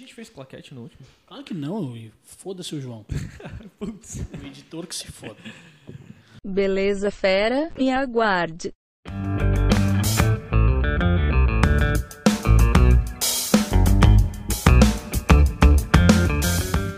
gente 0.00 0.14
fez 0.14 0.30
claquete 0.30 0.74
no 0.74 0.82
último? 0.82 1.06
Claro 1.26 1.44
que 1.44 1.52
não, 1.52 1.94
e 1.94 2.10
foda-se 2.22 2.74
o 2.74 2.80
João. 2.80 3.04
Putz. 3.78 4.20
O 4.42 4.46
editor 4.46 4.86
que 4.86 4.94
se 4.94 5.06
foda. 5.06 5.36
Beleza, 6.44 7.10
fera? 7.10 7.70
Me 7.76 7.90
aguarde. 7.90 8.72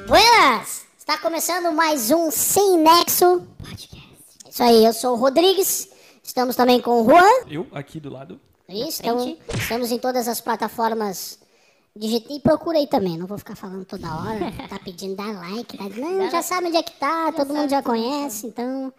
Buenas! 0.07 0.87
Está 0.96 1.19
começando 1.19 1.75
mais 1.75 2.12
um 2.12 2.30
Sem 2.30 2.79
Nexo 2.79 3.41
Podcast. 3.59 4.07
É 4.45 4.48
Isso 4.48 4.62
aí, 4.62 4.84
eu 4.84 4.93
sou 4.93 5.14
o 5.14 5.19
Rodrigues. 5.19 5.91
Estamos 6.23 6.55
também 6.55 6.80
com 6.80 7.03
o 7.03 7.05
Juan. 7.05 7.48
Eu, 7.50 7.66
aqui 7.73 7.98
do 7.98 8.11
lado. 8.11 8.41
Isso, 8.69 9.03
estamos, 9.03 9.37
estamos 9.59 9.91
em 9.91 9.98
todas 9.98 10.29
as 10.29 10.41
plataformas 10.41 11.41
digitais. 11.96 12.36
E 12.36 12.40
procura 12.40 12.79
aí 12.79 12.86
também, 12.86 13.18
não 13.18 13.27
vou 13.27 13.38
ficar 13.38 13.56
falando 13.56 13.84
toda 13.84 14.09
hora. 14.14 14.52
Tá 14.69 14.78
pedindo 14.78 15.16
dar 15.16 15.32
like. 15.32 15.77
Tá... 15.77 15.88
Não, 15.88 16.30
já 16.30 16.42
sabe 16.42 16.68
onde 16.68 16.77
é 16.77 16.82
que 16.82 16.98
tá, 16.98 17.32
todo 17.32 17.55
mundo 17.55 17.68
já 17.68 17.82
conhece, 17.82 18.46
então. 18.46 18.92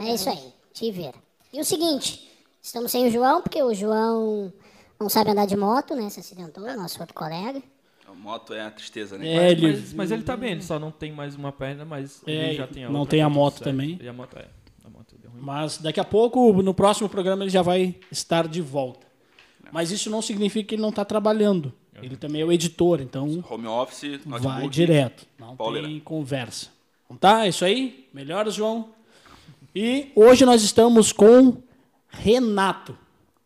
É 0.00 0.14
isso 0.14 0.30
aí, 0.30 0.52
te 0.72 0.90
ver. 0.90 1.12
E 1.52 1.60
o 1.60 1.64
seguinte, 1.64 2.30
estamos 2.62 2.90
sem 2.90 3.06
o 3.06 3.10
João, 3.10 3.42
porque 3.42 3.62
o 3.62 3.74
João 3.74 4.52
não 4.98 5.08
sabe 5.08 5.30
andar 5.30 5.46
de 5.46 5.56
moto, 5.56 5.94
né? 5.94 6.08
Se 6.08 6.20
acidentou, 6.20 6.64
nosso 6.76 7.00
outro 7.00 7.14
colega. 7.14 7.62
A 8.06 8.14
moto 8.14 8.54
é 8.54 8.62
a 8.62 8.70
tristeza, 8.70 9.18
né? 9.18 9.26
É, 9.26 9.50
ele. 9.50 9.72
Mas, 9.72 9.92
mas 9.92 10.10
ele 10.10 10.22
tá 10.22 10.36
bem, 10.36 10.52
ele 10.52 10.62
só 10.62 10.78
não 10.78 10.90
tem 10.90 11.12
mais 11.12 11.34
uma 11.34 11.50
perna, 11.50 11.84
mas 11.84 12.22
É, 12.26 12.48
ele 12.48 12.54
já 12.54 12.66
tem 12.66 12.84
a 12.84 12.90
não 12.90 13.00
outra, 13.00 13.10
tem 13.10 13.22
a 13.22 13.24
tá 13.26 13.30
moto 13.30 13.54
certo. 13.54 13.64
também. 13.64 13.98
E 14.00 14.08
a 14.08 14.12
moto 14.12 14.36
é. 14.38 14.46
A 14.84 14.90
moto 14.90 15.16
deu 15.20 15.30
ruim. 15.30 15.40
Mas 15.42 15.78
daqui 15.78 15.98
a 15.98 16.04
pouco, 16.04 16.62
no 16.62 16.72
próximo 16.72 17.08
programa, 17.08 17.42
ele 17.42 17.50
já 17.50 17.62
vai 17.62 17.96
estar 18.10 18.46
de 18.46 18.60
volta. 18.60 19.06
Mas 19.72 19.90
isso 19.90 20.10
não 20.10 20.20
significa 20.20 20.68
que 20.68 20.74
ele 20.74 20.82
não 20.82 20.90
está 20.90 21.04
trabalhando. 21.04 21.72
Ele 22.02 22.16
também 22.16 22.40
é 22.42 22.44
o 22.44 22.52
editor, 22.52 23.00
então 23.00 23.44
Home 23.48 23.66
office, 23.66 24.20
vai 24.26 24.68
direto. 24.68 25.26
Não 25.38 25.56
Pauleira. 25.56 25.86
tem 25.88 26.00
conversa. 26.00 26.68
Não 27.08 27.16
tá? 27.16 27.44
É 27.46 27.48
isso 27.48 27.64
aí? 27.64 28.08
Melhoras, 28.12 28.54
João? 28.54 28.88
E 29.74 30.10
hoje 30.14 30.44
nós 30.44 30.62
estamos 30.62 31.12
com 31.12 31.62
Renato. 32.08 32.96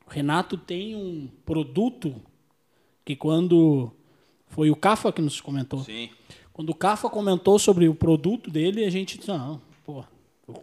O 0.07 0.11
Renato 0.11 0.57
tem 0.57 0.95
um 0.97 1.29
produto 1.45 2.15
que 3.05 3.15
quando 3.17 3.91
foi 4.49 4.71
o 4.71 4.77
Cafa 4.77 5.13
que 5.13 5.21
nos 5.21 5.41
comentou. 5.41 5.81
Sim. 5.85 6.11
Quando 6.53 6.71
o 6.71 6.75
Cafa 6.75 7.11
comentou 7.11 7.59
sobre 7.59 7.89
o 7.89 7.95
produto 7.95 8.51
dele, 8.51 8.85
a 8.85 8.91
gente 8.91 9.19
disse, 9.19 9.29
não, 9.29 9.61
pô, 9.85 10.03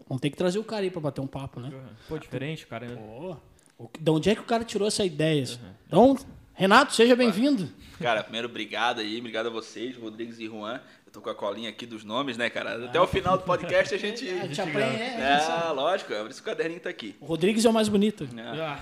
vamos 0.08 0.22
ter 0.22 0.30
que 0.30 0.38
trazer 0.38 0.58
o 0.60 0.64
cara 0.64 0.82
aí 0.84 0.90
para 0.90 1.02
bater 1.02 1.22
um 1.22 1.28
papo, 1.28 1.60
né? 1.60 1.72
Pô, 2.08 2.18
diferente, 2.18 2.66
cara. 2.66 2.88
Pô, 2.88 3.36
o 3.78 3.88
que- 3.88 4.02
de 4.02 4.10
onde 4.10 4.30
é 4.30 4.36
que 4.36 4.42
o 4.42 4.46
cara 4.46 4.64
tirou 4.64 4.88
essa 4.88 5.06
ideia? 5.06 5.44
Então, 5.88 6.18
Renato, 6.54 6.94
seja 6.94 7.16
bem-vindo. 7.16 7.70
Cara, 8.00 8.22
primeiro, 8.24 8.48
obrigado 8.48 9.00
aí, 9.02 9.18
obrigado 9.20 9.48
a 9.48 9.50
vocês, 9.50 9.96
Rodrigues 9.98 10.40
e 10.40 10.46
Juan. 10.48 10.80
Eu 11.06 11.12
tô 11.12 11.22
com 11.22 11.30
a 11.30 11.36
colinha 11.36 11.70
aqui 11.70 11.86
dos 11.86 12.04
nomes, 12.04 12.38
né, 12.38 12.50
cara? 12.50 12.86
Até 12.86 13.00
o 13.00 13.08
final 13.08 13.38
do 13.38 13.44
podcast 13.44 13.94
a 13.94 13.98
gente. 13.98 14.28
A 14.30 14.46
gente 14.48 14.60
aprende, 14.62 15.02
é, 15.02 15.40
É, 15.68 15.72
lógico, 15.72 16.14
por 16.14 16.30
isso 16.30 16.44
que 16.44 16.50
o 16.50 16.52
caderninho 16.52 16.80
tá 16.80 16.90
aqui. 16.90 17.16
O 17.20 17.26
Rodrigues 17.26 17.66
é 17.66 17.70
o 17.70 17.74
mais 17.74 17.88
bonito. 17.90 18.28
É, 18.38 18.42
Ah, 18.62 18.80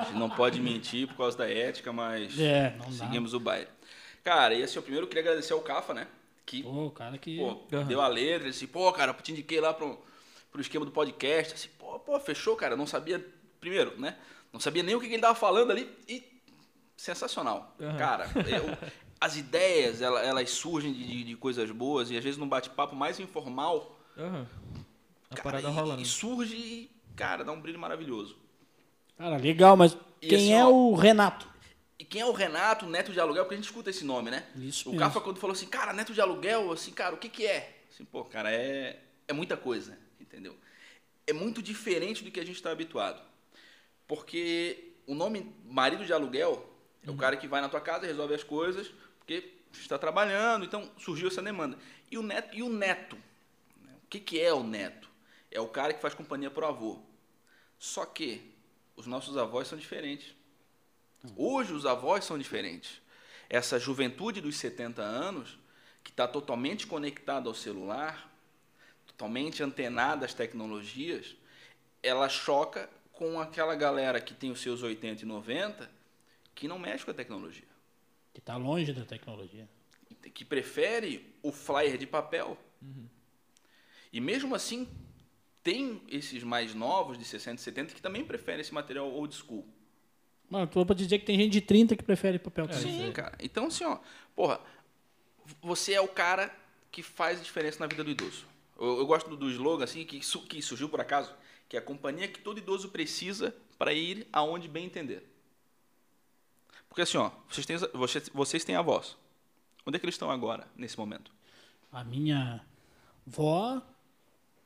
a 0.00 0.04
gente 0.04 0.18
não 0.18 0.28
pode 0.30 0.60
mentir 0.60 1.06
por 1.08 1.16
causa 1.16 1.36
da 1.38 1.50
ética, 1.50 1.92
mas 1.92 2.38
É, 2.38 2.74
não 2.78 2.86
dá. 2.86 2.92
seguimos 2.92 3.32
o 3.34 3.40
baile. 3.40 3.68
Cara, 4.24 4.54
e 4.54 4.62
assim, 4.62 4.76
eu 4.76 4.82
primeiro 4.82 5.06
queria 5.06 5.22
agradecer 5.22 5.52
ao 5.52 5.60
Cafa, 5.60 5.94
né? 5.94 6.06
Que 6.44 6.62
Pô, 6.62 6.86
o 6.86 6.90
cara 6.90 7.16
que... 7.18 7.38
pô, 7.38 7.62
Aham. 7.72 7.84
deu 7.86 8.00
a 8.00 8.08
letra, 8.08 8.44
ele 8.44 8.50
disse, 8.50 8.66
pô, 8.66 8.90
cara, 8.92 9.12
eu 9.12 9.22
te 9.22 9.32
indiquei 9.32 9.60
lá 9.60 9.72
pro, 9.72 9.98
pro 10.52 10.60
esquema 10.60 10.84
do 10.84 10.90
podcast. 10.90 11.54
Assim, 11.54 11.68
pô, 11.78 11.98
pô, 11.98 12.18
fechou, 12.20 12.54
cara. 12.56 12.76
Não 12.76 12.86
sabia, 12.86 13.24
primeiro, 13.60 13.98
né? 13.98 14.16
Não 14.52 14.60
sabia 14.60 14.82
nem 14.82 14.94
o 14.94 15.00
que 15.00 15.06
que 15.08 15.14
ele 15.14 15.22
tava 15.22 15.34
falando 15.34 15.70
ali 15.70 15.88
e 16.08 16.22
sensacional. 16.96 17.74
Aham. 17.80 17.96
Cara, 17.98 18.26
eu- 18.48 18.76
as 19.20 19.36
ideias, 19.36 20.00
ela- 20.02 20.20
elas 20.22 20.50
surgem 20.50 20.92
de, 20.92 21.06
de- 21.06 21.24
de 21.24 21.36
coisas 21.36 21.70
boas 21.70 22.10
e 22.10 22.16
às 22.16 22.24
vezes 22.24 22.38
num 22.38 22.48
bate-papo 22.48 22.94
mais 22.94 23.18
informal, 23.20 23.98
aham. 24.16 24.46
A 25.30 25.34
cara, 25.34 25.42
parada 25.42 25.68
e, 25.68 25.72
rolando. 25.72 26.02
e 26.02 26.04
surge 26.04 26.54
e, 26.56 26.90
cara, 27.16 27.44
dá 27.44 27.50
um 27.52 27.60
brilho 27.60 27.78
maravilhoso. 27.78 28.36
Cara, 29.18 29.36
legal, 29.36 29.76
mas 29.76 29.96
E 30.22 30.28
quem 30.28 30.36
assim, 30.38 30.52
é 30.52 30.64
ó, 30.64 30.68
o 30.70 30.94
Renato? 30.94 31.48
E 31.98 32.04
quem 32.04 32.20
é 32.20 32.26
o 32.26 32.32
Renato, 32.32 32.86
neto 32.86 33.12
de 33.12 33.18
aluguel, 33.18 33.44
porque 33.44 33.54
a 33.54 33.56
gente 33.58 33.66
escuta 33.66 33.88
esse 33.90 34.04
nome, 34.04 34.30
né? 34.30 34.44
Isso 34.56 34.88
o 34.90 34.92
mesmo. 34.92 35.04
Cafa, 35.04 35.20
quando 35.20 35.40
falou 35.40 35.54
assim, 35.54 35.66
cara, 35.66 35.92
neto 35.94 36.12
de 36.12 36.20
aluguel, 36.20 36.70
assim, 36.70 36.92
cara, 36.92 37.14
o 37.14 37.18
que 37.18 37.28
que 37.28 37.46
é? 37.46 37.82
Assim, 37.90 38.04
pô, 38.04 38.22
cara, 38.24 38.52
é, 38.52 39.00
é 39.26 39.32
muita 39.32 39.56
coisa, 39.56 39.98
entendeu? 40.20 40.54
É 41.26 41.32
muito 41.32 41.62
diferente 41.62 42.22
do 42.22 42.30
que 42.30 42.38
a 42.38 42.44
gente 42.44 42.56
está 42.56 42.70
habituado. 42.70 43.20
Porque 44.06 44.92
o 45.06 45.14
nome 45.14 45.52
marido 45.64 46.04
de 46.04 46.12
aluguel 46.12 46.64
é 47.06 47.10
o 47.10 47.16
cara 47.16 47.36
que 47.36 47.46
vai 47.46 47.60
na 47.60 47.68
tua 47.68 47.80
casa 47.80 48.06
resolve 48.06 48.34
as 48.34 48.42
coisas, 48.42 48.92
porque 49.18 49.52
está 49.72 49.98
trabalhando, 49.98 50.64
então 50.64 50.90
surgiu 50.98 51.28
essa 51.28 51.42
demanda. 51.42 51.78
E 52.10 52.18
o 52.18 52.22
neto, 52.22 52.56
e 52.56 52.62
o 52.62 52.68
neto? 52.68 53.16
O 53.16 54.08
que, 54.08 54.18
que 54.18 54.40
é 54.40 54.52
o 54.52 54.62
neto? 54.62 55.08
É 55.50 55.60
o 55.60 55.68
cara 55.68 55.94
que 55.94 56.00
faz 56.00 56.14
companhia 56.14 56.50
pro 56.50 56.66
avô. 56.66 57.00
Só 57.78 58.04
que 58.04 58.52
os 58.96 59.06
nossos 59.06 59.36
avós 59.36 59.68
são 59.68 59.78
diferentes. 59.78 60.34
Hoje 61.36 61.72
os 61.72 61.86
avós 61.86 62.24
são 62.24 62.38
diferentes. 62.38 63.00
Essa 63.48 63.78
juventude 63.78 64.40
dos 64.40 64.56
70 64.56 65.02
anos, 65.02 65.58
que 66.02 66.10
está 66.10 66.26
totalmente 66.26 66.86
conectada 66.86 67.48
ao 67.48 67.54
celular, 67.54 68.32
totalmente 69.06 69.62
antenada 69.62 70.26
às 70.26 70.34
tecnologias, 70.34 71.36
ela 72.02 72.28
choca 72.28 72.88
com 73.12 73.40
aquela 73.40 73.74
galera 73.74 74.20
que 74.20 74.34
tem 74.34 74.50
os 74.50 74.60
seus 74.60 74.82
80 74.82 75.22
e 75.22 75.26
90, 75.26 75.95
que 76.56 76.66
não 76.66 76.78
mexe 76.78 77.04
com 77.04 77.10
a 77.12 77.14
tecnologia. 77.14 77.68
Que 78.34 78.40
tá 78.40 78.56
longe 78.56 78.92
da 78.92 79.04
tecnologia. 79.04 79.68
Que 80.34 80.44
prefere 80.44 81.32
o 81.42 81.52
flyer 81.52 81.96
de 81.96 82.06
papel. 82.06 82.58
E 84.12 84.20
mesmo 84.20 84.54
assim, 84.54 84.88
tem 85.62 86.02
esses 86.08 86.42
mais 86.42 86.74
novos, 86.74 87.18
de 87.18 87.24
60 87.24 87.60
e 87.60 87.64
70, 87.64 87.94
que 87.94 88.02
também 88.02 88.24
preferem 88.24 88.62
esse 88.62 88.72
material 88.72 89.12
old 89.12 89.34
school. 89.34 89.64
Mano, 90.48 90.66
tô 90.66 90.84
pra 90.86 90.94
dizer 90.94 91.18
que 91.18 91.26
tem 91.26 91.36
gente 91.36 91.52
de 91.52 91.60
30 91.60 91.94
que 91.94 92.02
prefere 92.02 92.38
papel 92.38 92.66
também. 92.66 93.06
Sim, 93.06 93.12
cara. 93.12 93.36
Então, 93.40 93.66
assim, 93.66 93.84
ó, 93.84 93.98
porra, 94.34 94.60
você 95.60 95.92
é 95.92 96.00
o 96.00 96.08
cara 96.08 96.54
que 96.90 97.02
faz 97.02 97.40
a 97.40 97.42
diferença 97.42 97.80
na 97.80 97.86
vida 97.86 98.02
do 98.02 98.10
idoso. 98.10 98.46
Eu, 98.78 98.98
eu 98.98 99.06
gosto 99.06 99.28
do, 99.28 99.36
do 99.36 99.50
slogan, 99.50 99.84
assim, 99.84 100.04
que, 100.04 100.20
que 100.20 100.62
surgiu 100.62 100.88
por 100.88 101.00
acaso, 101.00 101.34
que 101.68 101.76
é 101.76 101.80
a 101.80 101.82
companhia 101.82 102.28
que 102.28 102.40
todo 102.40 102.58
idoso 102.58 102.88
precisa 102.88 103.54
para 103.76 103.92
ir 103.92 104.26
aonde 104.32 104.68
bem 104.68 104.86
entender. 104.86 105.35
Porque, 106.96 107.02
assim, 107.02 107.18
ó, 107.18 107.30
vocês 107.46 107.66
têm, 107.66 107.76
vocês, 107.92 108.30
vocês 108.30 108.64
têm 108.64 108.74
avós. 108.74 109.18
Onde 109.84 109.98
é 109.98 110.00
que 110.00 110.06
eles 110.06 110.14
estão 110.14 110.30
agora, 110.30 110.66
nesse 110.74 110.98
momento? 110.98 111.30
A 111.92 112.02
minha 112.02 112.64
vó 113.26 113.82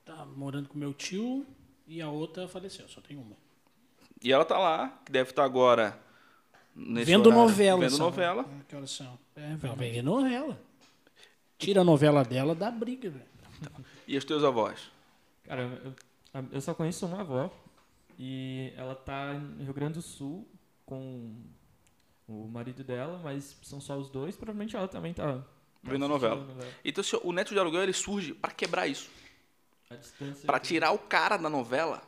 tá 0.05 0.25
morando 0.25 0.69
com 0.69 0.79
meu 0.79 0.95
tio 0.95 1.45
e 1.89 2.01
a 2.01 2.09
outra 2.09 2.47
faleceu, 2.47 2.89
só 2.89 3.01
tem 3.01 3.17
uma. 3.17 3.37
E 4.23 4.33
ela 4.33 4.45
tá 4.45 4.57
lá, 4.57 5.01
que 5.05 5.11
deve 5.11 5.31
estar 5.31 5.43
agora... 5.43 6.01
Nesse 6.73 7.07
Vendo 7.07 7.27
horário, 7.27 7.49
novela. 7.49 7.81
Vendo 7.81 7.97
só. 7.97 8.05
novela. 8.05 8.43
É, 8.43 8.65
Que 8.69 8.77
horas 8.77 8.93
são? 8.93 9.19
É, 9.35 9.57
vai 9.57 9.75
ver 9.75 10.01
novela. 10.01 10.57
Tira 11.59 11.81
a 11.81 11.85
novela 11.85 12.23
dela, 12.23 12.55
dá 12.55 12.71
briga, 12.71 13.11
velho. 13.11 13.27
E 14.07 14.17
os 14.17 14.25
teus 14.25 14.45
avós? 14.45 14.89
Cara, 15.43 15.63
eu, 15.63 15.95
eu 16.53 16.61
só 16.61 16.75
conheço 16.75 17.05
uma 17.07 17.23
avó 17.23 17.51
e 18.17 18.73
ela 18.77 18.95
tá 18.95 19.35
no 19.35 19.65
Rio 19.65 19.75
Grande 19.75 19.95
do 19.95 20.03
Sul 20.03 20.47
com 20.87 21.35
o 22.31 22.49
marido 22.49 22.85
dela, 22.85 23.21
mas 23.25 23.57
são 23.63 23.81
só 23.81 23.97
os 23.99 24.09
dois. 24.09 24.37
Provavelmente 24.37 24.77
ela 24.77 24.87
também 24.89 25.13
tá 25.13 25.43
Vendo 25.83 26.05
a 26.05 26.09
novela. 26.09 26.47
Então, 26.85 27.03
o 27.25 27.33
neto 27.33 27.55
de 27.55 27.59
aluguel, 27.59 27.83
ele 27.83 27.93
surge 27.95 28.35
para 28.35 28.53
quebrar 28.53 28.87
isso. 28.87 29.11
Para 30.47 30.61
tirar 30.61 30.93
o 30.93 30.99
cara 30.99 31.37
da 31.39 31.49
novela, 31.49 32.03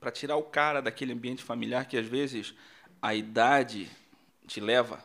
para 0.00 0.10
tirar 0.10 0.36
o 0.36 0.42
cara 0.42 0.82
daquele 0.82 1.12
ambiente 1.12 1.42
familiar 1.42 1.86
que 1.86 1.96
às 1.96 2.04
vezes 2.06 2.52
a 3.00 3.14
idade 3.14 3.88
te 4.46 4.60
leva. 4.60 5.02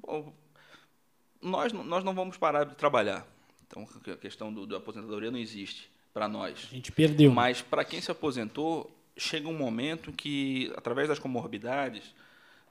pô, 0.00 0.32
Nós, 1.40 1.72
não- 1.72 1.84
nós 1.84 2.02
não 2.02 2.14
vamos 2.14 2.36
parar 2.36 2.64
de 2.64 2.74
trabalhar. 2.74 3.26
Então, 3.66 3.86
a 4.12 4.16
questão 4.16 4.52
do, 4.52 4.66
da 4.66 4.78
aposentadoria 4.78 5.30
não 5.30 5.38
existe 5.38 5.90
para 6.12 6.26
nós. 6.28 6.66
A 6.70 6.74
gente 6.74 6.90
perdeu. 6.90 7.30
Mas 7.30 7.62
para 7.62 7.84
quem 7.84 8.00
se 8.00 8.10
aposentou, 8.10 8.90
chega 9.16 9.46
um 9.48 9.56
momento 9.56 10.12
que, 10.12 10.72
através 10.76 11.08
das 11.08 11.18
comorbidades, 11.18 12.14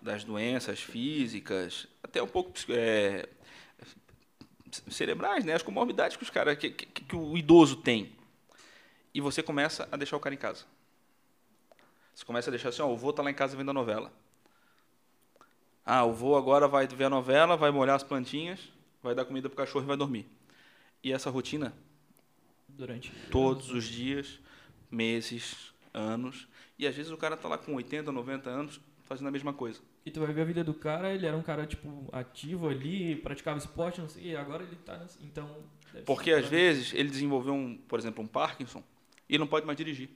das 0.01 0.23
doenças 0.23 0.79
físicas, 0.79 1.87
até 2.01 2.21
um 2.21 2.27
pouco 2.27 2.51
é, 2.69 3.27
cerebrais, 4.89 5.43
né? 5.43 5.53
As 5.53 5.63
comorbidades 5.63 6.15
que 6.15 6.23
os 6.23 6.29
cara, 6.29 6.55
que, 6.55 6.69
que, 6.69 6.85
que 6.85 7.15
o 7.15 7.37
idoso 7.37 7.77
tem. 7.77 8.11
E 9.13 9.19
você 9.19 9.41
começa 9.41 9.87
a 9.91 9.97
deixar 9.97 10.17
o 10.17 10.19
cara 10.19 10.35
em 10.35 10.37
casa. 10.37 10.65
Você 12.13 12.25
começa 12.25 12.49
a 12.49 12.51
deixar 12.51 12.69
assim, 12.69 12.81
ó, 12.81 12.87
o 12.87 12.97
vô 12.97 13.11
tá 13.11 13.21
lá 13.21 13.31
em 13.31 13.33
casa 13.33 13.57
vendo 13.57 13.71
a 13.71 13.73
novela. 13.73 14.11
Ah, 15.85 16.03
o 16.05 16.13
vô 16.13 16.35
agora 16.35 16.67
vai 16.67 16.87
ver 16.87 17.05
a 17.05 17.09
novela, 17.09 17.57
vai 17.57 17.71
molhar 17.71 17.95
as 17.95 18.03
plantinhas, 18.03 18.59
vai 19.01 19.15
dar 19.15 19.25
comida 19.25 19.49
pro 19.49 19.57
cachorro 19.57 19.85
e 19.85 19.87
vai 19.87 19.97
dormir. 19.97 20.27
E 21.03 21.11
essa 21.11 21.29
rotina 21.29 21.73
Durante. 22.67 23.11
todos 23.31 23.71
os 23.71 23.85
dias, 23.85 24.39
meses, 24.91 25.73
anos. 25.93 26.47
E 26.77 26.85
às 26.85 26.95
vezes 26.95 27.11
o 27.11 27.17
cara 27.17 27.35
tá 27.35 27.47
lá 27.47 27.57
com 27.57 27.73
80, 27.73 28.11
90 28.11 28.49
anos 28.49 28.79
fazendo 29.05 29.27
a 29.27 29.31
mesma 29.31 29.53
coisa. 29.53 29.81
E 30.09 30.11
tu 30.11 30.21
vai 30.21 30.33
ver 30.33 30.41
a 30.41 30.45
vida 30.45 30.63
do 30.63 30.73
cara, 30.73 31.13
ele 31.13 31.27
era 31.27 31.37
um 31.37 31.43
cara, 31.43 31.67
tipo, 31.67 32.09
ativo 32.11 32.67
ali, 32.67 33.15
praticava 33.17 33.59
esporte, 33.59 34.01
não 34.01 34.09
sei, 34.09 34.31
e 34.31 34.35
agora 34.35 34.63
ele 34.63 34.75
tá 34.77 34.97
nesse, 34.97 35.23
Então. 35.23 35.63
Porque 36.03 36.31
às 36.31 36.47
vezes 36.47 36.95
ele 36.95 37.09
desenvolveu, 37.09 37.53
um, 37.53 37.77
por 37.77 37.99
exemplo, 37.99 38.23
um 38.23 38.27
Parkinson 38.27 38.83
e 39.29 39.37
não 39.37 39.45
pode 39.45 39.67
mais 39.67 39.77
dirigir. 39.77 40.09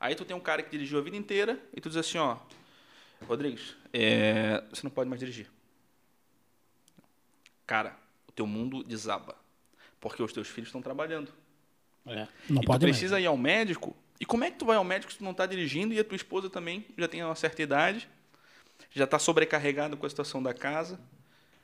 Aí 0.00 0.16
tu 0.16 0.24
tem 0.24 0.36
um 0.36 0.40
cara 0.40 0.64
que 0.64 0.70
dirigiu 0.70 0.98
a 0.98 1.00
vida 1.00 1.16
inteira 1.16 1.62
e 1.72 1.80
tu 1.80 1.88
diz 1.88 1.96
assim, 1.96 2.18
ó, 2.18 2.38
Rodrigues, 3.28 3.76
é, 3.92 4.64
você 4.68 4.82
não 4.82 4.90
pode 4.90 5.08
mais 5.08 5.20
dirigir. 5.20 5.48
Cara, 7.64 7.96
o 8.26 8.32
teu 8.32 8.48
mundo 8.48 8.82
desaba. 8.82 9.36
Porque 10.00 10.20
os 10.20 10.32
teus 10.32 10.48
filhos 10.48 10.70
estão 10.70 10.82
trabalhando. 10.82 11.32
É, 12.04 12.26
não 12.50 12.62
e 12.62 12.66
pode 12.66 12.80
tu 12.80 12.82
mais. 12.82 12.96
precisa 12.96 13.20
ir 13.20 13.26
ao 13.26 13.36
médico. 13.36 13.96
E 14.18 14.26
como 14.26 14.42
é 14.42 14.50
que 14.50 14.58
tu 14.58 14.64
vai 14.64 14.76
ao 14.76 14.82
médico 14.82 15.12
se 15.12 15.18
tu 15.18 15.24
não 15.24 15.30
está 15.30 15.46
dirigindo 15.46 15.94
e 15.94 16.00
a 16.00 16.04
tua 16.04 16.16
esposa 16.16 16.50
também 16.50 16.84
já 16.98 17.06
tem 17.06 17.22
uma 17.22 17.36
certa 17.36 17.62
idade, 17.62 18.08
já 18.94 19.04
está 19.04 19.18
sobrecarregada 19.18 19.96
com 19.96 20.06
a 20.06 20.10
situação 20.10 20.42
da 20.42 20.52
casa? 20.54 21.00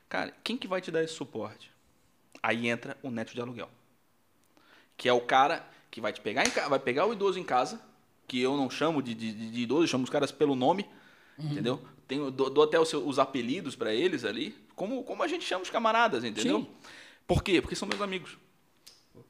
Cara, 0.07 0.33
quem 0.43 0.57
que 0.57 0.67
vai 0.67 0.81
te 0.81 0.91
dar 0.91 1.03
esse 1.03 1.13
suporte? 1.13 1.71
Aí 2.41 2.67
entra 2.67 2.97
o 3.03 3.11
neto 3.11 3.33
de 3.33 3.41
aluguel. 3.41 3.69
Que 4.97 5.07
é 5.07 5.13
o 5.13 5.21
cara 5.21 5.65
que 5.91 6.01
vai 6.01 6.11
te 6.13 6.21
pegar 6.21 6.45
em 6.45 6.49
casa, 6.51 6.69
vai 6.69 6.79
pegar 6.79 7.05
o 7.05 7.13
idoso 7.13 7.39
em 7.39 7.43
casa, 7.43 7.81
que 8.27 8.39
eu 8.39 8.55
não 8.57 8.69
chamo 8.69 9.01
de, 9.01 9.13
de, 9.13 9.51
de 9.51 9.61
idoso, 9.61 9.83
eu 9.83 9.87
chamo 9.87 10.03
os 10.03 10.09
caras 10.09 10.31
pelo 10.31 10.55
nome, 10.55 10.85
entendeu? 11.37 11.81
Tenho, 12.07 12.31
dou, 12.31 12.49
dou 12.49 12.63
até 12.63 12.79
os, 12.79 12.89
seus- 12.89 13.03
os 13.05 13.19
apelidos 13.19 13.75
para 13.75 13.93
eles 13.93 14.25
ali, 14.25 14.55
como, 14.75 15.03
como 15.03 15.23
a 15.23 15.27
gente 15.27 15.45
chama 15.45 15.63
os 15.63 15.69
camaradas, 15.69 16.23
entendeu? 16.23 16.59
Sim. 16.59 16.67
Por 17.27 17.43
quê? 17.43 17.61
Porque 17.61 17.75
são 17.75 17.87
meus 17.87 18.01
amigos. 18.01 18.37
Pô. 19.13 19.21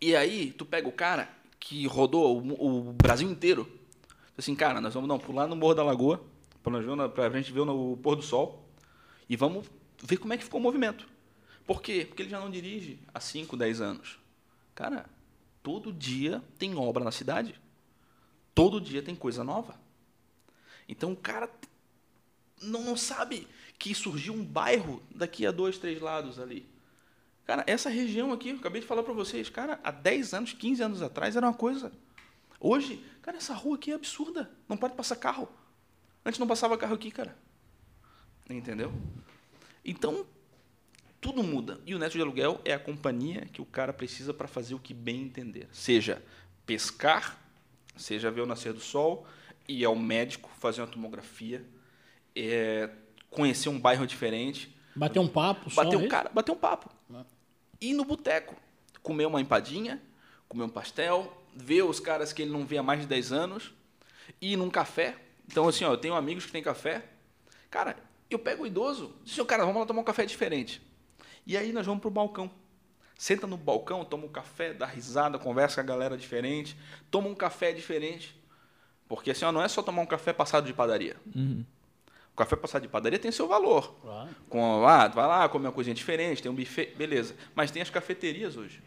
E 0.00 0.16
aí, 0.16 0.52
tu 0.52 0.64
pega 0.64 0.88
o 0.88 0.92
cara 0.92 1.28
que 1.60 1.86
rodou 1.86 2.40
o, 2.40 2.88
o 2.90 2.92
Brasil 2.92 3.30
inteiro. 3.30 3.68
Assim, 4.36 4.54
cara, 4.54 4.80
nós 4.80 4.94
vamos 4.94 5.08
não, 5.08 5.18
pular 5.18 5.46
no 5.46 5.54
Morro 5.54 5.74
da 5.74 5.84
Lagoa, 5.84 6.24
na- 6.96 7.08
pra 7.08 7.30
gente 7.30 7.52
ver 7.52 7.60
o 7.60 7.96
pôr 7.96 8.16
do 8.16 8.22
sol, 8.22 8.68
e 9.28 9.36
vamos 9.36 9.66
ver 10.02 10.16
como 10.16 10.32
é 10.32 10.36
que 10.38 10.44
ficou 10.44 10.60
o 10.60 10.62
movimento. 10.62 11.08
Por 11.66 11.80
quê? 11.80 12.04
Porque 12.06 12.22
ele 12.22 12.30
já 12.30 12.40
não 12.40 12.50
dirige 12.50 12.98
há 13.14 13.20
5, 13.20 13.56
10 13.56 13.80
anos. 13.80 14.18
Cara, 14.74 15.06
todo 15.62 15.92
dia 15.92 16.42
tem 16.58 16.74
obra 16.74 17.04
na 17.04 17.12
cidade. 17.12 17.60
Todo 18.54 18.80
dia 18.80 19.02
tem 19.02 19.14
coisa 19.14 19.44
nova. 19.44 19.80
Então 20.88 21.12
o 21.12 21.16
cara 21.16 21.48
não, 22.60 22.82
não 22.82 22.96
sabe 22.96 23.46
que 23.78 23.94
surgiu 23.94 24.34
um 24.34 24.44
bairro 24.44 25.02
daqui 25.14 25.46
a 25.46 25.50
dois, 25.50 25.78
três 25.78 26.00
lados 26.00 26.38
ali. 26.38 26.68
Cara, 27.44 27.64
essa 27.66 27.88
região 27.90 28.32
aqui, 28.32 28.50
eu 28.50 28.56
acabei 28.56 28.80
de 28.80 28.86
falar 28.86 29.02
para 29.02 29.12
vocês, 29.12 29.48
cara, 29.48 29.80
há 29.82 29.90
10 29.90 30.32
anos, 30.34 30.52
15 30.52 30.82
anos 30.82 31.02
atrás 31.02 31.36
era 31.36 31.46
uma 31.46 31.54
coisa. 31.54 31.92
Hoje, 32.60 33.04
cara, 33.20 33.36
essa 33.36 33.54
rua 33.54 33.76
aqui 33.76 33.90
é 33.90 33.94
absurda. 33.94 34.50
Não 34.68 34.76
pode 34.76 34.94
passar 34.94 35.16
carro. 35.16 35.48
Antes 36.24 36.38
não 36.38 36.46
passava 36.46 36.78
carro 36.78 36.94
aqui, 36.94 37.10
cara. 37.10 37.36
Entendeu? 38.48 38.92
Então, 39.84 40.26
tudo 41.20 41.42
muda. 41.42 41.80
E 41.86 41.94
o 41.94 41.98
neto 41.98 42.12
de 42.12 42.20
aluguel 42.20 42.60
é 42.64 42.72
a 42.72 42.78
companhia 42.78 43.46
que 43.52 43.60
o 43.62 43.66
cara 43.66 43.92
precisa 43.92 44.32
para 44.32 44.46
fazer 44.46 44.74
o 44.74 44.78
que 44.78 44.94
bem 44.94 45.22
entender. 45.22 45.68
Seja 45.72 46.22
pescar, 46.66 47.38
seja 47.96 48.30
ver 48.30 48.42
o 48.42 48.46
nascer 48.46 48.72
do 48.72 48.80
sol, 48.80 49.26
ir 49.68 49.84
ao 49.84 49.96
médico, 49.96 50.50
fazer 50.58 50.80
uma 50.80 50.86
tomografia, 50.86 51.64
é, 52.36 52.90
conhecer 53.30 53.68
um 53.68 53.78
bairro 53.78 54.06
diferente, 54.06 54.72
Bater 54.94 55.20
um 55.20 55.28
papo 55.28 55.70
bater 55.74 55.94
é 55.94 55.98
um 55.98 56.08
cara, 56.08 56.30
bater 56.30 56.52
um 56.52 56.56
papo. 56.56 56.90
Né? 57.08 57.24
Ir 57.80 57.94
no 57.94 58.04
boteco, 58.04 58.54
comer 59.02 59.26
uma 59.26 59.40
empadinha, 59.40 60.00
comer 60.48 60.64
um 60.64 60.68
pastel, 60.68 61.32
ver 61.54 61.82
os 61.82 61.98
caras 61.98 62.32
que 62.32 62.42
ele 62.42 62.50
não 62.50 62.66
vê 62.66 62.78
há 62.78 62.82
mais 62.82 63.00
de 63.00 63.06
10 63.06 63.32
anos, 63.32 63.72
ir 64.40 64.56
num 64.56 64.70
café. 64.70 65.16
Então, 65.52 65.68
assim, 65.68 65.84
ó, 65.84 65.92
eu 65.92 65.98
tenho 65.98 66.14
amigos 66.14 66.46
que 66.46 66.50
têm 66.50 66.62
café. 66.62 67.04
Cara, 67.70 67.94
eu 68.30 68.38
pego 68.38 68.64
o 68.64 68.66
idoso, 68.66 69.14
assim, 69.22 69.44
cara, 69.44 69.66
vamos 69.66 69.80
lá 69.80 69.86
tomar 69.86 70.00
um 70.00 70.04
café 70.04 70.24
diferente. 70.24 70.80
E 71.46 71.58
aí 71.58 71.72
nós 71.72 71.84
vamos 71.84 72.00
pro 72.00 72.10
balcão. 72.10 72.50
Senta 73.18 73.46
no 73.46 73.58
balcão, 73.58 74.02
toma 74.02 74.24
um 74.24 74.28
café, 74.28 74.72
dá 74.72 74.86
risada, 74.86 75.38
conversa 75.38 75.76
com 75.76 75.80
a 75.82 75.84
galera 75.84 76.16
diferente, 76.16 76.74
toma 77.10 77.28
um 77.28 77.34
café 77.34 77.70
diferente. 77.70 78.34
Porque 79.06 79.30
assim, 79.30 79.44
ó, 79.44 79.52
não 79.52 79.62
é 79.62 79.68
só 79.68 79.82
tomar 79.82 80.00
um 80.00 80.06
café 80.06 80.32
passado 80.32 80.64
de 80.64 80.72
padaria. 80.72 81.16
Uhum. 81.36 81.64
O 82.32 82.36
café 82.36 82.56
passado 82.56 82.80
de 82.80 82.88
padaria 82.88 83.18
tem 83.18 83.30
seu 83.30 83.46
valor. 83.46 83.94
Claro. 84.00 84.30
Com, 84.48 84.86
ah, 84.86 85.06
vai 85.08 85.26
lá, 85.26 85.48
comer 85.50 85.66
uma 85.66 85.72
coisinha 85.72 85.94
diferente, 85.94 86.42
tem 86.42 86.50
um 86.50 86.54
buffet, 86.54 86.94
beleza. 86.96 87.36
Mas 87.54 87.70
tem 87.70 87.82
as 87.82 87.90
cafeterias 87.90 88.56
hoje. 88.56 88.82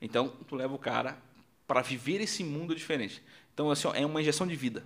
Então, 0.00 0.28
tu 0.48 0.56
leva 0.56 0.74
o 0.74 0.78
cara 0.78 1.18
para 1.66 1.82
viver 1.82 2.22
esse 2.22 2.42
mundo 2.42 2.74
diferente. 2.74 3.22
Então, 3.52 3.70
assim, 3.70 3.86
ó, 3.86 3.94
é 3.94 4.06
uma 4.06 4.22
injeção 4.22 4.46
de 4.46 4.56
vida. 4.56 4.82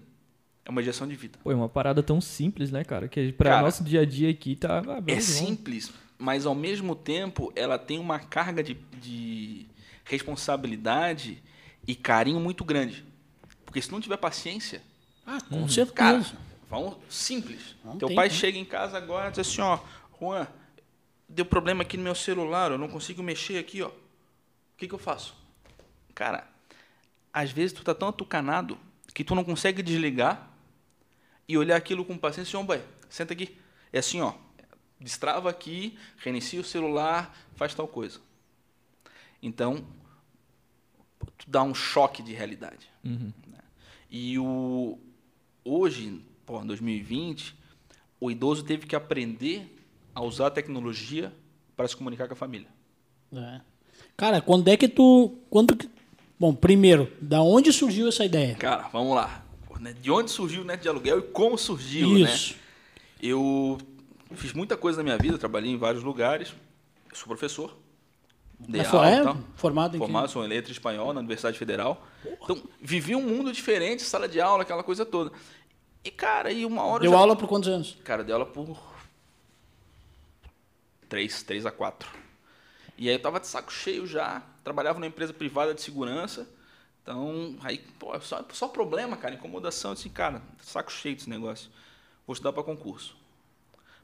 É 0.64 0.70
uma 0.70 0.80
injeção 0.80 1.06
de 1.06 1.14
vida. 1.14 1.38
Pô, 1.42 1.52
é 1.52 1.54
uma 1.54 1.68
parada 1.68 2.02
tão 2.02 2.20
simples, 2.20 2.70
né, 2.70 2.84
cara? 2.84 3.06
Que 3.08 3.32
pra 3.32 3.50
Cara, 3.50 3.62
nosso 3.62 3.84
dia 3.84 4.00
a 4.00 4.04
dia 4.06 4.30
aqui 4.30 4.56
tá. 4.56 4.78
Ah, 4.78 4.96
É 4.98 5.00
vamos- 5.00 5.24
simples, 5.24 5.92
mas 6.18 6.46
ao 6.46 6.54
mesmo 6.54 6.94
tempo 6.96 7.52
ela 7.54 7.78
tem 7.78 7.98
uma 7.98 8.18
carga 8.18 8.62
de, 8.62 8.74
de 9.00 9.66
responsabilidade 10.04 11.42
e 11.86 11.94
carinho 11.94 12.40
muito 12.40 12.64
grande. 12.64 13.04
Porque 13.64 13.80
se 13.80 13.90
não 13.92 14.00
tiver 14.00 14.16
paciência, 14.16 14.82
Ah, 15.26 15.38
com 15.40 15.56
Uhum. 15.62 15.66
cara, 15.94 16.18
certeza. 16.22 16.36
vamos 16.68 16.96
simples. 17.08 17.74
Não 17.82 17.96
Teu 17.96 18.08
tem 18.08 18.14
pai 18.16 18.28
como. 18.28 18.38
chega 18.40 18.58
em 18.58 18.64
casa 18.64 18.96
agora 18.98 19.28
e 19.28 19.30
diz 19.30 19.38
assim, 19.40 19.62
ó, 19.62 19.78
Juan, 20.20 20.46
deu 21.26 21.46
problema 21.46 21.80
aqui 21.82 21.96
no 21.96 22.02
meu 22.02 22.14
celular, 22.14 22.70
eu 22.70 22.76
não 22.78 22.88
consigo 22.88 23.22
mexer 23.22 23.56
aqui, 23.58 23.80
ó. 23.80 23.88
O 23.88 23.92
que, 24.76 24.86
que 24.86 24.94
eu 24.94 24.98
faço? 24.98 25.34
Cara, 26.14 26.46
às 27.32 27.50
vezes 27.50 27.72
tu 27.72 27.82
tá 27.82 27.94
tão 27.94 28.08
atucanado 28.08 28.76
que 29.14 29.24
tu 29.24 29.34
não 29.34 29.42
consegue 29.44 29.82
desligar 29.82 30.50
e 31.48 31.56
olhar 31.56 31.76
aquilo 31.76 32.04
com 32.04 32.16
paciência, 32.16 32.62
pai, 32.64 32.82
senta 33.08 33.32
aqui. 33.32 33.56
É 33.92 33.98
assim, 33.98 34.20
ó, 34.20 34.34
destrava 35.00 35.50
aqui, 35.50 35.96
reinicia 36.18 36.60
o 36.60 36.64
celular, 36.64 37.36
faz 37.54 37.74
tal 37.74 37.86
coisa. 37.86 38.20
Então, 39.42 39.86
tu 41.38 41.48
dá 41.48 41.62
um 41.62 41.74
choque 41.74 42.22
de 42.22 42.32
realidade. 42.32 42.88
Uhum. 43.04 43.32
E 44.10 44.38
o 44.38 44.98
hoje, 45.64 46.22
pô, 46.46 46.62
em 46.62 46.66
2020, 46.66 47.54
o 48.20 48.30
idoso 48.30 48.62
teve 48.64 48.86
que 48.86 48.94
aprender 48.94 49.76
a 50.14 50.22
usar 50.22 50.48
a 50.48 50.50
tecnologia 50.50 51.32
para 51.76 51.88
se 51.88 51.96
comunicar 51.96 52.28
com 52.28 52.34
a 52.34 52.36
família. 52.36 52.68
É. 53.32 53.60
Cara, 54.16 54.40
quando 54.40 54.68
é 54.68 54.76
que 54.76 54.88
tu. 54.88 55.36
Quando. 55.50 55.76
Bom, 56.38 56.54
primeiro, 56.54 57.12
da 57.20 57.42
onde 57.42 57.72
surgiu 57.72 58.08
essa 58.08 58.24
ideia? 58.24 58.54
Cara, 58.56 58.88
vamos 58.88 59.14
lá. 59.14 59.43
Né, 59.84 59.92
De 59.92 60.10
onde 60.10 60.30
surgiu 60.30 60.62
o 60.62 60.64
neto 60.64 60.80
de 60.80 60.88
aluguel 60.88 61.18
e 61.18 61.22
como 61.22 61.58
surgiu, 61.58 62.16
Isso. 62.16 62.54
né? 62.54 62.60
Eu 63.20 63.76
fiz 64.34 64.54
muita 64.54 64.78
coisa 64.78 64.96
na 64.96 65.04
minha 65.04 65.18
vida, 65.18 65.36
trabalhei 65.36 65.70
em 65.70 65.76
vários 65.76 66.02
lugares. 66.02 66.54
Eu 67.10 67.14
sou 67.14 67.26
professor. 67.28 67.76
Mas 68.66 68.86
foi- 68.88 68.98
aula 68.98 69.10
é, 69.10 69.36
formado 69.56 69.94
em? 69.94 69.98
Formado, 69.98 70.30
sou 70.30 70.42
em 70.42 70.48
letra 70.48 70.72
espanhol 70.72 71.12
na 71.12 71.20
Universidade 71.20 71.58
Federal. 71.58 72.02
Então, 72.24 72.62
vivi 72.80 73.14
um 73.14 73.20
mundo 73.20 73.52
diferente, 73.52 74.02
sala 74.02 74.26
de 74.26 74.40
aula, 74.40 74.62
aquela 74.62 74.82
coisa 74.82 75.04
toda. 75.04 75.30
E, 76.02 76.10
cara, 76.10 76.50
e 76.50 76.64
uma 76.64 76.82
hora... 76.84 77.04
eu 77.04 77.10
Deu 77.10 77.18
já- 77.18 77.18
aula 77.18 77.36
por 77.36 77.46
quantos 77.46 77.68
anos? 77.68 77.98
Cara, 78.04 78.24
dei 78.24 78.32
aula 78.32 78.46
por 78.46 78.78
três, 81.10 81.42
três 81.42 81.66
a 81.66 81.70
quatro. 81.70 82.08
E 82.96 83.06
aí 83.10 83.14
eu 83.16 83.20
tava 83.20 83.38
de 83.38 83.46
saco 83.46 83.70
cheio 83.70 84.06
já, 84.06 84.42
trabalhava 84.62 84.98
numa 84.98 85.08
empresa 85.08 85.34
privada 85.34 85.74
de 85.74 85.82
segurança. 85.82 86.48
Então, 87.04 87.54
aí, 87.60 87.78
pô, 87.98 88.18
só, 88.18 88.42
só 88.50 88.66
problema, 88.66 89.14
cara, 89.14 89.34
incomodação, 89.34 89.92
assim, 89.92 90.08
cara, 90.08 90.40
saco 90.62 90.90
cheio 90.90 91.14
desse 91.14 91.28
negócio. 91.28 91.70
Vou 92.26 92.32
estudar 92.32 92.50
para 92.54 92.62
concurso. 92.62 93.14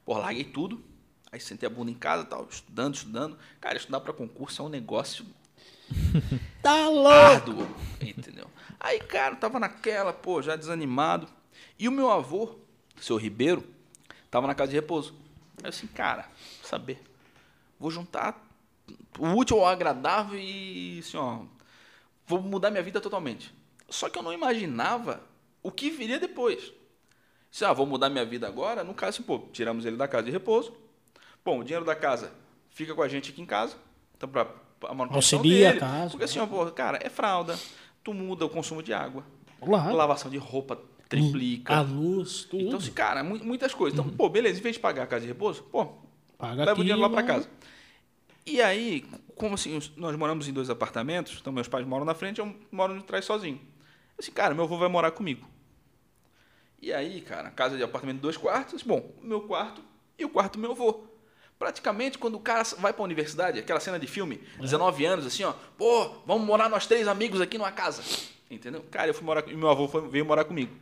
Pô, 0.05 0.15
larguei 0.19 0.43
tudo. 0.43 0.83
Aí 1.31 1.39
sentei 1.39 1.65
a 1.65 1.69
bunda 1.71 1.89
em 1.89 1.95
casa, 1.95 2.25
tal, 2.25 2.47
estudando, 2.47 2.93
estudando. 2.93 3.39
Cara, 3.59 3.75
estudar 3.75 4.01
para 4.01 4.13
concurso 4.13 4.61
é 4.61 4.65
um 4.65 4.69
negócio 4.69 5.25
Tá 6.61 6.87
louco! 6.89 7.09
árduo, 7.09 7.67
entendeu? 7.99 8.45
Aí, 8.79 8.99
cara, 8.99 9.33
eu 9.33 9.39
tava 9.39 9.59
naquela, 9.59 10.13
pô, 10.13 10.39
já 10.39 10.55
desanimado. 10.55 11.27
E 11.79 11.87
o 11.87 11.91
meu 11.91 12.11
avô, 12.11 12.55
seu 12.99 13.17
Ribeiro, 13.17 13.63
tava 14.29 14.45
na 14.45 14.53
casa 14.53 14.69
de 14.69 14.75
repouso. 14.75 15.15
Aí 15.57 15.65
eu 15.65 15.69
assim, 15.69 15.87
cara, 15.87 16.29
saber, 16.63 17.01
vou 17.79 17.89
juntar 17.89 18.47
o 19.17 19.29
útil 19.29 19.57
ao 19.57 19.65
agradável 19.65 20.37
e, 20.39 20.99
assim, 20.99 21.17
ó, 21.17 21.39
vou 22.39 22.41
mudar 22.49 22.69
minha 22.71 22.83
vida 22.83 22.99
totalmente. 23.01 23.53
Só 23.89 24.09
que 24.09 24.17
eu 24.17 24.23
não 24.23 24.31
imaginava 24.33 25.21
o 25.61 25.71
que 25.71 25.89
viria 25.89 26.19
depois. 26.19 26.71
Se, 27.51 27.65
ah, 27.65 27.73
vou 27.73 27.85
mudar 27.85 28.09
minha 28.09 28.23
vida 28.25 28.47
agora, 28.47 28.83
no 28.83 28.93
caso, 28.93 29.09
assim, 29.17 29.23
pô, 29.23 29.39
tiramos 29.51 29.85
ele 29.85 29.97
da 29.97 30.07
casa 30.07 30.23
de 30.23 30.31
repouso. 30.31 30.73
Bom, 31.43 31.59
o 31.59 31.63
dinheiro 31.63 31.83
da 31.85 31.95
casa 31.95 32.31
fica 32.69 32.95
com 32.95 33.01
a 33.01 33.07
gente 33.09 33.31
aqui 33.31 33.41
em 33.41 33.45
casa. 33.45 33.75
Então, 34.15 34.29
pra, 34.29 34.45
pra 34.45 34.93
manutenção 34.93 35.39
Auxilia 35.39 35.67
a 35.67 35.71
dele. 35.71 35.79
casa. 35.81 36.09
Porque 36.11 36.23
assim, 36.23 36.39
ó, 36.39 36.45
pô, 36.47 36.65
cara, 36.71 36.99
é 37.01 37.09
fralda, 37.09 37.59
tu 38.03 38.13
muda 38.13 38.45
o 38.45 38.49
consumo 38.49 38.81
de 38.81 38.93
água, 38.93 39.25
Claro. 39.59 39.93
lavação 39.95 40.31
de 40.31 40.37
roupa 40.37 40.79
triplica. 41.09 41.75
A 41.75 41.81
luz, 41.81 42.45
tudo. 42.45 42.63
Então, 42.63 42.77
assim, 42.79 42.91
cara, 42.93 43.21
mu- 43.23 43.43
muitas 43.43 43.73
coisas. 43.73 43.99
Então, 43.99 44.09
pô, 44.15 44.29
beleza, 44.29 44.59
em 44.59 44.63
vez 44.63 44.75
de 44.75 44.79
pagar 44.79 45.03
a 45.03 45.07
casa 45.07 45.21
de 45.23 45.27
repouso, 45.27 45.63
pô, 45.63 45.87
Paga 46.37 46.59
leva 46.59 46.71
aqui, 46.71 46.81
o 46.81 46.83
dinheiro 46.85 47.01
lá 47.01 47.09
pra 47.09 47.21
vai. 47.21 47.27
casa. 47.35 47.49
E 48.45 48.61
aí, 48.61 49.05
como 49.35 49.55
assim, 49.55 49.79
nós 49.95 50.15
moramos 50.15 50.47
em 50.47 50.53
dois 50.53 50.69
apartamentos, 50.69 51.37
então 51.39 51.53
meus 51.53 51.67
pais 51.67 51.85
moram 51.85 52.05
na 52.05 52.13
frente, 52.13 52.39
eu 52.39 52.55
moro 52.71 52.97
de 52.97 53.03
trás 53.03 53.25
sozinho. 53.25 53.61
Assim, 54.17 54.31
cara, 54.31 54.53
meu 54.53 54.63
avô 54.65 54.77
vai 54.77 54.89
morar 54.89 55.11
comigo. 55.11 55.47
E 56.81 56.91
aí, 56.91 57.21
cara, 57.21 57.51
casa 57.51 57.77
de 57.77 57.83
apartamento 57.83 58.15
de 58.17 58.21
dois 58.21 58.37
quartos, 58.37 58.81
bom, 58.81 59.13
o 59.21 59.25
meu 59.25 59.41
quarto 59.41 59.83
e 60.17 60.25
o 60.25 60.29
quarto 60.29 60.53
do 60.53 60.59
meu 60.59 60.71
avô. 60.71 61.03
Praticamente, 61.59 62.17
quando 62.17 62.35
o 62.35 62.39
cara 62.39 62.63
vai 62.79 62.91
pra 62.91 63.03
universidade, 63.03 63.59
aquela 63.59 63.79
cena 63.79 63.99
de 63.99 64.07
filme, 64.07 64.41
19 64.59 65.05
anos, 65.05 65.25
assim, 65.27 65.43
ó, 65.43 65.53
pô, 65.77 66.09
vamos 66.25 66.45
morar 66.45 66.67
nós 66.69 66.87
três 66.87 67.07
amigos 67.07 67.39
aqui 67.39 67.57
numa 67.59 67.71
casa. 67.71 68.01
Entendeu? 68.49 68.83
Cara, 68.89 69.07
eu 69.07 69.13
fui 69.13 69.23
morar, 69.23 69.47
e 69.47 69.55
meu 69.55 69.69
avô 69.69 69.87
foi- 69.87 70.07
veio 70.09 70.25
morar 70.25 70.43
comigo. 70.43 70.75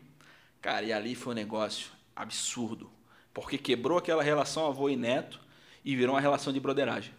Cara, 0.62 0.86
e 0.86 0.94
ali 0.94 1.16
foi 1.16 1.34
um 1.34 1.36
negócio 1.36 1.92
absurdo. 2.16 2.90
Porque 3.34 3.58
quebrou 3.58 3.98
aquela 3.98 4.24
relação 4.24 4.66
avô 4.68 4.90
e 4.90 4.96
neto 4.96 5.40
e 5.84 5.96
virou 5.98 6.16
uma 6.16 6.22
relação 6.22 6.52
de 6.54 6.60
broderagem. 6.62 7.14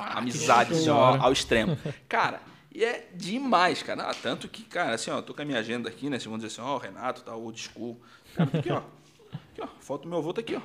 Amizade, 0.00 0.72
assim, 0.72 0.88
ó, 0.88 1.16
ao 1.16 1.32
extremo. 1.32 1.78
Cara, 2.08 2.40
e 2.74 2.84
é 2.84 3.08
demais, 3.14 3.82
cara. 3.82 4.10
Ah, 4.10 4.14
tanto 4.14 4.48
que, 4.48 4.64
cara, 4.64 4.94
assim, 4.94 5.10
ó, 5.10 5.22
tô 5.22 5.32
com 5.32 5.42
a 5.42 5.44
minha 5.44 5.60
agenda 5.60 5.88
aqui, 5.88 6.10
né? 6.10 6.18
Vocês 6.18 6.26
vão 6.26 6.36
dizer 6.36 6.48
assim, 6.48 6.60
ó, 6.60 6.74
o 6.74 6.78
Renato, 6.78 7.22
tá, 7.22 7.34
old 7.36 7.60
school. 7.60 8.00
Cara, 8.34 8.50
tá 8.50 8.58
aqui, 8.58 8.72
ó. 8.72 8.78
Aqui, 8.78 9.60
ó. 9.60 9.68
Foto 9.78 10.02
do 10.02 10.08
meu 10.08 10.18
avô 10.18 10.32
tá 10.32 10.40
aqui, 10.40 10.56
ó. 10.56 10.60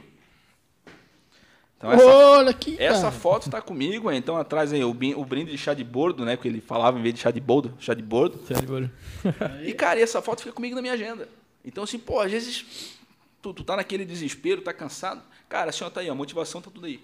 Então, 1.77 1.93
essa, 1.93 2.05
Olha 2.05 2.50
aqui, 2.50 2.75
essa 2.77 3.03
cara. 3.03 3.12
foto 3.12 3.50
tá 3.50 3.62
comigo, 3.62 4.12
então 4.12 4.36
atrás 4.36 4.74
aí 4.74 4.83
o, 4.83 4.93
brinde 4.93 5.51
de 5.51 5.57
chá 5.57 5.74
de 5.74 5.83
bordo, 5.83 6.25
né? 6.25 6.36
Porque 6.36 6.50
ele 6.50 6.59
falava 6.59 7.00
em 7.00 7.01
vez 7.01 7.15
de 7.15 7.21
chá 7.21 7.31
de 7.31 7.39
boldo, 7.39 7.74
chá 7.79 7.93
de 7.93 8.03
bordo. 8.03 8.45
Sério, 8.45 8.91
E, 9.63 9.71
cara, 9.74 9.98
e 9.98 10.03
essa 10.03 10.21
foto 10.21 10.41
fica 10.41 10.51
comigo 10.51 10.75
na 10.75 10.81
minha 10.81 10.93
agenda. 10.93 11.29
Então, 11.63 11.86
assim, 11.86 11.98
pô, 11.98 12.19
às 12.19 12.31
vezes 12.31 12.98
tu, 13.41 13.53
tu 13.53 13.63
tá 13.63 13.77
naquele 13.77 14.03
desespero, 14.03 14.62
tá 14.62 14.74
cansado. 14.74 15.21
Cara, 15.48 15.69
assim, 15.69 15.86
ó, 15.86 15.89
tá 15.89 16.01
aí, 16.01 16.09
a 16.09 16.15
motivação 16.15 16.62
tá 16.62 16.69
tudo 16.69 16.86
aí. 16.86 17.00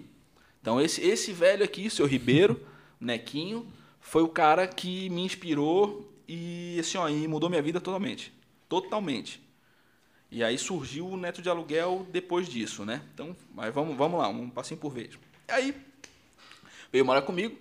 Então, 0.65 0.81
esse, 0.81 1.00
esse 1.00 1.31
velho 1.31 1.63
aqui, 1.63 1.91
seu 1.91 2.07
Ribeiro, 2.07 2.60
Nequinho, 3.00 3.72
foi 4.00 4.24
o 4.24 4.27
cara 4.27 4.65
que 4.65 5.12
me 5.12 5.22
inspirou 5.22 6.12
e, 6.27 6.77
assim, 6.79 6.98
ó, 6.98 7.07
e 7.07 7.27
mudou 7.27 7.51
minha 7.51 7.62
vida 7.62 7.79
totalmente. 7.79 8.34
Totalmente. 8.67 9.39
E 10.31 10.43
aí 10.43 10.57
surgiu 10.57 11.07
o 11.07 11.17
Neto 11.17 11.39
de 11.39 11.51
Aluguel 11.51 12.07
depois 12.12 12.50
disso, 12.50 12.84
né? 12.84 13.03
Então, 13.13 13.36
mas 13.53 13.72
vamos, 13.72 13.95
vamos 13.95 14.19
lá, 14.19 14.27
um 14.27 14.50
passinho 14.50 14.79
por 14.79 14.91
vez. 14.91 15.12
Aí, 15.48 15.75
veio 16.91 17.05
morar 17.05 17.22
comigo, 17.22 17.55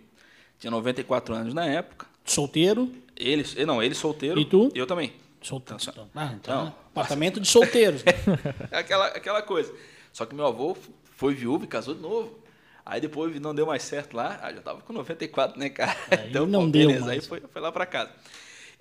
tinha 0.58 0.70
94 0.70 1.34
anos 1.34 1.52
na 1.52 1.66
época. 1.66 2.06
Solteiro. 2.24 2.90
Ele, 3.14 3.44
não, 3.66 3.82
ele 3.82 3.94
solteiro. 3.94 4.40
E 4.40 4.46
tu? 4.46 4.72
Eu 4.74 4.86
também. 4.86 5.12
Solteiro. 5.42 5.82
Então, 5.82 6.08
ah, 6.14 6.34
então, 6.40 6.64
não. 6.64 6.68
apartamento 6.68 7.38
de 7.38 7.48
solteiros. 7.48 8.02
né? 8.02 8.12
É 8.72 8.78
aquela, 8.78 9.08
aquela 9.08 9.42
coisa. 9.42 9.74
Só 10.10 10.24
que 10.24 10.34
meu 10.34 10.46
avô 10.46 10.74
foi 11.16 11.34
viúvo 11.34 11.64
e 11.64 11.68
casou 11.68 11.94
de 11.94 12.00
novo. 12.00 12.42
Aí 12.84 13.00
depois 13.00 13.38
não 13.40 13.54
deu 13.54 13.66
mais 13.66 13.82
certo 13.82 14.14
lá. 14.14 14.38
Ah, 14.42 14.52
já 14.52 14.60
tava 14.60 14.82
com 14.82 14.92
94, 14.92 15.58
né, 15.58 15.70
cara? 15.70 15.96
Aí 16.10 16.30
não 16.46 16.66
pô, 16.66 16.66
deu 16.70 16.88
beleza. 16.88 17.00
mais. 17.00 17.10
Aí 17.10 17.20
foi, 17.20 17.40
foi 17.40 17.60
lá 17.62 17.72
pra 17.72 17.86
casa. 17.86 18.12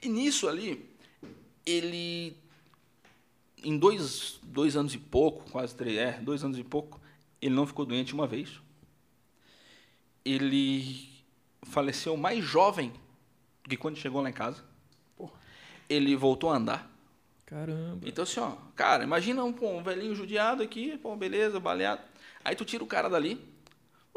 E 0.01 0.09
nisso 0.09 0.47
ali, 0.47 0.89
ele. 1.65 2.37
Em 3.63 3.77
dois, 3.77 4.39
dois 4.43 4.75
anos 4.75 4.93
e 4.93 4.97
pouco, 4.97 5.49
quase 5.49 5.73
três, 5.75 5.97
é, 5.97 6.11
dois 6.19 6.43
anos 6.43 6.57
e 6.57 6.63
pouco, 6.63 6.99
ele 7.41 7.55
não 7.55 7.65
ficou 7.65 7.85
doente 7.85 8.13
uma 8.13 8.27
vez. 8.27 8.59
Ele 10.25 11.09
faleceu 11.63 12.15
mais 12.17 12.43
jovem 12.43 12.91
do 13.63 13.69
que 13.69 13.77
quando 13.77 13.97
chegou 13.97 14.21
lá 14.21 14.29
em 14.29 14.33
casa. 14.33 14.63
Ele 15.89 16.15
voltou 16.15 16.49
a 16.49 16.57
andar. 16.57 16.91
Caramba. 17.45 18.07
Então, 18.07 18.23
assim, 18.23 18.39
ó, 18.39 18.53
cara, 18.75 19.03
imagina 19.03 19.43
um, 19.43 19.53
pô, 19.53 19.69
um 19.69 19.83
velhinho 19.83 20.15
judiado 20.15 20.63
aqui, 20.63 20.97
pô, 20.97 21.15
beleza, 21.15 21.59
baleado. 21.59 22.01
Aí 22.43 22.55
tu 22.55 22.65
tira 22.65 22.83
o 22.83 22.87
cara 22.87 23.09
dali. 23.09 23.39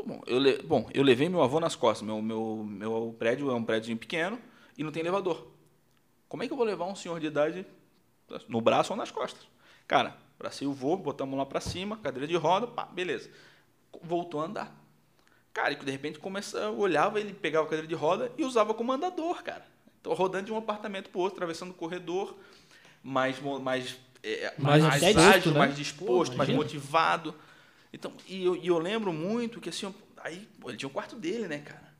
Bom, 0.04 0.20
eu, 0.26 0.38
le- 0.38 0.62
bom, 0.62 0.88
eu 0.94 1.02
levei 1.02 1.28
meu 1.28 1.42
avô 1.42 1.58
nas 1.58 1.74
costas. 1.74 2.06
Meu, 2.06 2.22
meu, 2.22 2.64
meu 2.64 3.14
prédio 3.18 3.50
é 3.50 3.54
um 3.54 3.64
prédio 3.64 3.96
pequeno 3.96 4.38
e 4.76 4.84
não 4.84 4.92
tem 4.92 5.00
elevador. 5.00 5.46
Como 6.28 6.42
é 6.42 6.46
que 6.46 6.52
eu 6.52 6.56
vou 6.56 6.66
levar 6.66 6.86
um 6.86 6.96
senhor 6.96 7.20
de 7.20 7.26
idade 7.26 7.66
no 8.48 8.60
braço 8.60 8.92
ou 8.92 8.96
nas 8.98 9.10
costas? 9.10 9.46
Cara, 9.86 10.16
bracei 10.38 10.66
o 10.66 10.72
vô, 10.72 10.96
botamos 10.96 11.38
lá 11.38 11.46
pra 11.46 11.60
cima, 11.60 11.98
cadeira 11.98 12.26
de 12.26 12.36
roda, 12.36 12.66
pá, 12.66 12.86
beleza. 12.86 13.30
Voltou 14.02 14.40
a 14.40 14.46
andar. 14.46 14.76
Cara, 15.54 15.72
e 15.72 15.76
de 15.76 15.90
repente 15.90 16.18
começa, 16.18 16.58
eu 16.58 16.78
olhava, 16.78 17.20
ele 17.20 17.34
pegava 17.34 17.66
a 17.66 17.70
cadeira 17.70 17.88
de 17.88 17.94
roda 17.94 18.32
e 18.38 18.44
usava 18.44 18.74
como 18.74 18.92
andador, 18.92 19.42
cara. 19.42 19.66
Então, 20.00 20.12
rodando 20.14 20.46
de 20.46 20.52
um 20.52 20.58
apartamento 20.58 21.10
para 21.10 21.20
outro, 21.20 21.36
atravessando 21.36 21.70
o 21.72 21.74
corredor, 21.74 22.36
mais, 23.02 23.40
mais, 23.40 23.98
é, 24.22 24.54
Mais 24.58 24.82
mais, 24.82 25.02
disposto, 25.02 25.18
ágil, 25.20 25.52
né? 25.52 25.58
mais 25.60 25.76
disposto, 25.76 26.32
Pô, 26.32 26.38
mais 26.38 26.50
motivado. 26.50 27.34
Então, 27.96 28.12
e 28.28 28.44
eu, 28.44 28.54
e 28.54 28.66
eu 28.66 28.78
lembro 28.78 29.10
muito 29.10 29.58
que 29.58 29.70
assim, 29.70 29.92
aí, 30.18 30.46
pô, 30.60 30.68
ele 30.68 30.76
tinha 30.76 30.86
o 30.86 30.92
quarto 30.92 31.16
dele, 31.16 31.48
né, 31.48 31.60
cara? 31.60 31.94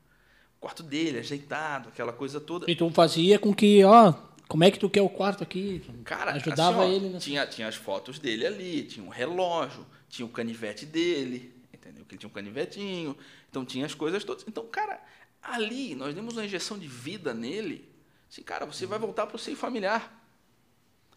O 0.57 0.59
quarto 0.59 0.83
dele, 0.83 1.17
ajeitado, 1.17 1.89
aquela 1.89 2.13
coisa 2.13 2.39
toda. 2.39 2.69
E 2.69 2.75
tu 2.75 2.87
fazia 2.91 3.39
com 3.39 3.51
que, 3.51 3.83
ó, 3.83 4.13
como 4.47 4.63
é 4.63 4.69
que 4.69 4.77
tu 4.77 4.91
quer 4.91 5.01
o 5.01 5.09
quarto 5.09 5.41
aqui? 5.41 5.81
Cara, 6.03 6.33
Ajudava 6.33 6.83
assim, 6.83 6.91
ó, 6.91 6.95
ele 6.95 7.09
nessa... 7.09 7.25
Tinha, 7.25 7.47
tinha 7.47 7.67
as 7.67 7.73
fotos 7.73 8.19
dele 8.19 8.45
ali, 8.45 8.83
tinha 8.83 9.03
um 9.03 9.09
relógio, 9.09 9.87
tinha 10.07 10.23
o 10.23 10.29
canivete 10.29 10.85
dele, 10.85 11.51
entendeu? 11.73 12.05
Que 12.05 12.13
ele 12.13 12.19
tinha 12.19 12.29
um 12.29 12.33
canivetinho, 12.33 13.17
então 13.49 13.65
tinha 13.65 13.83
as 13.83 13.95
coisas 13.95 14.23
todas. 14.23 14.45
Então, 14.47 14.67
cara, 14.67 15.01
ali 15.41 15.95
nós 15.95 16.13
demos 16.13 16.37
uma 16.37 16.45
injeção 16.45 16.77
de 16.77 16.87
vida 16.87 17.33
nele. 17.33 17.89
Assim, 18.31 18.43
cara, 18.43 18.67
você 18.67 18.85
vai 18.85 18.99
voltar 18.99 19.25
para 19.25 19.35
o 19.35 19.39
seio 19.39 19.57
familiar. 19.57 20.13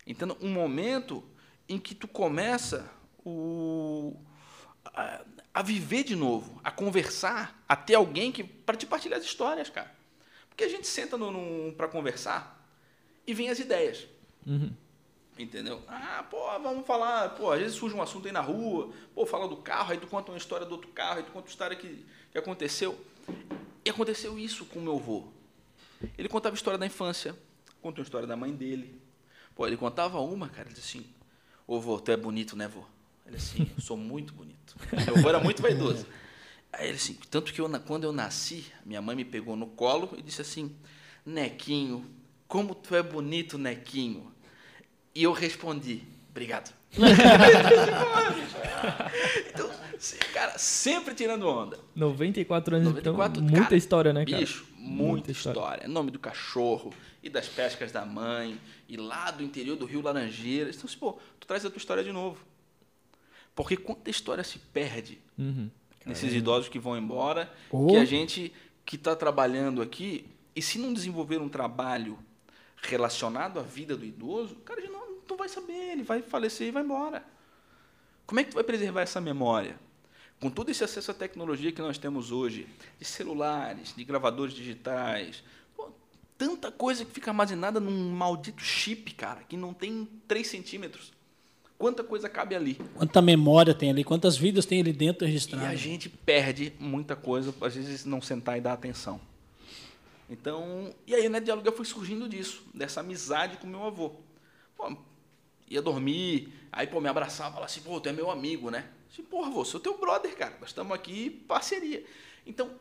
Entendeu? 0.06 0.38
Um 0.40 0.48
momento 0.48 1.22
em 1.68 1.78
que 1.78 1.94
tu 1.94 2.08
começa 2.08 2.90
o, 3.22 4.16
a, 4.84 5.24
a 5.54 5.62
viver 5.62 6.04
de 6.04 6.16
novo, 6.16 6.60
a 6.62 6.70
conversar, 6.70 7.62
a 7.68 7.76
ter 7.76 7.94
alguém 7.94 8.32
que 8.32 8.42
para 8.42 8.76
te 8.76 8.86
partilhar 8.86 9.18
as 9.18 9.24
histórias, 9.24 9.68
cara. 9.70 9.94
Porque 10.48 10.64
a 10.64 10.68
gente 10.68 10.86
senta 10.86 11.16
para 11.76 11.88
conversar 11.88 12.66
e 13.26 13.34
vem 13.34 13.48
as 13.48 13.58
ideias. 13.58 14.06
Uhum. 14.46 14.72
Entendeu? 15.38 15.82
Ah, 15.88 16.24
pô, 16.28 16.38
vamos 16.58 16.86
falar. 16.86 17.30
Pô, 17.30 17.50
às 17.50 17.60
vezes 17.60 17.76
surge 17.76 17.94
um 17.94 18.02
assunto 18.02 18.26
aí 18.26 18.32
na 18.32 18.40
rua, 18.40 18.92
pô, 19.14 19.24
fala 19.24 19.48
do 19.48 19.56
carro, 19.56 19.92
aí 19.92 19.98
tu 19.98 20.06
conta 20.06 20.30
uma 20.30 20.36
história 20.36 20.66
do 20.66 20.72
outro 20.72 20.90
carro, 20.90 21.18
aí 21.18 21.22
tu 21.22 21.32
conta 21.32 21.46
uma 21.46 21.50
história 21.50 21.76
que, 21.76 22.04
que 22.30 22.38
aconteceu. 22.38 22.98
E 23.84 23.88
aconteceu 23.88 24.38
isso 24.38 24.66
com 24.66 24.78
o 24.78 24.82
meu 24.82 24.96
avô. 24.96 25.28
Ele 26.18 26.28
contava 26.28 26.54
a 26.54 26.58
história 26.58 26.78
da 26.78 26.84
infância, 26.86 27.34
contou 27.80 28.02
a 28.02 28.04
história 28.04 28.26
da 28.26 28.36
mãe 28.36 28.52
dele. 28.52 29.00
Pô, 29.54 29.66
ele 29.66 29.76
contava 29.76 30.20
uma, 30.20 30.48
cara, 30.48 30.68
ele 30.68 30.74
disse 30.74 30.98
assim: 30.98 31.06
Ô 31.66 31.80
vô, 31.80 31.98
tu 31.98 32.10
é 32.10 32.16
bonito, 32.16 32.56
né, 32.56 32.68
vô? 32.68 32.84
Ele 33.26 33.36
assim, 33.36 33.70
eu 33.76 33.82
sou 33.82 33.96
muito 33.96 34.32
bonito. 34.32 34.76
Meu 35.06 35.16
avô 35.16 35.28
era 35.28 35.40
muito 35.40 35.62
vaidoso. 35.62 36.06
Aí 36.72 36.86
ele 36.88 36.96
assim, 36.96 37.18
tanto 37.30 37.52
que 37.52 37.60
eu, 37.60 37.68
quando 37.80 38.04
eu 38.04 38.12
nasci, 38.12 38.66
minha 38.84 39.02
mãe 39.02 39.16
me 39.16 39.24
pegou 39.24 39.56
no 39.56 39.66
colo 39.66 40.14
e 40.16 40.22
disse 40.22 40.40
assim: 40.42 40.74
Nequinho, 41.24 42.04
como 42.46 42.74
tu 42.74 42.94
é 42.94 43.02
bonito, 43.02 43.58
Nequinho. 43.58 44.32
E 45.14 45.22
eu 45.24 45.32
respondi, 45.32 46.02
obrigado. 46.30 46.72
então, 49.48 49.70
se- 49.98 50.16
cara, 50.32 50.58
sempre 50.58 51.14
tirando 51.14 51.46
onda. 51.46 51.78
94 51.94 52.76
anos, 52.76 52.88
94, 52.88 53.32
então, 53.32 53.48
muita 53.50 53.64
cara, 53.64 53.76
história, 53.76 54.12
né, 54.12 54.24
cara? 54.24 54.38
Bicho, 54.38 54.66
muita, 54.76 55.30
história. 55.30 55.86
Nome 55.88 56.10
do 56.10 56.18
cachorro, 56.18 56.92
e 57.22 57.28
das 57.28 57.48
pescas 57.48 57.92
da 57.92 58.04
mãe, 58.04 58.58
e 58.88 58.96
lá 58.96 59.30
do 59.30 59.42
interior 59.42 59.76
do 59.76 59.86
Rio 59.86 60.00
Laranjeiras. 60.02 60.76
Então, 60.76 60.88
se, 60.88 60.96
pô, 60.96 61.18
tu 61.38 61.46
traz 61.46 61.64
a 61.64 61.70
tua 61.70 61.78
história 61.78 62.02
de 62.02 62.12
novo. 62.12 62.38
Porque 63.54 63.76
quanta 63.76 64.10
história 64.10 64.44
se 64.44 64.58
perde 64.58 65.18
Uhum. 65.38 65.70
nesses 66.06 66.32
idosos 66.32 66.68
que 66.68 66.78
vão 66.78 66.96
embora, 66.96 67.52
Oh. 67.70 67.86
que 67.88 67.96
a 67.96 68.04
gente 68.04 68.52
que 68.84 68.96
está 68.96 69.14
trabalhando 69.14 69.80
aqui, 69.82 70.26
e 70.56 70.60
se 70.62 70.78
não 70.78 70.92
desenvolver 70.92 71.38
um 71.40 71.48
trabalho 71.48 72.18
relacionado 72.82 73.58
à 73.60 73.62
vida 73.62 73.96
do 73.96 74.04
idoso, 74.04 74.56
cara, 74.56 74.80
ele 74.80 74.90
não, 74.90 75.18
não 75.28 75.36
vai 75.36 75.48
saber, 75.48 75.92
ele 75.92 76.02
vai 76.02 76.22
falecer 76.22 76.68
e 76.68 76.70
vai 76.70 76.82
embora. 76.82 77.24
Como 78.26 78.40
é 78.40 78.44
que 78.44 78.50
tu 78.50 78.54
vai 78.54 78.64
preservar 78.64 79.02
essa 79.02 79.20
memória? 79.20 79.78
Com 80.40 80.48
todo 80.50 80.70
esse 80.70 80.82
acesso 80.82 81.10
à 81.10 81.14
tecnologia 81.14 81.70
que 81.72 81.82
nós 81.82 81.98
temos 81.98 82.32
hoje, 82.32 82.66
de 82.98 83.04
celulares, 83.04 83.94
de 83.94 84.02
gravadores 84.04 84.54
digitais, 84.54 85.44
pô, 85.76 85.90
tanta 86.38 86.72
coisa 86.72 87.04
que 87.04 87.10
fica 87.12 87.30
armazenada 87.30 87.78
num 87.78 88.10
maldito 88.10 88.62
chip, 88.62 89.12
cara, 89.14 89.42
que 89.44 89.56
não 89.56 89.74
tem 89.74 90.08
3 90.26 90.46
centímetros. 90.46 91.12
Quanta 91.80 92.04
coisa 92.04 92.28
cabe 92.28 92.54
ali? 92.54 92.74
Quanta 92.94 93.22
memória 93.22 93.72
tem 93.72 93.88
ali, 93.88 94.04
quantas 94.04 94.36
vidas 94.36 94.66
tem 94.66 94.82
ali 94.82 94.92
dentro 94.92 95.26
E 95.26 95.64
a 95.64 95.74
gente 95.74 96.10
perde 96.10 96.74
muita 96.78 97.16
coisa, 97.16 97.54
às 97.58 97.74
vezes 97.74 98.04
não 98.04 98.20
sentar 98.20 98.58
e 98.58 98.60
dar 98.60 98.74
atenção. 98.74 99.18
Então, 100.28 100.94
e 101.06 101.14
aí 101.14 101.26
o 101.26 101.30
Neto 101.30 101.44
de 101.44 101.50
Aluguel 101.50 101.72
foi 101.72 101.86
surgindo 101.86 102.28
disso, 102.28 102.62
dessa 102.74 103.00
amizade 103.00 103.56
com 103.56 103.66
meu 103.66 103.82
avô. 103.82 104.12
Pô, 104.76 104.94
ia 105.70 105.80
dormir, 105.80 106.52
aí 106.70 106.86
pô, 106.86 107.00
me 107.00 107.08
abraçava, 107.08 107.52
falava 107.52 107.64
assim, 107.64 107.80
pô, 107.80 107.98
tu 107.98 108.10
é 108.10 108.12
meu 108.12 108.30
amigo, 108.30 108.70
né? 108.70 108.84
Assim, 109.10 109.22
porra, 109.22 109.48
vô, 109.48 109.64
sou 109.64 109.80
teu 109.80 109.96
brother, 109.96 110.36
cara, 110.36 110.58
nós 110.60 110.68
estamos 110.68 110.92
aqui 110.92 111.30
parceria. 111.30 112.04
Então, 112.46 112.72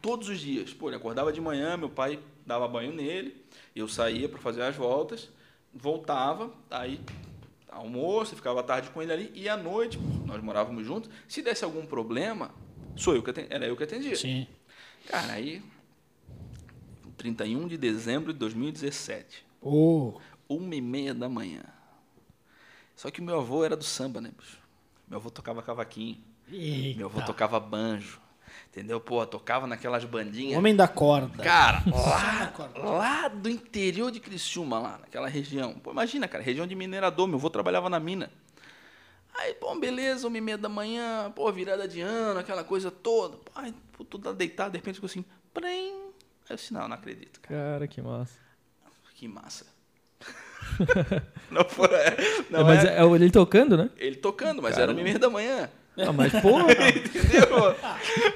todos 0.00 0.30
os 0.30 0.40
dias, 0.40 0.72
pô, 0.72 0.88
ele 0.88 0.96
acordava 0.96 1.30
de 1.30 1.42
manhã, 1.42 1.76
meu 1.76 1.90
pai 1.90 2.18
dava 2.46 2.66
banho 2.66 2.90
nele, 2.90 3.36
eu 3.76 3.86
saía 3.86 4.30
para 4.30 4.38
fazer 4.38 4.62
as 4.62 4.74
voltas, 4.74 5.28
voltava, 5.74 6.50
aí 6.70 6.98
almoço, 7.70 8.36
ficava 8.36 8.60
à 8.60 8.62
tarde 8.62 8.90
com 8.90 9.00
ele 9.02 9.12
ali, 9.12 9.32
e 9.34 9.48
à 9.48 9.56
noite, 9.56 9.98
nós 10.26 10.42
morávamos 10.42 10.86
juntos, 10.86 11.10
se 11.28 11.42
desse 11.42 11.64
algum 11.64 11.86
problema, 11.86 12.50
sou 12.96 13.14
eu 13.14 13.22
que 13.22 13.30
atendia, 13.30 13.54
era 13.54 13.66
eu 13.66 13.76
que 13.76 13.84
atendia. 13.84 14.16
Sim. 14.16 14.46
Cara, 15.06 15.32
aí, 15.32 15.62
31 17.16 17.68
de 17.68 17.76
dezembro 17.76 18.32
de 18.32 18.38
2017, 18.38 19.44
Oh, 19.62 20.14
uma 20.48 20.74
e 20.74 20.80
meia 20.80 21.12
da 21.12 21.28
manhã, 21.28 21.62
Só 22.96 23.10
que 23.10 23.20
o 23.20 23.24
meu 23.24 23.38
avô 23.38 23.62
era 23.64 23.76
do 23.76 23.84
samba, 23.84 24.20
né, 24.20 24.30
bicho? 24.36 24.58
Meu 25.06 25.18
avô 25.18 25.30
tocava 25.30 25.62
cavaquinho. 25.62 26.18
Eita. 26.50 26.98
Meu 26.98 27.08
avô 27.08 27.22
tocava 27.22 27.60
banjo. 27.60 28.20
Entendeu? 28.70 29.00
Pô, 29.00 29.26
tocava 29.26 29.66
naquelas 29.66 30.04
bandinhas. 30.04 30.56
Homem 30.56 30.76
da 30.76 30.86
corda. 30.86 31.42
Cara, 31.42 31.82
lá, 31.86 32.46
corda. 32.46 32.78
lá 32.78 33.28
do 33.28 33.50
interior 33.50 34.12
de 34.12 34.20
Criciúma, 34.20 34.78
lá, 34.78 34.98
naquela 34.98 35.28
região. 35.28 35.74
Pô, 35.74 35.90
imagina, 35.90 36.28
cara, 36.28 36.42
região 36.42 36.68
de 36.68 36.76
minerador, 36.76 37.26
meu 37.26 37.36
avô 37.36 37.50
trabalhava 37.50 37.90
na 37.90 37.98
mina. 37.98 38.30
Aí, 39.34 39.54
pô, 39.54 39.74
beleza, 39.74 40.28
uma 40.28 40.38
e 40.38 40.40
meia 40.40 40.56
da 40.56 40.68
manhã, 40.68 41.32
pô, 41.34 41.50
virada 41.50 41.88
de 41.88 42.00
ano, 42.00 42.38
aquela 42.38 42.62
coisa 42.62 42.92
toda. 42.92 43.38
Pô, 43.38 43.50
aí, 43.56 43.74
pô, 43.92 44.04
tudo 44.04 44.32
deitado, 44.32 44.70
de 44.70 44.78
repente 44.78 44.94
ficou 44.96 45.08
assim, 45.08 45.24
prem. 45.52 45.92
Aí 45.92 46.50
eu 46.50 46.56
disse, 46.56 46.72
não, 46.72 46.86
não 46.86 46.94
acredito, 46.94 47.40
cara. 47.40 47.60
Cara, 47.72 47.88
que 47.88 48.00
massa. 48.00 48.38
Que 49.16 49.26
massa. 49.26 49.66
não 51.50 51.64
foi, 51.64 51.88
não 52.48 52.60
É, 52.60 52.64
mas 52.64 52.84
é, 52.84 52.98
é, 52.98 53.02
é 53.02 53.04
ele 53.04 53.30
tocando, 53.30 53.76
né? 53.76 53.90
ele 53.96 54.16
tocando, 54.16 54.62
mas 54.62 54.78
era 54.78 54.92
uma 54.92 55.00
e 55.00 55.04
meia 55.04 55.18
da 55.18 55.28
manhã. 55.28 55.68
Ah, 55.98 56.12
mas 56.12 56.32
porra. 56.40 56.66
Entendeu? 56.72 57.76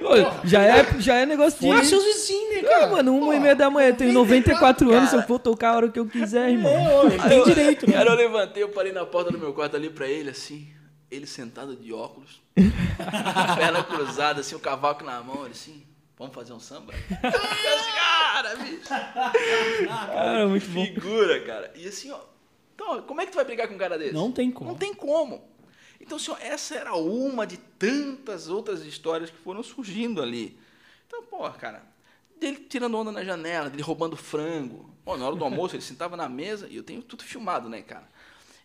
Ô, 0.02 0.46
já, 0.46 0.62
é, 0.62 1.00
já 1.00 1.14
é 1.14 1.24
negócio 1.26 1.60
de. 1.60 1.66
Fora 1.68 1.84
seus 1.84 2.04
vizinhos, 2.04 2.62
né, 2.62 2.68
Ah, 2.68 2.80
cara? 2.80 2.86
mano, 2.92 3.16
uma 3.16 3.34
e 3.34 3.40
meia 3.40 3.54
da 3.56 3.70
manhã, 3.70 3.88
eu 3.88 3.96
tenho 3.96 4.12
94 4.12 4.92
anos, 4.92 5.12
eu 5.12 5.22
vou 5.22 5.38
tocar 5.38 5.70
a 5.70 5.76
hora 5.76 5.88
que 5.88 5.98
eu 5.98 6.06
quiser, 6.06 6.50
irmão. 6.50 6.72
Ele 7.06 7.18
tem 7.28 7.44
direito? 7.44 7.86
Cara, 7.90 8.10
eu 8.10 8.16
levantei, 8.16 8.62
eu 8.62 8.68
parei 8.68 8.92
na 8.92 9.06
porta 9.06 9.30
do 9.30 9.38
meu 9.38 9.52
quarto 9.54 9.76
ali 9.76 9.88
pra 9.88 10.06
ele, 10.08 10.30
assim, 10.30 10.68
ele 11.10 11.26
sentado 11.26 11.74
de 11.76 11.92
óculos, 11.92 12.42
perna 13.56 13.82
cruzada, 13.82 14.40
assim, 14.40 14.54
o 14.54 14.60
cavaco 14.60 15.04
na 15.04 15.22
mão, 15.22 15.44
ele 15.44 15.52
assim, 15.52 15.82
vamos 16.18 16.34
fazer 16.34 16.52
um 16.52 16.60
samba? 16.60 16.92
Cara, 18.34 18.56
bicho, 18.56 18.88
Cara, 19.86 20.46
muito 20.48 20.68
bom. 20.70 20.84
figura, 20.84 21.40
cara. 21.40 21.72
E 21.76 21.86
assim, 21.86 22.10
ó, 22.10 22.18
então, 22.74 23.00
como 23.02 23.20
é 23.20 23.26
que 23.26 23.30
tu 23.32 23.36
vai 23.36 23.44
brigar 23.44 23.68
com 23.68 23.74
um 23.74 23.78
cara 23.78 23.96
desse? 23.96 24.12
Não 24.12 24.32
tem 24.32 24.50
como. 24.50 24.70
Não 24.70 24.76
tem 24.76 24.92
como. 24.92 25.40
Então, 26.04 26.18
ó, 26.28 26.36
essa 26.38 26.74
era 26.74 26.94
uma 26.94 27.46
de 27.46 27.56
tantas 27.56 28.48
outras 28.48 28.84
histórias 28.84 29.30
que 29.30 29.38
foram 29.38 29.62
surgindo 29.62 30.20
ali. 30.20 30.58
Então, 31.06 31.22
pô, 31.22 31.50
cara, 31.52 31.82
dele 32.38 32.58
tirando 32.68 32.94
onda 32.94 33.10
na 33.10 33.24
janela, 33.24 33.70
dele 33.70 33.82
roubando 33.82 34.14
frango. 34.14 34.94
Pô, 35.02 35.16
na 35.16 35.26
hora 35.26 35.34
do 35.34 35.42
almoço, 35.42 35.74
ele 35.74 35.82
sentava 35.82 36.14
na 36.14 36.28
mesa 36.28 36.68
e 36.68 36.76
eu 36.76 36.82
tenho 36.82 37.02
tudo 37.02 37.22
filmado, 37.22 37.70
né, 37.70 37.80
cara? 37.80 38.06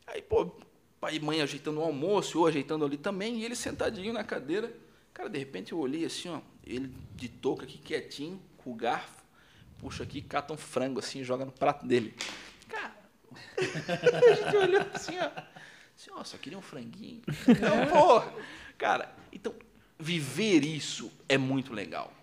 Aí, 0.05 0.21
pô, 0.21 0.51
pai 0.99 1.15
e 1.15 1.19
mãe 1.21 1.41
ajeitando 1.41 1.79
o 1.79 1.83
almoço, 1.83 2.37
eu 2.37 2.45
ajeitando 2.45 2.83
ali 2.83 2.97
também, 2.97 3.39
e 3.39 3.45
ele 3.45 3.55
sentadinho 3.55 4.11
na 4.11 4.23
cadeira. 4.23 4.75
Cara, 5.13 5.29
de 5.29 5.39
repente 5.39 5.71
eu 5.71 5.79
olhei 5.79 6.03
assim, 6.03 6.27
ó, 6.27 6.41
ele 6.61 6.93
de 7.15 7.29
touca 7.29 7.63
aqui 7.63 7.77
quietinho, 7.77 8.41
com 8.57 8.71
o 8.71 8.75
garfo, 8.75 9.23
puxa 9.77 10.03
aqui, 10.03 10.21
cata 10.21 10.53
um 10.53 10.57
frango 10.57 10.99
assim 10.99 11.23
joga 11.23 11.45
no 11.45 11.53
prato 11.53 11.87
dele. 11.87 12.13
Cara, 12.67 12.95
a 14.27 14.35
gente 14.35 14.57
olhou 14.57 14.85
assim, 14.93 15.17
ó. 15.19 15.58
Assim, 15.99 16.11
ó, 16.15 16.23
só 16.23 16.37
queria 16.37 16.57
um 16.57 16.61
franguinho. 16.61 17.21
Então, 17.45 17.87
porra. 17.91 18.33
Cara, 18.77 19.13
então, 19.33 19.53
viver 19.99 20.63
isso 20.63 21.11
é 21.27 21.37
muito 21.37 21.73
legal. 21.73 22.13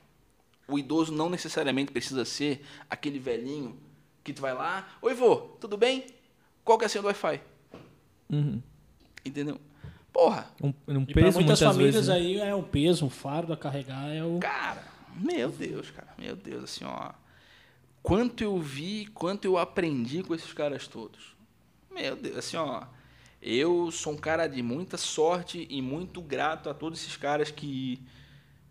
O 0.66 0.78
idoso 0.78 1.12
não 1.12 1.28
necessariamente 1.28 1.92
precisa 1.92 2.25
ser 2.25 2.64
aquele 2.88 3.18
velhinho 3.18 3.78
que 4.25 4.33
tu 4.33 4.40
vai 4.40 4.54
lá, 4.54 4.88
oi 5.02 5.12
vô, 5.12 5.37
tudo 5.61 5.76
bem? 5.76 6.06
Qual 6.64 6.78
que 6.78 6.85
é 6.85 6.87
a 6.87 6.88
senha 6.88 7.02
do 7.02 7.06
Wi-Fi? 7.09 7.40
Uhum. 8.30 8.62
Entendeu? 9.23 9.61
Porra, 10.11 10.50
Um, 10.62 10.73
um 10.88 11.02
E 11.02 11.12
pra 11.12 11.25
peso 11.25 11.38
muitas 11.38 11.61
muitas 11.61 11.61
famílias 11.61 11.95
vezes. 11.95 12.09
né? 12.09 12.14
aí 12.14 12.40
é 12.40 12.54
um 12.54 12.62
peso, 12.62 13.04
um 13.04 13.11
fardo 13.11 13.52
a 13.52 13.56
carregar, 13.59 14.09
é 14.09 14.25
o... 14.25 14.38
cara, 14.38 14.83
meu 15.14 15.50
Deus, 15.50 15.90
cara, 15.90 16.14
meu 16.18 16.35
Deus, 16.35 16.64
assim, 16.64 16.85
ó. 16.87 17.12
Quanto 18.02 18.42
eu 18.42 18.59
vi, 18.59 19.06
quanto 19.12 19.45
eu 19.45 19.59
aprendi 19.59 20.23
com 20.23 20.35
esses 20.35 20.52
caras 20.54 20.88
todos. 20.88 21.37
Meu 21.90 22.16
Deus, 22.16 22.38
assim, 22.38 22.56
ó. 22.56 22.85
Eu 23.49 23.93
sou 23.93 24.15
um 24.15 24.17
cara 24.17 24.49
de 24.49 24.61
muita 24.61 24.97
sorte 24.97 25.69
e 25.71 25.81
muito 25.81 26.21
grato 26.21 26.69
a 26.69 26.75
todos 26.75 27.00
esses 27.00 27.17
caras 27.17 27.49
que, 27.49 28.03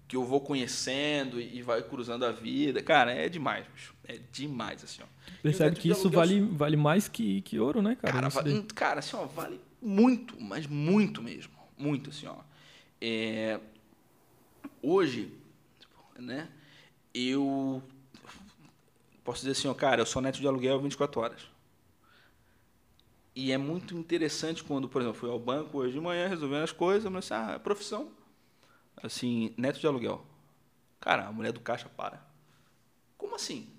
que 0.06 0.18
eu 0.18 0.26
vou 0.26 0.42
conhecendo 0.42 1.40
e, 1.40 1.62
vai 1.62 1.82
cruzando 1.82 2.26
a 2.26 2.32
vida. 2.34 2.84
Cara, 2.84 3.14
é 3.14 3.30
demais, 3.30 3.66
bicho. 3.74 3.96
É 4.06 4.20
demais, 4.34 4.84
assim, 4.84 5.02
ó. 5.02 5.06
Percebe 5.42 5.78
que 5.78 5.90
isso 5.90 6.10
vale, 6.10 6.42
vale 6.42 6.76
mais 6.76 7.08
que, 7.08 7.42
que 7.44 7.58
ouro, 7.58 7.82
né, 7.82 7.96
cara? 7.96 8.16
Cara, 8.16 8.28
Isso 8.28 8.36
va- 8.36 8.44
daí. 8.44 8.54
hum, 8.54 8.68
cara, 8.76 9.00
assim, 9.00 9.16
ó, 9.16 9.26
vale 9.26 9.62
muito, 9.82 10.36
mas 10.42 10.68
muito 10.68 11.24
mesmo. 11.24 11.54
Muito, 11.78 12.10
assim, 12.10 12.28
ó. 12.28 12.36
É, 13.00 13.58
hoje, 14.82 15.32
né, 16.20 16.50
eu 17.14 17.82
posso 19.24 19.40
dizer 19.40 19.52
assim, 19.52 19.70
ó, 19.70 19.74
cara, 19.74 20.02
eu 20.02 20.06
sou 20.06 20.22
neto 20.22 20.42
de 20.42 20.46
aluguel 20.46 20.82
24 20.82 21.22
horas. 21.22 21.55
E 23.36 23.52
é 23.52 23.58
muito 23.58 23.98
interessante 23.98 24.64
quando, 24.64 24.88
por 24.88 25.02
exemplo, 25.02 25.20
fui 25.20 25.30
ao 25.30 25.38
banco 25.38 25.80
hoje 25.80 25.92
de 25.92 26.00
manhã 26.00 26.28
resolvendo 26.28 26.64
as 26.64 26.72
coisas, 26.72 27.04
falei 27.04 27.20
assim, 27.20 27.34
ah, 27.34 27.60
profissão. 27.60 28.10
Assim, 29.04 29.54
neto 29.58 29.78
de 29.78 29.86
aluguel. 29.86 30.26
Cara, 31.02 31.28
a 31.28 31.32
mulher 31.34 31.52
do 31.52 31.60
caixa 31.60 31.90
para. 31.90 32.26
Como 33.18 33.36
assim? 33.36 33.70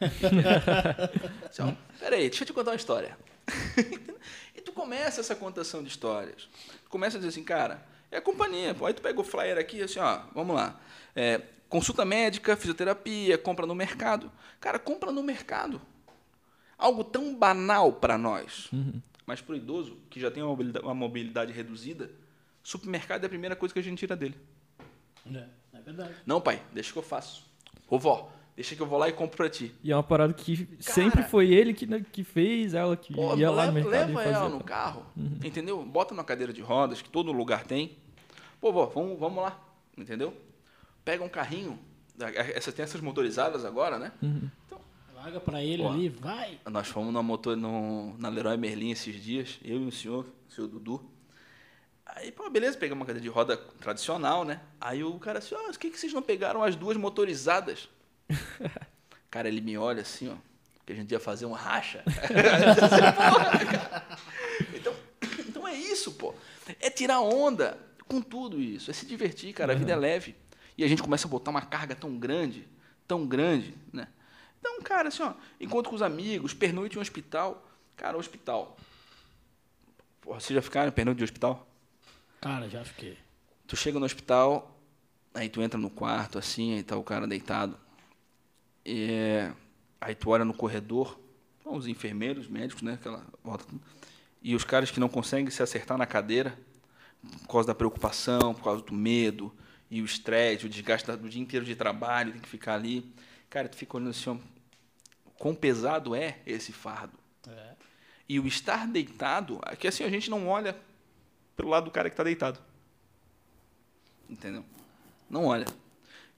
Ó, 1.60 1.72
peraí, 1.98 2.28
deixa 2.28 2.44
eu 2.44 2.46
te 2.46 2.52
contar 2.52 2.70
uma 2.70 2.76
história. 2.76 3.18
e 4.54 4.60
tu 4.60 4.72
começa 4.72 5.20
essa 5.20 5.34
contação 5.34 5.82
de 5.82 5.88
histórias. 5.88 6.48
Tu 6.84 6.88
começa 6.88 7.16
a 7.16 7.20
dizer 7.20 7.30
assim, 7.30 7.42
cara, 7.42 7.84
é 8.12 8.18
a 8.18 8.22
companhia. 8.22 8.74
Pô. 8.74 8.86
Aí 8.86 8.94
tu 8.94 9.02
pega 9.02 9.20
o 9.20 9.24
flyer 9.24 9.58
aqui, 9.58 9.82
assim, 9.82 9.98
ó, 9.98 10.20
vamos 10.32 10.54
lá. 10.54 10.80
É, 11.16 11.42
consulta 11.68 12.04
médica, 12.04 12.56
fisioterapia, 12.56 13.36
compra 13.36 13.66
no 13.66 13.74
mercado. 13.74 14.30
Cara, 14.60 14.78
compra 14.78 15.10
no 15.10 15.22
mercado. 15.22 15.82
Algo 16.80 17.04
tão 17.04 17.34
banal 17.36 17.92
para 17.92 18.16
nós. 18.16 18.70
Mas 19.26 19.40
para 19.40 19.52
o 19.52 19.56
idoso, 19.56 19.96
que 20.08 20.18
já 20.18 20.30
tem 20.30 20.42
uma 20.42 20.48
mobilidade, 20.50 20.84
uma 20.84 20.94
mobilidade 20.94 21.52
reduzida, 21.52 22.10
supermercado 22.62 23.22
é 23.22 23.26
a 23.26 23.28
primeira 23.28 23.54
coisa 23.54 23.72
que 23.72 23.78
a 23.78 23.82
gente 23.82 23.98
tira 23.98 24.16
dele. 24.16 24.34
É, 25.32 25.44
é 25.74 25.80
verdade. 25.80 26.14
Não, 26.26 26.40
pai, 26.40 26.60
deixa 26.72 26.92
que 26.92 26.98
eu 26.98 27.02
faço. 27.02 27.44
Ô, 27.88 27.98
vó, 27.98 28.32
deixa 28.56 28.74
que 28.74 28.80
eu 28.82 28.86
vou 28.86 28.98
lá 28.98 29.08
e 29.08 29.12
compro 29.12 29.36
para 29.36 29.50
ti. 29.50 29.72
E 29.84 29.92
é 29.92 29.96
uma 29.96 30.02
parada 30.02 30.32
que 30.32 30.66
sempre 30.80 31.22
foi 31.24 31.52
ele 31.52 31.74
que, 31.74 31.86
né, 31.86 32.04
que 32.10 32.24
fez, 32.24 32.74
ela 32.74 32.96
que 32.96 33.14
Pô, 33.14 33.36
ia 33.36 33.50
lá 33.50 33.66
no 33.66 33.72
leva, 33.72 33.90
mercado 33.90 33.92
leva 34.08 34.10
e 34.10 34.14
fazia. 34.24 34.38
ela 34.38 34.48
no 34.48 34.64
carro, 34.64 35.06
entendeu? 35.44 35.84
Bota 35.84 36.14
numa 36.14 36.24
cadeira 36.24 36.52
de 36.52 36.60
rodas, 36.62 37.02
que 37.02 37.08
todo 37.10 37.30
lugar 37.30 37.64
tem. 37.64 37.96
Pô, 38.60 38.72
vó, 38.72 38.86
vamos, 38.86 39.18
vamos 39.18 39.42
lá, 39.42 39.58
entendeu? 39.96 40.34
Pega 41.04 41.22
um 41.22 41.28
carrinho, 41.28 41.78
da- 42.16 42.30
essa, 42.30 42.72
tem 42.72 42.82
essas 42.82 43.00
motorizadas 43.00 43.64
agora, 43.64 43.98
né? 43.98 44.12
Então, 44.22 44.50
Larga 45.20 45.38
pra 45.38 45.62
ele 45.62 45.82
Pô. 45.82 45.90
ali, 45.90 46.08
vai. 46.08 46.58
nós 46.70 46.88
fomos 46.88 47.12
na, 47.12 47.22
motor, 47.22 47.54
no, 47.54 48.16
na 48.16 48.30
Leroy 48.30 48.56
Merlin 48.56 48.92
esses 48.92 49.22
dias, 49.22 49.58
eu 49.62 49.82
e 49.82 49.86
o 49.86 49.92
senhor, 49.92 50.24
o 50.48 50.50
senhor 50.50 50.66
Dudu. 50.66 51.04
Aí, 52.06 52.32
pô, 52.32 52.48
beleza, 52.48 52.78
pegamos 52.78 53.02
uma 53.02 53.06
cadeira 53.06 53.22
de 53.22 53.28
roda 53.28 53.54
tradicional, 53.54 54.46
né? 54.46 54.62
Aí 54.80 55.04
o 55.04 55.18
cara 55.18 55.38
assim, 55.38 55.54
ó, 55.54 55.58
por 55.58 55.78
que, 55.78 55.90
que 55.90 55.98
vocês 55.98 56.14
não 56.14 56.22
pegaram 56.22 56.62
as 56.62 56.74
duas 56.74 56.96
motorizadas? 56.96 57.86
cara, 59.30 59.46
ele 59.46 59.60
me 59.60 59.76
olha 59.76 60.00
assim, 60.00 60.30
ó, 60.30 60.36
que 60.86 60.94
a 60.94 60.96
gente 60.96 61.12
ia 61.12 61.20
fazer 61.20 61.44
um 61.44 61.52
racha. 61.52 62.02
Então, 64.74 64.94
então 65.38 65.68
é 65.68 65.74
isso, 65.74 66.12
pô. 66.12 66.34
É 66.80 66.90
tirar 66.90 67.20
onda 67.20 67.78
com 68.06 68.20
tudo 68.20 68.60
isso, 68.60 68.90
é 68.90 68.94
se 68.94 69.06
divertir, 69.06 69.52
cara. 69.52 69.72
A 69.72 69.76
vida 69.76 69.92
é 69.92 69.96
leve. 69.96 70.34
E 70.76 70.84
a 70.84 70.88
gente 70.88 71.02
começa 71.02 71.26
a 71.26 71.30
botar 71.30 71.50
uma 71.50 71.62
carga 71.62 71.94
tão 71.94 72.18
grande, 72.18 72.66
tão 73.06 73.26
grande, 73.26 73.74
né? 73.92 74.08
Então, 74.60 74.80
cara, 74.82 75.08
assim, 75.08 75.22
ó, 75.22 75.32
encontro 75.58 75.90
com 75.90 75.96
os 75.96 76.02
amigos, 76.02 76.54
pernoite 76.54 76.94
em 76.94 76.98
um 76.98 77.02
hospital. 77.02 77.66
Cara, 77.96 78.16
hospital. 78.16 78.76
Porra, 80.20 80.38
vocês 80.38 80.54
já 80.54 80.62
ficaram 80.62 80.92
pernoite 80.92 81.18
de 81.18 81.24
hospital? 81.24 81.66
Cara, 82.40 82.68
já 82.68 82.84
fiquei. 82.84 83.18
Tu 83.66 83.76
chega 83.76 83.98
no 83.98 84.04
hospital, 84.04 84.78
aí 85.34 85.48
tu 85.48 85.62
entra 85.62 85.78
no 85.78 85.90
quarto, 85.90 86.38
assim, 86.38 86.74
aí 86.74 86.82
tá 86.82 86.96
o 86.96 87.02
cara 87.02 87.26
deitado. 87.26 87.76
É, 88.84 89.52
aí 90.00 90.14
tu 90.14 90.30
olha 90.30 90.44
no 90.44 90.54
corredor, 90.54 91.18
os 91.64 91.86
enfermeiros, 91.86 92.48
médicos, 92.48 92.82
né? 92.82 92.94
Aquela 92.94 93.24
volta. 93.42 93.64
E 94.42 94.54
os 94.54 94.64
caras 94.64 94.90
que 94.90 95.00
não 95.00 95.08
conseguem 95.08 95.50
se 95.50 95.62
acertar 95.62 95.98
na 95.98 96.06
cadeira, 96.06 96.58
por 97.42 97.48
causa 97.48 97.68
da 97.68 97.74
preocupação, 97.74 98.54
por 98.54 98.64
causa 98.64 98.82
do 98.82 98.94
medo, 98.94 99.54
e 99.90 100.00
o 100.00 100.04
estresse, 100.04 100.66
o 100.66 100.68
desgaste 100.68 101.10
do 101.16 101.28
dia 101.28 101.42
inteiro 101.42 101.64
de 101.64 101.74
trabalho, 101.74 102.32
tem 102.32 102.40
que 102.40 102.48
ficar 102.48 102.74
ali. 102.74 103.12
Cara, 103.50 103.68
tu 103.68 103.76
fica 103.76 103.96
olhando 103.96 104.10
assim, 104.10 104.30
ó, 104.30 104.36
quão 105.36 105.54
pesado 105.54 106.14
é 106.14 106.38
esse 106.46 106.72
fardo. 106.72 107.18
É. 107.46 107.74
E 108.28 108.38
o 108.38 108.46
estar 108.46 108.86
deitado, 108.86 109.58
aqui 109.62 109.88
assim 109.88 110.04
a 110.04 110.08
gente 110.08 110.30
não 110.30 110.46
olha 110.48 110.80
pelo 111.56 111.68
lado 111.68 111.86
do 111.86 111.90
cara 111.90 112.08
que 112.08 112.14
está 112.14 112.22
deitado. 112.22 112.60
Entendeu? 114.28 114.64
Não 115.28 115.46
olha. 115.46 115.66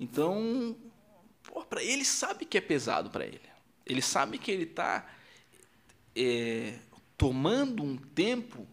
Então, 0.01 0.75
pô, 1.43 1.63
pra 1.65 1.83
ele 1.83 2.05
sabe 2.05 2.47
que 2.47 2.57
é 2.57 2.61
pesado 2.63 3.11
para 3.11 3.27
ele. 3.27 3.43
Ele 3.85 4.01
sabe 4.01 4.39
que 4.39 4.51
ele 4.51 4.65
está 4.65 5.07
tomando 7.19 7.83
um 7.83 7.97
tempo 7.97 8.67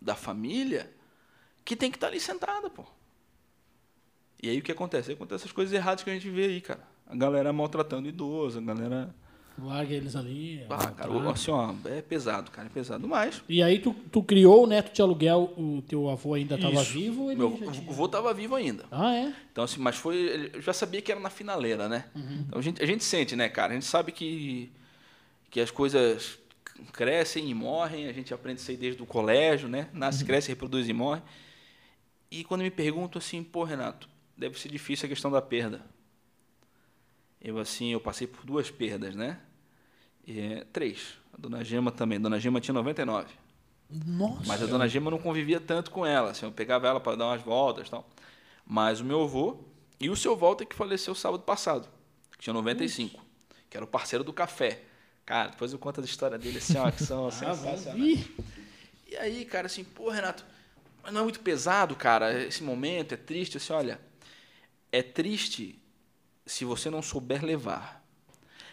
da 0.00 0.14
família 0.14 0.92
que 1.64 1.74
tem 1.74 1.90
que 1.90 1.96
estar 1.96 2.08
ali 2.08 2.20
sentado, 2.20 2.70
pô. 2.70 2.84
E 4.42 4.50
aí 4.50 4.58
o 4.58 4.62
que 4.62 4.70
acontece? 4.70 5.10
Aí 5.10 5.16
acontece 5.16 5.46
as 5.46 5.52
coisas 5.52 5.72
erradas 5.72 6.04
que 6.04 6.10
a 6.10 6.12
gente 6.12 6.28
vê 6.28 6.44
aí, 6.44 6.60
cara. 6.60 6.95
A 7.08 7.14
galera 7.14 7.52
maltratando 7.52 8.08
idoso, 8.08 8.58
a 8.58 8.62
galera 8.62 9.14
Larga 9.58 9.94
eles 9.94 10.14
ali. 10.14 10.62
Ah, 10.68 10.88
à 10.88 10.90
cara, 10.90 11.30
assim, 11.30 11.50
ó, 11.50 11.72
é 11.86 12.02
pesado, 12.02 12.50
cara, 12.50 12.66
é 12.66 12.70
pesado. 12.70 13.08
Mas 13.08 13.42
E 13.48 13.62
aí 13.62 13.78
tu, 13.78 13.94
tu 14.12 14.22
criou 14.22 14.64
o 14.64 14.66
neto 14.66 14.92
de 14.94 15.00
aluguel, 15.00 15.54
o 15.56 15.82
teu 15.88 16.10
avô 16.10 16.34
ainda 16.34 16.56
estava 16.56 16.82
vivo 16.84 17.30
ele 17.30 17.38
meu 17.38 17.52
tinha? 17.56 17.70
avô 17.70 18.06
tava 18.06 18.34
vivo 18.34 18.54
ainda. 18.54 18.84
Ah, 18.90 19.14
é? 19.14 19.32
Então, 19.50 19.64
assim, 19.64 19.80
mas 19.80 19.96
foi. 19.96 20.16
ele- 20.16 20.50
Eu 20.54 20.60
já 20.60 20.74
sabia 20.74 21.00
que 21.00 21.10
era 21.10 21.20
na 21.20 21.30
finaleira, 21.30 21.88
né? 21.88 22.04
Uhum. 22.14 22.44
Então 22.46 22.58
a 22.58 22.62
gente, 22.62 22.82
a 22.82 22.86
gente 22.86 23.02
sente, 23.02 23.34
né, 23.34 23.48
cara? 23.48 23.70
A 23.72 23.74
gente 23.74 23.86
sabe 23.86 24.12
que, 24.12 24.70
que 25.50 25.58
as 25.58 25.70
coisas 25.70 26.38
crescem 26.92 27.48
e 27.48 27.54
morrem, 27.54 28.08
a 28.08 28.12
gente 28.12 28.34
aprende 28.34 28.60
isso 28.60 28.70
aí 28.70 28.76
desde 28.76 29.02
o 29.02 29.06
colégio, 29.06 29.68
né? 29.70 29.88
Nasce, 29.94 30.20
Uhum. 30.20 30.26
cresce, 30.26 30.48
reproduz 30.48 30.86
e 30.86 30.92
morre. 30.92 31.22
E 32.30 32.44
quando 32.44 32.60
me 32.60 32.70
perguntam 32.70 33.18
assim, 33.18 33.42
pô, 33.42 33.64
Renato, 33.64 34.06
deve 34.36 34.58
ser 34.58 34.68
difícil 34.68 35.06
a 35.06 35.08
questão 35.08 35.30
da 35.30 35.40
perda. 35.40 35.80
Eu, 37.46 37.58
assim, 37.60 37.92
eu 37.92 38.00
passei 38.00 38.26
por 38.26 38.44
duas 38.44 38.72
perdas, 38.72 39.14
né? 39.14 39.38
É, 40.26 40.66
três. 40.72 41.16
A 41.32 41.36
dona 41.38 41.62
Gema 41.62 41.92
também. 41.92 42.18
A 42.18 42.20
dona 42.20 42.40
Gema 42.40 42.60
tinha 42.60 42.74
99. 42.74 43.32
Nossa. 43.88 44.42
Mas 44.46 44.60
a 44.60 44.66
dona 44.66 44.88
Gema 44.88 45.12
não 45.12 45.18
convivia 45.18 45.60
tanto 45.60 45.92
com 45.92 46.04
ela, 46.04 46.32
assim, 46.32 46.44
eu 46.44 46.50
pegava 46.50 46.88
ela 46.88 46.98
para 46.98 47.16
dar 47.16 47.26
umas 47.26 47.40
voltas 47.40 47.86
e 47.86 47.90
tal. 47.92 48.04
Mas 48.66 49.00
o 49.00 49.04
meu 49.04 49.22
avô 49.22 49.58
e 50.00 50.10
o 50.10 50.16
seu 50.16 50.36
Walter 50.36 50.66
que 50.66 50.74
faleceu 50.74 51.14
sábado 51.14 51.44
passado, 51.44 51.88
que 52.32 52.38
tinha 52.38 52.52
95, 52.52 53.24
que 53.70 53.76
era 53.76 53.84
o 53.84 53.88
parceiro 53.88 54.24
do 54.24 54.32
café. 54.32 54.82
Cara, 55.24 55.50
depois 55.50 55.72
eu 55.72 55.78
conto 55.78 56.00
as 56.00 56.06
histórias 56.06 56.40
dele 56.40 56.58
assim, 56.58 56.76
ó, 56.78 56.90
que 56.90 57.04
são 57.04 57.28
Ah, 57.30 57.30
sensacionais. 57.30 58.28
E 59.06 59.16
aí, 59.16 59.44
cara, 59.44 59.66
assim, 59.66 59.84
pô, 59.84 60.10
Renato, 60.10 60.44
mas 61.00 61.12
não 61.12 61.20
é 61.20 61.22
muito 61.22 61.38
pesado, 61.38 61.94
cara, 61.94 62.42
esse 62.42 62.64
momento 62.64 63.12
é 63.14 63.16
triste, 63.16 63.56
assim, 63.56 63.72
olha, 63.72 64.00
é 64.90 65.00
triste 65.00 65.80
se 66.46 66.64
você 66.64 66.88
não 66.88 67.02
souber 67.02 67.44
levar. 67.44 68.04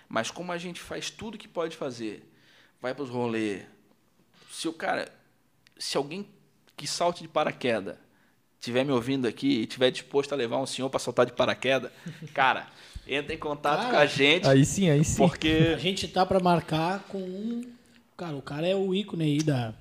Mas 0.07 0.29
como 0.29 0.51
a 0.51 0.57
gente 0.57 0.79
faz 0.79 1.09
tudo 1.09 1.37
que 1.37 1.47
pode 1.47 1.75
fazer, 1.75 2.31
vai 2.79 2.93
para 2.93 3.03
os 3.03 3.09
rolês, 3.09 3.63
se 4.51 4.67
o 4.67 4.73
cara, 4.73 5.11
se 5.77 5.97
alguém 5.97 6.27
que 6.77 6.85
salte 6.87 7.23
de 7.23 7.27
paraquedas 7.27 7.97
estiver 8.59 8.85
me 8.85 8.91
ouvindo 8.91 9.27
aqui 9.27 9.47
e 9.47 9.61
estiver 9.63 9.91
disposto 9.91 10.31
a 10.31 10.35
levar 10.35 10.57
um 10.57 10.65
senhor 10.65 10.89
para 10.89 10.99
saltar 10.99 11.25
de 11.25 11.33
paraquedas, 11.33 11.91
cara, 12.33 12.67
entra 13.07 13.33
em 13.33 13.37
contato 13.37 13.81
Cara, 13.81 13.89
com 13.89 13.97
a 13.97 14.05
gente, 14.05 14.47
Aí 14.47 14.63
sim, 14.63 14.89
aí 14.89 15.03
sim. 15.03 15.17
porque 15.17 15.73
a 15.75 15.77
gente 15.77 16.07
tá 16.07 16.25
pra 16.25 16.39
marcar 16.39 17.03
com 17.09 17.17
um. 17.19 17.69
Cara, 18.15 18.35
o 18.35 18.41
cara 18.41 18.67
é 18.67 18.75
o 18.75 18.93
ícone 18.93 19.23
aí 19.23 19.37
da, 19.39 19.73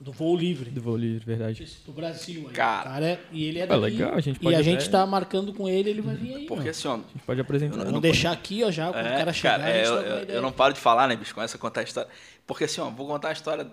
do 0.00 0.12
voo 0.12 0.34
livre. 0.36 0.70
Do 0.70 0.80
voo 0.80 0.96
livre, 0.96 1.24
verdade. 1.26 1.66
Do 1.84 1.92
Brasil 1.92 2.46
aí. 2.48 2.54
Cara. 2.54 2.90
Cara 2.90 3.06
é, 3.06 3.20
e 3.30 3.44
ele 3.44 3.58
é 3.58 3.66
daqui. 3.66 3.80
legal, 3.82 4.14
a 4.14 4.20
gente 4.20 4.36
e 4.36 4.40
pode 4.40 4.56
a 4.56 4.58
até- 4.60 4.70
gente 4.70 4.88
tá 4.90 5.04
marcando 5.06 5.52
com 5.52 5.68
ele, 5.68 5.90
ele 5.90 6.00
vai 6.00 6.14
vir 6.16 6.34
aí. 6.36 6.46
porque 6.46 6.68
ó. 6.68 6.70
assim, 6.70 6.88
ó, 6.88 6.94
A 6.94 6.96
gente 6.96 7.22
pode 7.26 7.40
apresentar. 7.40 7.78
Eu 7.80 7.84
Vamos 7.84 8.00
deixar 8.00 8.32
aqui, 8.32 8.64
ó, 8.64 8.70
já, 8.70 8.90
quando 8.90 9.04
o 9.06 9.08
cara 9.10 9.32
chegar, 9.32 9.58
cara, 9.60 9.64
a 9.72 9.76
é, 9.76 9.86
eu, 9.86 9.94
eu- 9.94 10.24
eu 10.36 10.42
não 10.42 10.50
paro 10.52 10.72
de 10.72 10.80
falar, 10.80 11.06
né, 11.06 11.14
bicho? 11.16 11.34
Começa 11.34 11.56
a 11.56 11.60
contar 11.60 11.80
a 11.80 11.84
história. 11.84 12.10
Porque 12.46 12.64
assim, 12.64 12.80
ó, 12.80 12.88
vou 12.90 13.06
contar 13.06 13.28
a 13.28 13.32
história, 13.32 13.70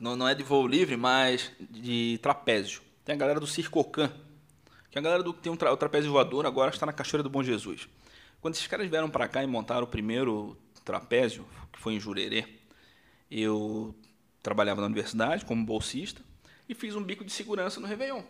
não, 0.00 0.14
não 0.14 0.28
é 0.28 0.34
de 0.34 0.42
voo 0.44 0.66
livre, 0.66 0.96
mas 0.96 1.50
de 1.70 2.18
trapézio. 2.22 2.80
Tem 3.04 3.14
a 3.14 3.18
galera 3.18 3.40
do 3.40 3.46
Circocan, 3.46 4.10
que 4.90 4.96
é 4.96 5.00
a 5.00 5.02
galera 5.02 5.22
do 5.24 5.34
que 5.34 5.40
tem 5.40 5.50
um 5.52 5.56
tra- 5.56 5.72
o 5.72 5.76
trapézio 5.76 6.12
voador, 6.12 6.46
agora 6.46 6.70
está 6.70 6.86
na 6.86 6.92
Cachoeira 6.92 7.22
do 7.22 7.28
Bom 7.28 7.42
Jesus. 7.42 7.88
Quando 8.40 8.54
esses 8.54 8.66
caras 8.68 8.88
vieram 8.88 9.10
para 9.10 9.26
cá 9.26 9.42
e 9.42 9.46
montaram 9.46 9.82
o 9.82 9.86
primeiro 9.88 10.56
trapézio, 10.84 11.44
que 11.72 11.78
foi 11.80 11.94
em 11.94 12.00
Jurerê, 12.00 12.44
eu 13.30 13.94
trabalhava 14.44 14.82
na 14.82 14.86
universidade 14.86 15.44
como 15.44 15.64
bolsista 15.64 16.20
e 16.68 16.74
fiz 16.74 16.94
um 16.94 17.02
bico 17.02 17.24
de 17.24 17.32
segurança 17.32 17.80
no 17.80 17.86
Réveillon. 17.86 18.22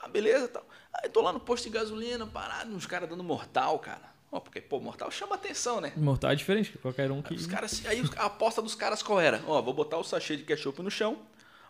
Ah, 0.00 0.08
beleza, 0.08 0.48
tal. 0.48 0.66
Aí 0.94 1.10
tô 1.10 1.20
lá 1.20 1.32
no 1.32 1.38
posto 1.38 1.64
de 1.64 1.70
gasolina, 1.70 2.26
parado, 2.26 2.74
uns 2.74 2.86
caras 2.86 3.08
dando 3.08 3.22
mortal, 3.22 3.78
cara. 3.78 4.16
Ó, 4.32 4.40
porque, 4.40 4.60
pô, 4.60 4.80
mortal 4.80 5.10
chama 5.10 5.34
atenção, 5.34 5.80
né? 5.80 5.92
Mortal 5.94 6.30
é 6.30 6.34
diferente 6.34 6.72
que 6.72 6.78
qualquer 6.78 7.10
um 7.10 7.22
que. 7.22 7.34
Os 7.34 7.46
caras, 7.46 7.84
aí 7.86 8.02
a 8.16 8.24
aposta 8.24 8.62
dos 8.62 8.74
caras 8.74 9.02
qual 9.02 9.20
era? 9.20 9.42
Ó, 9.46 9.60
vou 9.60 9.74
botar 9.74 9.98
o 9.98 10.04
sachê 10.04 10.36
de 10.36 10.42
ketchup 10.42 10.82
no 10.82 10.90
chão, 10.90 11.18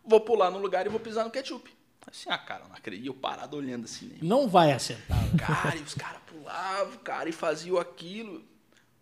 vou 0.04 0.20
pular 0.20 0.50
no 0.50 0.58
lugar 0.58 0.86
e 0.86 0.88
vou 0.88 1.00
pisar 1.00 1.24
no 1.24 1.30
ketchup. 1.30 1.68
Assim, 2.06 2.30
ah, 2.30 2.38
cara, 2.38 2.64
não 2.68 2.76
acredito. 2.76 3.06
Eu 3.06 3.14
parado 3.14 3.56
olhando 3.56 3.84
assim, 3.84 4.06
né? 4.06 4.18
Não 4.22 4.48
vai 4.48 4.72
acertar. 4.72 5.18
Cara, 5.36 5.76
e 5.76 5.82
os 5.82 5.94
caras 5.94 6.22
pulavam, 6.26 6.98
cara, 6.98 7.28
e 7.28 7.32
faziam 7.32 7.78
aquilo. 7.78 8.44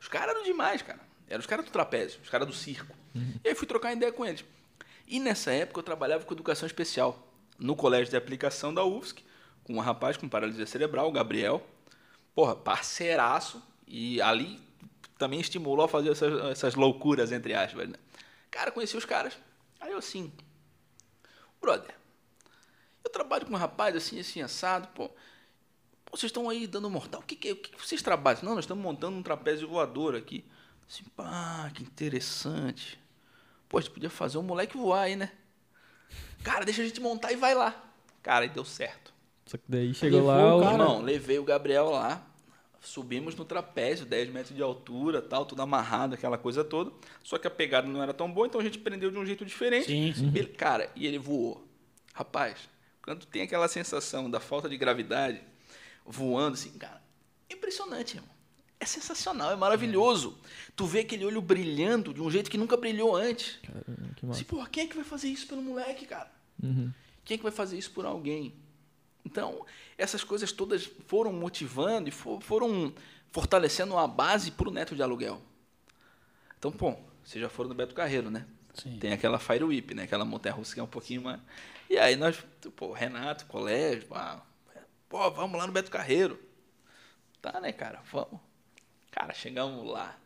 Os 0.01 0.09
caras 0.09 0.35
eram 0.35 0.43
demais, 0.43 0.81
cara. 0.81 1.01
Eram 1.29 1.41
os 1.41 1.47
caras 1.47 1.67
do 1.67 1.71
trapézio, 1.71 2.19
os 2.23 2.31
caras 2.31 2.47
do 2.47 2.55
circo. 2.55 3.04
E 3.45 3.49
aí 3.49 3.55
fui 3.55 3.67
trocar 3.67 3.93
ideia 3.93 4.13
com 4.13 4.25
eles. 4.25 4.45
E 5.07 5.21
nessa 5.21 5.53
época 5.53 5.81
eu 5.81 5.85
trabalhava 5.85 6.25
com 6.25 6.35
educação 6.35 6.67
especial, 6.67 7.29
no 7.59 7.77
colégio 7.77 8.11
de 8.11 8.17
aplicação 8.17 8.73
da 8.73 8.85
UFSC, 8.85 9.23
com 9.63 9.75
um 9.75 9.81
rapaz 9.81 10.17
com 10.17 10.29
paralisia 10.29 10.67
cerebral, 10.67 11.09
o 11.09 11.13
Gabriel. 11.13 11.65
Porra, 12.35 12.57
parceiraço. 12.57 13.63
E 13.87 14.21
ali 14.21 14.61
também 15.19 15.41
estimulou 15.41 15.85
a 15.85 15.89
fazer 15.89 16.11
essas, 16.11 16.45
essas 16.51 16.75
loucuras, 16.75 17.33
entre 17.33 17.55
aspas, 17.55 17.89
né? 17.89 17.97
Cara, 18.51 18.73
conheci 18.73 18.97
os 18.97 19.05
caras. 19.05 19.37
Aí 19.81 19.93
eu 19.93 19.99
assim, 19.99 20.33
brother, 21.61 21.95
eu 23.05 23.11
trabalho 23.11 23.47
com 23.47 23.53
um 23.53 23.57
rapaz 23.57 23.95
assim, 23.95 24.19
assim, 24.19 24.41
assado, 24.41 24.89
pô. 24.89 25.09
Pô, 26.05 26.17
Vocês 26.17 26.31
estão 26.31 26.49
aí 26.49 26.67
dando 26.67 26.89
mortal. 26.89 27.21
O 27.21 27.25
que, 27.25 27.37
que, 27.37 27.49
é? 27.49 27.53
o 27.53 27.57
que 27.57 27.77
vocês 27.79 28.03
trabalham? 28.03 28.43
Não, 28.43 28.55
nós 28.55 28.65
estamos 28.65 28.83
montando 28.83 29.17
um 29.17 29.23
trapézio 29.23 29.69
voador 29.69 30.15
aqui. 30.15 30.45
Assim, 30.89 31.05
pá, 31.17 31.71
que 31.75 31.83
interessante. 31.83 33.03
Pô, 33.69 33.79
a 33.79 33.81
gente 33.81 33.93
podia 33.93 34.11
fazer 34.11 34.39
um 34.39 34.43
moleque 34.43 34.77
voar 34.77 35.03
aí, 35.03 35.17
né? 35.17 35.33
Cara, 36.43 36.65
deixa 36.65 36.83
a 36.83 36.85
gente 36.85 37.01
montar 37.01 37.33
e 37.33 37.37
vai 37.37 37.55
lá. 37.55 37.75
Cara, 38.23 38.45
e 38.45 38.49
deu 38.49 38.65
certo. 38.65 39.13
Só 39.47 39.57
que 39.57 39.65
daí 39.69 39.93
chegou 39.95 40.21
Levou 40.21 40.33
lá. 40.35 40.57
o 40.57 40.61
cara. 40.61 40.73
Irmão, 40.75 41.03
levei 41.03 41.39
o 41.39 41.45
Gabriel 41.45 41.91
lá. 41.91 42.25
Subimos 42.81 43.35
no 43.35 43.47
trapézio, 43.47 44.05
10 44.05 44.29
metros 44.31 44.55
de 44.55 44.63
altura, 44.63 45.23
tal, 45.23 45.47
tudo 45.47 45.63
amarrado, 45.63 46.15
aquela 46.15 46.37
coisa 46.37 46.63
toda. 46.63 46.93
Só 47.23 47.39
que 47.39 47.47
a 47.47 47.51
pegada 47.51 47.89
não 47.89 48.03
era 48.03 48.13
tão 48.13 48.31
boa, 48.31 48.47
então 48.47 48.61
a 48.61 48.65
gente 48.65 48.79
prendeu 48.79 49.11
de 49.11 49.17
um 49.17 49.25
jeito 49.25 49.43
diferente. 49.45 49.87
Sim, 49.87 50.13
sim. 50.15 50.33
Ele- 50.35 50.49
cara, 50.49 50.91
e 50.95 51.07
ele 51.07 51.19
voou. 51.19 51.67
Rapaz, 52.13 52.69
quando 53.03 53.25
tem 53.25 53.41
aquela 53.43 53.69
sensação 53.69 54.31
da 54.31 54.39
falta 54.39 54.69
de 54.69 54.77
gravidade, 54.77 55.41
voando 56.05 56.55
assim, 56.55 56.73
cara, 56.73 57.03
impressionante, 57.51 58.17
irmão. 58.17 58.34
É 58.85 58.87
sensacional, 58.87 59.51
é 59.51 59.57
maravilhoso. 59.57 60.37
Tu 60.77 60.85
vê 60.85 61.01
aquele 61.01 61.25
olho 61.25 61.41
brilhando 61.41 62.13
de 62.13 62.21
um 62.21 62.31
jeito 62.31 62.51
que 62.51 62.59
nunca 62.59 62.77
brilhou 62.77 63.17
antes. 63.17 63.59
Caramba, 63.63 64.15
que 64.15 64.27
massa. 64.27 64.41
Assim, 64.41 64.45
porra, 64.45 64.69
quem 64.69 64.85
é 64.85 64.87
que 64.87 64.95
vai 64.95 65.05
fazer 65.07 65.29
isso 65.29 65.47
pelo 65.47 65.63
moleque, 65.63 66.05
cara? 66.05 66.31
Uhum. 66.63 66.93
Quem 67.25 67.37
é 67.37 67.39
que 67.39 67.43
vai 67.43 67.51
fazer 67.51 67.79
isso 67.79 67.91
por 67.93 68.05
alguém? 68.05 68.55
Então, 69.25 69.65
essas 69.97 70.23
coisas 70.23 70.53
todas 70.53 70.85
foram 71.07 71.33
motivando 71.33 72.11
e 72.11 72.13
fo- 72.13 72.43
foram 72.43 72.93
fortalecendo 73.33 73.95
uma 73.95 74.07
base 74.07 74.51
para 74.51 74.69
o 74.69 74.71
neto 74.73 74.95
de 74.95 75.03
aluguel. 75.03 75.41
Então, 76.59 76.71
pô, 76.71 76.95
vocês 77.25 77.41
já 77.41 77.49
foram 77.49 77.71
no 77.71 77.75
Beto 77.75 77.95
Carreiro, 77.95 78.31
né? 78.31 78.45
Sim. 78.75 78.99
Tem 78.99 79.15
aquela 79.15 79.39
Fire 79.39 79.65
Whip, 79.65 79.95
né? 79.95 80.03
Aquela 80.03 80.27
montanha 80.27 80.55
russa 80.55 80.75
que 80.75 80.81
é 80.81 80.83
um 80.83 80.87
pouquinho 80.87 81.23
mais. 81.23 81.41
E 81.89 81.97
aí 81.97 82.17
nós, 82.17 82.37
pô, 82.77 82.93
Renato, 82.93 83.47
colégio, 83.47 84.07
pá, 84.09 84.43
pô, 85.09 85.31
vamos 85.31 85.59
lá 85.59 85.67
no 85.67 85.73
Beto 85.73 85.91
Carreiro. 85.91 86.39
Tá, 87.41 87.59
né, 87.63 87.73
cara? 87.73 88.03
Vamos. 88.13 88.41
Cara, 89.15 89.33
chegamos 89.33 89.87
lá. 89.91 90.17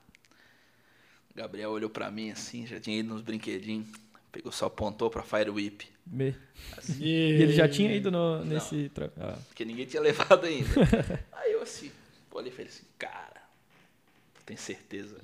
O 1.31 1.35
Gabriel 1.39 1.71
olhou 1.71 1.91
pra 1.91 2.11
mim 2.11 2.31
assim, 2.31 2.67
já 2.67 2.81
tinha 2.81 2.99
ido 2.99 3.13
nos 3.13 3.23
brinquedinhos. 3.23 3.87
Pegou, 4.33 4.51
só 4.53 4.67
apontou 4.67 5.11
pra 5.11 5.23
Fire 5.23 5.51
Whip. 5.51 5.87
Me- 6.07 6.35
E 6.99 7.09
ele 7.43 7.53
já 7.55 7.69
tinha 7.69 7.93
ido 7.95 8.11
no, 8.11 8.45
nesse. 8.45 8.89
tra- 8.95 9.11
Ah, 9.19 9.39
porque 9.49 9.65
ninguém 9.65 9.87
tinha 9.87 10.03
levado 10.03 10.45
ainda. 10.47 10.69
Aí 11.33 11.53
eu 11.53 11.63
assim, 11.63 11.91
olhei 12.33 12.51
e 12.51 12.55
falei 12.55 12.69
assim, 12.71 12.85
cara, 12.99 13.43
tem 14.45 14.57
certeza? 14.57 15.17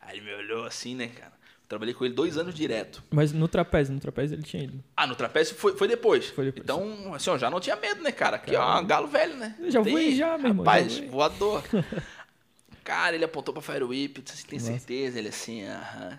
Aí 0.00 0.18
ele 0.18 0.26
me 0.26 0.34
olhou 0.34 0.64
assim, 0.64 0.94
né, 0.94 1.08
cara? 1.08 1.32
Eu 1.62 1.68
trabalhei 1.68 1.92
com 1.94 2.04
ele 2.04 2.14
dois 2.14 2.38
anos 2.38 2.54
direto. 2.54 3.02
Mas 3.10 3.30
no 3.32 3.46
trapézio, 3.46 3.92
no 3.94 4.00
trapézio 4.00 4.34
ele 4.36 4.42
tinha 4.42 4.64
ido. 4.64 4.82
Ah, 4.96 5.06
no 5.06 5.14
trapézio 5.14 5.54
foi, 5.54 5.76
foi 5.76 5.86
depois. 5.86 6.26
Foi 6.30 6.46
depois. 6.46 6.64
Então, 6.64 7.14
assim, 7.14 7.28
eu 7.30 7.38
já 7.38 7.50
não 7.50 7.60
tinha 7.60 7.76
medo, 7.76 8.02
né, 8.02 8.10
cara? 8.10 8.36
Aqui, 8.36 8.56
ó, 8.56 8.82
galo 8.82 9.06
velho, 9.08 9.36
né? 9.36 9.54
Eu 9.58 9.70
já 9.70 9.80
voei 9.82 10.14
já, 10.16 10.38
meu 10.38 10.48
irmão, 10.48 10.64
Rapaz, 10.64 10.98
voador. 10.98 11.62
cara, 12.88 13.14
ele 13.14 13.24
apontou 13.26 13.52
pra 13.52 13.62
Fire 13.62 13.84
Whip, 13.84 14.24
assim, 14.26 14.46
tem 14.46 14.58
Nossa. 14.58 14.72
certeza? 14.72 15.18
Ele 15.18 15.28
assim, 15.28 15.62
aham. 15.62 16.18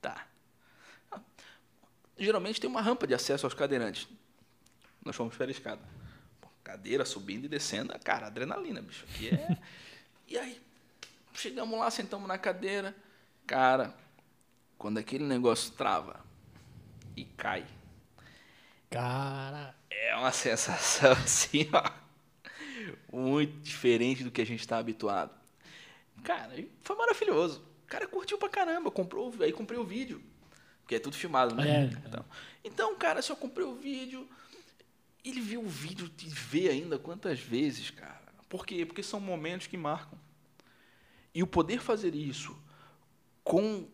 Tá. 0.00 0.26
Geralmente 2.18 2.60
tem 2.60 2.68
uma 2.68 2.82
rampa 2.82 3.06
de 3.06 3.14
acesso 3.14 3.46
aos 3.46 3.54
cadeirantes. 3.54 4.08
Nós 5.04 5.14
fomos 5.14 5.36
pela 5.36 5.52
escada. 5.52 5.80
Cadeira 6.64 7.04
subindo 7.04 7.44
e 7.44 7.48
descendo. 7.48 7.96
Cara, 8.00 8.26
adrenalina, 8.26 8.82
bicho. 8.82 9.06
Aqui 9.08 9.28
é. 9.28 9.56
e 10.26 10.36
aí, 10.36 10.60
chegamos 11.32 11.78
lá, 11.78 11.88
sentamos 11.92 12.26
na 12.26 12.38
cadeira. 12.38 12.92
Cara, 13.46 13.94
quando 14.76 14.98
aquele 14.98 15.24
negócio 15.24 15.70
trava 15.74 16.24
e 17.16 17.24
cai, 17.24 17.64
Cara, 18.90 19.76
é 19.88 20.16
uma 20.16 20.32
sensação 20.32 21.12
assim, 21.24 21.68
ó, 21.72 21.88
muito 23.16 23.62
diferente 23.62 24.24
do 24.24 24.30
que 24.30 24.42
a 24.42 24.46
gente 24.46 24.60
está 24.60 24.78
habituado. 24.78 25.41
Cara, 26.22 26.52
foi 26.82 26.96
maravilhoso. 26.96 27.62
O 27.84 27.86
cara 27.86 28.06
curtiu 28.06 28.38
pra 28.38 28.48
caramba, 28.48 28.90
comprou, 28.90 29.32
aí 29.40 29.52
comprei 29.52 29.78
o 29.78 29.84
vídeo, 29.84 30.22
porque 30.82 30.94
é 30.94 30.98
tudo 30.98 31.16
filmado, 31.16 31.54
né? 31.54 31.84
É. 31.84 32.08
Então, 32.08 32.24
então, 32.64 32.96
cara, 32.96 33.20
se 33.20 33.30
eu 33.30 33.36
comprei 33.36 33.66
o 33.66 33.74
vídeo, 33.74 34.28
ele 35.24 35.40
viu 35.40 35.62
o 35.62 35.68
vídeo 35.68 36.10
e 36.22 36.28
vê 36.28 36.68
ainda 36.68 36.98
quantas 36.98 37.38
vezes, 37.40 37.90
cara. 37.90 38.22
Por 38.48 38.66
quê? 38.66 38.84
Porque 38.84 39.02
são 39.02 39.20
momentos 39.20 39.66
que 39.66 39.76
marcam. 39.76 40.18
E 41.34 41.42
o 41.42 41.46
poder 41.46 41.80
fazer 41.80 42.14
isso 42.14 42.56
com 43.42 43.88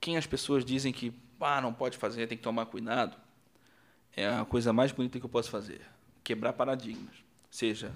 quem 0.00 0.16
as 0.16 0.26
pessoas 0.26 0.64
dizem 0.64 0.92
que 0.92 1.12
ah, 1.40 1.60
não 1.60 1.72
pode 1.72 1.96
fazer, 1.96 2.26
tem 2.26 2.36
que 2.36 2.44
tomar 2.44 2.66
cuidado, 2.66 3.16
é 4.14 4.28
a 4.28 4.44
coisa 4.44 4.72
mais 4.72 4.92
bonita 4.92 5.18
que 5.18 5.24
eu 5.24 5.30
posso 5.30 5.50
fazer. 5.50 5.80
Quebrar 6.22 6.52
paradigmas. 6.52 7.16
Seja 7.50 7.94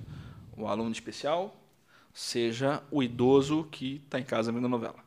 o 0.57 0.66
aluno 0.66 0.92
especial, 0.92 1.62
seja 2.12 2.83
o 2.90 3.03
idoso 3.03 3.64
que 3.64 3.96
está 4.05 4.18
em 4.18 4.25
casa 4.25 4.53
vendo 4.53 4.68
novela. 4.68 5.03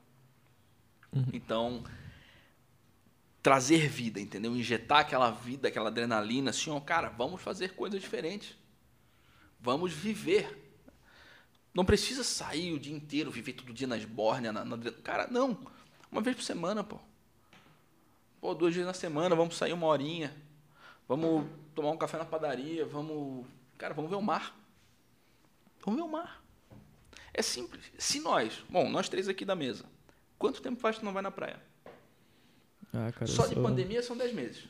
Então, 1.31 1.83
trazer 3.41 3.87
vida, 3.87 4.19
entendeu? 4.19 4.55
Injetar 4.55 4.99
aquela 4.99 5.31
vida, 5.31 5.67
aquela 5.67 5.89
adrenalina, 5.89 6.49
assim, 6.49 6.69
ó, 6.69 6.79
cara, 6.79 7.09
vamos 7.09 7.41
fazer 7.41 7.75
coisas 7.75 8.01
diferentes. 8.01 8.57
Vamos 9.59 9.93
viver. 9.93 10.61
Não 11.73 11.85
precisa 11.85 12.23
sair 12.23 12.73
o 12.73 12.79
dia 12.79 12.95
inteiro, 12.95 13.31
viver 13.31 13.53
todo 13.53 13.73
dia 13.73 13.87
nas 13.87 14.03
bórneas, 14.03 14.53
na, 14.53 14.65
na, 14.65 14.77
cara, 15.03 15.27
não. 15.27 15.57
Uma 16.11 16.21
vez 16.21 16.35
por 16.35 16.43
semana, 16.43 16.83
pô. 16.83 16.99
Pô, 18.41 18.53
duas 18.53 18.73
vezes 18.73 18.87
na 18.87 18.93
semana, 18.93 19.35
vamos 19.35 19.55
sair 19.55 19.73
uma 19.73 19.87
horinha. 19.87 20.35
Vamos 21.07 21.45
tomar 21.73 21.91
um 21.91 21.97
café 21.97 22.17
na 22.17 22.25
padaria, 22.25 22.85
vamos, 22.85 23.45
cara, 23.77 23.93
vamos 23.93 24.09
ver 24.09 24.17
o 24.17 24.21
mar. 24.21 24.55
Vamos 25.83 25.99
ver 25.99 26.05
o 26.05 26.11
mar. 26.11 26.44
É 27.37 27.41
simples. 27.41 27.83
Se 27.97 28.19
nós, 28.21 28.63
bom, 28.69 28.89
nós 28.89 29.09
três 29.09 29.27
aqui 29.27 29.43
da 29.43 29.55
mesa, 29.55 29.83
quanto 30.39 30.61
tempo 30.61 30.79
faz 30.79 30.95
que 30.95 31.01
tu 31.01 31.05
não 31.05 31.11
vai 31.13 31.21
na 31.21 31.31
praia? 31.31 31.57
Ah, 32.93 33.11
cara, 33.11 33.27
Só 33.27 33.45
de 33.45 33.53
sou- 33.55 33.63
pandemia 33.63 34.01
são 34.01 34.15
10 34.15 34.33
meses. 34.33 34.63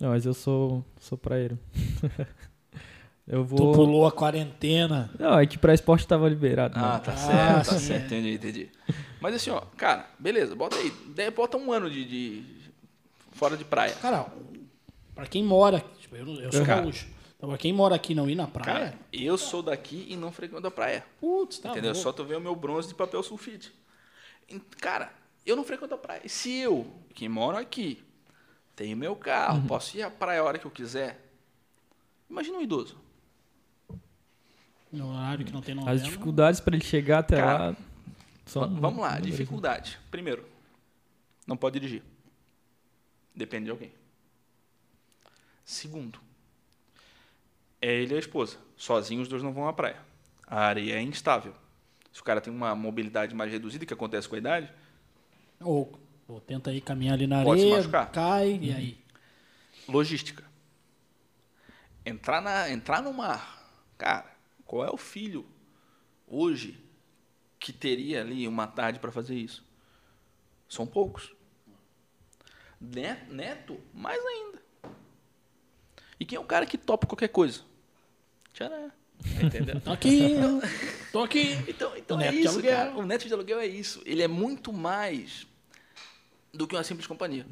Não, 0.00 0.08
mas 0.10 0.24
eu 0.24 0.32
sou, 0.34 0.84
sou 0.98 1.16
praeiro. 1.18 1.58
eu 3.28 3.44
Tu 3.44 3.56
vou. 3.56 3.72
pulou 3.74 4.06
a 4.06 4.12
quarentena. 4.12 5.10
Não, 5.18 5.38
é 5.38 5.46
que 5.46 5.58
pra 5.58 5.74
esporte 5.74 6.06
tava 6.06 6.28
liberado. 6.28 6.74
Ah, 6.78 6.94
né? 6.94 6.98
tá 7.00 7.12
Ah, 7.12 7.16
certo, 7.16 7.66
tá 7.68 7.78
sim, 7.78 7.86
certo, 7.86 8.02
é. 8.02 8.06
entendi, 8.18 8.34
entendi. 8.34 8.70
Mas 9.20 9.34
assim, 9.34 9.50
ó, 9.50 9.60
cara, 9.76 10.08
beleza, 10.18 10.54
bota 10.56 10.76
aí. 10.76 10.90
Bota 11.30 11.56
um 11.58 11.70
ano 11.72 11.90
de, 11.90 12.04
de- 12.04 12.70
fora 13.32 13.56
de 13.56 13.64
praia. 13.64 13.94
Cara, 13.96 14.26
pra 15.14 15.26
quem 15.26 15.44
mora, 15.44 15.84
tipo, 16.00 16.16
eu, 16.16 16.26
eu 16.26 16.52
sou 16.52 16.64
Cara. 16.64 16.80
gaúcho. 16.82 17.06
Pra 17.48 17.58
quem 17.58 17.72
mora 17.72 17.94
aqui 17.94 18.12
e 18.12 18.14
não 18.16 18.28
ir 18.28 18.34
na 18.34 18.46
praia, 18.46 18.90
Cara, 18.90 18.98
eu 19.12 19.36
sou 19.38 19.62
daqui 19.62 20.06
e 20.08 20.16
não 20.16 20.30
frequento 20.32 20.66
a 20.66 20.70
praia. 20.70 21.04
putz, 21.20 21.58
tá 21.58 21.70
entendeu? 21.70 21.90
louco. 21.92 22.02
Só 22.02 22.12
tu 22.12 22.24
vê 22.24 22.34
o 22.36 22.40
meu 22.40 22.54
bronze 22.54 22.88
de 22.88 22.94
papel 22.94 23.22
sulfite. 23.22 23.72
Cara, 24.80 25.12
eu 25.44 25.56
não 25.56 25.64
frequento 25.64 25.94
a 25.94 25.98
praia. 25.98 26.20
E 26.24 26.28
se 26.28 26.54
eu, 26.56 26.86
que 27.14 27.28
moro 27.28 27.56
aqui, 27.56 28.02
tenho 28.76 28.96
meu 28.96 29.14
carro, 29.16 29.58
Uhum. 29.60 29.66
posso 29.66 29.96
ir 29.96 30.02
à 30.02 30.10
praia 30.10 30.40
a 30.40 30.44
hora 30.44 30.58
que 30.58 30.66
eu 30.66 30.70
quiser. 30.70 31.20
Imagina 32.30 32.58
um 32.58 32.62
idoso. 32.62 32.96
No 34.92 35.10
horário 35.10 35.44
que 35.44 35.52
não 35.52 35.60
tem 35.60 35.74
novela. 35.74 35.94
As 35.96 36.04
dificuldades 36.04 36.60
pra 36.60 36.76
ele 36.76 36.84
chegar 36.84 37.18
até 37.20 37.36
Cara, 37.36 37.58
lá. 37.70 37.76
Va- 38.46 38.66
Vamos 38.66 39.00
lá, 39.00 39.14
né? 39.14 39.20
dificuldade. 39.22 39.98
Primeiro, 40.10 40.44
não 41.46 41.56
pode 41.56 41.80
dirigir. 41.80 42.02
Depende 43.34 43.64
de 43.64 43.70
alguém. 43.72 43.92
Segundo, 45.64 46.20
é 47.86 47.94
ele 48.02 48.14
e 48.14 48.16
a 48.16 48.20
esposa. 48.20 48.56
Sozinhos 48.76 49.24
os 49.24 49.28
dois 49.28 49.42
não 49.42 49.52
vão 49.52 49.68
à 49.68 49.72
praia. 49.72 50.00
A 50.46 50.60
areia 50.66 50.94
é 50.94 51.02
instável. 51.02 51.54
Se 52.12 52.20
o 52.20 52.24
cara 52.24 52.40
tem 52.40 52.52
uma 52.52 52.74
mobilidade 52.74 53.34
mais 53.34 53.50
reduzida, 53.50 53.84
que 53.86 53.94
acontece 53.94 54.28
com 54.28 54.34
a 54.36 54.38
idade, 54.38 54.72
Ou, 55.60 55.98
ou 56.28 56.40
tenta 56.40 56.70
aí 56.70 56.80
caminhar 56.80 57.14
ali 57.14 57.26
na 57.26 57.42
Pode 57.42 57.60
se 57.60 57.66
areia, 57.66 57.78
machucar. 57.78 58.10
cai, 58.12 58.58
e 58.62 58.72
aí? 58.72 58.98
logística. 59.88 60.44
Entrar, 62.06 62.40
na, 62.40 62.70
entrar 62.70 63.02
no 63.02 63.12
mar. 63.12 63.70
Cara, 63.96 64.30
qual 64.64 64.84
é 64.84 64.90
o 64.90 64.96
filho 64.96 65.46
hoje 66.26 66.78
que 67.58 67.72
teria 67.72 68.20
ali 68.20 68.46
uma 68.46 68.66
tarde 68.66 68.98
para 68.98 69.10
fazer 69.10 69.34
isso? 69.34 69.64
São 70.68 70.86
poucos. 70.86 71.34
Ne- 72.80 73.24
Neto, 73.30 73.80
mais 73.92 74.22
ainda. 74.24 74.62
E 76.20 76.24
quem 76.24 76.36
é 76.36 76.40
o 76.40 76.44
cara 76.44 76.66
que 76.66 76.76
topa 76.78 77.06
qualquer 77.06 77.28
coisa? 77.28 77.62
Tcharam. 78.54 78.90
Entendeu? 79.42 79.80
Tô 79.80 79.90
aqui, 79.92 80.34
tô 81.12 81.18
aqui. 81.22 81.58
Então, 81.68 81.92
então 81.96 82.16
O 82.16 82.20
é 82.20 82.24
neto 82.24 82.34
de 82.34 82.40
isso, 82.40 82.48
aluguel. 82.54 82.76
cara. 82.76 82.96
O 82.96 83.06
neto 83.06 83.26
de 83.28 83.32
aluguel 83.34 83.60
é 83.60 83.66
isso. 83.66 84.02
Ele 84.06 84.22
é 84.22 84.28
muito 84.28 84.72
mais 84.72 85.46
do 86.52 86.66
que 86.66 86.74
uma 86.74 86.82
simples 86.84 87.06
companhia. 87.06 87.46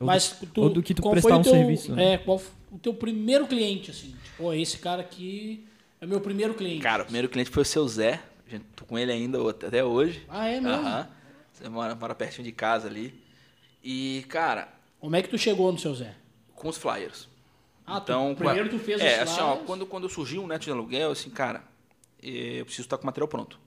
Ou 0.00 0.06
Mas 0.06 0.36
do, 0.40 0.46
tu, 0.46 0.60
ou 0.62 0.68
do 0.70 0.82
que 0.82 0.94
tu 0.94 1.02
prestar 1.10 1.38
um 1.38 1.42
teu, 1.42 1.52
serviço. 1.52 1.94
né? 1.94 2.14
É, 2.14 2.18
qual 2.18 2.40
o 2.70 2.78
teu 2.78 2.92
primeiro 2.94 3.46
cliente, 3.46 3.90
assim? 3.90 4.10
Tipo, 4.24 4.36
"Pô, 4.44 4.52
esse 4.52 4.78
cara 4.78 5.00
aqui 5.02 5.64
é 6.00 6.06
meu 6.06 6.20
primeiro 6.20 6.54
cliente. 6.54 6.82
Cara, 6.82 7.02
o 7.02 7.06
primeiro 7.06 7.28
cliente 7.28 7.50
foi 7.50 7.62
o 7.62 7.66
seu 7.66 7.86
Zé. 7.88 8.20
A 8.46 8.50
gente- 8.50 8.64
Tô 8.76 8.84
com 8.84 8.98
ele 8.98 9.12
ainda 9.12 9.38
até 9.50 9.84
hoje. 9.84 10.24
Ah, 10.28 10.48
é 10.48 10.60
mesmo? 10.60 10.68
Aham. 10.68 11.08
Você 11.52 11.68
mora, 11.68 11.94
mora 11.94 12.14
pertinho 12.14 12.44
de 12.44 12.52
casa 12.52 12.88
ali. 12.88 13.14
E, 13.82 14.24
cara, 14.28 14.68
Como 15.00 15.14
é 15.16 15.22
que 15.22 15.28
tu 15.28 15.36
chegou 15.38 15.70
no 15.72 15.78
seu 15.78 15.94
Zé? 15.94 16.14
com 16.54 16.68
os 16.68 16.76
flyers. 16.76 17.28
Ah, 17.86 18.00
tu- 18.00 18.04
então, 18.12 18.34
primeiro 18.34 18.68
com 18.70 18.76
a- 18.76 18.78
tu 18.78 18.84
fez 18.84 19.00
É, 19.00 19.22
os 19.24 19.30
assim, 19.30 19.40
ó, 19.40 19.56
quando, 19.58 19.86
quando 19.86 20.08
surgiu 20.08 20.44
o 20.44 20.46
neto 20.46 20.62
de 20.62 20.70
aluguel, 20.70 21.10
assim, 21.10 21.30
cara, 21.30 21.64
eh, 22.22 22.60
eu 22.60 22.64
preciso 22.64 22.86
estar 22.86 22.96
com 22.96 23.02
o 23.02 23.06
material 23.06 23.28
pronto. 23.28 23.58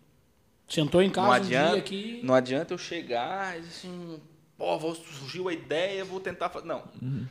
Sentou 0.67 1.01
em 1.01 1.07
Não 1.07 1.13
casa 1.13 1.27
um 1.27 1.31
adianta, 1.33 1.71
dia 1.73 1.79
aqui. 1.79 2.19
não 2.23 2.33
adianta 2.33 2.73
eu 2.73 2.77
chegar 2.77 3.55
e 3.57 3.59
assim, 3.59 4.19
pô, 4.57 4.77
vou- 4.79 4.95
surgiu 4.95 5.47
a 5.47 5.53
ideia, 5.53 6.03
vou 6.03 6.19
tentar 6.19 6.49
fazer. 6.49 6.65
Não. 6.65 6.83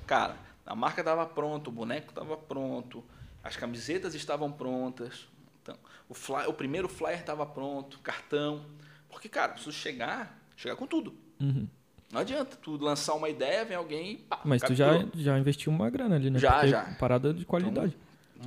Cara, 0.07 0.37
a 0.65 0.75
marca 0.77 1.01
estava 1.01 1.27
pronta, 1.27 1.69
o 1.69 1.73
boneco 1.73 2.11
estava 2.11 2.37
pronto, 2.37 3.03
as 3.43 3.57
camisetas 3.57 4.15
estavam 4.15 4.53
prontas. 4.53 5.27
Então, 5.63 5.77
o, 6.09 6.15
fly, 6.15 6.47
o 6.47 6.53
primeiro 6.53 6.89
flyer 6.89 7.19
estava 7.21 7.45
pronto, 7.47 7.99
cartão. 8.01 8.65
Porque, 9.09 9.29
cara, 9.29 9.53
preciso 9.53 9.73
chegar, 9.73 10.39
chegar 10.57 10.77
com 10.77 10.87
tudo. 10.87 11.15
Uhum. 11.41 11.67
Não 12.15 12.21
adianta 12.21 12.57
tu 12.57 12.77
lançar 12.77 13.15
uma 13.15 13.29
ideia, 13.29 13.65
vem 13.65 13.77
alguém 13.77 14.13
e 14.13 14.17
pá, 14.19 14.41
Mas 14.45 14.63
tu 14.63 14.73
já, 14.73 14.93
capturou. 14.99 15.21
já 15.21 15.37
investiu 15.37 15.73
uma 15.73 15.91
grana 15.91 16.15
ali, 16.15 16.31
né? 16.31 16.39
Já, 16.39 16.53
Porque 16.53 16.69
já. 16.69 16.85
Parada 16.95 17.35
de 17.35 17.45
qualidade. 17.45 17.97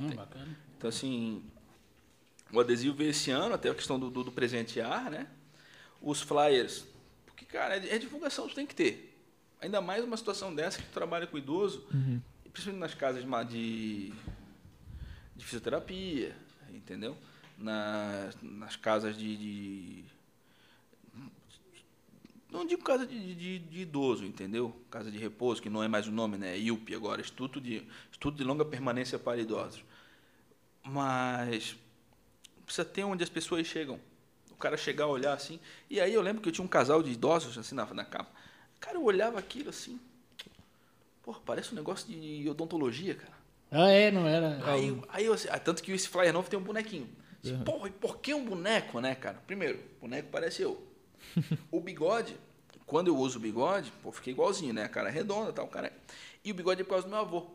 Hum, 0.00 0.08
bacana. 0.16 0.48
Então, 0.78 0.88
assim, 0.88 1.42
o 2.50 2.58
adesivo 2.58 2.96
veio 2.96 3.10
esse 3.10 3.30
ano, 3.30 3.54
até 3.54 3.68
a 3.68 3.74
questão 3.74 4.00
do, 4.00 4.08
do, 4.10 4.24
do 4.24 4.32
presentear, 4.32 5.10
né? 5.10 5.26
Os 6.00 6.22
flyers. 6.22 6.86
Porque, 7.26 7.44
cara, 7.44 7.76
é, 7.76 7.96
é 7.96 7.98
divulgação, 7.98 8.48
tu 8.48 8.54
tem 8.54 8.64
que 8.66 8.74
ter. 8.74 9.14
Ainda 9.60 9.82
mais 9.82 10.02
uma 10.02 10.16
situação 10.16 10.54
dessa 10.54 10.78
que 10.78 10.84
tu 10.88 10.92
trabalha 10.94 11.26
com 11.26 11.36
idoso, 11.36 11.86
e 12.46 12.48
principalmente 12.48 12.80
nas 12.80 12.94
casas 12.94 13.22
de, 13.22 13.44
de, 13.50 14.12
de 15.36 15.44
fisioterapia, 15.44 16.34
entendeu? 16.72 17.14
Na, 17.58 18.30
nas 18.40 18.76
casas 18.76 19.14
de, 19.18 19.36
de- 19.36 20.04
Não 22.50 22.64
digo 22.66 22.82
casa 22.82 23.06
de, 23.06 23.34
de, 23.34 23.58
de 23.58 23.80
idoso, 23.80 24.24
entendeu? 24.24 24.74
Casa 24.90 25.10
de 25.10 25.18
repouso, 25.18 25.60
que 25.60 25.68
não 25.70 25.82
é 25.82 25.88
mais 25.88 26.06
o 26.08 26.12
nome, 26.12 26.38
né? 26.38 26.54
É 26.54 26.58
IUP 26.58 26.94
agora, 26.94 27.20
Instituto 27.20 27.60
de, 27.60 27.82
Instituto 28.10 28.36
de 28.36 28.44
Longa 28.44 28.64
Permanência 28.64 29.18
para 29.18 29.38
Idosos. 29.40 29.84
Mas 30.84 31.76
precisa 32.64 32.86
ter 32.86 33.04
onde 33.04 33.24
as 33.24 33.30
pessoas 33.30 33.66
chegam. 33.66 34.00
O 34.52 34.56
cara 34.56 34.76
chegar 34.76 35.04
a 35.06 35.08
olhar 35.08 35.34
assim. 35.34 35.60
E 35.90 36.00
aí 36.00 36.14
eu 36.14 36.22
lembro 36.22 36.42
que 36.42 36.48
eu 36.48 36.52
tinha 36.52 36.64
um 36.64 36.68
casal 36.68 37.02
de 37.02 37.12
idosos 37.12 37.58
assim 37.58 37.74
na, 37.74 37.86
na 37.94 38.04
capa. 38.04 38.30
Cara, 38.80 38.96
eu 38.98 39.04
olhava 39.04 39.38
aquilo 39.38 39.70
assim. 39.70 40.00
Porra, 41.22 41.40
parece 41.44 41.72
um 41.72 41.76
negócio 41.76 42.08
de 42.08 42.48
odontologia, 42.48 43.14
cara. 43.14 43.36
Ah, 43.70 43.90
é, 43.90 44.10
não 44.10 44.26
era. 44.26 44.60
Aí, 44.72 44.88
eu- 44.88 45.04
aí 45.08 45.24
eu, 45.26 45.34
ah, 45.50 45.58
tanto 45.58 45.82
que 45.82 45.92
esse 45.92 46.08
flyer 46.08 46.32
novo 46.32 46.48
tem 46.48 46.58
um 46.58 46.62
bonequinho. 46.62 47.08
Assim, 47.44 47.58
Porra, 47.58 47.88
e 47.88 47.92
por 47.92 48.18
que 48.18 48.32
um 48.34 48.44
boneco, 48.44 49.00
né, 49.00 49.14
cara? 49.14 49.42
Primeiro, 49.46 49.80
boneco 50.00 50.28
parece 50.30 50.62
eu. 50.62 50.87
O 51.70 51.80
bigode, 51.80 52.36
quando 52.86 53.08
eu 53.08 53.16
uso 53.16 53.38
o 53.38 53.42
bigode, 53.42 53.92
pô, 54.02 54.10
fiquei 54.12 54.32
igualzinho, 54.32 54.72
né? 54.72 54.84
A 54.84 54.88
cara 54.88 55.10
redonda, 55.10 55.52
tal, 55.52 55.66
cara. 55.68 55.92
E 56.44 56.50
o 56.50 56.54
bigode 56.54 56.80
é 56.80 56.84
por 56.84 56.90
causa 56.90 57.04
do 57.06 57.10
meu 57.10 57.18
avô. 57.18 57.46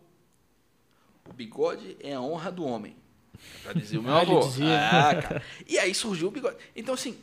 O 1.30 1.34
bigode 1.34 1.96
é 2.00 2.14
a 2.14 2.22
honra 2.22 2.52
do 2.52 2.66
homem. 2.66 2.96
Pra 3.64 3.74
dizer 3.74 3.98
o 3.98 4.04
meu 4.04 4.14
Ah, 4.16 4.22
avô. 4.22 4.40
dizia. 4.42 4.90
Ah, 4.90 5.22
cara. 5.22 5.44
E 5.68 5.80
aí 5.80 5.94
surgiu 5.96 6.28
o 6.28 6.32
bigode. 6.32 6.58
Então, 6.76 6.94
assim, 6.94 7.18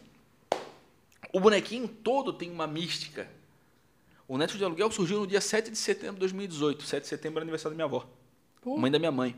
o 1.32 1.38
bonequinho 1.40 1.86
todo 1.86 2.32
tem 2.32 2.50
uma 2.50 2.66
mística. 2.66 3.28
O 4.26 4.38
Neto 4.38 4.56
de 4.56 4.64
Aluguel 4.64 4.90
surgiu 4.90 5.20
no 5.20 5.26
dia 5.26 5.40
7 5.40 5.70
de 5.70 5.76
setembro 5.76 6.14
de 6.14 6.20
2018. 6.20 6.82
7 6.84 7.02
de 7.02 7.08
setembro 7.08 7.40
é 7.40 7.42
aniversário 7.42 7.76
da 7.76 7.84
minha 7.84 7.84
avó. 7.98 8.08
Mãe 8.78 8.90
da 8.90 8.98
minha 8.98 9.10
mãe. 9.12 9.34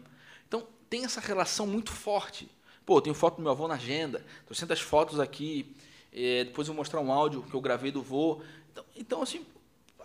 Então, 0.47 0.67
tem 0.89 1.05
essa 1.05 1.21
relação 1.21 1.67
muito 1.67 1.91
forte. 1.93 2.49
Pô, 2.85 2.97
eu 2.99 3.01
tenho 3.01 3.15
foto 3.15 3.37
do 3.37 3.43
meu 3.43 3.53
avô 3.53 3.69
na 3.69 3.75
agenda, 3.75 4.25
300 4.47 4.81
fotos 4.81 5.21
aqui, 5.21 5.75
eh, 6.13 6.45
depois 6.45 6.69
eu 6.69 6.75
vou 6.75 6.81
mostrar 6.83 7.01
um 7.01 7.13
áudio 7.13 7.43
que 7.43 7.55
eu 7.55 7.61
gravei 7.61 7.91
do 7.91 8.03
vô. 8.03 8.43
Então, 8.73 8.85
então, 8.97 9.23
assim, 9.23 9.47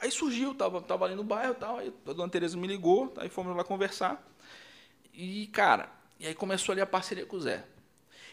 aí 0.01 0.11
surgiu, 0.11 0.53
tava, 0.55 0.81
tava 0.81 1.05
ali 1.05 1.15
no 1.15 1.23
bairro 1.23 1.55
tal, 1.55 1.77
aí 1.77 1.93
a 2.07 2.13
dona 2.13 2.29
Tereza 2.31 2.57
me 2.57 2.67
ligou, 2.67 3.13
aí 3.17 3.29
fomos 3.29 3.55
lá 3.55 3.63
conversar. 3.63 4.23
E, 5.13 5.47
cara, 5.47 5.91
e 6.19 6.27
aí 6.27 6.35
começou 6.35 6.73
ali 6.73 6.81
a 6.81 6.85
parceria 6.87 7.25
com 7.25 7.37
o 7.37 7.41
Zé. 7.41 7.65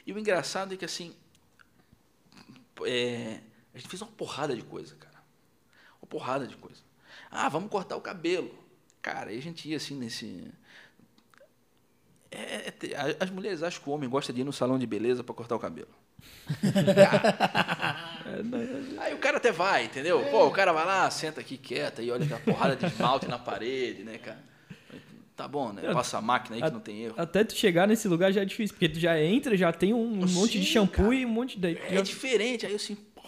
E 0.07 0.13
o 0.13 0.19
engraçado 0.19 0.75
é 0.75 0.77
que, 0.77 0.85
assim, 0.85 1.15
é, 2.85 3.41
a 3.75 3.79
gente 3.79 3.89
fez 3.89 4.03
uma 4.03 4.11
porrada 4.13 4.55
de 4.55 4.63
coisa, 4.63 4.95
cara. 4.97 5.15
Uma 6.03 6.09
porrada 6.09 6.47
de 6.47 6.57
coisa. 6.57 6.83
Ah, 7.31 7.49
vamos 7.49 7.71
cortar 7.71 7.97
o 7.97 8.01
cabelo. 8.01 8.55
Cara, 9.03 9.31
aí 9.31 9.39
a 9.39 9.43
gente 9.43 9.69
ia 9.69 9.77
assim 9.77 9.97
nesse. 9.97 10.53
É, 12.31 12.69
é 12.69 12.97
a- 12.97 13.25
as 13.25 13.31
mulheres 13.31 13.63
acham 13.63 13.83
que 13.83 13.89
o 13.89 13.93
homem 13.93 14.09
gosta 14.09 14.33
de 14.33 14.41
ir 14.41 14.45
no 14.45 14.53
salão 14.53 14.79
de 14.79 14.87
beleza 14.87 15.23
pra 15.23 15.35
cortar 15.35 15.57
o 15.57 15.59
cabelo. 15.59 15.89
Aí 18.99 19.15
o 19.15 19.19
cara 19.19 19.39
até 19.39 19.51
vai, 19.53 19.85
entendeu? 19.85 20.23
Pô, 20.31 20.47
o 20.47 20.51
cara 20.51 20.73
vai 20.73 20.85
lá, 20.85 21.11
senta 21.11 21.41
aqui 21.41 21.57
quieto 21.57 22.03
e 22.03 22.11
olha 22.11 22.25
aquela 22.25 22.41
porrada 22.41 22.77
de 22.77 22.87
esmalte 22.87 23.27
na 23.27 23.39
parede, 23.39 24.03
né, 24.05 24.19
cara? 24.19 24.43
Tá 25.37 25.49
bom, 25.49 25.73
né? 25.73 25.83
Passa 25.93 26.19
a 26.19 26.21
máquina 26.21 26.57
aí 26.57 26.63
que 26.63 26.71
não 26.71 26.81
tem 26.81 27.05
erro. 27.05 27.15
Até 27.17 27.43
tu 27.43 27.55
chegar 27.55 27.89
nesse 27.89 28.07
lugar 28.07 28.33
já 28.33 28.43
é 28.43 28.45
difícil, 28.45 28.75
porque 28.75 28.89
tu 28.89 29.01
já 29.01 29.21
entra, 29.21 29.57
já 29.57 29.73
tem 29.73 29.93
um 29.93 30.07
monte 30.27 30.61
de 30.61 30.67
Sim, 30.67 30.73
shampoo 30.73 31.03
cara. 31.05 31.15
e 31.15 31.27
um 31.27 31.29
monte 31.29 31.59
de. 31.59 31.77
É 31.77 32.01
diferente. 32.03 32.67
Aí 32.67 32.73
eu 32.73 32.77
assim, 32.77 32.95
pô, 32.95 33.23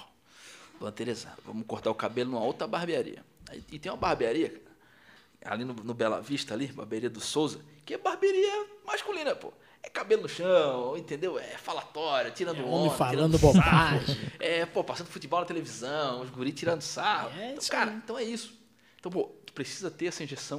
Dona 0.78 0.92
Tereza, 0.92 1.28
vamos 1.44 1.64
cortar 1.66 1.90
o 1.90 1.94
cabelo 1.94 2.30
numa 2.30 2.44
outra 2.44 2.66
barbearia. 2.68 3.24
Aí- 3.50 3.62
e 3.72 3.78
tem 3.78 3.90
uma 3.90 3.98
barbearia, 3.98 4.54
cara, 5.40 5.56
ali 5.56 5.64
no, 5.64 5.74
no 5.74 5.94
Bela 5.94 6.20
Vista, 6.20 6.54
ali, 6.54 6.68
barbearia 6.68 7.11
do 7.11 7.20
Souza, 7.20 7.59
que 7.85 7.94
é 7.94 7.98
barbearia 7.98 8.66
masculina, 8.87 9.35
pô. 9.35 9.52
É 9.87 9.88
cabelo 9.88 10.22
no 10.22 10.29
chão, 10.29 10.96
entendeu? 10.96 11.38
É 11.38 11.57
falatório, 11.59 12.33
tirando 12.33 12.59
É 12.59 12.62
onda, 12.62 12.70
homem 12.72 12.90
falando 12.90 13.38
tirando 13.38 13.38
bobagem. 13.38 14.16
É, 14.40 14.66
pô, 14.66 14.83
passando 14.83 15.07
futebol 15.07 15.38
na 15.38 15.46
televisão, 15.46 16.22
os 16.22 16.29
guris 16.29 16.55
tirando 16.55 16.83
sarro. 16.83 17.31
É 17.38 17.53
então, 17.53 17.64
cara, 17.70 17.92
aí. 17.92 17.96
então 17.96 18.18
é 18.18 18.25
isso. 18.25 18.53
Então, 18.99 19.12
pô, 19.12 19.31
tu 19.46 19.53
precisa 19.53 19.88
ter 19.88 20.07
essa 20.07 20.25
injeção 20.25 20.59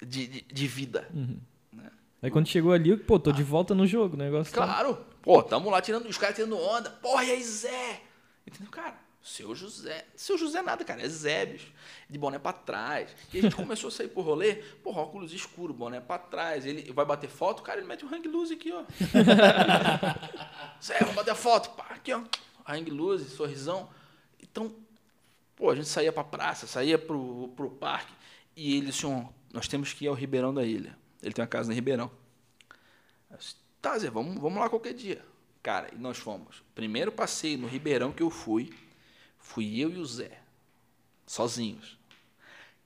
de, 0.00 0.26
de, 0.28 0.40
de 0.42 0.66
vida. 0.68 1.08
Aí 2.22 2.30
quando 2.30 2.46
chegou 2.46 2.72
ali, 2.72 2.96
pô, 2.96 3.18
tô 3.18 3.32
de 3.32 3.42
volta 3.42 3.74
no 3.74 3.86
jogo, 3.88 4.14
o 4.14 4.18
negócio 4.18 4.54
tá- 4.54 4.64
Claro. 4.64 5.04
Pô, 5.20 5.42
tamo 5.42 5.68
lá 5.68 5.82
tirando, 5.82 6.06
os 6.08 6.16
caras 6.16 6.36
tirando 6.36 6.56
onda. 6.56 6.90
Porra, 6.90 7.24
e 7.24 7.32
aí, 7.32 7.42
Zé? 7.42 8.00
Entendeu, 8.46 8.70
cara? 8.70 8.96
Seu 9.28 9.54
José. 9.54 10.06
Seu 10.16 10.38
José 10.38 10.62
nada, 10.62 10.84
cara. 10.84 11.02
É 11.02 11.08
Zé, 11.08 11.46
bicho. 11.46 11.72
De 12.08 12.18
boné 12.18 12.38
pra 12.38 12.52
trás. 12.52 13.10
E 13.32 13.38
a 13.38 13.42
gente 13.42 13.54
começou 13.56 13.88
a 13.88 13.90
sair 13.90 14.08
pro 14.08 14.22
rolê. 14.22 14.56
Porra, 14.82 15.02
óculos 15.02 15.32
escuro, 15.32 15.74
boné 15.74 16.00
pra 16.00 16.18
trás. 16.18 16.64
Ele 16.64 16.92
vai 16.92 17.04
bater 17.04 17.28
foto, 17.28 17.62
cara, 17.62 17.78
ele 17.78 17.86
mete 17.86 18.04
o 18.04 18.08
hang 18.08 18.26
loose 18.26 18.54
aqui, 18.54 18.72
ó. 18.72 18.84
Zé, 20.82 20.98
vamos 21.00 21.14
bater 21.14 21.34
foto. 21.34 21.70
Pá, 21.70 21.86
aqui, 21.90 22.12
ó. 22.12 22.22
Hang 22.66 22.90
loose, 22.90 23.28
sorrisão. 23.30 23.88
Então, 24.42 24.74
pô, 25.54 25.70
a 25.70 25.74
gente 25.74 25.88
saía 25.88 26.12
pra 26.12 26.24
praça, 26.24 26.66
saía 26.66 26.98
pro, 26.98 27.52
pro 27.56 27.70
parque. 27.70 28.12
E 28.56 28.76
ele 28.76 28.86
disse, 28.86 29.06
ó, 29.06 29.24
nós 29.52 29.68
temos 29.68 29.92
que 29.92 30.04
ir 30.04 30.08
ao 30.08 30.14
Ribeirão 30.14 30.52
da 30.52 30.64
Ilha. 30.64 30.96
Ele 31.22 31.32
tem 31.32 31.42
uma 31.42 31.48
casa 31.48 31.70
em 31.70 31.74
Ribeirão. 31.74 32.10
Eu 33.30 33.36
disse, 33.36 33.56
Tá, 33.80 33.96
Zé, 33.96 34.10
vamos, 34.10 34.40
vamos 34.40 34.58
lá 34.58 34.68
qualquer 34.68 34.92
dia. 34.92 35.24
Cara, 35.62 35.88
e 35.92 35.98
nós 35.98 36.18
fomos. 36.18 36.62
Primeiro 36.74 37.12
passeio 37.12 37.58
no 37.58 37.68
Ribeirão 37.68 38.12
que 38.12 38.22
eu 38.22 38.30
fui, 38.30 38.72
fui 39.48 39.80
eu 39.80 39.90
e 39.90 39.98
o 39.98 40.04
Zé. 40.04 40.38
Sozinhos. 41.26 41.98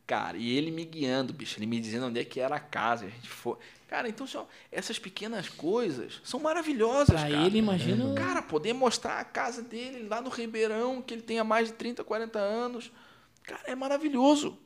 Cara, 0.07 0.37
e 0.37 0.57
ele 0.57 0.71
me 0.71 0.85
guiando, 0.85 1.33
bicho, 1.33 1.59
ele 1.59 1.67
me 1.67 1.81
dizendo 1.81 2.07
onde 2.07 2.21
é 2.21 2.25
que 2.25 2.41
era 2.41 2.57
a 2.57 2.61
casa. 2.61 3.07
A 3.07 3.09
gente 3.09 3.29
foi. 3.29 3.57
Cara, 3.89 4.09
então 4.09 4.27
só, 4.27 4.49
essas 4.71 4.99
pequenas 4.99 5.49
coisas 5.49 6.21
são 6.25 6.41
maravilhosas, 6.41 7.09
Pra 7.21 7.31
cara. 7.31 7.47
ele, 7.47 7.59
imagina. 7.59 8.15
Cara, 8.15 8.43
poder 8.43 8.73
mostrar 8.73 9.21
a 9.21 9.25
casa 9.25 9.63
dele 9.63 10.07
lá 10.09 10.21
no 10.21 10.29
Ribeirão, 10.31 11.01
que 11.03 11.15
ele 11.15 11.23
tem 11.23 11.39
há 11.39 11.45
mais 11.45 11.69
de 11.69 11.75
30, 11.75 12.03
40 12.05 12.39
anos. 12.39 12.91
Cara, 13.43 13.63
é 13.67 13.75
maravilhoso. 13.75 14.59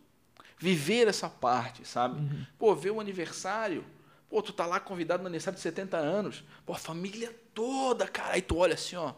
Viver 0.59 1.07
essa 1.09 1.29
parte, 1.29 1.87
sabe? 1.87 2.21
Pô, 2.59 2.75
ver 2.75 2.91
o 2.91 3.01
aniversário. 3.01 3.85
Pô, 4.29 4.41
tu 4.43 4.53
tá 4.53 4.65
lá 4.65 4.81
convidado 4.81 5.23
no 5.23 5.27
aniversário 5.29 5.57
de 5.57 5.63
70 5.63 5.97
anos. 5.99 6.43
Pô, 6.65 6.73
a 6.73 6.79
família 6.79 7.35
toda, 7.53 8.09
cara. 8.09 8.35
Aí 8.35 8.43
tu 8.43 8.57
olha 8.57 8.75
assim, 8.75 8.97
ó. 8.97 9.13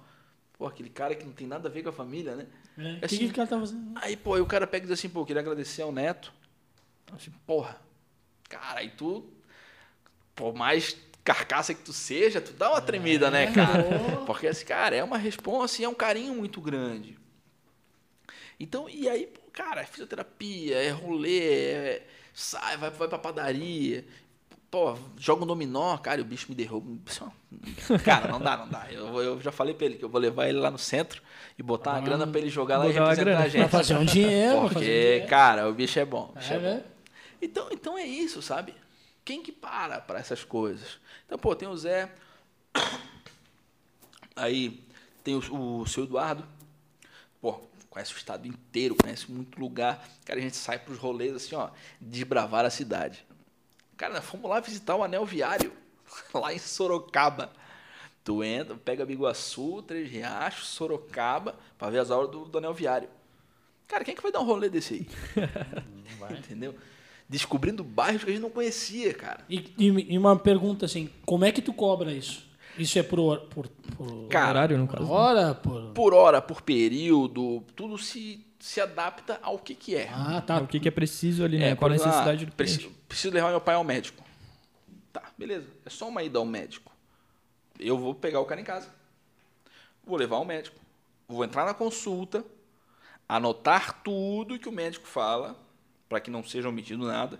Pô, 0.58 0.66
aquele 0.66 0.90
cara 0.90 1.14
que 1.14 1.24
não 1.24 1.32
tem 1.32 1.46
nada 1.46 1.68
a 1.68 1.72
ver 1.72 1.82
com 1.84 1.88
a 1.90 1.92
família, 1.92 2.34
né? 2.34 2.46
É, 2.78 2.96
O 2.96 2.98
que, 3.00 3.04
assim, 3.04 3.18
que 3.18 3.26
o 3.26 3.34
cara 3.34 3.48
tá 3.48 3.58
fazendo? 3.58 3.92
Aí, 3.96 4.16
pô, 4.16 4.34
aí 4.34 4.40
o 4.40 4.46
cara 4.46 4.66
pega 4.66 4.84
e 4.84 4.88
diz 4.88 4.98
assim, 4.98 5.08
pô, 5.08 5.24
queria 5.24 5.40
agradecer 5.40 5.82
ao 5.82 5.92
neto. 5.92 6.32
Assim, 7.12 7.30
porra, 7.46 7.80
cara, 8.48 8.80
aí 8.80 8.90
tu, 8.90 9.24
por 10.34 10.54
mais 10.54 10.96
carcaça 11.24 11.74
que 11.74 11.82
tu 11.82 11.92
seja, 11.92 12.40
tu 12.40 12.52
dá 12.52 12.70
uma 12.70 12.80
tremida, 12.80 13.30
né, 13.30 13.46
cara? 13.46 13.82
Porque, 14.26 14.46
assim, 14.46 14.64
cara, 14.64 14.96
é 14.96 15.04
uma 15.04 15.18
resposta 15.18 15.82
e 15.82 15.84
é 15.84 15.88
um 15.88 15.94
carinho 15.94 16.34
muito 16.34 16.60
grande. 16.60 17.18
Então, 18.58 18.88
e 18.88 19.08
aí, 19.08 19.26
pô, 19.26 19.40
cara, 19.52 19.82
é 19.82 19.86
fisioterapia, 19.86 20.76
é 20.76 20.90
rolê, 20.90 21.40
é- 21.40 22.06
sai, 22.32 22.76
vai, 22.76 22.90
vai 22.90 23.08
pra 23.08 23.18
padaria. 23.18 24.04
Pô, 24.70 24.98
joga 25.16 25.44
um 25.44 25.46
dominó, 25.46 25.96
cara, 25.96 26.20
e 26.20 26.22
o 26.22 26.26
bicho 26.26 26.46
me 26.50 26.54
derruba. 26.54 26.98
Cara, 28.04 28.28
não 28.28 28.38
dá, 28.38 28.54
não 28.58 28.68
dá. 28.68 28.86
Eu, 28.92 29.18
eu 29.22 29.40
já 29.40 29.50
falei 29.50 29.72
pra 29.72 29.86
ele 29.86 29.96
que 29.96 30.04
eu 30.04 30.10
vou 30.10 30.20
levar 30.20 30.46
ele 30.46 30.58
lá 30.58 30.70
no 30.70 30.76
centro 30.76 31.22
e 31.58 31.62
botar 31.62 31.92
uma 31.92 32.00
grana 32.02 32.26
pra 32.26 32.38
ele 32.38 32.50
jogar 32.50 32.76
lá 32.76 32.86
e 32.86 32.92
representar 32.92 33.24
grana. 33.24 33.44
a 33.44 33.48
gente. 33.48 33.60
Pra 33.60 33.68
fazer 33.78 33.96
um 33.96 34.04
dinheiro. 34.04 34.50
pra 34.60 34.60
fazer 34.60 34.68
um 34.68 34.68
Porque, 34.74 34.84
dinheiro. 34.84 35.26
cara, 35.28 35.68
o 35.70 35.72
bicho 35.72 35.98
é 35.98 36.04
bom. 36.04 36.32
bicho 36.36 36.52
É, 36.52 36.56
é 36.56 36.58
bom. 36.58 36.64
né? 36.66 36.84
Então, 37.40 37.68
então 37.72 37.96
é 37.96 38.04
isso, 38.04 38.42
sabe? 38.42 38.74
Quem 39.24 39.42
que 39.42 39.52
para 39.52 40.00
para 40.02 40.18
essas 40.18 40.44
coisas? 40.44 40.98
Então, 41.24 41.38
pô, 41.38 41.56
tem 41.56 41.66
o 41.68 41.76
Zé. 41.76 42.10
Aí 44.36 44.82
tem 45.24 45.34
o, 45.34 45.80
o 45.80 45.86
seu 45.86 46.04
Eduardo. 46.04 46.44
Pô, 47.40 47.54
conhece 47.88 48.12
o 48.12 48.16
estado 48.16 48.46
inteiro, 48.46 48.94
conhece 48.94 49.30
muito 49.30 49.58
lugar. 49.58 50.06
Cara, 50.24 50.38
a 50.38 50.42
gente 50.42 50.56
sai 50.56 50.78
pros 50.78 50.98
rolês 50.98 51.34
assim, 51.34 51.54
ó, 51.54 51.70
desbravar 52.00 52.64
a 52.64 52.70
cidade. 52.70 53.24
Cara, 53.98 54.14
nós 54.14 54.24
fomos 54.24 54.48
lá 54.48 54.60
visitar 54.60 54.96
o 54.96 55.02
Anel 55.04 55.26
Viário, 55.26 55.72
lá 56.32 56.54
em 56.54 56.58
Sorocaba. 56.58 57.50
Tu 58.24 58.42
entra, 58.44 58.74
pega 58.76 59.04
Biguaçu, 59.04 59.82
Três 59.86 60.10
Riachos, 60.10 60.68
Sorocaba, 60.68 61.54
pra 61.76 61.90
ver 61.90 61.98
as 61.98 62.10
aulas 62.10 62.30
do, 62.30 62.44
do 62.46 62.58
Anel 62.58 62.72
Viário. 62.72 63.08
Cara, 63.86 64.04
quem 64.04 64.12
é 64.12 64.16
que 64.16 64.22
vai 64.22 64.30
dar 64.32 64.40
um 64.40 64.44
rolê 64.46 64.68
desse 64.70 64.94
aí? 64.94 65.06
Entendeu? 66.38 66.74
Descobrindo 67.28 67.82
bairros 67.84 68.24
que 68.24 68.30
a 68.30 68.32
gente 68.32 68.42
não 68.42 68.50
conhecia, 68.50 69.12
cara. 69.14 69.44
E, 69.48 69.72
e- 69.78 70.14
e 70.14 70.18
uma 70.18 70.38
pergunta 70.38 70.86
assim, 70.86 71.10
como 71.26 71.44
é 71.44 71.52
que 71.52 71.60
tu 71.60 71.72
cobra 71.72 72.12
isso? 72.12 72.46
Isso 72.78 72.98
é 72.98 73.02
por, 73.02 73.40
por, 73.48 73.66
por 73.68 74.28
Cara, 74.28 74.50
horário, 74.50 74.78
no 74.78 74.86
por 74.86 74.98
caso. 74.98 75.10
hora? 75.10 75.54
Por... 75.54 75.92
Por 75.92 76.14
hora, 76.14 76.40
por 76.40 76.62
período, 76.62 77.62
tudo 77.74 77.98
se, 77.98 78.46
se 78.58 78.80
adapta 78.80 79.38
ao 79.42 79.58
que, 79.58 79.74
que 79.74 79.94
é. 79.96 80.08
Ah, 80.12 80.36
É, 80.38 80.40
tá. 80.40 80.58
o 80.60 80.66
que, 80.66 80.80
que 80.80 80.88
é 80.88 80.90
preciso 80.90 81.44
ali, 81.44 81.58
né? 81.58 81.70
É, 81.70 81.76
Qual 81.76 81.90
a 81.90 81.94
necessidade 81.94 82.44
ah, 82.44 82.46
do 82.46 82.52
preciso, 82.52 82.80
cliente. 82.80 82.98
preciso 83.08 83.34
levar 83.34 83.50
meu 83.50 83.60
pai 83.60 83.74
ao 83.76 83.84
médico. 83.84 84.24
Tá, 85.12 85.22
beleza. 85.38 85.66
É 85.86 85.90
só 85.90 86.08
uma 86.08 86.22
ida 86.22 86.38
ao 86.38 86.44
médico. 86.44 86.92
Eu 87.78 87.96
vou 87.96 88.14
pegar 88.14 88.40
o 88.40 88.44
cara 88.44 88.60
em 88.60 88.64
casa. 88.64 88.88
Vou 90.04 90.16
levar 90.16 90.36
ao 90.36 90.44
médico. 90.44 90.76
Vou 91.28 91.44
entrar 91.44 91.64
na 91.64 91.74
consulta, 91.74 92.44
anotar 93.28 94.02
tudo 94.02 94.58
que 94.58 94.68
o 94.68 94.72
médico 94.72 95.06
fala, 95.06 95.56
para 96.08 96.20
que 96.20 96.30
não 96.30 96.42
seja 96.42 96.68
omitido 96.68 97.06
nada. 97.06 97.38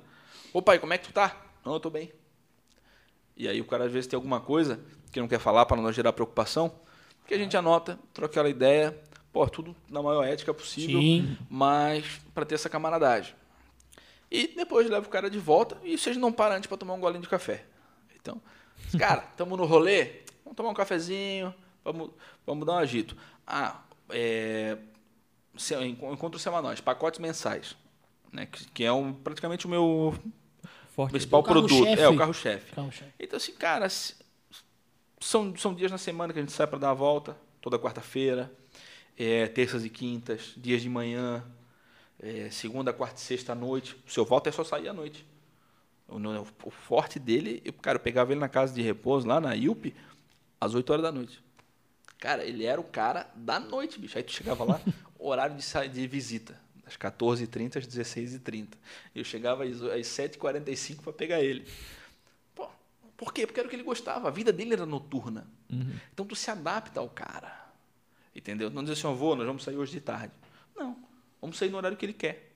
Ô 0.53 0.61
pai, 0.63 0.79
como 0.79 0.93
é 0.93 0.99
que 0.99 1.07
tu 1.09 1.13
tá? 1.13 1.35
Não, 1.65 1.73
eu 1.75 1.81
tô 1.81 1.89
bem. 1.91 2.13
E 3.37 3.49
aí 3.49 3.61
o 3.61 3.65
cara 3.65 3.85
às 3.85 3.93
vezes 3.93 4.07
tem 4.07 4.17
alguma 4.17 4.41
coisa 4.41 4.79
que 5.11 5.21
não 5.21 5.29
quer 5.29 5.39
falar 5.39 5.65
para 5.67 5.81
não 5.81 5.91
gerar 5.93 6.13
preocupação, 6.13 6.71
que 7.27 7.33
a 7.35 7.39
gente 7.39 7.57
anota, 7.57 7.99
troca 8.13 8.33
aquela 8.33 8.49
ideia, 8.49 8.99
pô, 9.38 9.48
tudo 9.48 9.77
na 9.88 10.03
maior 10.03 10.24
ética 10.24 10.53
possível, 10.53 11.01
Sim. 11.01 11.38
mas 11.48 12.05
para 12.35 12.44
ter 12.44 12.57
essa 12.57 12.68
camaradagem. 12.68 13.33
E 14.29 14.48
depois 14.48 14.90
leva 14.90 15.07
o 15.07 15.09
cara 15.09 15.31
de 15.31 15.38
volta 15.38 15.79
e 15.85 15.96
vocês 15.96 16.16
não 16.16 16.33
param 16.33 16.57
antes 16.57 16.66
para 16.66 16.77
tomar 16.77 16.94
um 16.94 17.01
golinho 17.01 17.22
de 17.22 17.29
café. 17.29 17.64
Então, 18.20 18.42
cara, 18.98 19.24
estamos 19.31 19.57
no 19.57 19.64
rolê, 19.64 20.22
vamos 20.44 20.57
tomar 20.57 20.70
um 20.70 20.74
cafezinho, 20.74 21.55
vamos, 21.85 22.11
vamos 22.44 22.66
dar 22.66 22.72
um 22.72 22.79
agito. 22.79 23.16
Ah, 23.46 23.81
é, 24.11 24.77
encontros 25.87 26.42
semanais, 26.42 26.81
pacotes 26.81 27.20
mensais, 27.20 27.77
né, 28.33 28.46
que, 28.46 28.68
que 28.72 28.85
é 28.85 28.92
um, 28.92 29.12
praticamente 29.12 29.66
o 29.66 29.68
meu 29.68 30.14
Forte. 30.88 31.12
principal 31.12 31.40
O 31.40 31.42
produto. 31.44 31.87
É, 31.87 32.09
o 32.09 32.16
carro-chefe. 32.16 32.74
Carro-chefe. 32.74 33.12
Então, 33.20 33.37
assim, 33.37 33.53
cara, 33.53 33.88
são, 35.20 35.57
são 35.57 35.72
dias 35.72 35.92
na 35.92 35.98
semana 35.98 36.33
que 36.33 36.40
a 36.40 36.42
gente 36.42 36.53
sai 36.53 36.66
para 36.66 36.81
dar 36.81 36.90
a 36.90 36.94
volta, 36.94 37.37
toda 37.61 37.79
quarta-feira, 37.79 38.53
é, 39.19 39.49
terças 39.49 39.85
e 39.85 39.91
quintas, 39.91 40.53
dias 40.57 40.81
de 40.81 40.89
manhã, 40.89 41.45
é, 42.21 42.49
segunda, 42.51 42.93
quarta 42.93 43.17
e 43.17 43.21
sexta 43.21 43.53
à 43.53 43.55
noite. 43.55 43.97
O 44.07 44.11
seu 44.11 44.25
volta 44.25 44.49
é 44.49 44.53
só 44.53 44.63
sair 44.63 44.89
à 44.89 44.93
noite. 44.93 45.27
O, 46.07 46.17
o 46.65 46.71
forte 46.71 47.19
dele, 47.19 47.61
eu, 47.65 47.73
cara, 47.73 47.97
eu 47.97 48.01
pegava 48.01 48.33
ele 48.33 48.41
na 48.41 48.49
casa 48.49 48.73
de 48.73 48.81
repouso, 48.81 49.27
lá 49.27 49.41
na 49.41 49.55
IUP, 49.55 49.95
às 50.61 50.75
8 50.75 50.91
horas 50.91 51.03
da 51.03 51.13
noite. 51.13 51.43
Cara, 52.19 52.45
ele 52.45 52.65
era 52.65 52.81
o 52.81 52.85
cara 52.85 53.31
da 53.35 53.59
noite, 53.59 53.99
bicho. 53.99 54.17
Aí 54.17 54.25
tu 54.25 54.33
chegava 54.33 54.65
lá, 54.65 54.81
horário 55.19 55.57
de, 55.57 55.89
de 55.89 56.07
visita, 56.07 56.59
das 56.85 56.97
14h30 56.97 57.77
às 57.77 57.87
16h30. 57.87 58.69
Eu 59.14 59.25
chegava 59.25 59.64
às, 59.64 59.83
às 59.83 60.07
7h45 60.07 61.03
para 61.03 61.12
pegar 61.12 61.41
ele. 61.43 61.66
Pô, 62.55 62.69
por 63.16 63.33
quê? 63.33 63.47
Porque 63.47 63.61
era 63.61 63.66
o 63.66 63.71
que 63.71 63.77
ele 63.77 63.83
gostava. 63.83 64.29
A 64.29 64.31
vida 64.31 64.53
dele 64.53 64.73
era 64.73 64.87
noturna. 64.87 65.47
Então 66.12 66.25
tu 66.25 66.35
se 66.35 66.51
adapta 66.51 67.01
ao 67.01 67.09
cara. 67.09 67.68
Entendeu? 68.39 68.70
Não 68.70 68.82
dizer 68.82 68.93
assim, 68.93 69.07
eu 69.09 69.16
vou, 69.16 69.34
nós 69.34 69.45
vamos 69.45 69.64
sair 69.64 69.76
hoje 69.76 69.91
de 69.91 70.01
tarde. 70.01 70.32
Não. 70.76 70.97
Vamos 71.41 71.59
sair 71.59 71.70
no 71.70 71.76
horário 71.76 71.97
que 71.97 72.07
ele 72.07 72.12
quer. 72.12 72.53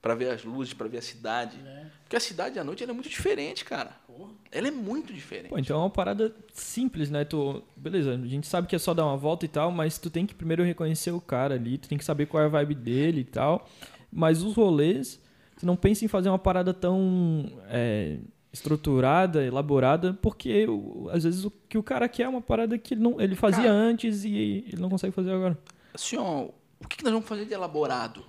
Para 0.00 0.16
ver 0.16 0.30
as 0.30 0.42
luzes, 0.42 0.74
para 0.74 0.88
ver 0.88 0.98
a 0.98 1.02
cidade. 1.02 1.56
Porque 2.02 2.16
a 2.16 2.20
cidade 2.20 2.58
à 2.58 2.64
noite 2.64 2.82
ela 2.82 2.90
é 2.90 2.94
muito 2.94 3.08
diferente, 3.08 3.64
cara. 3.64 3.96
Ela 4.50 4.66
é 4.66 4.70
muito 4.72 5.12
diferente. 5.12 5.50
Pô, 5.50 5.58
então 5.58 5.76
é 5.76 5.80
uma 5.84 5.90
parada 5.90 6.34
simples, 6.52 7.08
né? 7.08 7.24
Tu, 7.24 7.62
beleza, 7.76 8.14
a 8.14 8.26
gente 8.26 8.48
sabe 8.48 8.66
que 8.66 8.74
é 8.74 8.78
só 8.80 8.92
dar 8.92 9.06
uma 9.06 9.16
volta 9.16 9.44
e 9.44 9.48
tal, 9.48 9.70
mas 9.70 9.96
tu 9.96 10.10
tem 10.10 10.26
que 10.26 10.34
primeiro 10.34 10.64
reconhecer 10.64 11.12
o 11.12 11.20
cara 11.20 11.54
ali, 11.54 11.78
tu 11.78 11.88
tem 11.88 11.96
que 11.96 12.04
saber 12.04 12.26
qual 12.26 12.42
é 12.42 12.46
a 12.46 12.48
vibe 12.48 12.74
dele 12.74 13.20
e 13.20 13.24
tal. 13.24 13.70
Mas 14.10 14.42
os 14.42 14.56
rolês, 14.56 15.20
tu 15.56 15.64
não 15.64 15.76
pensa 15.76 16.04
em 16.04 16.08
fazer 16.08 16.30
uma 16.30 16.38
parada 16.38 16.74
tão 16.74 17.46
é, 17.68 18.18
estruturada, 18.52 19.44
elaborada, 19.44 20.12
porque 20.20 20.66
às 21.10 21.24
vezes 21.24 21.44
o 21.44 21.50
que 21.50 21.78
o 21.78 21.82
cara 21.82 22.08
quer 22.08 22.24
é 22.24 22.28
uma 22.28 22.42
parada 22.42 22.76
que 22.76 22.94
ele, 22.94 23.00
não, 23.00 23.20
ele 23.20 23.34
fazia 23.34 23.64
Cara. 23.64 23.74
antes 23.74 24.24
e 24.24 24.64
ele 24.68 24.80
não 24.80 24.90
consegue 24.90 25.14
fazer 25.14 25.32
agora. 25.32 25.58
Assim, 25.94 26.16
ó, 26.16 26.48
o 26.80 26.88
que, 26.88 26.98
que 26.98 27.04
nós 27.04 27.12
vamos 27.12 27.28
fazer 27.28 27.46
de 27.46 27.54
elaborado? 27.54 28.24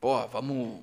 Pô, 0.00 0.26
vamos. 0.28 0.80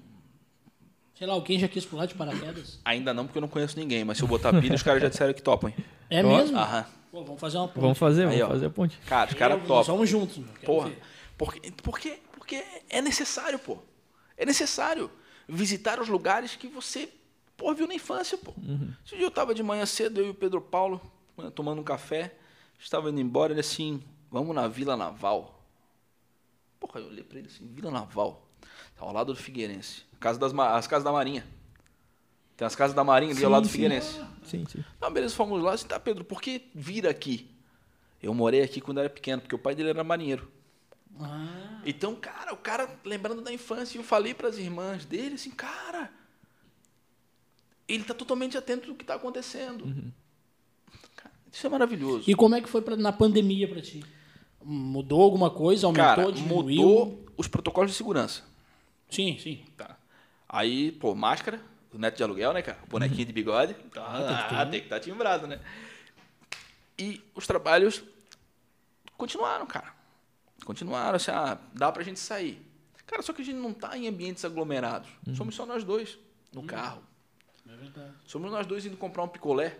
Sei 1.15 1.27
lá, 1.27 1.33
alguém 1.33 1.59
já 1.59 1.67
quis 1.67 1.85
pular 1.85 2.05
de 2.05 2.15
paraquedas? 2.15 2.79
Ainda 2.85 3.13
não, 3.13 3.25
porque 3.25 3.37
eu 3.37 3.41
não 3.41 3.49
conheço 3.49 3.77
ninguém, 3.77 4.03
mas 4.03 4.17
se 4.17 4.23
eu 4.23 4.27
botar 4.27 4.59
pilha, 4.59 4.75
os 4.75 4.83
caras 4.83 5.01
já 5.01 5.09
disseram 5.09 5.33
que 5.33 5.41
topam. 5.41 5.71
É 6.09 6.23
mesmo? 6.23 6.57
Aham. 6.57 6.85
Pô, 7.11 7.23
vamos 7.25 7.41
fazer 7.41 7.57
uma 7.57 7.67
ponte. 7.67 7.81
Vamos 7.81 7.97
fazer, 7.97 8.27
Aí, 8.27 8.37
vamos 8.39 8.45
ó. 8.45 8.49
fazer 8.53 8.65
a 8.67 8.69
ponte. 8.69 8.97
Cara, 9.05 9.29
os 9.29 9.35
caras 9.35 9.61
topam. 9.67 9.83
vamos 9.83 10.09
juntos, 10.09 10.37
mano. 10.37 10.51
Porra, 10.65 10.91
porque, 11.37 11.71
porque, 11.83 12.19
porque 12.31 12.63
é 12.89 13.01
necessário, 13.01 13.59
pô. 13.59 13.77
É 14.37 14.45
necessário 14.45 15.11
visitar 15.47 15.99
os 15.99 16.07
lugares 16.07 16.55
que 16.55 16.67
você, 16.67 17.09
pô, 17.61 17.71
viu 17.75 17.85
na 17.87 17.93
infância, 17.93 18.35
pô. 18.39 18.55
Esse 19.05 19.15
dia 19.15 19.23
eu 19.25 19.29
tava 19.29 19.53
de 19.53 19.61
manhã 19.61 19.85
cedo, 19.85 20.19
eu 20.19 20.25
e 20.25 20.29
o 20.31 20.33
Pedro 20.33 20.59
Paulo, 20.59 20.99
né, 21.37 21.51
tomando 21.51 21.79
um 21.79 21.83
café, 21.83 22.33
estava 22.79 23.11
indo 23.11 23.21
embora, 23.21 23.53
ele 23.53 23.59
assim, 23.59 24.01
vamos 24.31 24.55
na 24.55 24.67
Vila 24.67 24.97
Naval. 24.97 25.63
Porra, 26.79 26.99
eu 26.99 27.07
olhei 27.07 27.23
pra 27.23 27.37
ele 27.37 27.47
assim, 27.47 27.67
Vila 27.67 27.91
Naval. 27.91 28.47
Tá 28.97 29.05
ao 29.05 29.13
lado 29.13 29.31
do 29.31 29.39
Figueirense. 29.39 30.03
Casa 30.19 30.39
das, 30.39 30.51
as 30.57 30.87
casas 30.87 31.03
da 31.03 31.11
Marinha. 31.11 31.45
Tem 32.57 32.65
as 32.65 32.75
casas 32.75 32.95
da 32.95 33.03
Marinha 33.03 33.31
ali 33.33 33.45
ao 33.45 33.51
lado 33.51 33.63
do 33.63 33.67
sim. 33.67 33.73
Figueirense. 33.73 34.19
Sim, 34.43 34.65
sim. 34.67 34.83
Não, 34.99 35.11
beleza, 35.11 35.35
fomos 35.35 35.61
lá. 35.61 35.73
Assim, 35.73 35.87
tá, 35.87 35.99
Pedro, 35.99 36.23
por 36.23 36.41
que 36.41 36.67
vir 36.73 37.07
aqui? 37.07 37.47
Eu 38.21 38.33
morei 38.33 38.63
aqui 38.63 38.81
quando 38.81 38.99
era 38.99 39.09
pequeno, 39.09 39.41
porque 39.41 39.55
o 39.55 39.59
pai 39.59 39.75
dele 39.75 39.89
era 39.89 40.03
marinheiro. 40.03 40.51
Ah, 41.19 41.81
Então, 41.85 42.15
cara, 42.15 42.53
o 42.53 42.57
cara 42.57 42.89
lembrando 43.05 43.41
da 43.43 43.53
infância, 43.53 43.99
eu 43.99 44.03
falei 44.03 44.33
para 44.33 44.47
as 44.47 44.57
irmãs 44.57 45.05
dele 45.05 45.35
assim, 45.35 45.51
cara, 45.51 46.11
ele 47.93 48.03
tá 48.03 48.13
totalmente 48.13 48.57
atento 48.57 48.87
do 48.87 48.95
que 48.95 49.05
tá 49.05 49.15
acontecendo. 49.15 49.85
Cara, 51.15 51.33
isso 51.51 51.65
é 51.65 51.69
maravilhoso. 51.69 52.29
E 52.29 52.35
como 52.35 52.55
é 52.55 52.61
que 52.61 52.69
foi 52.69 52.81
pra, 52.81 52.95
na 52.95 53.11
pandemia 53.11 53.67
pra 53.67 53.81
ti? 53.81 54.03
Mudou 54.63 55.21
alguma 55.21 55.49
coisa? 55.49 55.87
Aumentou, 55.87 56.05
cara, 56.05 56.31
diminuiu? 56.31 56.81
mudou 56.81 57.25
os 57.37 57.47
protocolos 57.47 57.91
de 57.91 57.97
segurança. 57.97 58.43
Sim, 59.09 59.37
sim. 59.39 59.65
Tá. 59.75 59.97
Aí, 60.47 60.91
pô, 60.93 61.15
máscara, 61.15 61.61
o 61.93 61.97
neto 61.97 62.17
de 62.17 62.23
aluguel, 62.23 62.53
né, 62.53 62.61
cara? 62.61 62.79
Bonequinho 62.87 63.25
de 63.25 63.33
bigode. 63.33 63.75
Ah, 63.95 64.65
tem 64.69 64.79
que 64.79 64.85
estar 64.85 64.99
timbrado, 64.99 65.47
né? 65.47 65.59
E 66.97 67.21
os 67.33 67.47
trabalhos 67.47 68.03
continuaram, 69.17 69.65
cara. 69.65 69.93
Continuaram, 70.63 71.15
assim, 71.15 71.31
ah, 71.31 71.57
dá 71.73 71.91
pra 71.91 72.03
gente 72.03 72.19
sair. 72.19 72.61
Cara, 73.05 73.21
só 73.21 73.33
que 73.33 73.41
a 73.41 73.45
gente 73.45 73.57
não 73.57 73.73
tá 73.73 73.97
em 73.97 74.07
ambientes 74.07 74.45
aglomerados. 74.45 75.09
Somos 75.35 75.55
só 75.55 75.65
nós 75.65 75.83
dois 75.83 76.17
no 76.53 76.63
carro. 76.63 77.01
É 77.71 77.75
verdade. 77.77 78.11
Somos 78.25 78.51
nós 78.51 78.65
dois 78.65 78.85
indo 78.85 78.97
comprar 78.97 79.23
um 79.23 79.27
picolé. 79.27 79.77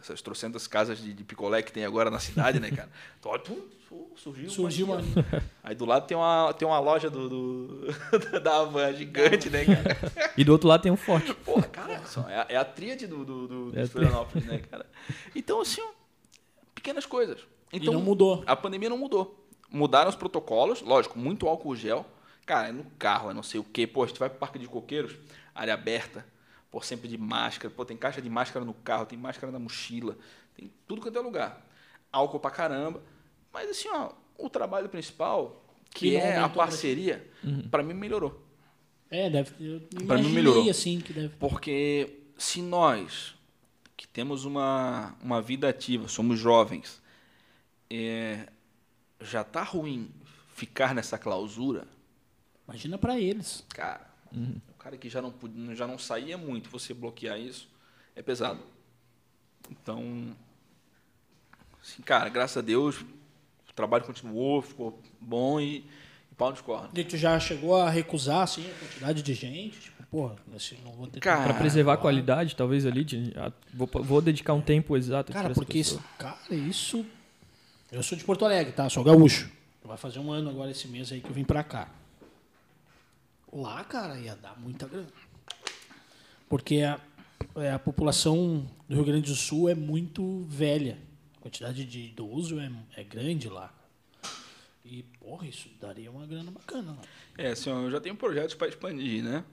Essas 0.00 0.20
trocentas 0.20 0.66
casas 0.66 0.98
de, 0.98 1.14
de 1.14 1.24
picolé 1.24 1.62
que 1.62 1.72
tem 1.72 1.84
agora 1.84 2.10
na 2.10 2.18
cidade, 2.18 2.60
né, 2.60 2.70
cara? 2.70 2.90
Olha, 3.24 3.40
pum, 3.40 3.62
su- 3.88 4.10
surgiu, 4.16 4.50
Surgiu 4.50 4.86
uma. 4.86 5.00
Aí 5.64 5.74
do 5.74 5.86
lado 5.86 6.06
tem 6.06 6.14
uma, 6.16 6.52
tem 6.52 6.68
uma 6.68 6.78
loja 6.78 7.08
do, 7.08 7.28
do- 7.28 7.86
da 8.42 8.58
Havan 8.58 8.92
gigante, 8.92 9.48
né, 9.48 9.64
cara? 9.64 9.96
E 10.36 10.44
do 10.44 10.52
outro 10.52 10.68
lado 10.68 10.82
tem 10.82 10.92
um 10.92 10.96
forte. 10.96 11.32
Porra, 11.42 11.62
cara, 11.68 11.92
é, 11.94 12.34
a- 12.36 12.46
é 12.50 12.56
a 12.56 12.64
tríade 12.66 13.06
do, 13.06 13.24
do, 13.24 13.48
do, 13.48 13.72
de 13.72 13.78
É 13.78 13.82
a 13.82 13.86
Florianópolis, 13.88 14.44
né, 14.46 14.58
cara? 14.70 14.84
Então, 15.34 15.60
assim, 15.62 15.80
pequenas 16.74 17.06
coisas. 17.06 17.40
Então, 17.72 17.94
não 17.94 18.02
mudou. 18.02 18.44
A 18.46 18.54
pandemia 18.54 18.90
não 18.90 18.98
mudou. 18.98 19.42
Mudaram 19.70 20.10
os 20.10 20.16
protocolos, 20.16 20.82
lógico, 20.82 21.18
muito 21.18 21.48
álcool 21.48 21.74
gel. 21.74 22.04
Cara, 22.44 22.68
é 22.68 22.72
no 22.72 22.84
carro, 22.98 23.30
é 23.30 23.34
não 23.34 23.42
sei 23.42 23.58
o 23.58 23.64
quê. 23.64 23.86
Pô, 23.86 24.04
a 24.04 24.06
gente 24.06 24.18
vai 24.20 24.28
pro 24.28 24.38
Parque 24.38 24.58
de 24.58 24.68
Coqueiros, 24.68 25.16
área 25.54 25.72
aberta, 25.72 26.26
pô, 26.74 26.80
sempre 26.80 27.06
de 27.06 27.16
máscara. 27.16 27.72
Pô, 27.72 27.84
tem 27.84 27.96
caixa 27.96 28.20
de 28.20 28.28
máscara 28.28 28.64
no 28.64 28.74
carro, 28.74 29.06
tem 29.06 29.16
máscara 29.16 29.52
na 29.52 29.60
mochila, 29.60 30.18
tem 30.56 30.68
tudo 30.88 31.00
quanto 31.00 31.16
é 31.16 31.22
lugar. 31.22 31.64
Álcool 32.10 32.40
pra 32.40 32.50
caramba. 32.50 33.00
Mas, 33.52 33.70
assim, 33.70 33.88
ó, 33.90 34.10
o 34.36 34.50
trabalho 34.50 34.88
principal, 34.88 35.64
que 35.90 36.08
E 36.08 36.12
não 36.14 36.18
é 36.18 36.22
a 36.22 36.26
aumentou 36.38 36.50
pra 36.50 36.64
parceria, 36.64 37.30
pra 37.70 37.80
mim 37.80 37.94
melhorou. 37.94 38.44
É, 39.08 39.30
deve 39.30 39.52
ter... 39.52 40.04
Pra 40.04 40.18
mim 40.18 40.30
melhorou. 40.30 40.68
assim, 40.68 40.98
que 40.98 41.12
deve... 41.12 41.36
Porque 41.36 42.22
se 42.36 42.60
nós, 42.60 43.36
que 43.96 44.08
temos 44.08 44.44
uma, 44.44 45.14
uma 45.22 45.40
vida 45.40 45.68
ativa, 45.68 46.08
somos 46.08 46.40
jovens, 46.40 47.00
é, 47.88 48.48
já 49.20 49.44
tá 49.44 49.62
ruim 49.62 50.10
ficar 50.48 50.92
nessa 50.92 51.16
clausura, 51.16 51.86
Imagina 52.66 52.96
pra 52.96 53.20
eles. 53.20 53.62
cara, 53.68 54.10
o 54.32 54.73
cara 54.84 54.98
que 54.98 55.08
já 55.08 55.22
não, 55.22 55.30
podia- 55.32 55.74
já 55.74 55.86
não 55.86 55.98
saía 55.98 56.36
muito, 56.36 56.68
você 56.68 56.92
bloquear 56.92 57.40
isso, 57.40 57.66
é 58.14 58.22
pesado. 58.22 58.60
Então, 59.70 60.36
assim, 61.82 62.02
cara, 62.02 62.28
graças 62.28 62.58
a 62.58 62.60
Deus, 62.60 63.00
o 63.00 63.72
trabalho 63.74 64.04
continuou, 64.04 64.60
ficou 64.60 65.00
bom 65.18 65.58
e, 65.58 65.78
e 66.30 66.34
pau 66.36 66.50
nos 66.50 66.60
cornos. 66.60 66.90
E 66.94 67.02
tu 67.02 67.16
já 67.16 67.40
chegou 67.40 67.74
a 67.76 67.88
recusar, 67.88 68.42
assim, 68.42 68.70
a 68.70 68.74
quantidade 68.74 69.22
de 69.22 69.32
gente? 69.32 69.80
Tipo, 69.80 70.02
porra, 70.10 70.36
assim, 70.54 70.76
não 70.84 70.92
vou 70.92 71.06
ter 71.06 71.20
Cara, 71.20 71.44
Pra 71.44 71.54
preservar 71.54 71.94
a 71.94 71.96
qualidade, 71.96 72.54
talvez 72.54 72.84
ali, 72.84 73.04
de, 73.04 73.32
ah, 73.36 73.50
vou, 73.72 73.88
vou 73.90 74.20
dedicar 74.20 74.52
um 74.52 74.60
tempo 74.60 74.94
exato 74.98 75.32
Cara, 75.32 75.48
porque, 75.54 75.78
isso, 75.78 76.02
cara, 76.18 76.54
isso... 76.54 77.06
Eu 77.90 78.02
sou 78.02 78.18
de 78.18 78.24
Porto 78.24 78.44
Alegre, 78.44 78.72
tá? 78.72 78.90
Sou 78.90 79.02
gaúcho. 79.02 79.50
Vai 79.82 79.96
fazer 79.96 80.18
um 80.18 80.30
ano 80.30 80.50
agora 80.50 80.70
esse 80.70 80.88
mês 80.88 81.10
aí 81.10 81.20
que 81.20 81.28
eu 81.28 81.34
vim 81.34 81.44
pra 81.44 81.62
cá. 81.62 81.88
Lá, 83.54 83.84
cara, 83.84 84.18
ia 84.18 84.34
dar 84.34 84.58
muita 84.58 84.88
grana. 84.88 85.06
Porque 86.48 86.82
a, 86.82 86.98
é, 87.54 87.70
a 87.70 87.78
população 87.78 88.66
do 88.88 88.96
Rio 88.96 89.04
Grande 89.04 89.30
do 89.30 89.36
Sul 89.36 89.68
é 89.68 89.76
muito 89.76 90.42
velha. 90.48 90.98
A 91.38 91.40
quantidade 91.42 91.84
de 91.84 92.00
idoso 92.06 92.58
é, 92.58 92.68
é 92.96 93.04
grande 93.04 93.48
lá. 93.48 93.72
E, 94.84 95.04
porra, 95.20 95.46
isso 95.46 95.68
daria 95.80 96.10
uma 96.10 96.26
grana 96.26 96.50
bacana. 96.50 96.90
Lá. 96.92 97.02
É, 97.38 97.52
assim, 97.52 97.70
ó, 97.70 97.82
eu 97.82 97.90
já 97.92 98.00
tenho 98.00 98.16
projetos 98.16 98.56
para 98.56 98.66
expandir, 98.68 99.22
né? 99.22 99.44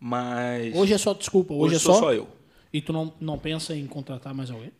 Mas 0.00 0.74
Hoje 0.74 0.94
é 0.94 0.98
só, 0.98 1.12
desculpa, 1.12 1.52
hoje, 1.52 1.76
é 1.76 1.78
sou 1.78 1.94
só... 1.94 2.00
só 2.00 2.14
eu. 2.14 2.28
E 2.72 2.80
tu 2.80 2.92
não, 2.92 3.12
não 3.20 3.38
pensa 3.38 3.74
em 3.74 3.86
contratar 3.86 4.32
mais 4.32 4.50
alguém? 4.50 4.72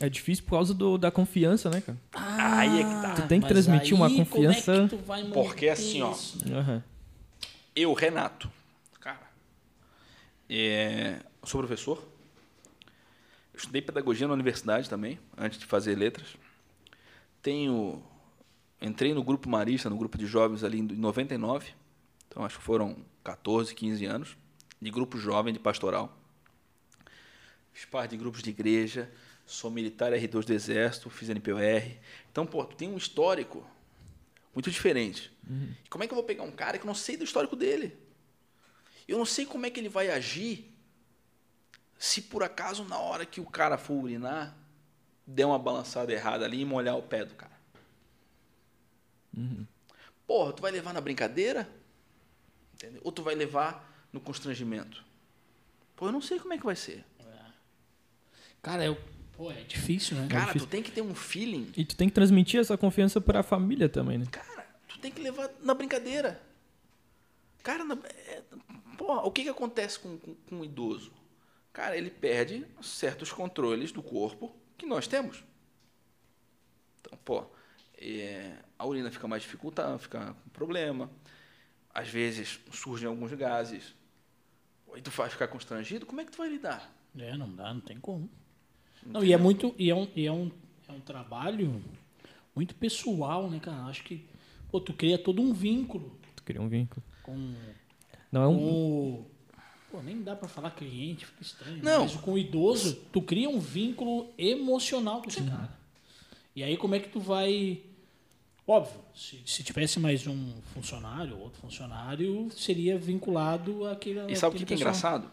É 0.00 0.08
difícil 0.08 0.44
por 0.44 0.52
causa 0.52 0.72
do, 0.74 0.96
da 0.98 1.10
confiança, 1.10 1.70
né, 1.70 1.80
cara? 1.80 1.98
Aí 2.14 2.80
é 2.80 2.84
que 2.84 2.90
tá. 3.02 3.14
Tu 3.14 3.28
tem 3.28 3.40
que 3.40 3.46
transmitir 3.46 3.94
uma 3.94 4.06
aí, 4.06 4.16
confiança- 4.16 4.72
Como 4.72 4.84
é 4.84 4.88
que 4.88 4.96
tu 4.96 5.02
vai 5.04 5.24
Porque 5.24 5.68
assim, 5.68 6.02
ó, 6.02 6.12
isso? 6.12 6.38
Eu, 7.76 7.92
Renato, 7.92 8.48
cara, 9.00 9.28
é, 10.48 11.20
sou 11.42 11.60
professor. 11.60 11.98
Eu 13.52 13.58
estudei 13.58 13.82
pedagogia 13.82 14.28
na 14.28 14.34
universidade 14.34 14.88
também, 14.88 15.18
antes 15.36 15.58
de 15.58 15.66
fazer 15.66 15.96
letras. 15.96 16.36
Tenho, 17.42 18.00
entrei 18.80 19.12
no 19.12 19.24
grupo 19.24 19.48
Marista, 19.48 19.90
no 19.90 19.96
grupo 19.96 20.16
de 20.16 20.24
jovens 20.24 20.62
ali 20.62 20.78
em 20.78 20.82
99. 20.82 21.72
Então 22.28 22.44
acho 22.44 22.58
que 22.58 22.64
foram 22.64 22.96
14, 23.24 23.74
15 23.74 24.04
anos 24.06 24.36
de 24.80 24.90
grupo 24.92 25.18
jovem 25.18 25.52
de 25.52 25.58
pastoral. 25.58 26.16
Fiz 27.72 27.86
parte 27.86 28.12
de 28.12 28.18
grupos 28.18 28.40
de 28.40 28.50
igreja, 28.50 29.10
sou 29.44 29.68
militar 29.68 30.12
R2 30.12 30.44
do 30.44 30.52
Exército, 30.52 31.10
fiz 31.10 31.28
NPOR. 31.28 31.82
Então, 32.30 32.46
pô, 32.46 32.64
tu 32.64 32.76
tem 32.76 32.88
um 32.88 32.96
histórico 32.96 33.66
muito 34.54 34.70
diferente. 34.70 35.32
E 35.84 35.88
como 35.88 36.04
é 36.04 36.06
que 36.06 36.12
eu 36.12 36.16
vou 36.16 36.24
pegar 36.24 36.42
um 36.42 36.52
cara 36.52 36.78
que 36.78 36.84
eu 36.84 36.88
não 36.88 36.94
sei 36.94 37.16
do 37.16 37.24
histórico 37.24 37.56
dele? 37.56 37.98
Eu 39.06 39.18
não 39.18 39.26
sei 39.26 39.44
como 39.44 39.66
é 39.66 39.70
que 39.70 39.78
ele 39.80 39.88
vai 39.88 40.10
agir 40.10 40.72
se 41.98 42.22
por 42.22 42.42
acaso 42.42 42.84
na 42.84 42.98
hora 42.98 43.26
que 43.26 43.40
o 43.40 43.46
cara 43.46 43.76
for 43.76 43.94
urinar 43.94 44.56
der 45.26 45.46
uma 45.46 45.58
balançada 45.58 46.12
errada 46.12 46.44
ali 46.44 46.60
e 46.60 46.64
molhar 46.64 46.96
o 46.96 47.02
pé 47.02 47.24
do 47.24 47.34
cara. 47.34 47.54
Porra, 50.26 50.52
tu 50.52 50.62
vai 50.62 50.70
levar 50.70 50.92
na 50.92 51.00
brincadeira? 51.00 51.68
Entendeu? 52.74 53.00
Ou 53.04 53.12
tu 53.12 53.22
vai 53.22 53.34
levar 53.34 54.06
no 54.12 54.20
constrangimento? 54.20 55.04
Pô, 55.96 56.08
eu 56.08 56.12
não 56.12 56.20
sei 56.20 56.38
como 56.38 56.52
é 56.54 56.58
que 56.58 56.64
vai 56.64 56.76
ser. 56.76 57.04
Cara, 58.62 58.84
eu, 58.84 58.98
pô, 59.36 59.50
é 59.50 59.62
difícil, 59.62 60.16
né? 60.16 60.28
Cara, 60.28 60.52
tu 60.52 60.66
tem 60.66 60.82
que 60.82 60.90
ter 60.90 61.02
um 61.02 61.14
feeling. 61.14 61.70
E 61.76 61.84
tu 61.84 61.96
tem 61.96 62.08
que 62.08 62.14
transmitir 62.14 62.60
essa 62.60 62.76
confiança 62.76 63.20
pra 63.20 63.42
família 63.42 63.88
também, 63.88 64.18
né? 64.18 64.26
Cara, 64.30 64.66
tu 64.88 64.98
tem 64.98 65.10
que 65.10 65.20
levar 65.20 65.50
na 65.60 65.74
brincadeira. 65.74 66.40
Cara, 67.62 67.84
na, 67.84 67.94
é, 67.94 68.42
porra, 68.96 69.22
o 69.22 69.30
que, 69.30 69.42
que 69.42 69.48
acontece 69.48 69.98
com, 69.98 70.18
com, 70.18 70.34
com 70.34 70.60
o 70.60 70.64
idoso? 70.64 71.12
Cara, 71.72 71.96
ele 71.96 72.10
perde 72.10 72.66
certos 72.82 73.32
controles 73.32 73.90
do 73.90 74.02
corpo 74.02 74.54
que 74.78 74.86
nós 74.86 75.06
temos. 75.06 75.42
Então, 77.00 77.18
pô, 77.24 77.44
é, 77.98 78.56
a 78.78 78.86
urina 78.86 79.10
fica 79.10 79.26
mais 79.26 79.42
dificultada, 79.42 79.98
fica 79.98 80.34
com 80.34 80.50
problema. 80.50 81.10
Às 81.92 82.08
vezes 82.08 82.60
surgem 82.72 83.08
alguns 83.08 83.32
gases. 83.32 83.94
Aí 84.92 85.02
tu 85.02 85.10
vai 85.10 85.28
ficar 85.28 85.48
constrangido, 85.48 86.06
como 86.06 86.20
é 86.20 86.24
que 86.24 86.30
tu 86.30 86.38
vai 86.38 86.48
lidar? 86.48 86.92
É, 87.18 87.36
não 87.36 87.52
dá, 87.52 87.72
não 87.72 87.80
tem 87.80 87.98
como. 87.98 88.30
Não, 89.06 89.24
e 89.24 89.32
é 89.32 89.36
muito. 89.36 89.74
E 89.78 89.90
é 89.90 89.94
um, 89.94 90.08
e 90.14 90.26
é 90.26 90.32
um, 90.32 90.50
é 90.88 90.92
um 90.92 91.00
trabalho 91.00 91.82
muito 92.54 92.74
pessoal, 92.74 93.50
né, 93.50 93.58
cara? 93.60 93.84
Acho 93.84 94.02
que. 94.04 94.24
Pô, 94.70 94.80
tu 94.80 94.92
cria 94.92 95.16
todo 95.16 95.40
um 95.40 95.52
vínculo 95.52 96.18
Tu 96.34 96.42
cria 96.42 96.60
um 96.60 96.68
vínculo. 96.68 97.02
com, 97.22 97.54
Não 98.32 98.42
é 98.42 98.46
com 98.46 98.54
um. 98.54 99.14
o, 99.14 99.26
Pô, 99.90 100.02
nem 100.02 100.20
dá 100.22 100.34
pra 100.34 100.48
falar 100.48 100.72
cliente, 100.72 101.24
fica 101.24 101.42
estranho. 101.42 101.80
Não. 101.82 102.00
Mas 102.02 102.16
com 102.16 102.32
o 102.32 102.38
idoso, 102.38 102.96
tu 103.12 103.22
cria 103.22 103.48
um 103.48 103.60
vínculo 103.60 104.32
emocional 104.36 105.22
com 105.22 105.28
esse 105.28 105.42
cara. 105.42 105.70
E 106.56 106.64
aí 106.64 106.76
como 106.76 106.96
é 106.96 106.98
que 106.98 107.08
tu 107.08 107.20
vai... 107.20 107.80
Óbvio, 108.66 108.98
se, 109.14 109.40
se 109.46 109.62
tivesse 109.62 110.00
mais 110.00 110.26
um 110.26 110.52
funcionário, 110.72 111.38
outro 111.38 111.60
funcionário, 111.60 112.50
seria 112.50 112.98
vinculado 112.98 113.86
àquele 113.86 114.32
E 114.32 114.34
sabe 114.34 114.56
o 114.56 114.58
que, 114.58 114.64
que 114.64 114.72
é 114.72 114.76
engraçado? 114.76 115.30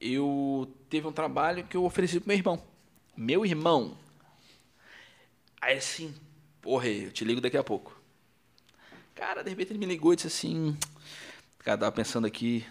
Eu 0.00 0.74
teve 0.88 1.06
um 1.06 1.12
trabalho 1.12 1.64
que 1.64 1.76
eu 1.76 1.84
ofereci 1.84 2.18
pro 2.18 2.28
meu 2.28 2.36
irmão. 2.36 2.60
Meu 3.16 3.44
irmão. 3.44 3.96
Aí 5.60 5.76
assim, 5.76 6.14
porra, 6.60 6.88
eu 6.88 7.12
te 7.12 7.24
ligo 7.24 7.40
daqui 7.40 7.56
a 7.56 7.62
pouco. 7.64 8.00
Cara, 9.14 9.42
de 9.42 9.50
repente 9.50 9.70
ele 9.72 9.78
me 9.78 9.86
ligou 9.86 10.12
e 10.12 10.16
disse 10.16 10.28
assim, 10.28 10.76
cara, 11.60 11.78
tava 11.78 11.92
pensando 11.92 12.26
aqui, 12.26 12.64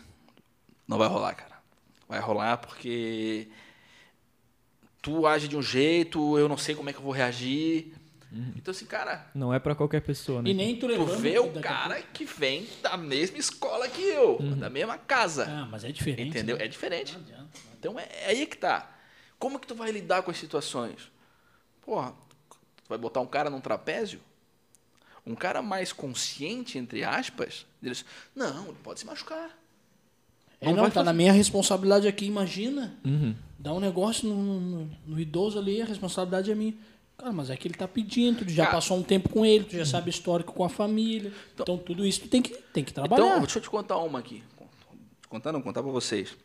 não 0.88 0.98
vai 0.98 1.08
rolar, 1.08 1.34
cara. 1.36 1.62
Vai 2.08 2.20
rolar 2.20 2.58
porque 2.58 3.48
tu 5.02 5.26
age 5.26 5.48
de 5.48 5.56
um 5.56 5.62
jeito, 5.62 6.38
eu 6.38 6.50
não 6.50 6.58
sei 6.58 6.76
como 6.76 6.89
é 6.89 6.94
que 6.94 7.00
eu 7.00 7.04
vou 7.04 7.14
reagir. 7.14 7.94
Então 8.56 8.72
assim, 8.72 8.86
cara, 8.86 9.30
Não 9.36 9.54
é 9.54 9.60
pra 9.60 9.76
qualquer 9.76 10.02
pessoa, 10.02 10.42
né? 10.42 10.50
E 10.50 10.54
nem 10.54 10.78
tu 10.78 10.88
tu 10.88 11.06
vê 11.18 11.38
o 11.38 11.52
cara 11.60 12.02
que 12.02 12.24
vem 12.24 12.66
da 12.82 12.96
mesma 12.96 13.38
escola 13.38 13.89
que 13.89 14.02
eu, 14.02 14.39
da 14.56 14.70
mesma 14.70 14.98
casa. 14.98 15.46
Ah, 15.50 15.68
mas 15.70 15.84
é 15.84 15.92
diferente. 15.92 16.30
Entendeu? 16.30 16.58
né? 16.58 16.64
É 16.64 16.68
diferente. 16.68 17.14
Não 17.14 17.22
adianta. 17.22 17.50
Então 17.78 18.00
é, 18.00 18.08
é 18.22 18.26
aí 18.28 18.46
que 18.46 18.58
tá. 18.58 18.89
Como 19.42 19.60
que 19.60 19.66
tu 19.66 19.74
vai 19.74 19.92
lidar 19.92 20.22
com 20.22 20.30
as 20.30 20.38
situações? 20.38 21.12
Porra, 21.84 22.14
tu 22.50 22.88
vai 22.88 22.98
botar 22.98 23.20
um 23.22 23.26
cara 23.26 23.50
num 23.50 23.60
trapézio? 23.60 24.20
Um 25.26 25.34
cara 25.34 25.64
mais 25.64 25.92
consciente, 25.92 26.78
entre 26.78 27.04
aspas, 27.04 27.66
diz, 27.82 28.06
não, 28.36 28.66
ele 28.66 28.78
pode 28.84 29.00
se 29.00 29.06
machucar. 29.08 29.50
É, 30.60 30.68
Não 30.72 30.76
tá 30.86 30.92
fazer- 30.92 31.06
na 31.06 31.14
minha 31.14 31.34
responsabilidade 31.34 32.08
aqui, 32.08 32.26
imagina. 32.26 32.96
Uhum. 33.04 33.36
Dá 33.58 33.74
um 33.74 33.80
negócio 33.80 34.30
no, 34.30 34.60
no- 34.60 34.92
no 35.08 35.20
idoso 35.20 35.58
ali, 35.58 35.82
a 35.82 35.86
responsabilidade 35.86 36.52
é 36.52 36.56
minha. 36.56 36.76
Cara, 37.18 37.32
mas 37.34 37.50
é 37.50 37.58
que 37.58 37.68
ele 37.68 37.74
tá 37.76 37.88
pedindo, 37.88 38.46
tu 38.46 38.50
já 38.52 38.66
Cara. 38.66 38.76
passou 38.78 38.98
um 38.98 39.02
tempo 39.04 39.28
com 39.30 39.44
ele, 39.44 39.64
tu 39.64 39.76
já 39.76 39.86
sabe 39.86 40.12
histórico 40.12 40.54
com 40.54 40.64
a 40.64 40.70
família. 40.70 41.34
Então, 41.56 41.78
tudo 41.80 42.06
isso 42.06 42.22
tu 42.22 42.28
tem 42.28 42.42
que, 42.44 42.54
tem 42.74 42.84
que 42.84 42.94
trabalhar. 42.94 43.26
Então, 43.28 43.39
deixa 43.42 43.58
eu 43.58 43.64
te 43.64 43.70
contar 43.72 43.98
uma 43.98 44.20
aqui. 44.20 44.44
Contar 45.30 45.52
não, 45.52 45.62
contar 45.64 45.82
pra 45.82 45.92
vocês. 45.92 46.36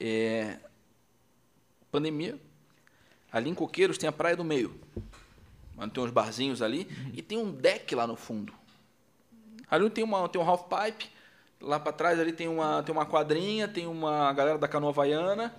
É, 0.00 0.58
pandemia, 1.90 2.38
ali 3.30 3.50
em 3.50 3.54
Coqueiros 3.54 3.98
tem 3.98 4.08
a 4.08 4.12
Praia 4.12 4.36
do 4.36 4.44
Meio. 4.44 4.78
Onde 5.76 5.92
tem 5.92 6.02
uns 6.02 6.10
barzinhos 6.10 6.60
ali 6.60 6.88
e 7.14 7.22
tem 7.22 7.38
um 7.38 7.52
deck 7.52 7.94
lá 7.94 8.06
no 8.06 8.16
fundo. 8.16 8.52
Ali 9.70 9.88
tem, 9.90 10.02
uma, 10.02 10.28
tem 10.28 10.40
um 10.40 10.48
half 10.48 10.64
pipe, 10.64 11.10
lá 11.60 11.78
para 11.78 11.92
trás 11.92 12.18
ali 12.18 12.32
tem 12.32 12.48
uma, 12.48 12.82
tem 12.82 12.92
uma 12.92 13.06
quadrinha, 13.06 13.68
tem 13.68 13.86
uma 13.86 14.32
galera 14.32 14.58
da 14.58 14.66
canoa 14.66 14.90
havaiana 14.90 15.54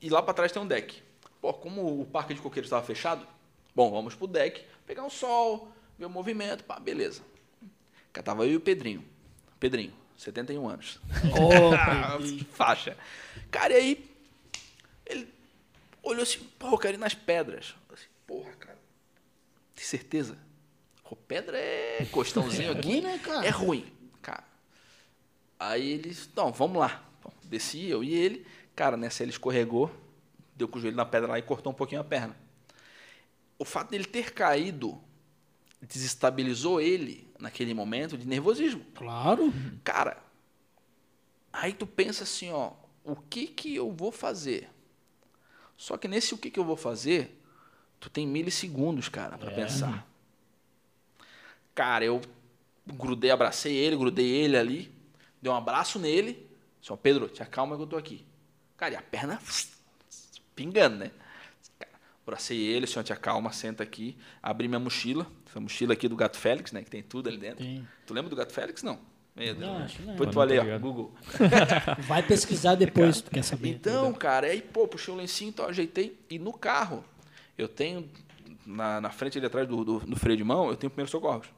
e 0.00 0.08
lá 0.08 0.22
para 0.22 0.34
trás 0.34 0.50
tem 0.50 0.62
um 0.62 0.66
deck. 0.66 1.02
Pô, 1.40 1.52
como 1.52 2.00
o 2.00 2.06
parque 2.06 2.34
de 2.34 2.40
Coqueiros 2.40 2.68
estava 2.68 2.84
fechado, 2.84 3.26
bom, 3.74 3.90
vamos 3.90 4.14
pro 4.14 4.26
deck, 4.26 4.64
pegar 4.86 5.04
um 5.04 5.10
sol, 5.10 5.70
ver 5.98 6.06
o 6.06 6.10
movimento, 6.10 6.64
pá, 6.64 6.80
beleza. 6.80 7.22
Cá 8.12 8.22
tava 8.22 8.46
eu 8.46 8.52
e 8.52 8.56
o 8.56 8.60
Pedrinho. 8.60 9.04
Pedrinho, 9.60 9.92
71 10.16 10.68
anos. 10.68 11.00
Pedrinho. 11.20 12.44
Faixa. 12.52 12.96
Cara, 13.50 13.74
e 13.74 13.76
aí 13.76 14.10
ele 15.06 15.33
olhou 16.04 16.22
assim, 16.22 16.40
pô, 16.58 16.68
eu 16.70 16.78
quero 16.78 16.96
ir 16.96 17.00
nas 17.00 17.14
pedras. 17.14 17.74
Eu 17.88 17.94
assim, 17.94 18.06
porra, 18.26 18.52
cara, 18.52 18.78
tem 19.74 19.84
certeza? 19.84 20.38
Pô, 21.02 21.16
pedra 21.16 21.56
é 21.58 22.06
costãozinho 22.10 22.72
É 22.74 22.78
aqui. 22.78 22.88
ruim, 22.88 23.00
né, 23.00 23.18
cara? 23.18 23.46
É 23.46 23.50
ruim, 23.50 23.92
cara. 24.22 24.44
Aí 25.58 25.92
eles, 25.92 26.28
não, 26.34 26.52
vamos 26.52 26.78
lá. 26.78 27.02
Bom, 27.22 27.32
desci 27.44 27.86
eu 27.88 28.02
e 28.02 28.12
ele. 28.14 28.46
Cara, 28.74 28.96
nessa 28.96 29.22
ele 29.22 29.30
escorregou, 29.30 29.90
deu 30.56 30.66
com 30.66 30.78
o 30.78 30.80
joelho 30.80 30.96
na 30.96 31.06
pedra 31.06 31.28
lá 31.30 31.38
e 31.38 31.42
cortou 31.42 31.72
um 31.72 31.74
pouquinho 31.74 32.00
a 32.00 32.04
perna. 32.04 32.36
O 33.58 33.64
fato 33.64 33.90
dele 33.90 34.04
ter 34.04 34.32
caído 34.32 35.00
desestabilizou 35.80 36.80
ele 36.80 37.28
naquele 37.38 37.72
momento 37.72 38.18
de 38.18 38.26
nervosismo. 38.26 38.84
Claro. 38.94 39.52
Cara, 39.84 40.16
aí 41.52 41.72
tu 41.72 41.86
pensa 41.86 42.24
assim, 42.24 42.50
ó, 42.50 42.72
o 43.04 43.14
que 43.14 43.46
que 43.46 43.74
eu 43.76 43.92
vou 43.92 44.10
fazer? 44.10 44.68
Só 45.76 45.96
que 45.96 46.08
nesse 46.08 46.34
o 46.34 46.38
que 46.38 46.50
que 46.50 46.58
eu 46.58 46.64
vou 46.64 46.76
fazer, 46.76 47.40
tu 47.98 48.08
tem 48.08 48.26
milissegundos, 48.26 49.08
cara, 49.08 49.36
pra 49.36 49.50
pensar. 49.50 50.06
Cara, 51.74 52.04
eu 52.04 52.20
grudei, 52.86 53.30
abracei 53.30 53.74
ele, 53.74 53.96
grudei 53.96 54.26
ele 54.26 54.56
ali, 54.56 54.92
dei 55.42 55.50
um 55.50 55.56
abraço 55.56 55.98
nele. 55.98 56.48
Disse, 56.80 56.92
ó, 56.92 56.96
Pedro, 56.96 57.28
te 57.28 57.42
acalma 57.42 57.76
que 57.76 57.82
eu 57.82 57.86
tô 57.86 57.96
aqui. 57.96 58.24
Cara, 58.76 58.94
e 58.94 58.96
a 58.96 59.02
perna 59.02 59.40
pingando, 60.54 60.96
né? 60.96 61.10
Abracei 62.26 62.58
ele, 62.58 62.86
senhor, 62.86 63.04
te 63.04 63.12
acalma, 63.12 63.52
senta 63.52 63.82
aqui. 63.82 64.16
Abri 64.42 64.66
minha 64.66 64.78
mochila, 64.78 65.26
essa 65.46 65.60
mochila 65.60 65.92
aqui 65.92 66.08
do 66.08 66.16
Gato 66.16 66.38
Félix, 66.38 66.72
né, 66.72 66.82
que 66.82 66.90
tem 66.90 67.02
tudo 67.02 67.28
ali 67.28 67.36
dentro. 67.36 67.58
Tem. 67.58 67.86
Tu 68.06 68.14
lembra 68.14 68.30
do 68.30 68.36
Gato 68.36 68.52
Félix? 68.52 68.82
Não. 68.82 68.98
Meu 69.34 69.54
Deus. 69.54 69.58
Não, 69.58 69.78
acho 69.78 69.96
que 69.96 70.02
não. 70.02 70.12
Depois 70.12 70.30
tu 70.30 70.34
vai 70.36 70.46
ler, 70.46 70.62
ligado. 70.62 70.80
Google. 70.80 71.12
Vai 72.06 72.22
pesquisar 72.22 72.76
depois, 72.76 73.16
se 73.16 73.24
tu 73.24 73.30
quer 73.32 73.42
saber. 73.42 73.68
Então, 73.70 74.12
cara, 74.14 74.46
aí, 74.46 74.62
pô, 74.62 74.86
puxei 74.86 75.12
o 75.12 75.16
lencinho, 75.16 75.48
então 75.48 75.66
ajeitei. 75.66 76.16
E 76.30 76.38
no 76.38 76.52
carro, 76.52 77.04
eu 77.58 77.66
tenho, 77.66 78.08
na, 78.64 79.00
na 79.00 79.10
frente 79.10 79.36
ali 79.38 79.46
atrás 79.48 79.66
do, 79.66 79.84
do, 79.84 79.98
do 80.00 80.16
freio 80.16 80.36
de 80.36 80.44
mão, 80.44 80.68
eu 80.68 80.76
tenho 80.76 80.88
primeiros 80.90 81.10
socorros. 81.10 81.48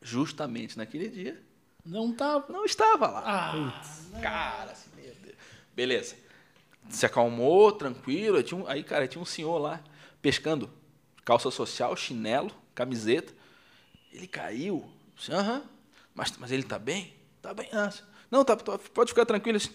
Justamente 0.00 0.76
naquele 0.78 1.08
dia, 1.08 1.42
Não 1.84 2.12
tá. 2.14 2.42
não 2.48 2.64
estava 2.64 3.08
lá. 3.08 3.22
Ah, 3.26 3.82
Cara, 4.20 4.72
assim, 4.72 4.88
meu 4.96 5.14
Deus. 5.22 5.36
Beleza. 5.74 6.16
Se 6.88 7.04
acalmou, 7.06 7.72
tranquilo. 7.72 8.38
Um, 8.54 8.66
aí, 8.66 8.82
cara, 8.82 9.06
tinha 9.08 9.20
um 9.20 9.26
senhor 9.26 9.58
lá 9.58 9.82
pescando. 10.22 10.70
Calça 11.24 11.50
social, 11.50 11.94
chinelo, 11.96 12.50
camiseta. 12.74 13.32
Ele 14.12 14.26
caiu. 14.26 14.84
Disse, 15.16 15.32
Aham. 15.32 15.62
Mas, 16.14 16.32
mas 16.38 16.52
ele 16.52 16.62
tá 16.62 16.78
bem? 16.78 17.14
Tá 17.42 17.52
bem. 17.52 17.68
Ah, 17.72 17.92
não, 18.30 18.44
tá, 18.44 18.56
tá- 18.56 18.78
pode 18.92 19.10
ficar 19.10 19.26
tranquilo. 19.26 19.56
Assim, 19.56 19.70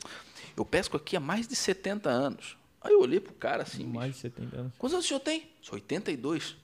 Eu 0.56 0.66
pesco 0.66 0.98
aqui 0.98 1.16
há 1.16 1.20
mais 1.20 1.48
de 1.48 1.56
70 1.56 2.10
anos. 2.10 2.58
Aí 2.82 2.94
eu 2.94 3.02
olhei 3.02 3.20
pro 3.20 3.34
cara 3.34 3.64
assim. 3.64 3.80
bicho, 3.86 3.90
Mais 3.96 4.14
de 4.16 4.20
70 4.22 4.56
anos. 4.56 4.74
Quantos 4.78 4.94
anos 4.94 5.06
o 5.06 5.08
senhor 5.08 5.20
tem? 5.20 5.50
Sou 5.62 5.76
82. 5.76 6.56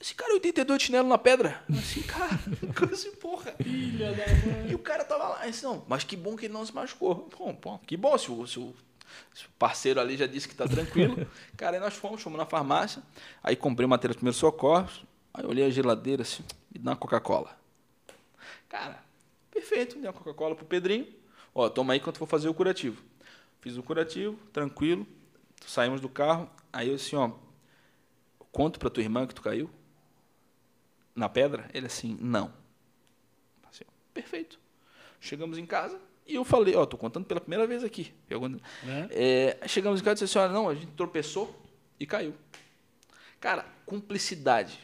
Esse 0.00 0.14
cara, 0.14 0.32
82 0.32 0.78
de 0.78 0.84
chinelo 0.86 1.06
na 1.08 1.18
pedra. 1.18 1.62
Assim, 1.70 2.02
cara, 2.02 2.30
coisa 2.74 2.94
assim, 2.94 3.12
porra. 3.16 3.54
E 4.68 4.74
o 4.74 4.78
cara 4.78 5.04
tava 5.04 5.28
lá. 5.28 5.46
Disse, 5.46 5.62
não, 5.62 5.84
mas 5.86 6.02
que 6.04 6.16
bom 6.16 6.34
que 6.36 6.46
ele 6.46 6.54
não 6.54 6.64
se 6.64 6.74
machucou. 6.74 7.28
Bom, 7.38 7.52
bom 7.60 7.78
que 7.86 7.96
bom, 7.98 8.16
se 8.16 8.30
o, 8.30 8.46
se 8.46 8.58
o- 8.58 8.74
se 9.34 9.44
o 9.44 9.48
parceiro 9.58 10.00
ali 10.00 10.16
já 10.16 10.26
disse 10.26 10.48
que 10.48 10.54
tá 10.54 10.66
tranquilo. 10.66 11.26
Cara, 11.58 11.76
aí 11.76 11.80
nós 11.82 11.94
fomos, 11.94 12.22
fomos 12.22 12.38
na 12.38 12.46
farmácia. 12.46 13.02
Aí 13.42 13.54
comprei 13.56 13.86
matéria 13.86 14.12
de 14.14 14.18
primeiros 14.18 14.38
socorros. 14.38 15.04
Aí 15.34 15.44
eu 15.44 15.50
olhei 15.50 15.64
a 15.66 15.70
geladeira 15.70 16.22
assim, 16.22 16.42
me 16.72 16.78
dá 16.80 16.92
uma 16.92 16.96
Coca-Cola. 16.96 17.54
Cara, 18.68 19.02
perfeito, 19.50 19.96
dei 19.96 20.06
uma 20.06 20.12
Coca-Cola 20.12 20.54
pro 20.54 20.64
Pedrinho. 20.64 21.06
Ó, 21.54 21.68
toma 21.68 21.92
aí 21.92 21.98
enquanto 21.98 22.16
eu 22.16 22.20
vou 22.20 22.28
fazer 22.28 22.48
o 22.48 22.54
curativo. 22.54 23.02
Fiz 23.60 23.76
o 23.76 23.82
curativo, 23.82 24.36
tranquilo. 24.52 25.06
Saímos 25.66 26.00
do 26.00 26.08
carro. 26.08 26.48
Aí 26.72 26.88
eu 26.88 26.94
assim, 26.94 27.16
ó, 27.16 27.32
conto 28.52 28.78
pra 28.78 28.88
tua 28.90 29.02
irmã 29.02 29.26
que 29.26 29.34
tu 29.34 29.42
caiu 29.42 29.68
na 31.14 31.28
pedra? 31.28 31.68
Ele 31.74 31.86
assim, 31.86 32.16
não. 32.20 32.52
Assim, 33.70 33.84
perfeito. 34.14 34.58
Chegamos 35.20 35.58
em 35.58 35.66
casa 35.66 36.00
e 36.26 36.34
eu 36.36 36.44
falei, 36.44 36.74
ó, 36.76 36.86
tô 36.86 36.96
contando 36.96 37.26
pela 37.26 37.40
primeira 37.40 37.66
vez 37.66 37.82
aqui. 37.84 38.12
Pergunta- 38.28 38.62
É, 39.10 39.58
chegamos 39.66 40.00
em 40.00 40.04
casa 40.04 40.20
e 40.22 40.24
disse 40.24 40.38
assim, 40.38 40.44
olha, 40.48 40.52
não, 40.54 40.68
a 40.68 40.74
gente 40.74 40.92
tropeçou 40.92 41.54
e 41.98 42.06
caiu. 42.06 42.34
Cara, 43.40 43.66
cumplicidade. 43.84 44.78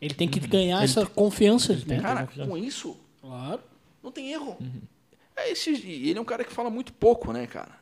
ele 0.00 0.14
tem 0.14 0.28
que 0.28 0.38
ganhar 0.40 0.82
essa 0.84 1.04
confiança, 1.06 1.74
né? 1.86 2.00
Cara, 2.00 2.26
com 2.26 2.56
isso, 2.56 2.96
Claro. 3.20 3.62
Não 4.06 4.12
tem 4.12 4.32
erro. 4.32 4.56
É 5.34 5.50
esse, 5.50 5.70
e 5.70 6.08
ele 6.08 6.18
é 6.18 6.22
um 6.22 6.24
cara 6.24 6.44
que 6.44 6.52
fala 6.52 6.70
muito 6.70 6.92
pouco, 6.92 7.32
né, 7.32 7.46
cara? 7.46 7.78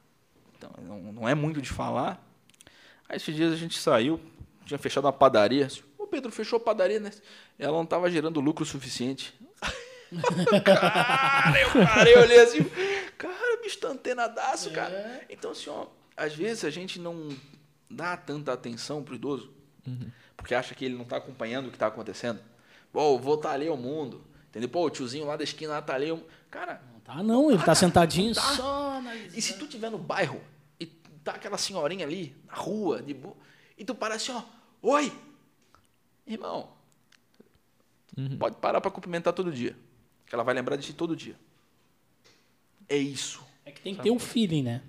Então, 0.57 0.71
não, 0.83 1.13
não 1.13 1.29
é 1.29 1.35
muito 1.35 1.61
de 1.61 1.69
falar. 1.69 2.27
Aí 3.07 3.17
esses 3.17 3.35
dias 3.35 3.53
a 3.53 3.57
gente 3.57 3.79
saiu, 3.79 4.19
tinha 4.65 4.79
fechado 4.79 5.05
uma 5.05 5.13
padaria. 5.13 5.69
O 5.99 6.07
Pedro 6.07 6.33
fechou 6.33 6.57
a 6.57 6.61
padaria, 6.61 6.99
né? 6.99 7.13
Ela 7.59 7.77
não 7.77 7.85
estava 7.85 8.11
gerando 8.11 8.41
lucro 8.41 8.65
suficiente. 8.65 9.35
cara, 10.65 11.61
eu 11.61 11.87
parei, 11.87 12.15
eu 12.15 12.23
olhei 12.23 12.41
assim, 12.41 12.65
cara, 13.19 13.61
bicho 13.63 13.79
tá 13.79 13.89
antenadaço, 13.89 14.71
cara. 14.71 15.25
Então, 15.29 15.51
assim, 15.51 15.69
ó, 15.69 15.87
às 16.17 16.35
vezes 16.35 16.65
a 16.65 16.71
gente 16.71 16.99
não 16.99 17.29
dá 17.91 18.17
tanta 18.17 18.53
atenção 18.53 19.03
pro 19.03 19.15
idoso, 19.15 19.53
porque 20.37 20.55
acha 20.55 20.75
que 20.75 20.87
ele 20.87 20.97
não 20.97 21.05
tá 21.05 21.19
acompanhando 21.19 21.69
o 21.69 21.71
que 21.71 21.79
tá 21.79 21.87
acontecendo. 21.87 22.41
Pô, 22.91 23.19
vou 23.19 23.37
tá 23.37 23.51
ali 23.51 23.69
ao 23.69 23.77
mundo. 23.77 24.25
Entendeu? 24.55 24.69
Pô, 24.69 24.87
o 24.87 24.91
tiozinho 24.91 25.25
lá 25.27 25.37
da 25.37 25.43
esquina 25.43 25.73
lá 25.73 25.83
tá 25.83 25.97
ali. 25.97 26.11
ao- 26.11 26.23
Cara, 26.49 26.81
Não 26.93 27.01
tá, 27.01 27.23
não. 27.25 27.51
Ele 27.51 27.61
tá 27.61 27.75
sentadinho 27.75 28.33
tá. 28.33 28.41
só 28.41 29.03
e 29.35 29.43
se 29.43 29.59
tu 29.59 29.67
tiver 29.67 29.91
no 29.91 29.99
bairro 29.99 30.41
e 30.79 30.87
tá 30.87 31.33
aquela 31.33 31.59
senhorinha 31.59 32.07
ali, 32.07 32.37
na 32.47 32.55
rua, 32.55 33.03
de 33.03 33.13
boa, 33.13 33.37
e 33.77 33.85
tu 33.85 33.97
para 33.97 34.15
assim, 34.15 34.31
ó, 34.31 34.43
oi! 34.81 35.13
Irmão, 36.25 36.69
pode 38.39 38.57
parar 38.57 38.81
pra 38.81 38.91
cumprimentar 38.93 39.33
todo 39.33 39.51
dia. 39.53 39.77
Que 40.25 40.35
ela 40.35 40.45
vai 40.45 40.55
lembrar 40.55 40.77
de 40.77 40.87
ti 40.87 40.93
todo 40.93 41.17
dia. 41.17 41.35
É 42.89 42.97
isso. 42.97 43.43
É 43.67 43.73
que 43.73 43.81
tem 43.81 43.95
que 43.97 44.03
ter 44.03 44.11
um 44.13 44.19
feeling, 44.21 44.63
né? 44.63 44.83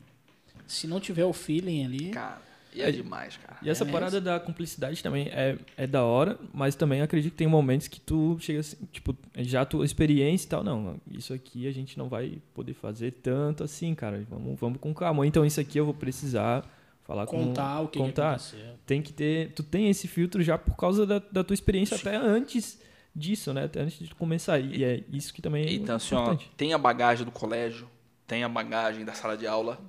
Se 0.68 0.86
não 0.86 1.00
tiver 1.00 1.26
o 1.26 1.34
feeling 1.34 1.84
ali. 1.86 2.10
Cara, 2.12 2.40
e 2.76 2.82
é 2.82 2.92
demais, 2.92 3.38
cara. 3.38 3.58
E 3.62 3.70
essa 3.70 3.84
É 3.84 3.92
parada 3.92 4.20
da 4.22 4.40
cumplicidade 4.40 5.02
também 5.02 5.28
é, 5.30 5.58
é 5.78 5.88
da 5.88 6.04
hora, 6.04 6.38
mas 6.54 6.76
também 6.76 7.02
acredito 7.02 7.32
que 7.32 7.38
tem 7.38 7.48
momentos 7.48 7.88
que 7.88 8.00
tu 8.00 8.38
chega 8.40 8.60
assim, 8.60 8.78
tipo, 8.92 9.16
já 9.38 9.62
a 9.62 9.66
tua 9.66 9.86
experiência 9.86 10.46
e 10.46 10.50
tal, 10.50 10.64
não, 10.64 11.00
isso 11.10 11.34
aqui 11.34 11.68
a 11.68 11.72
gente 11.72 11.98
não 11.98 12.10
vai 12.10 12.40
poder 12.54 12.74
fazer 12.74 13.12
tanto 13.12 13.64
assim, 13.64 13.96
cara, 13.96 14.24
vamos, 14.30 14.60
vamos 14.60 14.80
com 14.80 14.94
calma. 14.94 15.26
Então 15.26 15.46
isso 15.46 15.60
aqui 15.60 15.78
eu 15.80 15.86
vou 15.86 15.94
precisar 15.94 16.64
falar 17.04 17.26
com... 17.26 17.38
Contar 17.38 17.82
o 17.82 17.88
que, 17.88 18.00
que 18.00 18.06
contar. 18.06 18.30
aconteceu. 18.36 18.60
Tem 18.86 19.02
que 19.02 19.14
ter, 19.14 19.52
tu 19.54 19.64
tem 19.64 19.90
esse 19.90 20.08
filtro 20.08 20.44
já 20.44 20.58
por 20.58 20.76
causa 20.76 21.06
da, 21.06 21.20
da 21.32 21.44
tua 21.44 21.54
experiência 21.54 21.96
até 21.98 22.16
antes 22.16 22.80
disso, 23.16 23.54
né, 23.54 23.64
até 23.66 23.80
antes 23.82 23.98
de 24.00 24.08
tu 24.10 24.16
começar. 24.16 24.60
E 24.60 24.84
é 24.84 25.04
isso 25.12 25.34
que 25.34 25.42
também 25.42 25.66
é 25.66 25.74
Então, 25.74 25.96
assim, 25.96 26.14
ó, 26.16 26.22
importante. 26.24 26.52
tem 26.58 26.74
a 26.74 26.78
bagagem 26.78 27.24
do 27.24 27.32
colégio, 27.32 27.88
tem 28.28 28.44
a 28.44 28.50
bagagem 28.50 29.06
da 29.06 29.14
sala 29.14 29.38
de 29.38 29.46
aula. 29.48 29.80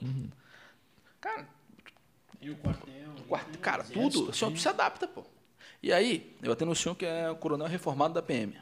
Cara, 1.20 1.48
E 2.40 2.50
o 2.50 2.56
quartel. 2.56 2.94
quarto, 3.28 3.58
cara, 3.58 3.84
tudo, 3.84 4.28
ó, 4.28 4.50
tu 4.50 4.58
se 4.58 4.68
adapta, 4.68 5.06
pô. 5.08 5.24
E 5.82 5.92
aí, 5.92 6.36
eu 6.42 6.52
atendo 6.52 6.70
um 6.70 6.74
senhor 6.74 6.94
que 6.94 7.04
é 7.04 7.30
o 7.30 7.36
coronel 7.36 7.68
reformado 7.68 8.14
da 8.14 8.22
PM. 8.22 8.56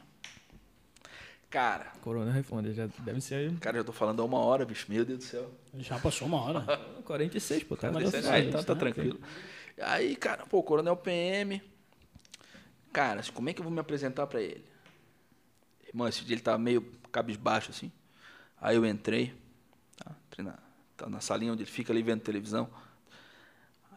Cara, 1.49 1.85
Corona 2.01 2.33
Reforma, 2.33 2.69
já 2.73 2.87
deve 2.99 3.21
ser 3.21 3.53
cara, 3.59 3.77
eu 3.77 3.85
tô 3.85 3.93
falando 3.93 4.21
há 4.21 4.25
uma 4.25 4.39
hora, 4.39 4.65
bicho, 4.65 4.87
meu 4.89 5.05
Deus 5.05 5.19
do 5.19 5.23
céu. 5.23 5.49
Já 5.77 5.97
passou 5.97 6.27
uma 6.27 6.41
hora. 6.41 6.65
46, 7.05 7.63
pô, 7.63 7.77
tá? 7.77 7.89
Mas 7.91 8.11
tá 8.11 8.19
isso 8.19 8.29
Ah, 8.29 8.33
aí, 8.33 8.49
então 8.49 8.61
tá 8.63 8.73
né? 8.73 8.79
tranquilo. 8.79 9.19
Aí, 9.81 10.15
cara, 10.17 10.45
pô, 10.45 10.61
coronel 10.61 10.97
PM. 10.97 11.61
Cara, 12.91 13.21
assim, 13.21 13.31
como 13.31 13.49
é 13.49 13.53
que 13.53 13.59
eu 13.61 13.63
vou 13.63 13.71
me 13.71 13.79
apresentar 13.79 14.27
pra 14.27 14.41
ele? 14.41 14.65
Irmão, 15.87 16.07
esse 16.09 16.25
dia 16.25 16.33
ele 16.33 16.41
tava 16.41 16.57
meio 16.57 16.81
cabisbaixo, 17.11 17.71
assim. 17.71 17.89
Aí 18.59 18.75
eu 18.75 18.85
entrei, 18.85 19.33
tá, 19.95 20.11
entrei 20.27 20.45
na, 20.45 20.59
tá 20.97 21.09
na 21.09 21.21
salinha 21.21 21.53
onde 21.53 21.63
ele 21.63 21.71
fica 21.71 21.93
ali 21.93 22.01
vendo 22.01 22.21
televisão. 22.21 22.69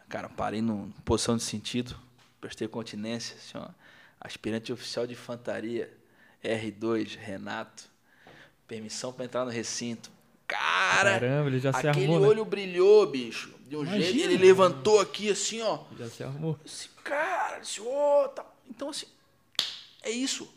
Cara, 0.08 0.28
parei 0.28 0.62
numa 0.62 0.88
posição 1.04 1.36
de 1.36 1.42
sentido, 1.42 1.94
prestei 2.40 2.66
continência, 2.66 3.36
assim, 3.36 3.58
ó, 3.58 3.68
aspirante 4.20 4.72
oficial 4.72 5.06
de 5.06 5.12
infantaria, 5.12 5.92
R2, 6.42 7.16
Renato, 7.16 7.84
permissão 8.66 9.12
pra 9.12 9.24
entrar 9.24 9.44
no 9.44 9.50
recinto. 9.50 10.10
Cara, 10.46 11.20
Caramba, 11.20 11.50
ele 11.50 11.58
já 11.58 11.72
se 11.72 11.86
aquele 11.86 12.06
arrumou, 12.06 12.20
né? 12.20 12.28
olho 12.28 12.44
brilhou, 12.44 13.06
bicho, 13.06 13.54
de 13.68 13.76
um 13.76 13.82
Imagina. 13.82 14.02
jeito, 14.04 14.18
ele 14.30 14.38
levantou 14.38 14.98
aqui 14.98 15.28
assim, 15.30 15.60
ó, 15.60 15.84
Já 15.98 16.08
se 16.08 16.22
arrumou. 16.24 16.58
esse 16.64 16.88
cara, 17.04 17.60
esse 17.60 17.80
tá. 18.34 18.46
Então, 18.68 18.88
assim, 18.88 19.06
é 20.02 20.10
isso. 20.10 20.50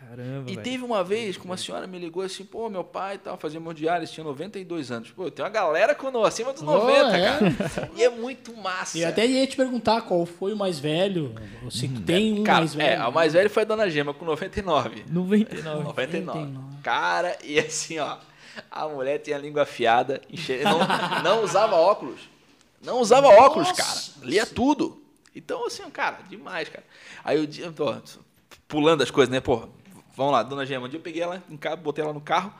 Caramba, 0.00 0.50
E 0.50 0.54
velho. 0.54 0.62
teve 0.62 0.84
uma 0.84 1.02
vez 1.04 1.36
que 1.36 1.44
uma 1.44 1.56
senhora 1.56 1.86
me 1.86 1.98
ligou 1.98 2.22
assim, 2.22 2.44
pô, 2.44 2.68
meu 2.70 2.84
pai 2.84 3.18
tava 3.18 3.36
fazendo 3.36 3.62
meu 3.62 3.72
diário, 3.72 4.06
tinha 4.06 4.24
92 4.24 4.90
anos. 4.90 5.10
Pô, 5.10 5.30
tem 5.30 5.44
uma 5.44 5.50
galera 5.50 5.94
com 5.94 6.08
acima 6.24 6.52
dos 6.52 6.62
Oh, 6.62 6.66
90, 6.66 7.16
é? 7.16 7.24
cara. 7.28 7.90
E 7.94 8.02
é 8.04 8.08
muito 8.08 8.56
massa. 8.56 8.96
E 8.96 9.04
até 9.04 9.26
ia 9.26 9.46
te 9.46 9.56
perguntar 9.56 10.02
qual 10.02 10.24
foi 10.24 10.52
o 10.52 10.56
mais 10.56 10.78
velho. 10.78 11.34
Ou 11.62 11.70
se 11.70 11.88
tem 11.88 12.40
um 12.40 12.44
cara, 12.44 12.60
mais 12.60 12.74
é, 12.74 12.90
velho. 12.90 13.02
a 13.02 13.10
mais 13.10 13.32
velha 13.32 13.50
foi 13.50 13.62
a 13.62 13.66
Dona 13.66 13.90
Gema, 13.90 14.14
com 14.14 14.24
99. 14.24 15.04
99. 15.10 15.84
99. 15.84 15.84
99. 15.84 16.82
Cara, 16.82 17.36
e 17.44 17.58
assim, 17.58 17.98
ó, 17.98 18.16
a 18.70 18.88
mulher 18.88 19.18
tinha 19.18 19.36
a 19.36 19.40
língua 19.40 19.62
afiada, 19.62 20.20
enche... 20.30 20.60
não, 20.62 21.22
não 21.22 21.44
usava 21.44 21.76
óculos. 21.76 22.20
Não 22.82 23.00
usava 23.00 23.26
óculos, 23.28 23.68
Nossa. 23.68 23.82
cara. 24.12 24.26
Lia 24.30 24.46
tudo. 24.46 25.02
Então, 25.34 25.66
assim, 25.66 25.88
cara, 25.90 26.18
demais, 26.30 26.68
cara. 26.68 26.84
Aí 27.24 27.36
eu 27.36 27.46
dia, 27.46 27.70
tô 27.72 27.94
pulando 28.66 29.02
as 29.02 29.10
coisas, 29.10 29.30
né, 29.32 29.40
pô. 29.40 29.68
Vamos 30.18 30.32
lá, 30.32 30.42
dona 30.42 30.66
Gema. 30.66 30.86
Um 30.86 30.88
dia 30.88 30.98
eu 30.98 31.02
peguei 31.02 31.22
ela 31.22 31.40
em 31.48 31.56
casa, 31.56 31.76
botei 31.76 32.02
ela 32.02 32.12
no 32.12 32.20
carro. 32.20 32.52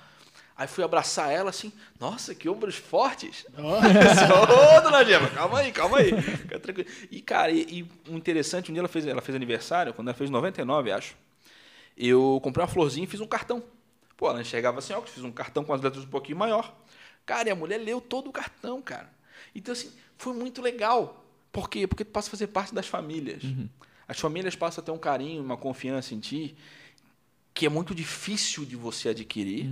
Aí 0.56 0.68
fui 0.68 0.84
abraçar 0.84 1.32
ela 1.32 1.50
assim, 1.50 1.72
nossa, 1.98 2.32
que 2.32 2.48
ombros 2.48 2.76
fortes. 2.76 3.44
Ô, 3.58 4.80
dona 4.80 5.04
Gema, 5.04 5.28
calma 5.30 5.58
aí, 5.58 5.72
calma 5.72 5.98
aí. 5.98 6.22
Fica 6.22 6.60
tranquilo. 6.60 6.88
E, 7.10 7.20
cara, 7.20 7.50
e, 7.50 7.84
e 8.08 8.14
interessante, 8.14 8.70
um 8.70 8.72
dia 8.72 8.80
ela 8.80 8.88
fez, 8.88 9.08
ela 9.08 9.20
fez 9.20 9.34
aniversário, 9.34 9.92
quando 9.92 10.06
ela 10.06 10.16
fez 10.16 10.30
99, 10.30 10.92
acho. 10.92 11.16
Eu 11.96 12.38
comprei 12.44 12.62
uma 12.62 12.70
florzinha 12.70 13.02
e 13.02 13.08
fiz 13.08 13.20
um 13.20 13.26
cartão. 13.26 13.60
Pô, 14.16 14.30
ela 14.30 14.40
enxergava 14.40 14.80
sem 14.80 14.94
óculos, 14.94 15.14
fiz 15.14 15.24
um 15.24 15.32
cartão 15.32 15.64
com 15.64 15.72
as 15.72 15.80
letras 15.80 16.04
um 16.04 16.08
pouquinho 16.08 16.38
maior. 16.38 16.72
Cara, 17.26 17.48
e 17.48 17.50
a 17.50 17.56
mulher 17.56 17.78
leu 17.78 18.00
todo 18.00 18.30
o 18.30 18.32
cartão, 18.32 18.80
cara. 18.80 19.10
Então, 19.52 19.72
assim, 19.72 19.90
foi 20.16 20.32
muito 20.32 20.62
legal. 20.62 21.24
Por 21.50 21.68
quê? 21.68 21.88
Porque 21.88 22.04
tu 22.04 22.12
passa 22.12 22.28
a 22.28 22.30
fazer 22.30 22.46
parte 22.46 22.72
das 22.72 22.86
famílias. 22.86 23.42
As 24.06 24.20
famílias 24.20 24.54
passam 24.54 24.80
a 24.80 24.84
ter 24.84 24.92
um 24.92 24.98
carinho, 24.98 25.42
uma 25.42 25.56
confiança 25.56 26.14
em 26.14 26.20
ti, 26.20 26.56
que 27.58 27.66
é 27.66 27.68
muito 27.68 27.92
difícil 27.92 28.64
de 28.64 28.76
você 28.76 29.08
adquirir. 29.08 29.68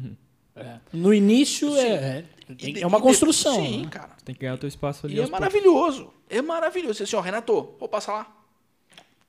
É. 0.56 0.80
No 0.92 1.14
início 1.14 1.70
Sim. 1.70 1.78
é, 1.78 2.24
é, 2.48 2.80
é 2.80 2.86
uma 2.86 3.00
construção. 3.00 3.64
Sim, 3.64 3.82
né? 3.84 3.88
cara. 3.88 4.16
Tem 4.24 4.34
que 4.34 4.40
ganhar 4.40 4.54
o 4.54 4.58
teu 4.58 4.66
espaço 4.66 5.06
ali. 5.06 5.14
E 5.14 5.18
é 5.18 5.20
aos 5.20 5.30
poucos. 5.30 5.40
maravilhoso. 5.46 6.12
É 6.28 6.42
maravilhoso. 6.42 7.04
Assim, 7.04 7.14
ó, 7.14 7.20
Renato, 7.20 7.76
vou 7.78 7.88
passar 7.88 8.12
lá. 8.14 8.44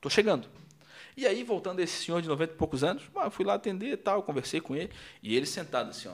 Tô 0.01 0.09
chegando. 0.09 0.47
E 1.15 1.27
aí, 1.27 1.43
voltando 1.43 1.81
esse 1.81 2.03
senhor 2.03 2.19
de 2.19 2.27
90 2.27 2.53
e 2.53 2.55
poucos 2.55 2.83
anos, 2.83 3.03
eu 3.15 3.29
fui 3.29 3.45
lá 3.45 3.53
atender 3.53 3.91
e 3.91 3.97
tal, 3.97 4.23
conversei 4.23 4.59
com 4.59 4.75
ele. 4.75 4.89
E 5.21 5.35
ele 5.35 5.45
sentado 5.45 5.91
assim, 5.91 6.09
ó, 6.09 6.13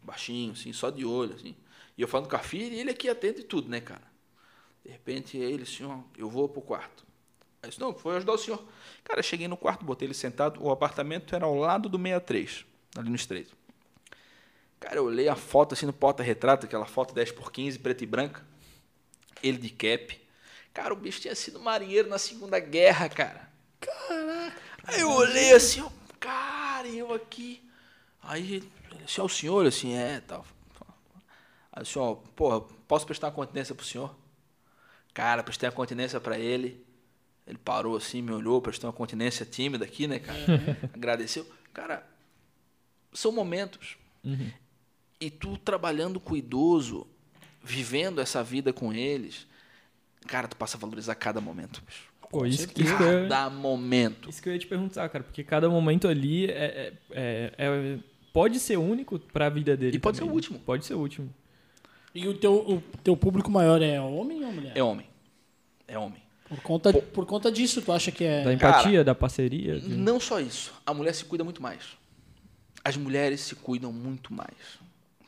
baixinho, 0.00 0.52
assim, 0.52 0.72
só 0.72 0.90
de 0.90 1.04
olho, 1.04 1.34
assim. 1.34 1.56
E 1.98 2.02
eu 2.02 2.06
falando 2.06 2.28
com 2.28 2.36
a 2.36 2.40
filha, 2.40 2.76
e 2.76 2.78
ele 2.78 2.90
aqui 2.90 3.08
atento 3.08 3.40
e 3.40 3.44
tudo, 3.44 3.68
né, 3.68 3.80
cara? 3.80 4.08
De 4.84 4.92
repente, 4.92 5.36
ele, 5.36 5.64
assim, 5.64 5.84
ó, 5.84 5.98
eu 6.16 6.30
vou 6.30 6.48
pro 6.48 6.62
quarto. 6.62 7.04
Aí 7.60 7.66
eu 7.66 7.70
disse, 7.70 7.80
não, 7.80 7.92
foi 7.92 8.14
ajudar 8.16 8.34
o 8.34 8.38
senhor. 8.38 8.62
Cara, 9.04 9.22
cheguei 9.22 9.48
no 9.48 9.56
quarto, 9.56 9.84
botei 9.84 10.06
ele 10.06 10.14
sentado, 10.14 10.62
o 10.62 10.70
apartamento 10.70 11.34
era 11.34 11.44
ao 11.44 11.54
lado 11.54 11.88
do 11.88 11.98
63, 11.98 12.64
ali 12.96 13.08
no 13.08 13.16
estreito. 13.16 13.56
Cara, 14.78 14.96
eu 14.96 15.04
olhei 15.04 15.28
a 15.28 15.36
foto 15.36 15.74
assim 15.74 15.84
no 15.84 15.92
porta-retrato, 15.92 16.66
aquela 16.66 16.86
foto 16.86 17.12
10 17.12 17.32
por 17.32 17.52
15, 17.52 17.78
preta 17.78 18.02
e 18.02 18.06
branca. 18.06 18.42
Ele 19.42 19.58
de 19.58 19.70
cap. 19.70 20.18
Cara, 20.72 20.92
o 20.92 20.96
bicho 20.96 21.20
tinha 21.20 21.34
sido 21.34 21.60
marinheiro 21.60 22.08
na 22.08 22.18
Segunda 22.18 22.58
Guerra, 22.58 23.08
cara. 23.08 23.50
Caraca. 23.80 24.60
Aí 24.84 25.00
eu 25.00 25.10
olhei 25.10 25.52
assim, 25.52 25.80
ó, 25.82 25.90
cara, 26.18 26.88
eu 26.88 27.12
aqui. 27.12 27.62
Aí 28.22 28.62
assim, 29.04 29.20
é 29.20 29.24
o 29.24 29.28
senhor, 29.28 29.66
assim, 29.66 29.94
é, 29.94 30.20
tal. 30.20 30.46
Aí 31.72 31.82
o 31.82 31.86
senhor, 31.86 32.16
porra, 32.34 32.60
posso 32.88 33.06
prestar 33.06 33.28
uma 33.28 33.32
continência 33.34 33.74
pro 33.74 33.84
senhor? 33.84 34.14
Cara, 35.12 35.42
prestei 35.42 35.68
a 35.68 35.72
continência 35.72 36.20
pra 36.20 36.38
ele. 36.38 36.84
Ele 37.50 37.58
parou 37.58 37.96
assim, 37.96 38.22
me 38.22 38.30
olhou, 38.32 38.62
prestou 38.62 38.88
uma 38.88 38.96
continência 38.96 39.44
tímida 39.44 39.84
aqui, 39.84 40.06
né, 40.06 40.18
cara? 40.20 40.38
Agradeceu. 40.94 41.44
Cara, 41.74 42.06
são 43.12 43.32
momentos. 43.32 43.96
E 45.20 45.30
tu 45.30 45.56
trabalhando 45.58 46.20
com 46.20 46.34
o 46.34 46.36
idoso, 46.36 47.06
vivendo 47.62 48.20
essa 48.20 48.42
vida 48.42 48.72
com 48.72 48.92
eles, 48.92 49.46
cara, 50.26 50.46
tu 50.48 50.56
passa 50.56 50.76
a 50.76 50.80
valorizar 50.80 51.14
cada 51.16 51.40
momento. 51.40 51.82
bicho. 51.84 52.08
Pô, 52.30 52.46
isso, 52.46 52.62
isso, 52.62 52.68
que 52.68 52.82
eu, 52.82 52.86
Cada 53.28 53.50
momento. 53.50 54.30
isso 54.30 54.40
que 54.40 54.48
eu 54.48 54.52
ia 54.52 54.58
te 54.60 54.66
perguntar, 54.68 55.08
cara, 55.08 55.24
porque 55.24 55.42
cada 55.42 55.68
momento 55.68 56.06
ali 56.06 56.46
é, 56.48 56.52
é- 56.52 56.92
é- 57.10 57.52
é- 57.58 57.98
pode 58.32 58.60
ser 58.60 58.76
único 58.76 59.18
pra 59.18 59.48
vida 59.48 59.76
dele. 59.76 59.96
E 59.96 59.98
pode 59.98 60.18
também. 60.18 60.28
ser 60.28 60.32
o 60.32 60.34
último. 60.36 60.58
Pode 60.60 60.86
ser 60.86 60.94
o 60.94 61.00
último. 61.00 61.34
E 62.14 62.28
o 62.28 62.34
teu, 62.38 62.54
o 62.54 62.80
teu 63.02 63.16
público 63.16 63.50
maior 63.50 63.82
é 63.82 64.00
homem 64.00 64.44
ou 64.44 64.52
mulher? 64.52 64.72
É 64.76 64.82
homem. 64.82 65.06
É 65.88 65.98
homem. 65.98 66.22
Por, 66.50 66.60
conta, 66.62 66.92
por 66.92 67.24
conta 67.26 67.50
disso, 67.50 67.80
tu 67.80 67.92
acha 67.92 68.10
que 68.10 68.24
é. 68.24 68.42
Da 68.44 68.52
empatia, 68.52 69.02
da 69.04 69.14
parceria. 69.14 69.80
de- 69.80 69.88
Não 69.96 70.18
só 70.20 70.38
isso. 70.40 70.74
A 70.84 70.92
mulher 70.92 71.14
se 71.14 71.24
cuida 71.24 71.42
muito 71.44 71.62
mais. 71.62 71.96
As 72.84 72.96
mulheres 72.96 73.40
se 73.40 73.54
cuidam 73.54 73.92
muito 73.92 74.34
mais. 74.34 74.56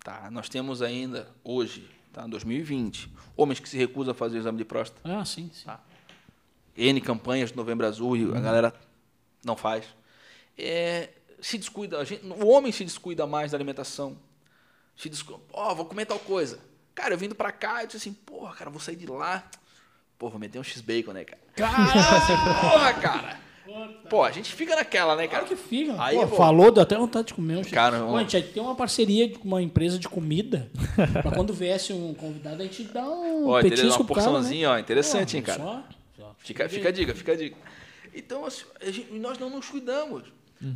Tá? 0.03 0.29
Nós 0.33 0.49
temos 0.49 0.83
ainda, 0.83 1.29
hoje, 1.45 1.89
tá? 2.12 2.27
2020, 2.27 3.09
homens 3.37 3.61
que 3.61 3.68
se 3.68 3.77
recusam 3.79 4.11
a 4.11 4.14
fazer 4.14 4.37
o 4.37 4.41
exame 4.41 4.59
de 4.59 4.64
próstata. 4.64 5.01
Ah, 5.05 5.25
sim, 5.25 5.49
sim. 5.55 5.64
Tá. 5.64 5.81
N 6.77 7.01
campanhas 7.01 7.51
de 7.51 7.57
Novembro 7.57 7.87
Azul 7.87 8.16
e 8.16 8.25
a 8.37 8.41
galera 8.41 8.75
não 9.45 9.57
faz. 9.57 9.85
É, 10.59 11.11
se 11.41 11.57
descuida, 11.57 11.99
a 11.99 12.05
gente- 12.05 12.25
o 12.27 12.49
homem 12.49 12.73
se 12.73 12.85
descuida 12.85 13.27
mais 13.29 13.53
da 13.53 13.57
alimentação. 13.57 14.16
Se 14.97 15.09
descuida, 15.09 15.41
ó, 15.53 15.73
vou 15.75 15.85
comer 15.87 16.07
tal 16.07 16.18
coisa. 16.18 16.59
Cara, 16.95 17.14
eu 17.14 17.18
vindo 17.18 17.35
pra 17.35 17.53
cá, 17.53 17.83
eu 17.83 17.87
disse 17.87 17.97
assim, 17.99 18.12
porra, 18.12 18.55
cara, 18.55 18.70
vou 18.70 18.81
sair 18.81 18.97
de 18.97 19.07
lá. 19.07 19.49
Pô, 20.23 20.29
vou 20.29 20.39
meter 20.39 20.57
um 20.61 20.62
X-Bacon, 20.62 21.12
né, 21.12 21.25
cara? 21.25 21.41
Porra, 22.70 22.95
cara! 22.95 23.41
Pô, 24.09 24.23
a 24.23 24.31
gente 24.31 24.53
fica 24.53 24.77
naquela, 24.77 25.16
né, 25.16 25.27
cara? 25.27 25.45
Claro 25.45 25.57
que 25.57 25.57
fica. 25.68 26.01
Aí 26.01 26.14
Pô, 26.14 26.27
vou- 26.29 26.39
falou, 26.39 26.70
deu 26.70 26.81
até 26.81 26.97
vontade 26.97 27.27
de 27.27 27.35
comer 27.35 27.57
um. 27.57 27.64
Cara, 27.64 27.99
Pô, 27.99 28.14
a 28.16 28.20
gente 28.23 28.41
tem 28.53 28.62
uma 28.62 28.77
parceria 28.77 29.29
com 29.37 29.49
uma 29.49 29.61
empresa 29.61 29.99
de 29.99 30.09
comida. 30.09 30.70
pra 31.23 31.33
quando 31.33 31.53
viesse 31.53 31.93
um 31.93 32.14
convidado, 32.14 32.62
a 32.62 32.64
gente 32.64 32.85
dá 32.85 33.03
um 33.03 33.49
Ó, 33.49 33.61
petisco 33.61 33.87
uma 34.01 34.05
pro 34.05 34.14
cara, 34.14 34.27
né? 34.29 34.33
porçãozinha, 34.33 34.70
ó, 34.70 34.79
interessante, 34.79 35.37
hein, 35.37 35.43
Pô, 35.43 35.47
cara? 35.49 35.61
só- 35.61 35.83
só- 36.18 36.35
Fica, 36.39 36.68
fica 36.68 36.89
a 36.89 36.93
dica, 36.93 37.14
fica 37.16 37.33
a 37.33 37.37
dica. 37.37 37.57
Então, 38.14 38.45
assim, 38.47 38.62
a 38.81 38.91
gente- 38.93 39.12
nós 39.14 39.37
não 39.39 39.51
nos 39.51 39.68
cuidamos. 39.68 40.23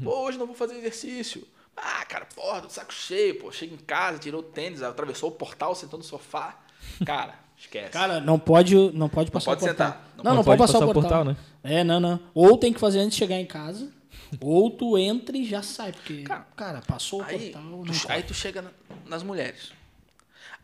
Pô, 0.02 0.24
hoje 0.24 0.38
não 0.38 0.46
vou 0.46 0.56
fazer 0.56 0.74
exercício. 0.78 1.46
Ah, 1.76 2.04
cara, 2.08 2.26
porra, 2.34 2.62
de 2.62 2.72
saco 2.72 2.92
cheio, 2.92 3.38
pô. 3.38 3.52
Chega 3.52 3.74
em 3.74 3.78
casa, 3.78 4.18
tirou 4.18 4.40
o 4.40 4.44
tênis, 4.44 4.82
atravessou 4.82 5.28
o 5.28 5.32
portal, 5.32 5.72
sentou 5.76 5.96
no 6.00 6.04
sofá. 6.04 6.58
Cara, 7.04 7.45
esquece. 7.58 7.90
Cara, 7.90 8.20
não 8.20 8.38
pode, 8.38 8.74
não 8.92 9.08
pode 9.08 9.30
passar 9.30 9.46
pode 9.52 9.64
o 9.64 9.66
portal. 9.68 9.86
sentar. 9.88 10.12
Não, 10.22 10.34
não, 10.34 10.44
pode, 10.44 10.58
passar, 10.58 10.84
o 10.84 10.92
portal. 10.92 11.24
né? 11.24 11.36
É, 11.62 11.84
não, 11.84 12.00
não. 12.00 12.20
Ou 12.34 12.56
tem 12.56 12.72
que 12.72 12.80
fazer 12.80 13.00
antes 13.00 13.12
de 13.12 13.18
chegar 13.18 13.36
em 13.38 13.46
casa, 13.46 13.90
ou 14.40 14.70
tu 14.70 14.96
entra 14.98 15.36
e 15.36 15.44
já 15.44 15.62
sai, 15.62 15.92
porque, 15.92 16.22
cara, 16.22 16.46
Cara, 16.56 16.82
passou 16.82 17.20
o 17.20 17.24
aí, 17.24 17.50
portal. 17.52 17.62
tu, 17.62 17.68
não 17.68 17.94
aí 18.08 18.22
tu 18.22 18.34
chega 18.34 18.62
na- 18.62 18.70
nas 19.04 19.22
mulheres. 19.22 19.72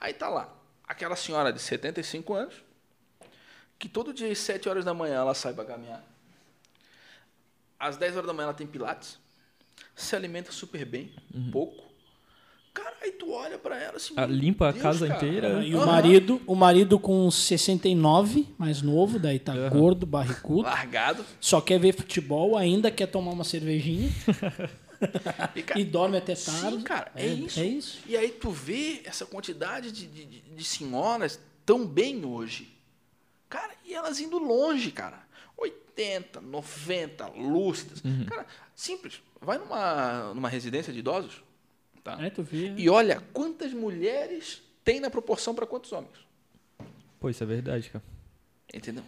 Aí 0.00 0.12
tá 0.12 0.28
lá, 0.28 0.48
aquela 0.86 1.14
senhora 1.16 1.52
de 1.52 1.60
75 1.60 2.34
anos, 2.34 2.54
que 3.78 3.88
todo 3.88 4.12
dia 4.12 4.30
às 4.30 4.38
7 4.38 4.68
horas 4.68 4.84
da 4.84 4.94
manhã 4.94 5.16
ela 5.16 5.34
sai 5.34 5.52
para 5.52 5.64
caminhar. 5.64 6.02
Às 7.78 7.96
10 7.96 8.14
horas 8.16 8.26
da 8.26 8.32
manhã 8.32 8.44
ela 8.46 8.54
tem 8.54 8.66
pilates. 8.66 9.18
Se 9.94 10.14
alimenta 10.16 10.52
super 10.52 10.84
bem, 10.84 11.12
pouco. 11.50 11.91
Cara, 12.74 12.94
aí 13.02 13.12
tu 13.12 13.30
olha 13.32 13.58
para 13.58 13.76
ela 13.76 13.96
assim. 13.96 14.14
Ah, 14.16 14.24
limpa 14.24 14.68
a 14.68 14.70
Deus, 14.70 14.82
casa 14.82 15.06
cara. 15.06 15.18
inteira. 15.26 15.62
E 15.64 15.74
o 15.74 15.78
Aham. 15.78 15.86
marido, 15.86 16.40
o 16.46 16.54
marido 16.54 16.98
com 16.98 17.30
69, 17.30 18.48
mais 18.56 18.80
novo, 18.80 19.18
daí 19.18 19.38
tá 19.38 19.54
gordo, 19.68 20.06
barrigudo. 20.06 20.62
Largado. 20.62 21.24
Só 21.40 21.60
quer 21.60 21.78
ver 21.78 21.94
futebol, 21.94 22.56
ainda 22.56 22.90
quer 22.90 23.06
tomar 23.08 23.32
uma 23.32 23.44
cervejinha 23.44 24.08
E, 25.56 25.62
cara, 25.62 25.80
e 25.80 25.84
dorme 25.84 26.16
até 26.16 26.34
Sim, 26.34 26.60
tarde. 26.62 26.82
cara, 26.84 27.10
é, 27.16 27.26
isso. 27.26 27.58
É 27.60 27.64
isso. 27.66 27.98
E 28.06 28.16
aí 28.16 28.30
tu 28.30 28.50
vê 28.50 29.02
essa 29.04 29.26
quantidade 29.26 29.90
de, 29.90 30.06
de, 30.06 30.24
de- 30.24 30.40
de 30.40 30.64
senhoras 30.64 31.40
tão 31.66 31.84
bem 31.86 32.24
hoje. 32.24 32.68
Cara, 33.48 33.72
e 33.84 33.92
elas 33.92 34.20
indo 34.20 34.38
longe, 34.38 34.92
cara. 34.92 35.20
80, 35.58 36.40
90, 36.40 37.26
lúcidas. 37.36 38.00
Uhum. 38.04 38.24
Cara, 38.26 38.46
simples. 38.76 39.20
Vai 39.40 39.58
numa, 39.58 40.32
numa 40.34 40.48
residência 40.48 40.92
de 40.92 41.00
idosos, 41.00 41.42
tá? 42.02 42.18
É, 42.20 42.30
tu 42.30 42.42
vê. 42.42 42.74
E 42.76 42.88
olha 42.88 43.22
quantas 43.32 43.72
mulheres 43.72 44.62
tem 44.84 45.00
na 45.00 45.10
proporção 45.10 45.54
para 45.54 45.66
quantos 45.66 45.92
homens. 45.92 46.18
Pô, 47.20 47.28
isso 47.30 47.42
é 47.42 47.46
verdade, 47.46 47.90
cara. 47.90 48.04
Entendeu? 48.72 49.04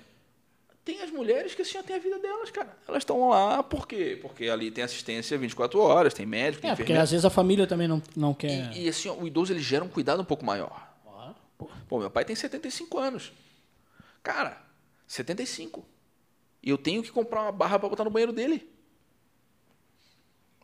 Tem 0.84 1.00
as 1.02 1.10
mulheres 1.10 1.54
que 1.54 1.62
assim, 1.62 1.78
ó, 1.78 1.82
tem 1.82 1.96
a 1.96 1.98
vida 1.98 2.18
delas, 2.18 2.50
cara. 2.50 2.76
Elas 2.86 3.02
estão 3.02 3.30
lá 3.30 3.62
por 3.62 3.88
quê? 3.88 4.18
Porque 4.20 4.48
ali 4.48 4.70
tem 4.70 4.84
assistência 4.84 5.38
24 5.38 5.80
horas, 5.80 6.12
tem 6.12 6.26
médico, 6.26 6.60
tem 6.60 6.70
É, 6.70 6.74
porque 6.74 6.82
enfermeiro. 6.82 7.02
às 7.02 7.10
vezes 7.10 7.24
a 7.24 7.30
família 7.30 7.66
também 7.66 7.88
não, 7.88 8.02
não 8.14 8.34
quer. 8.34 8.70
E, 8.76 8.84
e, 8.84 8.88
assim, 8.88 9.08
ó, 9.08 9.14
o 9.14 9.26
idoso 9.26 9.52
ele 9.52 9.60
gera 9.60 9.82
um 9.82 9.88
cuidado 9.88 10.20
um 10.20 10.24
pouco 10.26 10.44
maior. 10.44 10.94
Claro, 11.02 11.34
pô. 11.56 11.70
Pô, 11.88 11.98
meu 11.98 12.10
pai 12.10 12.24
tem 12.26 12.36
75 12.36 12.98
anos. 12.98 13.32
Cara, 14.22 14.62
75. 15.06 15.84
E 16.62 16.68
eu 16.68 16.76
tenho 16.76 17.02
que 17.02 17.10
comprar 17.10 17.42
uma 17.42 17.52
barra 17.52 17.78
para 17.78 17.88
botar 17.88 18.04
no 18.04 18.10
banheiro 18.10 18.32
dele. 18.32 18.68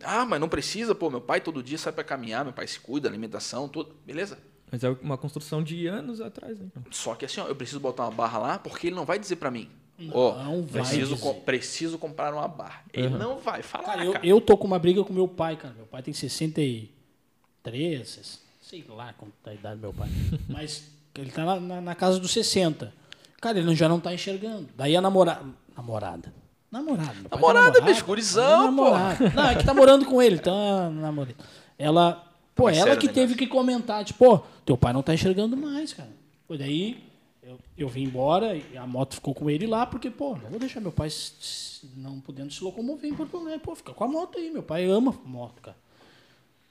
Ah, 0.03 0.25
mas 0.25 0.41
não 0.41 0.49
precisa, 0.49 0.95
pô, 0.95 1.11
meu 1.11 1.21
pai 1.21 1.41
todo 1.41 1.63
dia 1.63 1.77
sai 1.79 1.93
para 1.93 2.03
caminhar, 2.05 2.45
meu 2.45 2.53
pai 2.55 2.67
se 2.67 2.81
cuida, 2.81 3.09
alimentação, 3.09 3.69
tudo, 3.69 3.95
beleza? 4.07 4.39
Mas 4.73 4.83
é 4.85 4.89
uma 5.03 5.19
construção 5.19 5.63
de 5.63 5.87
anos 5.87 6.21
atrás, 6.21 6.59
né? 6.59 6.69
cara? 6.73 6.87
Só 6.91 7.15
que 7.15 7.25
assim, 7.25 7.41
ó, 7.41 7.47
eu 7.49 7.57
preciso 7.57 7.81
botar 7.81 8.05
uma 8.05 8.13
barra 8.13 8.39
lá 8.39 8.59
porque 8.59 8.87
ele 8.87 8.97
não 8.97 9.05
vai 9.05 9.19
dizer 9.19 9.37
para 9.37 9.51
mim, 9.51 9.69
ó, 10.13 10.37
Não 10.43 10.63
vai 10.63 10.83
preciso, 10.83 11.15
dizer. 11.17 11.27
co- 11.27 11.35
preciso 11.41 11.99
comprar 11.99 12.33
uma 12.33 12.47
barra. 12.49 12.85
Ele 12.93 13.09
Uhum. 13.09 13.19
não 13.19 13.39
vai 13.39 13.63
falar, 13.63 13.85
Cara, 13.85 14.13
cara. 14.13 14.27
eu, 14.27 14.37
eu 14.37 14.41
tô 14.41 14.57
com 14.57 14.67
uma 14.67 14.79
briga 14.79 15.03
com 15.05 15.13
meu 15.13 15.27
pai, 15.29 15.57
cara. 15.57 15.75
Meu 15.75 15.87
pai 15.87 16.03
tem 16.03 16.15
63, 16.15 18.09
ses- 18.09 18.41
sei 18.63 18.85
lá 18.89 19.13
quanto 19.13 19.33
tá 19.43 19.51
a 19.51 19.55
idade 19.55 19.77
do 19.77 19.81
meu 19.83 19.93
pai. 19.93 20.09
Mas 20.49 20.85
ele 21.17 21.31
tá 21.31 21.45
na, 21.45 21.59
na- 21.61 21.81
na 21.81 21.95
casa 21.95 22.19
dos 22.21 22.31
60. 22.33 22.93
Cara, 23.41 23.59
ele 23.59 23.75
já 23.75 23.89
não 23.89 23.99
tá 24.01 24.13
enxergando. 24.15 24.69
Daí 24.77 24.95
a 24.97 25.01
namora... 25.01 25.43
namorada. 25.77 26.33
Namorada. 26.71 27.15
Namorada, 27.31 27.81
bicho, 27.81 28.05
gurizão, 28.05 28.65
namorada. 28.67 29.31
Não, 29.31 29.49
é 29.49 29.55
que 29.57 29.65
tá 29.65 29.75
morando 29.75 30.05
com 30.05 30.23
ele, 30.23 30.37
então 30.37 30.91
namorada. 30.93 31.35
Ela, 31.79 32.25
pô, 32.55 32.65
mais 32.65 32.77
ela 32.77 32.87
sério 32.87 33.01
que 33.01 33.07
o 33.09 33.13
teve 33.13 33.35
que 33.35 33.47
comentar, 33.47 34.05
tipo, 34.05 34.19
pô, 34.19 34.45
teu 34.65 34.77
pai 34.77 34.93
não 34.93 35.03
tá 35.03 35.13
enxergando 35.15 35.57
mais, 35.57 35.93
cara. 35.93 36.11
Pô, 36.47 36.57
daí 36.57 37.03
eu, 37.43 37.59
eu 37.77 37.89
vim 37.89 38.05
embora 38.05 38.55
e 38.57 38.77
a 38.77 38.87
moto 38.87 39.15
ficou 39.15 39.35
com 39.35 39.51
ele 39.51 39.67
lá, 39.67 39.85
porque, 39.87 40.11
pô, 40.11 40.37
não 40.37 40.51
vou 40.51 40.61
deixar 40.61 40.81
meu 40.81 40.93
pai 40.93 41.09
s- 41.09 41.33
s- 41.41 41.87
não 41.97 42.21
podendo 42.21 42.53
se 42.53 42.63
locomover 42.63 43.11
em 43.11 43.15
Porto 43.15 43.37
Alegre. 43.39 43.61
Pô, 43.61 43.75
fica 43.75 43.93
com 43.93 44.05
a 44.05 44.09
moto 44.09 44.39
aí, 44.39 44.51
meu 44.51 44.63
pai 44.63 44.85
ama 44.87 45.13
moto, 45.25 45.61
cara. 45.63 45.77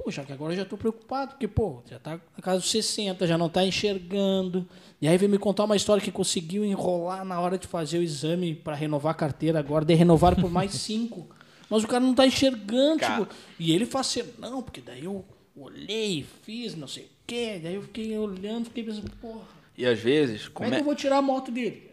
Poxa, 0.01 0.23
que 0.23 0.31
agora 0.31 0.53
eu 0.53 0.57
já 0.57 0.65
tô 0.65 0.77
preocupado, 0.77 1.31
porque, 1.31 1.47
pô, 1.47 1.81
já 1.85 1.99
tá 1.99 2.11
na 2.11 2.41
casa 2.41 2.59
dos 2.59 2.71
60, 2.71 3.27
já 3.27 3.37
não 3.37 3.49
tá 3.49 3.65
enxergando. 3.65 4.67
E 5.01 5.07
aí 5.07 5.17
veio 5.17 5.29
me 5.29 5.37
contar 5.37 5.65
uma 5.65 5.75
história 5.75 6.01
que 6.01 6.11
conseguiu 6.11 6.63
enrolar 6.63 7.25
na 7.25 7.39
hora 7.39 7.57
de 7.57 7.67
fazer 7.67 7.99
o 7.99 8.01
exame 8.01 8.55
para 8.55 8.75
renovar 8.75 9.11
a 9.11 9.15
carteira 9.15 9.59
agora, 9.59 9.83
de 9.83 9.93
renovar 9.93 10.35
por 10.39 10.49
mais 10.49 10.71
cinco. 10.79 11.27
Mas 11.69 11.83
o 11.83 11.87
cara 11.87 11.99
não 12.03 12.15
tá 12.15 12.25
enxergando, 12.25 12.99
Cara. 12.99 13.25
tipo. 13.25 13.35
E 13.59 13.71
ele 13.73 13.85
faz 13.85 14.07
assim, 14.07 14.23
não, 14.39 14.61
porque 14.63 14.79
daí 14.81 15.03
eu 15.03 15.23
olhei, 15.55 16.25
fiz, 16.43 16.75
não 16.75 16.87
sei 16.87 17.03
o 17.03 17.09
quê. 17.27 17.59
Daí 17.61 17.75
eu 17.75 17.83
fiquei 17.83 18.17
olhando, 18.17 18.65
fiquei 18.65 18.83
pensando, 18.85 19.11
porra, 19.21 19.41
E 19.77 19.85
às 19.85 19.99
vezes, 19.99 20.47
como 20.47 20.53
como 20.53 20.67
é 20.67 20.69
que 20.71 20.75
é- 20.77 20.79
eu 20.79 20.85
vou 20.85 20.95
tirar 20.95 21.17
a 21.17 21.21
moto 21.21 21.51
dele? 21.51 21.89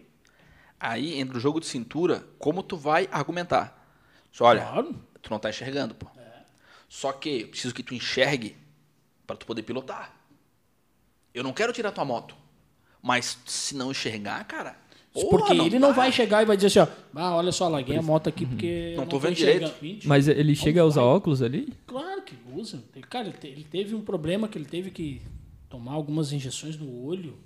aí 0.78 1.18
entra 1.18 1.36
o 1.36 1.40
jogo 1.40 1.58
de 1.58 1.66
cintura, 1.66 2.24
como 2.38 2.62
tu 2.62 2.76
vai 2.76 3.08
argumentar. 3.10 3.74
Só 4.30 4.44
olha, 4.44 4.60
Claro. 4.62 4.94
tu 5.20 5.30
não 5.30 5.38
tá 5.38 5.50
enxergando, 5.50 5.94
pô. 5.94 6.06
Só 6.88 7.12
que 7.12 7.42
eu 7.42 7.48
preciso 7.48 7.74
que 7.74 7.82
tu 7.82 7.94
enxergue 7.94 8.56
para 9.26 9.36
tu 9.36 9.46
poder 9.46 9.62
pilotar. 9.62 10.14
Eu 11.34 11.42
não 11.42 11.52
quero 11.52 11.72
tirar 11.72 11.92
tua 11.92 12.04
moto. 12.04 12.34
Mas 13.02 13.38
se 13.46 13.74
não 13.76 13.90
enxergar, 13.90 14.42
cara. 14.44 14.76
porra, 15.12 15.28
porque 15.28 15.52
ele 15.54 15.78
não 15.78 15.88
dá. 15.90 15.94
vai 15.94 16.12
chegar 16.12 16.42
e 16.42 16.46
vai 16.46 16.56
dizer 16.56 16.66
assim, 16.80 16.90
ó, 16.90 16.96
ah, 17.14 17.36
olha 17.36 17.52
só, 17.52 17.68
larguei 17.68 17.96
a 17.96 18.02
moto 18.02 18.28
aqui 18.28 18.44
porque 18.46 18.66
Uhum. 18.90 18.90
Não 18.96 19.02
não 19.02 19.06
tô 19.06 19.18
vendo 19.18 19.32
enxergando. 19.32 19.74
direito. 19.80 20.08
Mas 20.08 20.28
ele 20.28 20.54
chega 20.54 20.80
a 20.80 20.84
usar 20.84 21.00
vai. 21.02 21.10
óculos 21.10 21.42
ali? 21.42 21.72
Claro 21.86 22.22
que 22.22 22.34
usa. 22.54 22.82
Ele- 22.94 23.06
Cara, 23.06 23.28
ele 23.28 23.38
ele 23.52 23.64
teve 23.64 23.94
um 23.94 24.00
problema 24.02 24.48
que 24.48 24.58
ele 24.58 24.64
teve 24.66 24.90
que 24.90 25.22
tomar 25.68 25.92
algumas 25.92 26.32
injeções 26.32 26.76
no 26.76 27.04
olho. 27.04 27.38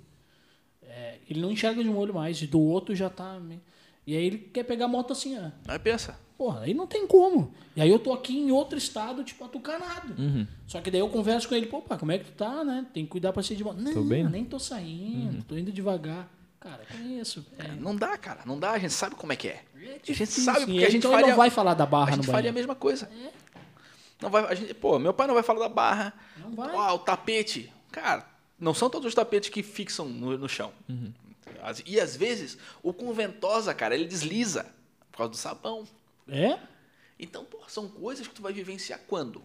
É, 0.83 1.19
ele 1.29 1.39
não 1.39 1.51
enxerga 1.51 1.81
de 1.83 1.89
um 1.89 1.97
olho 1.97 2.13
mais, 2.13 2.41
e 2.41 2.47
do 2.47 2.59
outro 2.59 2.93
já 2.95 3.09
tá. 3.09 3.39
meio- 3.39 3.61
E 4.05 4.15
aí 4.15 4.23
ele 4.25 4.37
quer 4.37 4.63
pegar 4.63 4.85
a 4.85 4.87
moto 4.87 5.11
assim, 5.13 5.37
ó. 5.37 5.51
Aí 5.67 5.79
pensa. 5.79 6.17
Porra, 6.37 6.61
aí 6.61 6.73
não 6.73 6.87
tem 6.87 7.05
como. 7.05 7.53
E 7.75 7.81
aí 7.81 7.89
eu 7.89 7.99
tô 7.99 8.11
aqui 8.11 8.35
em 8.35 8.51
outro 8.51 8.75
estado, 8.77 9.23
tipo, 9.23 9.45
atucanado. 9.45 10.19
Uhum. 10.19 10.47
Só 10.65 10.81
que 10.81 10.89
daí 10.89 10.99
eu 10.99 11.07
converso 11.07 11.47
com 11.47 11.53
ele, 11.53 11.67
pô, 11.67 11.81
pá, 11.81 11.97
como 11.99 12.11
é 12.11 12.17
que 12.17 12.25
tu 12.25 12.31
tá, 12.31 12.63
né? 12.63 12.85
Tem 12.93 13.03
que 13.05 13.11
cuidar 13.11 13.31
pra 13.31 13.43
ser 13.43 13.55
de 13.55 13.63
moto. 13.63 13.77
Não, 13.79 13.93
Tô 13.93 14.01
bem, 14.03 14.23
né? 14.23 14.29
nem 14.31 14.43
tô 14.45 14.57
saindo, 14.57 15.43
tô 15.43 15.55
indo 15.55 15.71
devagar. 15.71 16.27
Cara, 16.59 16.81
conheço. 16.91 17.45
É, 17.59 17.67
Não 17.79 17.95
dá, 17.95 18.17
cara. 18.17 18.41
Não 18.45 18.59
dá. 18.59 18.71
A 18.71 18.79
gente 18.79 18.93
sabe 18.93 19.15
como 19.15 19.33
é 19.33 19.35
que 19.35 19.47
é. 19.49 19.63
A 19.75 20.13
gente 20.13 20.27
sabe 20.27 20.59
porque 20.59 20.71
ele, 20.73 20.85
a 20.85 20.89
gente 20.89 20.97
então 20.99 21.11
faria, 21.11 21.27
não 21.29 21.35
vai 21.37 21.49
falar 21.49 21.73
da 21.75 21.83
a 21.83 21.87
barra 21.87 22.11
no 22.11 22.23
gente 22.23 22.31
faria 22.31 22.49
a 22.49 22.53
mesma 22.53 22.75
coisa. 22.75 23.09
Não 24.21 24.29
vai, 24.29 24.45
a 24.45 24.53
gente, 24.53 24.73
pô, 24.75 24.99
meu 24.99 25.13
pai 25.13 25.25
não 25.27 25.33
vai 25.33 25.43
falar 25.43 25.59
da 25.59 25.69
barra. 25.69 26.13
Não 26.37 26.51
vai. 26.51 26.75
Ó, 26.75 26.95
o 26.95 26.99
tapete. 26.99 27.71
Cara, 27.91 28.27
não 28.59 28.73
são 28.73 28.89
todos 28.89 29.07
os 29.07 29.15
tapetes 29.15 29.49
que 29.49 29.63
fixam 29.63 30.07
no, 30.07 30.37
no 30.37 30.47
chão. 30.47 30.71
As- 30.89 30.95
E 31.85 31.99
às 31.99 32.15
vezes, 32.15 32.57
o 32.83 32.93
com 32.93 33.11
ventosa, 33.13 33.73
cara, 33.73 33.95
ele 33.95 34.05
desliza 34.05 34.65
por 35.11 35.17
causa 35.17 35.31
do 35.31 35.37
sabão. 35.37 35.85
É? 36.27 36.57
Então, 37.19 37.45
pô, 37.45 37.59
são 37.67 37.87
coisas 37.87 38.27
que 38.27 38.33
tu 38.33 38.41
vai 38.41 38.53
vivenciar 38.53 38.99
quando? 39.07 39.43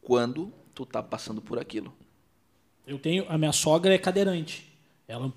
Quando 0.00 0.52
tu 0.74 0.86
tá 0.86 1.02
passando 1.02 1.42
por 1.42 1.58
aquilo. 1.58 1.92
Eu 2.86 2.98
tenho. 2.98 3.26
A 3.28 3.36
minha 3.38 3.52
sogra 3.52 3.94
é 3.94 3.98
cadeirante. 3.98 4.72
Ela, 5.06 5.32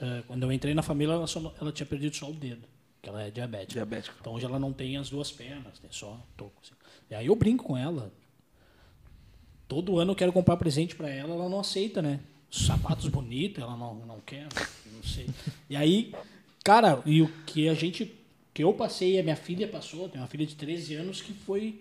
eh, 0.00 0.22
quando 0.26 0.42
eu 0.42 0.52
entrei 0.52 0.74
na 0.74 0.82
família, 0.82 1.14
ela, 1.14 1.26
só- 1.26 1.54
ela 1.60 1.72
tinha 1.72 1.86
perdido 1.86 2.14
só 2.14 2.28
o 2.28 2.32
dedo, 2.32 2.66
que 3.02 3.08
ela 3.08 3.22
é 3.22 3.30
diabética. 3.30 3.72
Diabética. 3.72 4.16
Então 4.20 4.34
hoje 4.34 4.44
ela 4.44 4.58
não 4.58 4.72
tem 4.72 4.96
as 4.96 5.08
duas 5.10 5.32
pernas, 5.32 5.78
tem 5.78 5.90
só 5.90 6.20
toco. 6.36 6.52
assim. 6.62 6.74
E 7.10 7.14
aí 7.14 7.26
eu 7.26 7.34
brinco 7.34 7.64
com 7.64 7.76
ela. 7.76 8.12
Todo 9.66 9.98
ano 9.98 10.12
eu 10.12 10.16
quero 10.16 10.32
comprar 10.32 10.56
presente 10.56 10.94
para 10.94 11.08
ela, 11.08 11.34
ela 11.34 11.48
não 11.48 11.60
aceita, 11.60 12.02
né? 12.02 12.20
Sapatos 12.54 13.08
bonitos, 13.08 13.62
ela 13.62 13.76
não, 13.76 13.94
não 14.06 14.20
quer, 14.20 14.46
não 14.92 15.02
sei. 15.02 15.26
E 15.68 15.74
aí, 15.74 16.12
cara, 16.62 17.02
e 17.04 17.20
o 17.22 17.28
que 17.46 17.68
a 17.68 17.74
gente. 17.74 18.14
que 18.52 18.62
eu 18.62 18.72
passei, 18.72 19.18
a 19.18 19.22
minha 19.24 19.34
filha 19.36 19.66
passou, 19.66 20.08
tem 20.08 20.20
uma 20.20 20.28
filha 20.28 20.46
de 20.46 20.54
13 20.54 20.94
anos 20.94 21.20
que 21.20 21.32
foi. 21.32 21.80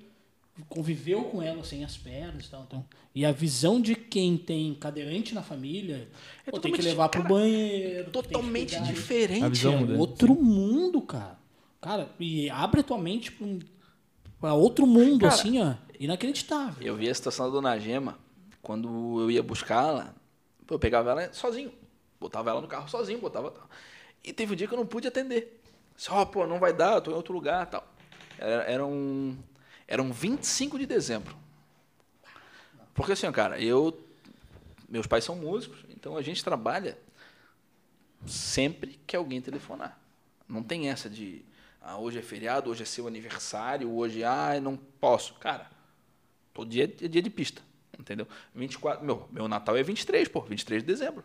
conviveu 0.69 1.23
com 1.25 1.41
ela 1.41 1.63
sem 1.63 1.83
as 1.83 1.97
pernas 1.97 2.45
e 2.45 2.49
tal. 2.49 2.63
Então, 2.67 2.85
e 3.15 3.25
a 3.25 3.31
visão 3.31 3.81
de 3.81 3.95
quem 3.95 4.37
tem 4.37 4.73
cadeirante 4.75 5.33
na 5.33 5.41
família, 5.41 6.07
É 6.45 6.51
pô, 6.51 6.59
tem 6.59 6.71
que 6.71 6.77
totalmente- 6.77 6.81
levar 6.85 7.09
pro 7.09 7.21
cara, 7.23 7.33
banheiro. 7.33 7.93
tem 7.95 8.03
que 8.05 8.11
Totalmente 8.11 8.79
diferente. 8.83 9.43
A 9.43 9.49
visão 9.49 9.73
É 9.73 9.77
muda. 9.79 9.97
outro 9.97 10.35
mundo, 10.35 11.01
cara. 11.01 11.39
Cara, 11.81 12.09
e 12.19 12.49
abre 12.51 12.81
a 12.81 12.83
tua 12.83 12.97
mente 12.99 13.31
pra, 13.31 13.45
um, 13.47 13.59
pra 14.39 14.53
outro 14.53 14.85
mundo, 14.87 15.21
Cara, 15.21 15.33
assim, 15.33 15.59
ó. 15.59 15.73
Inacreditável. 15.99 16.85
Eu 16.85 16.95
vi 16.95 17.09
a 17.09 17.13
situação 17.15 17.45
da 17.47 17.51
dona 17.51 17.77
Gema, 17.79 18.17
quando 18.61 19.21
eu 19.21 19.31
ia 19.31 19.41
buscá-la, 19.41 20.13
pô, 20.13 20.22
eu 20.69 20.79
pegava 20.79 21.11
ela 21.11 21.33
sozinho. 21.33 21.73
Botava 22.19 22.49
ela 22.49 22.61
no 22.61 22.67
carro 22.67 22.87
sozinho, 22.87 23.19
botava. 23.19 23.53
E 24.23 24.31
teve 24.31 24.53
um 24.53 24.55
dia 24.55 24.67
que 24.67 24.73
eu 24.73 24.77
não 24.77 24.85
pude 24.85 25.07
atender. 25.07 25.61
Só, 25.95 26.25
pô, 26.25 26.47
não 26.47 26.59
vai 26.59 26.73
dar, 26.73 26.95
eu 26.95 27.01
tô 27.01 27.11
em 27.11 27.15
outro 27.15 27.33
lugar 27.33 27.65
tal. 27.67 27.87
Era, 28.37 28.63
era 28.63 28.85
um, 28.85 29.37
era 29.87 30.01
um 30.01 30.11
25 30.11 30.79
de 30.79 30.85
dezembro. 30.85 31.35
Porque 32.93 33.11
assim, 33.11 33.31
cara, 33.31 33.59
eu. 33.59 33.99
Meus 34.87 35.07
pais 35.07 35.23
são 35.23 35.35
músicos, 35.35 35.83
então 35.89 36.15
a 36.15 36.21
gente 36.21 36.43
trabalha 36.43 36.97
sempre 38.27 38.99
que 39.07 39.15
alguém 39.15 39.41
telefonar. 39.41 39.99
Não 40.47 40.61
tem 40.61 40.89
essa 40.89 41.09
de. 41.09 41.43
Ah, 41.81 41.97
hoje 41.97 42.19
é 42.19 42.21
feriado, 42.21 42.69
hoje 42.69 42.83
é 42.83 42.85
seu 42.85 43.07
aniversário, 43.07 43.91
hoje, 43.91 44.23
ah, 44.23 44.59
não 44.61 44.77
posso. 44.77 45.33
Cara, 45.33 45.69
Todo 46.53 46.69
dia 46.69 46.83
é 46.83 47.07
dia 47.07 47.21
de 47.21 47.29
pista, 47.29 47.61
entendeu? 47.99 48.27
24, 48.53 49.05
meu, 49.05 49.27
meu 49.31 49.47
Natal 49.47 49.75
é 49.77 49.83
23, 49.83 50.27
pô, 50.27 50.41
23 50.41 50.81
de 50.83 50.87
dezembro. 50.87 51.23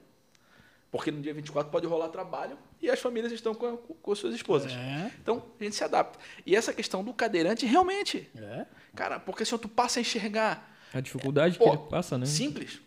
Porque 0.91 1.11
no 1.11 1.21
dia 1.21 1.35
24 1.35 1.71
pode 1.71 1.87
rolar 1.87 2.09
trabalho 2.09 2.57
e 2.81 2.89
as 2.89 2.99
famílias 2.99 3.31
estão 3.31 3.55
com, 3.55 3.77
com, 3.77 4.15
suas 4.15 4.35
esposas. 4.35 4.73
É. 4.73 5.13
Então, 5.21 5.43
a 5.61 5.65
gente 5.65 5.77
se 5.77 5.85
adapta. 5.85 6.19
E 6.47 6.57
essa 6.57 6.73
questão 6.73 7.05
do 7.05 7.13
cadeirante, 7.13 7.67
realmente, 7.67 8.31
É. 8.35 8.65
cara, 8.95 9.21
porque 9.21 9.43
assim, 9.43 9.59
tu 9.59 9.69
passa 9.69 9.99
a 9.99 10.03
enxergar. 10.03 10.77
A 10.95 11.01
dificuldade 11.01 11.59
Pô, 11.59 11.65
que 11.65 11.71
ele 11.77 11.91
passa, 11.91 12.17
né? 12.17 12.25
Simples. 12.25 12.81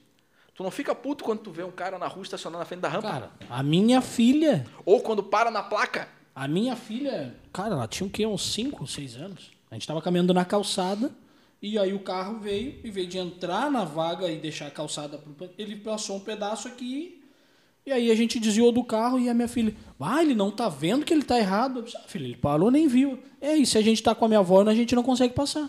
Tu 0.55 0.61
Tu 0.61 0.63
não 0.63 0.69
fica 0.69 0.93
puto 0.93 1.23
quando 1.23 1.39
tu 1.39 1.51
vê 1.51 1.63
um 1.63 1.71
cara 1.71 1.97
na 1.97 2.05
rua 2.05 2.21
estacionando 2.21 2.59
na 2.59 2.65
frente 2.65 2.81
da 2.81 2.87
rampa? 2.87 3.09
Cara, 3.09 3.31
a 3.49 3.63
minha 3.63 3.99
filha, 3.99 4.63
Ou 4.85 5.01
quando 5.01 5.23
para 5.23 5.49
na 5.49 5.63
placa? 5.63 6.07
a 6.35 6.47
minha 6.47 6.75
filha, 6.75 7.35
cara, 7.51 7.73
ela 7.73 7.87
tinha 7.87 8.05
o 8.05 8.09
quê? 8.11 8.27
Uns 8.27 8.53
5, 8.53 8.85
6 8.85 9.15
anos. 9.15 9.51
A 9.71 9.73
gente 9.75 9.87
tava 9.87 10.01
caminhando 10.03 10.33
na 10.33 10.45
calçada 10.45 11.11
e 11.61 11.77
aí 11.77 11.93
o 11.93 11.99
carro 11.99 12.39
veio, 12.39 12.75
em 12.83 12.89
vez 12.91 13.07
de 13.07 13.17
entrar 13.17 13.69
na 13.71 13.83
vaga 13.85 14.29
e 14.31 14.37
deixar 14.37 14.67
a 14.67 14.71
calçada, 14.71 15.17
pro- 15.17 15.49
ele 15.57 15.75
passou 15.75 16.17
um 16.17 16.19
pedaço 16.19 16.67
aqui 16.67 17.21
e 17.85 17.91
aí 17.91 18.11
a 18.11 18.15
gente 18.15 18.39
desviou 18.39 18.71
do 18.71 18.83
carro 18.83 19.19
e 19.19 19.27
a 19.29 19.33
minha 19.33 19.47
filha, 19.47 19.75
ah, 19.99 20.21
ele 20.21 20.35
não 20.35 20.51
tá 20.51 20.69
vendo 20.69 21.03
que 21.05 21.13
ele 21.13 21.23
tá 21.23 21.37
errado. 21.39 21.79
Eu 21.79 21.83
disse, 21.83 21.97
ah, 21.97 22.03
filha, 22.07 22.25
ele 22.25 22.35
parou, 22.35 22.69
nem 22.69 22.87
viu. 22.87 23.17
É, 23.39 23.55
e 23.55 23.65
se 23.65 23.77
a 23.77 23.81
gente 23.81 24.01
tá 24.03 24.13
com 24.13 24.25
a 24.25 24.27
minha 24.27 24.39
avó, 24.39 24.61
a 24.61 24.75
gente 24.75 24.93
não 24.95 25.01
consegue 25.03 25.33
passar. 25.33 25.67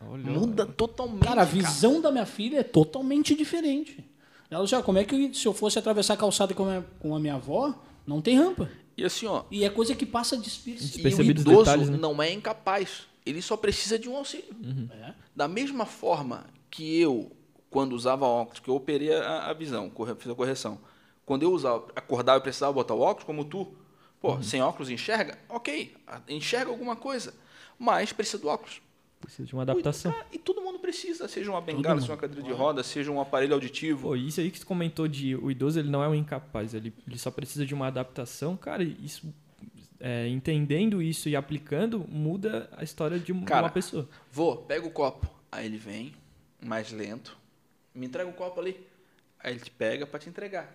Olha, 0.00 0.24
Muda 0.24 0.66
totalmente. 0.66 1.22
Cara, 1.24 1.42
a 1.42 1.44
visão 1.44 2.00
da 2.02 2.12
minha 2.12 2.26
filha 2.26 2.58
é 2.58 2.62
totalmente 2.62 3.34
diferente. 3.34 4.04
Ela 4.50 4.66
já, 4.66 4.82
como 4.82 4.98
é 4.98 5.04
que 5.04 5.32
se 5.34 5.46
eu 5.46 5.54
fosse 5.54 5.78
atravessar 5.78 6.14
a 6.14 6.16
calçada 6.18 6.52
com 6.54 6.64
a 6.64 6.66
minha, 6.66 6.86
com 7.00 7.14
a 7.16 7.18
minha 7.18 7.34
avó, 7.34 7.74
não 8.06 8.20
tem 8.20 8.36
rampa. 8.36 8.70
E 8.96 9.02
assim, 9.04 9.26
ó. 9.26 9.44
E 9.50 9.64
é 9.64 9.70
coisa 9.70 9.94
que 9.94 10.04
passa 10.06 10.36
despercebido. 10.36 11.22
E 11.22 11.28
o 11.28 11.30
idoso 11.30 11.58
detalhes, 11.58 11.88
né? 11.88 11.96
não 11.98 12.22
é 12.22 12.30
incapaz. 12.32 13.06
Ele 13.26 13.42
só 13.42 13.56
precisa 13.56 13.98
de 13.98 14.08
um 14.08 14.16
auxílio. 14.16 14.54
É. 14.92 15.12
Da 15.34 15.48
mesma 15.48 15.84
forma 15.84 16.46
que 16.70 17.00
eu, 17.00 17.32
quando 17.68 17.92
usava 17.92 18.24
óculos, 18.24 18.60
que 18.60 18.68
eu 18.70 18.74
operei 18.76 19.12
a, 19.12 19.46
a 19.50 19.52
visão, 19.52 19.90
fiz 20.18 20.30
a 20.30 20.34
correção. 20.34 20.78
Quando 21.26 21.42
eu 21.42 21.50
usava, 21.52 21.86
acordava 21.96 22.38
e 22.38 22.42
precisava 22.42 22.72
botar 22.72 22.94
o 22.94 23.00
óculos, 23.00 23.24
como 23.24 23.44
tu, 23.44 23.66
pô, 24.20 24.34
Uhum. 24.34 24.42
sem 24.42 24.62
óculos 24.62 24.88
enxerga? 24.90 25.36
Ok, 25.48 25.94
enxerga 26.28 26.70
alguma 26.70 26.94
coisa, 26.94 27.34
mas 27.78 28.12
precisa 28.12 28.38
do 28.38 28.46
óculos. 28.48 28.80
Precisa 29.20 29.44
de 29.48 29.54
uma 29.54 29.62
adaptação. 29.62 30.12
Cara, 30.12 30.26
e 30.30 30.38
todo 30.38 30.60
mundo 30.60 30.78
precisa, 30.78 31.26
seja 31.26 31.50
uma 31.50 31.60
bengala, 31.60 32.00
seja 32.00 32.12
uma 32.12 32.18
cadeira 32.18 32.42
de 32.42 32.52
roda, 32.52 32.82
seja 32.84 33.10
um 33.10 33.20
aparelho 33.20 33.54
auditivo. 33.54 34.08
Pô, 34.08 34.14
isso 34.14 34.38
aí 34.40 34.50
que 34.52 34.58
você 34.58 34.64
comentou 34.64 35.08
de 35.08 35.34
o 35.34 35.50
idoso, 35.50 35.80
ele 35.80 35.90
não 35.90 36.02
é 36.02 36.08
um 36.08 36.14
incapaz, 36.14 36.74
ele, 36.74 36.94
ele 37.08 37.18
só 37.18 37.30
precisa 37.30 37.66
de 37.66 37.74
uma 37.74 37.88
adaptação. 37.88 38.56
Cara, 38.56 38.84
isso, 38.84 39.34
é, 40.00 40.28
entendendo 40.28 41.00
isso 41.02 41.28
e 41.28 41.36
aplicando, 41.36 42.06
muda 42.08 42.68
a 42.76 42.82
história 42.84 43.18
de, 43.18 43.32
Cara, 43.44 43.64
uma 43.64 43.70
pessoa. 43.70 44.08
Vou, 44.30 44.56
pega 44.58 44.86
o 44.86 44.90
copo. 44.90 45.28
Aí 45.50 45.66
ele 45.66 45.78
vem, 45.78 46.14
mais 46.60 46.90
lento, 46.92 47.36
me 47.94 48.06
entrega 48.06 48.28
o 48.28 48.32
copo 48.32 48.60
ali. 48.60 48.86
Aí 49.40 49.52
ele 49.52 49.60
te 49.60 49.70
pega 49.70 50.06
pra 50.06 50.18
te 50.18 50.28
entregar. 50.28 50.68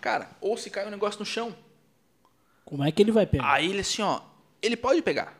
Cara, 0.00 0.30
ou 0.40 0.56
se 0.56 0.70
cai 0.70 0.86
um 0.86 0.90
negócio 0.90 1.18
no 1.20 1.26
chão, 1.26 1.56
Como 2.64 2.84
é 2.84 2.92
que 2.92 3.00
ele 3.02 3.10
vai 3.12 3.26
pegar? 3.26 3.50
aí 3.52 3.70
ele 3.70 3.80
assim, 3.80 4.02
ó, 4.02 4.20
ele 4.60 4.76
pode 4.76 5.00
pegar. 5.02 5.36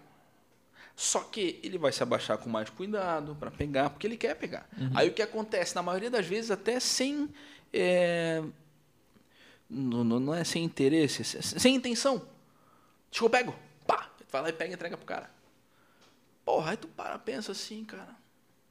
Só 0.97 1.21
que 1.21 1.61
ele 1.63 1.79
vai 1.79 1.93
se 1.93 2.03
abaixar 2.03 2.39
com 2.39 2.51
mais 2.51 2.69
cuidado 2.71 3.37
pra 3.39 3.51
pegar, 3.53 3.91
porque 3.91 4.07
ele 4.07 4.17
quer 4.17 4.35
pegar. 4.35 4.69
Aí 4.95 5.09
o 5.09 5.13
que 5.13 5.23
acontece? 5.23 5.75
Na 5.77 5.83
maioria 5.83 6.11
das 6.11 6.27
vezes, 6.27 6.51
até 6.51 6.81
sem. 6.81 7.29
é, 7.73 8.43
Não, 9.71 10.03
não- 10.03 10.35
é 10.35 10.43
sem 10.45 10.65
interesse, 10.65 11.23
sem, 11.23 11.41
sem 11.43 11.75
intenção. 11.77 12.23
Deixa 13.11 13.25
eu 13.25 13.31
pego. 13.31 13.55
Pá! 13.87 14.11
Vai 14.31 14.43
lá 14.43 14.49
e 14.49 14.53
pega 14.53 14.71
e 14.71 14.75
entrega 14.75 14.97
pro 14.97 15.07
cara. 15.07 15.31
Porra, 16.45 16.73
aí 16.73 16.77
tu 16.77 16.89
para, 16.89 17.19
pensa 17.19 17.53
assim, 17.53 17.85
cara. 17.85 18.09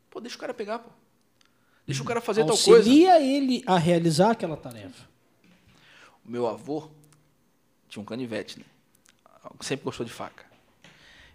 Pô, 0.10 0.20
deixa 0.20 0.36
o 0.36 0.40
cara 0.40 0.54
pegar, 0.54 0.80
pô. 0.80 0.90
Deixa 1.86 2.04
o 2.04 2.06
cara 2.06 2.20
fazer 2.20 2.46
tal 2.46 2.58
coisa. 2.58 2.78
Auxilia 2.78 3.22
ele 3.22 3.64
a 3.66 3.78
realizar 3.78 4.32
aquela 4.32 4.58
tarefa. 4.58 5.08
O 6.26 6.30
meu 6.30 6.48
avô 6.48 6.90
tinha 7.88 8.02
um 8.02 8.06
canivete, 8.06 8.60
né? 8.60 8.66
Sempre 9.62 9.86
gostou 9.86 10.06
de 10.06 10.12
faca. 10.12 10.46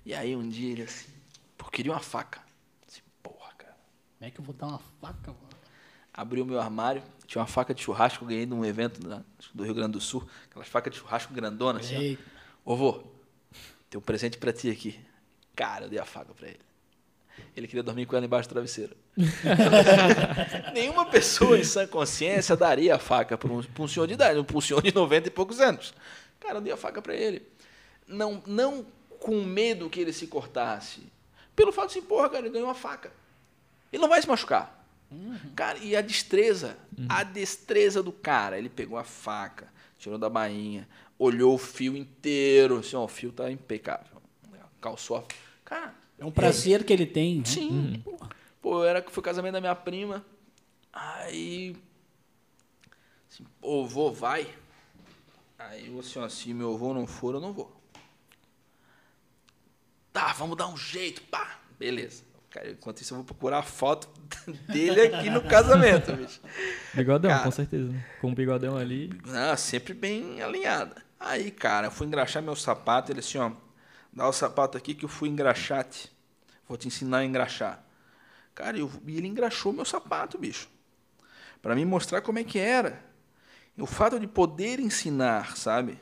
E 0.05 0.13
aí 0.13 0.37
um 0.37 0.47
dia 0.49 0.73
ele 0.73 0.83
assim, 0.83 1.09
pô, 1.57 1.71
queria 1.71 1.93
uma 1.93 2.01
faca. 2.01 2.43
Assim, 2.87 3.01
porra, 3.23 3.53
cara. 3.57 3.77
Como 4.19 4.29
é 4.29 4.31
que 4.31 4.41
eu 4.41 4.45
vou 4.45 4.55
dar 4.55 4.67
uma 4.67 4.81
faca, 5.01 5.33
mano? 5.33 5.49
Abriu 6.13 6.45
o 6.45 6.47
meu 6.47 6.61
armário, 6.61 7.03
tinha 7.27 7.41
uma 7.41 7.47
faca 7.47 7.73
de 7.73 7.83
churrasco 7.83 8.27
ganhei 8.27 8.45
num 8.45 8.63
evento 8.63 9.01
do 9.55 9.65
Rio 9.65 9.75
Grande 9.75 9.93
do 9.93 10.01
Sul. 10.01 10.29
Aquelas 10.51 10.69
facas 10.69 10.93
de 10.93 10.99
churrasco 10.99 11.33
grandona, 11.33 11.81
assim, 11.81 12.19
ó. 12.19 12.32
Ô, 12.65 12.77
vô, 12.77 13.03
tem 13.91 13.99
um 13.99 14.03
presente 14.03 14.39
pra 14.39 14.53
ti 14.53 14.71
aqui. 14.71 14.99
Cara, 15.55 15.87
eu 15.87 15.89
dei 15.89 15.99
a 15.99 16.05
faca 16.05 16.33
pra 16.35 16.49
ele. 16.49 16.61
Ele 17.57 17.67
queria 17.67 17.83
dormir 17.83 18.07
com 18.07 18.17
ela 18.17 18.25
embaixo 18.25 18.49
do 18.49 18.53
travesseiro. 18.53 18.97
Nenhuma 20.73 21.07
pessoa 21.07 21.59
em 21.59 21.65
sã 21.65 21.87
consciência 21.87 22.57
daria 22.57 22.95
a 22.95 22.99
faca 22.99 23.37
para 23.37 23.53
um, 23.53 23.63
pra 23.63 23.83
um 23.83 23.89
senhor 23.89 24.07
de 24.07 24.15
idade, 24.15 24.43
para 24.43 24.57
um 24.57 24.61
senhor 24.61 24.83
de 24.83 24.95
90 24.95 25.29
e 25.29 25.31
poucos 25.31 25.61
anos. 25.61 25.95
Cara, 26.41 26.57
eu 26.57 26.61
dei 26.61 26.73
a 26.73 26.77
faca 26.77 27.01
para 27.01 27.15
ele. 27.15 27.43
Não, 28.07 28.43
não 28.47 28.87
com 29.19 29.43
medo 29.43 29.89
que 29.89 30.01
ele 30.01 30.13
se 30.13 30.27
cortasse. 30.27 31.03
Pelo 31.55 31.73
fato 31.73 31.93
de 31.93 31.99
assim, 31.99 32.07
porra, 32.07 32.29
cara, 32.29 32.45
ele 32.45 32.53
ganhou 32.53 32.69
uma 32.69 32.75
faca. 32.75 33.13
Ele 33.93 34.03
não 34.03 34.09
vai 34.09 34.21
se 34.21 34.29
machucar. 34.29 34.83
Cara, 35.55 35.79
e 35.79 35.95
a 35.95 36.01
destreza, 36.01 36.77
a 37.09 37.23
destreza 37.23 38.03
do 38.03 38.13
cara. 38.13 38.59
Ele 38.59 38.69
pegou 38.69 38.99
a 38.99 39.05
faca, 39.05 39.69
tirou 39.99 40.19
da 40.19 40.31
bainha, 40.31 40.89
olhou 41.23 41.55
o 41.55 41.59
fio 41.59 41.97
inteiro. 41.97 42.79
Assim, 42.79 42.97
ó, 42.97 43.05
o 43.05 43.09
fio 43.09 43.33
tá 43.33 43.51
impecável. 43.51 44.21
Calçou 44.81 45.19
a. 45.19 45.25
Cara, 45.65 45.95
É 46.19 46.25
um 46.25 46.31
prazer 46.31 46.85
que 46.85 46.93
ele 46.93 47.07
tem. 47.07 47.39
né? 47.39 47.45
Sim. 47.45 48.05
Pô, 48.61 48.85
era 48.85 49.01
que 49.01 49.11
foi 49.13 49.21
o 49.21 49.25
casamento 49.25 49.53
da 49.55 49.61
minha 49.61 49.75
prima. 49.75 50.25
Aí. 50.93 51.77
Assim, 53.31 53.45
pô, 53.61 53.85
vô, 53.87 54.11
vai. 54.11 54.47
Aí 55.59 55.87
eu 55.89 56.01
assim, 56.01 56.19
ó, 56.19 56.29
se 56.29 56.53
meu 56.53 56.75
avô 56.75 56.93
não 56.93 57.07
for, 57.07 57.35
eu 57.35 57.41
não 57.41 57.53
vou. 57.53 57.75
Tá, 60.13 60.33
vamos 60.35 60.57
dar 60.57 60.69
um 60.69 60.77
jeito, 60.77 61.23
pá. 61.23 61.59
Beleza. 61.79 62.25
Cara, 62.51 62.71
enquanto 62.71 63.01
isso, 63.01 63.15
eu 63.15 63.19
vou 63.19 63.25
procurar 63.25 63.59
a 63.61 63.63
foto 63.63 64.09
dele 64.69 65.01
aqui 65.01 65.31
no 65.31 65.41
casamento, 65.43 66.13
bicho. 66.15 66.41
Bigodão, 66.93 67.31
Cara. 67.31 67.45
com 67.45 67.51
certeza. 67.51 67.91
né? 67.91 68.05
Com 68.21 68.31
o 68.31 68.35
bigodão 68.35 68.77
ali. 68.77 69.11
Ah, 69.29 69.57
sempre 69.57 69.95
bem 69.95 70.43
alinhada. 70.43 71.02
Aí, 71.25 71.51
cara, 71.51 71.87
eu 71.87 71.91
fui 71.91 72.07
engraxar 72.07 72.43
meu 72.43 72.57
sapato. 72.57 73.13
Ele 73.13 73.21
assim, 73.21 73.39
ó, 73.39 73.53
dá 74.13 74.29
o 74.29 74.33
sapato 74.33 74.77
aqui 74.77 74.95
que 74.95 75.05
eu 75.05 75.09
fui 75.09 75.29
engraxar-te. 75.29 76.11
Vou 76.69 76.77
te 76.77 76.89
ensinar 76.89 77.19
a 77.19 77.25
engraxar. 77.25 77.85
Cara, 78.55 78.77
eu, 78.79 78.91
e 79.07 79.17
ele 79.17 79.29
engraxou 79.29 79.73
meu 79.73 79.85
sapato, 79.85 80.39
bicho. 80.39 80.69
Pra 81.61 81.75
me 81.75 81.85
mostrar 81.85 82.21
como 82.21 82.39
é 82.39 82.45
que 82.45 82.59
era. 82.59 83.03
E 83.77 83.83
o 83.83 83.87
fato 83.87 84.19
de 84.19 84.27
poder 84.27 84.81
ensinar, 84.81 85.57
sabe? 85.57 85.99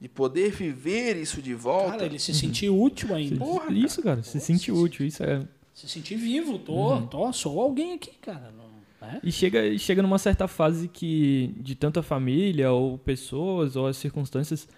De 0.00 0.08
poder 0.08 0.50
viver 0.50 1.16
isso 1.16 1.40
de 1.40 1.54
volta. 1.54 1.92
Cara, 1.92 2.06
ele 2.06 2.18
se 2.18 2.34
sentiu 2.34 2.78
útil 2.80 3.14
ainda. 3.14 3.36
Porra, 3.36 3.72
isso, 3.72 4.02
cara, 4.02 4.22
se 4.22 4.40
sentir 4.40 4.72
útil, 4.72 5.06
isso 5.06 5.22
é. 5.22 5.46
Se 5.74 5.88
sentir 5.88 6.16
vivo. 6.16 6.58
Tô, 6.58 6.72
Uhum. 6.94 7.06
tô, 7.06 7.32
sou 7.32 7.60
alguém 7.60 7.94
aqui, 7.94 8.12
cara. 8.18 8.50
Não, 8.50 8.69
né? 9.00 9.20
E 9.22 9.32
chega, 9.32 9.76
chega 9.78 10.02
numa 10.02 10.18
certa 10.18 10.46
fase 10.46 10.88
que, 10.88 11.54
de 11.58 11.74
tanta 11.74 12.02
família, 12.02 12.70
ou 12.70 12.98
pessoas, 12.98 13.76
ou 13.76 13.86
as 13.86 13.96
circunstâncias, 13.96 14.68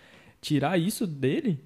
tirar 0.41 0.79
isso 0.79 1.07
dele, 1.07 1.59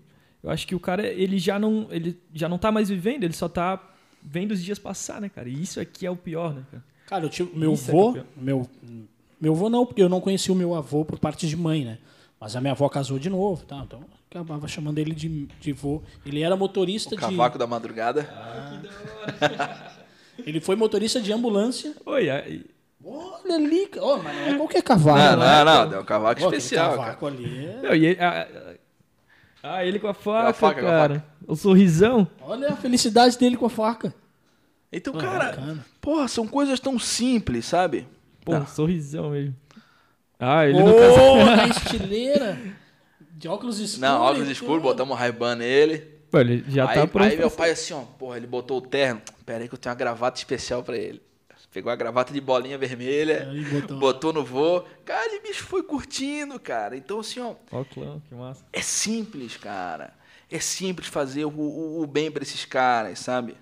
eu 0.43 0.51
acho 0.51 0.67
que 0.67 0.75
o 0.75 0.81
cara, 0.81 1.07
ele 1.07 1.39
já 1.39 1.59
não, 1.59 1.89
ele 1.91 2.19
já 2.33 2.49
não 2.49 2.59
tá 2.59 2.71
mais 2.71 2.89
vivendo, 2.89 3.25
ele 3.25 3.35
só 3.35 3.49
tá 3.49 3.83
vendo 4.23 4.53
os 4.53 4.63
dias 4.63 4.79
passar, 4.79 5.21
né, 5.21 5.29
cara? 5.29 5.49
E 5.49 5.61
isso 5.61 5.81
aqui 5.81 6.07
é 6.07 6.11
o 6.11 6.17
pior, 6.17 6.55
né, 6.55 6.63
cara? 6.71 6.85
Cara, 7.07 7.25
eu 7.25 7.29
tive, 7.29 7.57
meu 7.57 7.75
Isso 7.75 7.91
é 7.91 7.95
avô, 7.95 8.07
campeão. 8.09 8.27
meu, 8.37 8.69
meu 9.41 9.53
avô 9.53 9.71
não, 9.71 9.87
porque 9.87 10.03
eu 10.03 10.09
não 10.09 10.21
conheci 10.21 10.51
o 10.51 10.55
meu 10.55 10.75
avô 10.75 11.05
por 11.05 11.19
parte 11.19 11.47
de 11.47 11.57
mãe, 11.57 11.85
né? 11.85 11.99
Mas 12.41 12.57
a 12.57 12.61
minha 12.61 12.73
avó 12.73 12.89
casou 12.89 13.19
de 13.19 13.31
novo, 13.31 13.65
tá? 13.65 13.83
Então 13.87 14.01
eu 14.01 14.07
acabava 14.29 14.67
chamando 14.67 14.99
ele 14.99 15.15
de, 15.15 15.47
de 15.61 15.73
vô. 15.73 16.03
Ele 16.25 16.43
era 16.43 16.57
motorista 16.57 17.15
o 17.15 17.17
de. 17.17 17.21
cavaco 17.21 17.57
da 17.57 17.67
madrugada. 17.67 18.29
Ele 20.45 20.61
foi 20.61 20.77
motorista 20.77 21.21
de 21.21 21.33
ambulância. 21.33 21.95
Oi, 22.05 22.29
aí- 22.31 22.65
Olha 23.05 23.55
ali, 23.55 23.89
ó, 24.01 24.17
mas 24.19 24.35
não 24.37 24.47
é 24.49 24.55
qualquer 24.57 24.83
cavalo. 24.83 25.19
Não, 25.19 25.37
né? 25.37 25.65
não, 25.65 25.87
não. 25.91 25.97
É 25.97 26.01
um 26.01 26.05
cavaco 26.05 26.33
aquele 26.41 26.57
especial, 26.57 26.91
cara. 26.91 27.03
cavaco 27.03 27.27
ali. 27.27 27.67
é- 27.67 27.81
Não, 27.83 27.95
e 27.95 28.07
ele, 28.07 28.21
ah, 28.21 28.49
ah, 29.63 29.85
ele 29.85 29.99
com 30.01 30.09
a 30.09 30.15
faca, 30.15 30.53
faca, 30.53 30.81
com 30.81 30.87
a 30.89 30.91
cara. 30.91 31.25
O 31.47 31.55
sorrisão. 31.55 32.27
Olha 32.41 32.71
a 32.71 32.77
felicidade 32.77 33.39
dele 33.39 33.57
com 33.57 33.67
a 33.67 33.71
faca. 33.71 34.13
Então, 34.93 35.15
Ah, 35.17 35.21
cara, 35.21 35.45
bacana. 35.51 35.87
porra, 36.01 36.27
são 36.27 36.49
coisas 36.49 36.81
tão 36.81 36.99
simples, 36.99 37.67
sabe? 37.67 38.09
Pô, 38.45 38.53
Não. 38.53 38.67
sorrisão 38.67 39.31
mesmo. 39.31 39.55
Ah, 40.39 40.67
ele 40.67 40.79
Ô, 40.83 40.87
no 40.87 40.95
caso. 40.95 41.57
na 41.57 41.67
estileira. 41.69 42.59
De 43.33 43.47
óculos 43.49 43.79
escuros. 43.79 44.01
Não, 44.01 44.21
óculos 44.23 44.49
escuros, 44.49 44.77
tudo. 44.77 44.83
botamos 44.83 45.15
um 45.15 45.19
Ray-Ban 45.19 45.55
nele. 45.57 46.16
Pô, 46.37 46.41
ele 46.41 46.65
já 46.69 46.87
aí, 46.87 46.95
tá 46.95 47.07
pronto. 47.07 47.31
aí 47.31 47.37
meu 47.37 47.51
pai 47.51 47.71
assim, 47.71 47.95
ó, 47.95 48.03
porra, 48.03 48.37
ele 48.37 48.47
botou 48.47 48.77
o 48.77 48.83
terno. 48.83 49.23
Pera 49.47 49.63
aí 49.65 49.69
que 49.69 49.75
eu 49.75 49.79
tenho 49.79 49.91
uma 49.91 49.99
gravata 49.99 50.39
especial 50.39 50.83
pra 50.83 50.97
ele. 50.97 51.23
Pegou 51.73 51.91
a 51.91 51.97
gravata 51.97 52.33
de 52.33 52.41
bolinha 52.41 52.79
vermelha, 52.79 53.49
botou. 53.71 53.99
botou 53.99 54.33
no 54.33 54.45
voo. 54.45 54.85
Cara, 55.05 55.35
e 55.35 55.41
bicho 55.41 55.65
foi 55.65 55.83
curtindo, 55.83 56.59
cara. 56.59 56.97
Então, 56.97 57.21
assim, 57.21 57.41
ó, 57.41 57.55
Ó, 57.71 57.81
o 57.81 57.85
clã, 57.85 58.21
que 58.29 58.35
massa. 58.35 58.65
é 58.73 58.81
simples, 58.81 59.57
cara. 59.57 60.15
É 60.51 60.59
simples 60.59 61.09
fazer 61.09 61.45
o, 61.45 61.51
o, 61.51 62.03
o 62.03 62.07
bem 62.07 62.31
pra 62.31 62.43
esses 62.43 62.65
caras, 62.65 63.19
sabe? 63.19 63.57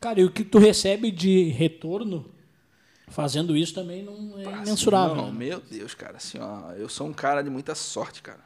Cara, 0.00 0.20
e 0.20 0.24
o 0.24 0.30
que 0.30 0.44
tu 0.44 0.58
recebe 0.58 1.10
de 1.10 1.48
retorno 1.50 2.30
fazendo 3.08 3.56
isso 3.56 3.74
também 3.74 4.02
não 4.02 4.38
é 4.38 4.42
imensurável. 4.62 5.16
Não, 5.16 5.32
né? 5.32 5.38
meu 5.46 5.60
Deus, 5.60 5.94
cara, 5.94 6.16
assim, 6.16 6.38
ó, 6.38 6.72
eu 6.72 6.88
sou 6.88 7.06
um 7.06 7.12
cara 7.12 7.42
de 7.42 7.48
muita 7.48 7.74
sorte, 7.74 8.22
cara. 8.22 8.44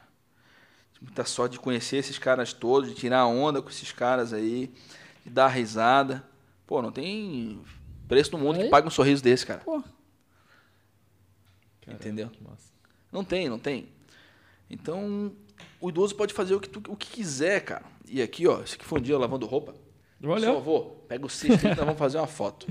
Muita 1.01 1.25
sorte 1.25 1.53
de 1.53 1.59
conhecer 1.59 1.97
esses 1.97 2.17
caras 2.19 2.53
todos, 2.53 2.89
de 2.89 2.95
tirar 2.95 3.25
onda 3.25 3.61
com 3.61 3.69
esses 3.69 3.91
caras 3.91 4.31
aí, 4.33 4.71
de 5.25 5.31
dar 5.31 5.47
risada. 5.47 6.23
Pô, 6.67 6.81
não 6.81 6.91
tem 6.91 7.59
preço 8.07 8.31
no 8.33 8.37
mundo 8.37 8.57
Aí? 8.59 8.65
que 8.65 8.69
pague 8.69 8.87
um 8.87 8.91
sorriso 8.91 9.23
desse, 9.23 9.45
cara. 9.45 9.61
Pô, 9.61 9.83
entendeu? 11.87 12.29
Que 12.29 12.43
massa. 12.43 12.71
Não 13.11 13.23
tem, 13.23 13.49
não 13.49 13.59
tem. 13.59 13.89
Então, 14.69 15.33
o 15.79 15.89
idoso 15.89 16.15
pode 16.15 16.33
fazer 16.33 16.55
o 16.55 16.59
que, 16.59 16.69
tu- 16.69 16.91
o 16.91 16.95
que 16.95 17.07
quiser, 17.09 17.61
cara. 17.61 17.83
E 18.07 18.21
aqui, 18.21 18.47
ó, 18.47 18.61
esse 18.61 18.75
aqui 18.75 18.85
foi 18.85 18.99
um 18.99 19.01
dia 19.01 19.17
lavando 19.17 19.45
roupa. 19.45 19.73
Olha. 20.23 20.47
Só 20.47 20.59
vou, 20.59 21.03
pega 21.09 21.25
o 21.25 21.29
cesto 21.29 21.65
e 21.65 21.69
nós 21.69 21.77
vamos 21.77 21.97
fazer 21.97 22.17
uma 22.19 22.27
foto. 22.27 22.67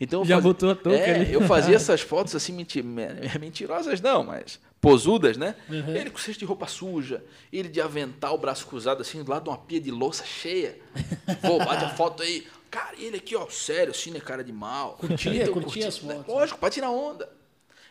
Então, 0.00 0.20
eu 0.22 0.24
Já 0.24 0.36
fazia- 0.36 0.50
botou 0.50 0.70
a 0.70 0.74
touca 0.74 0.98
é, 0.98 1.14
ali. 1.20 1.32
eu 1.32 1.42
fazia 1.42 1.76
essas 1.76 2.00
fotos 2.00 2.34
assim, 2.34 2.52
menti- 2.52 2.82
me- 2.82 3.06
mentirosas 3.38 4.00
não, 4.00 4.24
mas 4.24 4.58
posudas, 4.80 5.36
né? 5.36 5.54
Uhum. 5.68 5.94
Ele 5.94 6.10
com 6.10 6.18
cesto 6.18 6.38
de 6.40 6.44
roupa 6.44 6.66
suja, 6.66 7.22
ele 7.52 7.68
de 7.68 7.80
avental, 7.80 8.36
braço 8.38 8.66
cruzado 8.66 9.02
assim, 9.02 9.22
do 9.22 9.30
lado 9.30 9.44
de 9.44 9.50
uma 9.50 9.58
pia 9.58 9.80
de 9.80 9.90
louça 9.90 10.24
cheia. 10.24 10.78
Vou, 11.42 11.58
bate 11.58 11.84
a 11.84 11.90
foto 11.90 12.22
aí. 12.22 12.46
Cara, 12.70 12.94
ele 12.98 13.16
aqui, 13.16 13.34
ó, 13.36 13.48
sério, 13.50 13.90
assim, 13.90 14.10
né, 14.10 14.20
cara 14.20 14.42
de 14.44 14.52
mal. 14.52 14.94
Curtia, 14.94 15.42
Então, 15.42 15.54
curtia 15.54 15.88
as 15.88 16.00
né? 16.02 16.14
fotos. 16.14 16.32
Lógico, 16.34 16.58
pra 16.58 16.70
tirar 16.70 16.90
onda. 16.90 17.28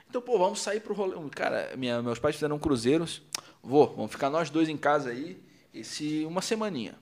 Então, 0.10 0.22
pô, 0.22 0.38
vamos 0.40 0.60
sair 0.62 0.80
pro 0.80 0.94
rolê. 0.94 1.16
Cara, 1.32 1.72
minha- 1.78 2.02
meus 2.02 2.18
pais 2.18 2.36
fizeram 2.36 2.58
cruzeiros. 2.58 3.22
Vou, 3.62 3.94
vamos 3.96 4.12
ficar 4.12 4.30
nós 4.30 4.50
dois 4.50 4.70
em 4.70 4.78
casa 4.78 5.10
aí, 5.10 5.38
esse, 5.74 6.24
uma 6.26 6.42
semaninha. 6.42 6.96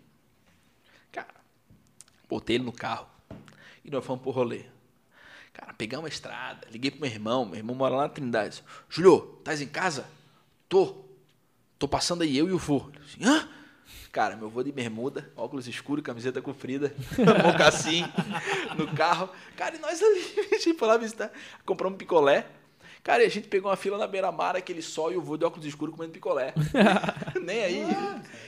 Cara, 1.12 1.28
botei 2.28 2.56
ele 2.58 2.66
no 2.66 2.72
carro 2.74 3.08
e 3.86 3.92
nós 3.92 4.04
fomos 4.04 4.22
pro 4.24 4.32
rolê. 4.32 4.64
Cara, 5.60 5.74
pegar 5.74 6.00
uma 6.00 6.08
estrada, 6.08 6.68
liguei 6.72 6.92
pro 6.92 7.02
meu 7.02 7.10
irmão, 7.10 7.46
meu 7.46 7.56
irmão 7.56 7.76
mora 7.76 7.96
lá 7.96 8.04
na 8.04 8.10
Trindade. 8.10 8.64
Julio, 8.90 9.36
estás 9.40 9.60
em 9.62 9.68
casa? 9.68 10.06
Tô. 10.70 11.04
Tô 11.80 11.88
passando 11.88 12.22
aí, 12.24 12.38
eu 12.38 12.48
e 12.48 12.52
o 12.52 12.58
vô. 12.58 12.90
Assim, 13.04 13.24
Hã? 13.26 13.48
Cara, 14.12 14.36
meu 14.36 14.50
vô 14.50 14.64
de 14.64 14.72
bermuda, 14.72 15.32
óculos 15.36 15.68
escuros, 15.68 16.04
camiseta 16.04 16.42
comprida, 16.42 16.94
mocassim 17.46 18.04
no 18.78 18.88
carro. 18.96 19.30
Cara, 19.56 19.76
e 19.76 19.80
nós 19.80 20.02
ali, 20.02 20.50
a 20.54 20.58
gente 20.58 20.74
foi 20.78 20.88
lá 20.88 20.98
visitar, 20.98 21.32
compramos 21.66 21.96
um 21.96 21.98
picolé. 22.00 22.48
Cara, 23.04 23.24
e 23.24 23.28
a 23.28 23.30
gente 23.30 23.48
pegou 23.48 23.70
uma 23.70 23.78
fila 23.78 23.98
na 23.98 24.08
beira-mar, 24.08 24.56
aquele 24.56 24.82
sol 24.82 25.12
e 25.14 25.18
o 25.18 25.22
vô 25.22 25.38
de 25.38 25.46
óculos 25.46 25.66
escuros 25.66 25.94
comendo 25.96 26.12
picolé. 26.14 26.54
Nem 27.44 27.64
aí. 27.64 27.84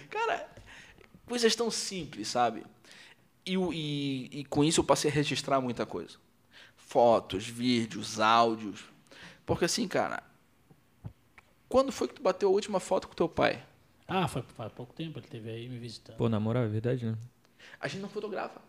Cara, 0.10 0.47
coisas 1.28 1.55
tão 1.55 1.70
simples, 1.70 2.28
sabe? 2.28 2.64
E, 3.45 3.55
e- 3.55 4.39
e 4.39 4.45
com 4.45 4.64
isso 4.64 4.80
eu 4.82 4.84
passei 4.84 5.10
a 5.12 5.14
registrar 5.14 5.62
muita 5.62 5.86
coisa. 5.86 6.18
Fotos, 6.90 7.48
vídeos, 7.48 8.20
áudios. 8.20 8.84
Porque 9.46 9.66
assim, 9.66 9.88
cara, 9.88 10.24
quando 11.68 11.92
foi 11.92 12.08
que 12.08 12.16
tu 12.16 12.22
bateu 12.24 12.50
a 12.50 12.52
última 12.52 12.80
foto 12.80 13.08
com 13.08 13.14
teu 13.14 13.30
pai? 13.30 13.64
Ah, 14.08 14.28
foi 14.28 14.42
faz 14.42 14.74
pouco 14.74 14.92
tempo, 14.96 15.20
ele 15.20 15.28
teve 15.28 15.52
aí 15.52 15.70
me 15.70 15.78
visitando. 15.78 16.18
Pô, 16.18 16.28
na 16.28 16.40
moral, 16.40 16.64
é 16.64 16.68
verdade, 16.68 17.06
né? 17.06 17.16
A 17.80 17.88
gente 17.88 18.02
não 18.02 18.10
fotografa. 18.10 18.60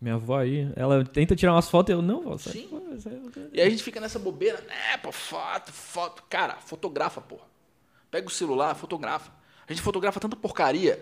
Minha 0.00 0.16
avó 0.16 0.38
aí, 0.38 0.72
ela 0.74 1.04
tenta 1.04 1.36
tirar 1.36 1.54
umas 1.54 1.70
fotos 1.70 1.90
e 1.90 1.96
eu, 1.96 2.02
não, 2.02 2.22
vó, 2.22 2.36
sai 2.36 2.54
Sim. 2.54 2.98
sai 2.98 3.20
fora." 3.20 3.50
E 3.52 3.60
aí 3.60 3.68
a 3.68 3.70
gente 3.70 3.84
fica 3.84 4.00
nessa 4.00 4.18
bobeira, 4.18 4.60
né, 4.62 4.96
pô, 4.98 5.12
foto, 5.12 5.72
foto. 5.72 6.24
Cara, 6.28 6.56
fotografa, 6.56 7.20
porra. 7.20 7.46
Pega 8.10 8.26
o 8.26 8.30
celular, 8.30 8.74
fotografa. 8.74 9.30
A 9.68 9.72
gente 9.72 9.80
fotografa 9.80 10.18
tanta 10.18 10.34
porcaria. 10.34 11.00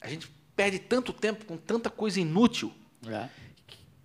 A 0.00 0.08
gente 0.08 0.28
perde 0.56 0.80
tanto 0.80 1.12
tempo 1.12 1.44
com 1.44 1.56
tanta 1.56 1.88
coisa 1.88 2.20
inútil 2.20 2.72
É. 3.06 3.28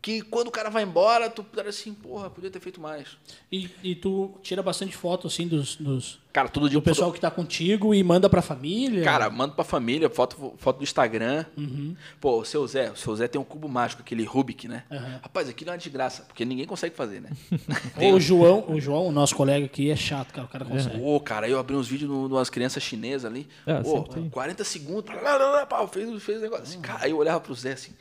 que 0.01 0.21
quando 0.21 0.47
o 0.47 0.51
cara 0.51 0.69
vai 0.69 0.83
embora, 0.83 1.29
tu 1.29 1.45
era 1.55 1.69
assim, 1.69 1.93
porra, 1.93 2.29
podia 2.29 2.49
ter 2.49 2.59
feito 2.59 2.81
mais. 2.81 3.17
E, 3.51 3.69
e 3.83 3.95
tu 3.95 4.33
tira 4.41 4.63
bastante 4.63 4.95
foto, 4.95 5.27
assim, 5.27 5.47
dos, 5.47 5.75
dos, 5.75 6.19
Cara, 6.33 6.47
todo 6.47 6.69
dia 6.69 6.79
do 6.79 6.81
pessoal 6.81 7.11
que 7.11 7.19
tá 7.19 7.29
contigo 7.29 7.93
e 7.93 8.01
manda 8.03 8.29
pra 8.29 8.41
família? 8.41 9.03
Cara, 9.03 9.29
manda 9.29 9.53
pra 9.53 9.65
família, 9.65 10.09
foto, 10.09 10.53
foto 10.57 10.77
do 10.77 10.83
Instagram. 10.83 11.45
Uhum. 11.57 11.95
Pô, 12.21 12.39
o 12.39 12.45
seu 12.45 12.65
Zé, 12.65 12.89
o 12.89 12.95
seu 12.95 13.13
Zé 13.15 13.27
tem 13.27 13.39
um 13.39 13.43
cubo 13.43 13.67
mágico, 13.67 14.01
aquele 14.01 14.23
Rubik, 14.23 14.67
né? 14.67 14.83
Aham. 14.89 15.19
Rapaz, 15.21 15.49
aquilo 15.49 15.71
é 15.71 15.73
uma 15.73 15.77
desgraça, 15.77 16.23
porque 16.23 16.45
ninguém 16.45 16.65
consegue 16.65 16.95
fazer, 16.95 17.19
né? 17.19 17.29
o 18.13 18.19
João, 18.19 18.63
o 18.69 18.79
João, 18.79 19.07
o 19.07 19.11
nosso 19.11 19.35
colega 19.35 19.65
aqui, 19.65 19.91
é 19.91 19.95
chato, 19.95 20.33
cara. 20.33 20.45
O 20.45 20.49
cara 20.49 20.63
consegue. 20.63 21.01
Ô, 21.01 21.19
cara, 21.19 21.49
eu 21.49 21.59
abri 21.59 21.75
uns 21.75 21.87
vídeos 21.87 22.09
no, 22.09 22.29
numas 22.29 22.49
crianças 22.49 22.81
chinesas 22.81 23.29
ali. 23.29 23.47
É, 23.67 23.81
tem. 24.13 24.29
40 24.29 24.63
segundos. 24.63 25.13
Lá, 25.21 25.35
lá, 25.35 25.67
lá, 25.69 25.87
fez, 25.87 26.23
fez 26.23 26.39
o 26.39 26.41
negócio. 26.41 26.63
Assim, 26.63 26.79
cara, 26.79 27.03
aí 27.03 27.11
eu 27.11 27.17
olhava 27.17 27.41
pro 27.41 27.53
Zé 27.53 27.73
assim. 27.73 27.91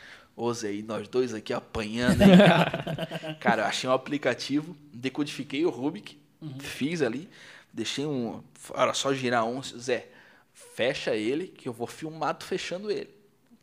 E 0.72 0.82
nós 0.82 1.06
dois 1.06 1.34
aqui 1.34 1.52
apanhando, 1.52 2.22
hein, 2.22 2.36
cara? 2.36 3.36
cara, 3.40 3.62
eu 3.62 3.66
achei 3.66 3.88
um 3.88 3.92
aplicativo, 3.92 4.74
decodifiquei 4.92 5.66
o 5.66 5.70
Rubik, 5.70 6.18
fiz 6.60 7.02
ali, 7.02 7.28
deixei 7.72 8.06
um. 8.06 8.42
Era 8.74 8.94
só 8.94 9.12
girar 9.12 9.44
um. 9.44 9.62
Zé, 9.62 10.08
fecha 10.54 11.14
ele, 11.14 11.48
que 11.48 11.68
eu 11.68 11.72
vou 11.72 11.86
filmar 11.86 12.34
tu 12.34 12.44
fechando 12.46 12.90
ele. 12.90 13.10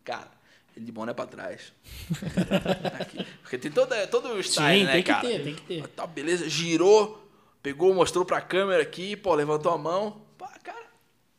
Cara, 0.04 0.30
ele 0.76 0.86
de 0.86 0.92
boné 0.92 1.14
pra 1.14 1.26
trás. 1.26 1.74
Aqui. 3.00 3.26
Porque 3.42 3.58
tem 3.58 3.72
toda, 3.72 4.06
todo 4.08 4.30
o 4.30 4.44
style, 4.44 4.82
Sim, 4.82 4.86
né, 4.86 4.92
tem 4.94 5.04
que 5.04 5.12
cara? 5.12 5.28
ter, 5.28 5.44
tem 5.44 5.56
que 5.56 5.62
ter. 5.62 5.88
Tá, 5.88 6.06
beleza, 6.06 6.48
girou, 6.48 7.28
pegou, 7.64 7.94
mostrou 7.94 8.24
pra 8.24 8.40
câmera 8.40 8.84
aqui, 8.84 9.16
pô, 9.16 9.34
levantou 9.34 9.72
a 9.72 9.78
mão. 9.78 10.22
Pá, 10.38 10.54
cara, 10.64 10.86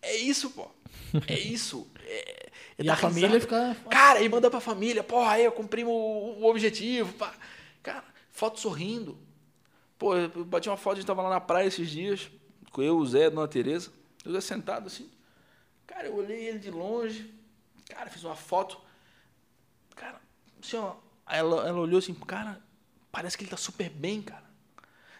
é 0.03 0.16
isso, 0.16 0.51
pô. 0.51 0.68
É 1.26 1.39
isso. 1.39 1.86
É, 2.11 2.50
é 2.78 2.82
E 2.84 2.88
a 2.90 2.96
família 2.96 3.38
fica- 3.40 3.76
Cara, 3.90 4.18
aí 4.18 4.28
manda 4.28 4.50
pra 4.50 4.61
família, 4.61 5.04
porra, 5.04 5.32
aí 5.32 5.44
eu 5.44 5.52
cumpri 5.52 5.84
o, 5.84 5.90
o 5.90 6.44
objetivo, 6.46 7.12
pá. 7.14 7.34
Cara, 7.82 8.02
foto 8.32 8.59
sorrindo. 8.59 9.18
Pô, 9.98 10.16
eu 10.16 10.44
bati 10.44 10.68
uma 10.68 10.76
foto, 10.76 10.94
a 10.94 10.96
gente 11.00 11.06
tava 11.06 11.22
lá 11.22 11.30
na 11.30 11.40
praia 11.40 11.66
esses 11.66 11.90
dias, 11.90 12.30
com 12.72 12.80
eu, 12.82 12.96
o 12.96 13.06
Zé, 13.06 13.26
a 13.26 13.30
Dona 13.30 13.46
Tereza. 13.48 13.90
Eu 14.24 14.32
Zé 14.32 14.40
sentado 14.40 14.86
assim. 14.86 15.11
Cara, 15.86 16.06
eu 16.06 16.16
olhei 16.16 16.46
ele 16.48 16.59
de 16.59 16.70
longe. 16.70 17.32
Cara, 17.88 18.09
fiz 18.09 18.22
uma 18.24 18.36
foto. 18.36 18.80
Cara, 19.96 20.20
assim, 20.62 20.76
ó, 20.76 20.94
ela, 21.28 21.66
ela 21.68 21.78
olhou 21.80 21.98
assim, 21.98 22.14
cara, 22.14 22.61
parece 23.11 23.36
que 23.36 23.42
ele 23.44 23.50
tá 23.50 23.56
super 23.56 23.90
bem, 23.90 24.22
cara. 24.22 24.44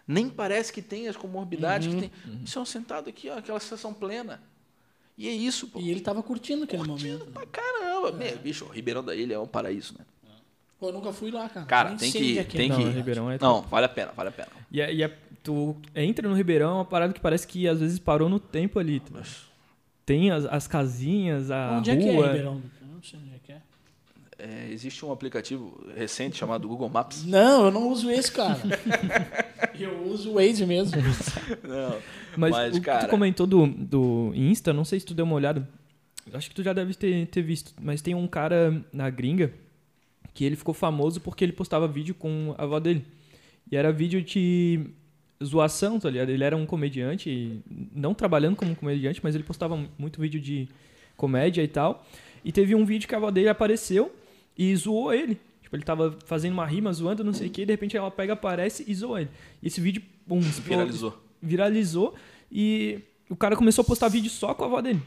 Nem 0.07 0.31
parece 0.31 0.73
que 0.73 0.81
tem 0.81 1.07
as 1.09 1.17
comorbidades 1.17 1.87
Uhum, 1.89 2.01
que 2.01 2.09
tem. 2.09 2.13
Isso 2.45 2.59
é 2.59 2.63
um 2.63 2.65
sentado 2.65 3.11
aqui, 3.11 3.29
ó, 3.29 3.37
aquela 3.39 3.61
sensação 3.61 3.93
plena. 3.93 4.43
E 5.19 5.29
é 5.29 5.33
isso, 5.33 5.67
pô. 5.67 5.81
E 5.81 5.91
ele 5.91 6.01
tava 6.01 6.23
curtindo 6.23 6.63
aquele 6.65 6.85
Curtindo 6.85 7.19
momento. 7.19 7.33
pra 7.33 7.45
caramba. 7.47 8.13
Meu, 8.13 8.39
bicho, 8.39 8.65
o 8.65 8.69
Ribeirão 8.69 9.03
da 9.05 9.15
Ilha 9.17 9.35
é 9.35 9.39
um 9.39 9.47
paraíso, 9.49 9.95
né? 9.99 10.05
Pô, 10.79 10.91
eu 10.91 10.93
nunca 10.93 11.13
fui 11.13 11.33
lá, 11.33 11.49
cara. 11.49 11.67
Cara, 11.67 11.89
Nem 11.91 11.99
tem 11.99 12.13
que 12.13 12.19
onde 12.19 12.27
ir, 12.29 12.39
é 12.39 12.45
que 12.45 12.57
é. 12.57 12.61
tem 12.61 12.71
que 12.71 12.77
Não, 12.79 12.87
ir. 12.89 12.95
Ribeirão 12.95 13.31
é 13.33 13.37
Não, 13.41 13.63
vale 13.63 13.87
a 13.87 13.89
pena, 13.89 14.13
vale 14.17 14.29
a 14.29 14.33
pena. 14.33 14.49
E, 14.71 14.81
é, 14.81 14.95
e 14.95 15.03
é- 15.03 15.13
tu 15.43 15.77
entra 15.93 16.29
no 16.29 16.37
Ribeirão, 16.37 16.71
é 16.71 16.75
uma 16.75 16.85
parada 16.85 17.13
que 17.13 17.19
parece 17.21 17.49
que 17.49 17.67
às 17.67 17.81
vezes 17.81 17.99
parou 17.99 18.29
no 18.29 18.39
tempo 18.39 18.79
ali. 18.79 19.01
tá? 19.01 19.21
Tem 20.07 20.31
as, 20.31 20.45
as 20.45 20.69
casinhas, 20.69 21.51
a 21.51 21.79
Onde 21.79 21.91
é 21.91 21.97
que 21.97 22.09
é, 22.09 22.13
rua. 22.15 22.27
Ribeirão? 22.29 22.63
Eu 22.81 22.87
não 22.95 23.03
sei 23.03 23.19
onde 23.19 23.35
é 23.35 23.38
é. 24.39 24.69
Existe 24.71 25.05
um 25.05 25.11
aplicativo 25.11 25.85
recente 25.97 26.37
chamado 26.37 26.69
Google 26.69 26.89
Maps. 26.89 27.25
Não, 27.25 27.67
eu 27.67 27.71
não 27.71 27.89
uso 27.89 28.11
esse, 28.11 28.31
cara. 28.31 28.59
eu 29.79 30.05
uso 30.07 30.31
o 30.31 30.35
Waze 30.35 30.65
mesmo. 30.65 30.97
Não. 31.63 31.97
Mas, 32.37 32.51
Mas, 32.53 32.77
o 32.77 32.81
que 32.81 32.87
cara- 32.87 33.07
tu 33.07 33.11
comentou 33.11 33.47
do, 33.47 33.67
do 33.67 34.33
Insta, 34.35 34.73
não 34.73 34.85
sei 34.85 35.01
se 35.01 35.07
tu 35.07 35.15
deu 35.15 35.25
uma 35.25 35.35
olhada. 35.35 35.69
Acho 36.33 36.49
que 36.49 36.55
tu 36.55 36.63
já 36.63 36.73
deve 36.73 36.95
ter, 36.95 37.27
ter 37.27 37.43
visto. 37.43 37.73
Mas 37.81 38.01
tem 38.01 38.15
um 38.15 38.29
cara 38.29 38.85
na 38.93 39.11
gringa 39.11 39.53
que 40.35 40.45
ele 40.45 40.57
ficou 40.57 40.75
famoso 40.75 41.21
porque 41.21 41.45
ele 41.45 41.53
postava 41.53 41.89
vídeo 41.89 42.15
com 42.15 42.55
a 42.57 42.63
avó 42.63 42.79
dele. 42.79 43.05
E 43.71 43.77
era 43.77 43.91
vídeo 43.91 44.23
de 44.23 44.81
zoação, 45.45 45.99
tá 45.99 46.09
ligado? 46.09 46.31
Ele 46.31 46.45
era 46.45 46.57
um 46.57 46.65
comediante, 46.65 47.61
não 47.93 48.15
trabalhando 48.15 48.57
como 48.57 48.75
comediante, 48.77 49.21
mas 49.23 49.35
ele 49.35 49.45
postava 49.45 49.79
muito 49.99 50.21
vídeo 50.21 50.41
de 50.41 50.69
comédia 51.17 51.63
e 51.63 51.69
tal. 51.69 52.07
E 52.45 52.53
teve 52.53 52.75
um 52.75 52.85
vídeo 52.85 53.09
que 53.09 53.15
a 53.15 53.19
avó 53.19 53.31
dele 53.31 53.49
apareceu 53.49 54.15
e 54.59 54.75
zoou 54.77 55.15
ele. 55.15 55.39
Tipo, 55.63 55.77
ele 55.77 55.85
tava 55.85 56.17
fazendo 56.27 56.55
uma 56.55 56.67
rima, 56.67 56.93
zoando, 56.93 57.23
não 57.23 57.33
sei 57.33 57.47
o 57.47 57.51
que, 57.51 57.65
de 57.65 57.73
repente 57.73 57.97
ela 57.97 58.11
pega, 58.11 58.33
aparece 58.33 58.85
e 58.89 58.95
zoa 58.95 59.21
ele. 59.21 59.31
E 59.63 59.69
esse 59.69 59.81
vídeo, 59.81 60.03
pum, 60.27 60.39
explodiu 60.41 60.79
Viralizou. 60.79 61.23
viralizou 61.41 62.15
e 62.51 63.01
o 63.29 63.37
cara 63.37 63.55
começou 63.57 63.83
a 63.83 63.85
postar 63.85 64.09
vídeo 64.09 64.31
só 64.31 64.55
com 64.55 64.65
a 64.65 64.67
avó 64.67 64.81
dele. 64.81 65.03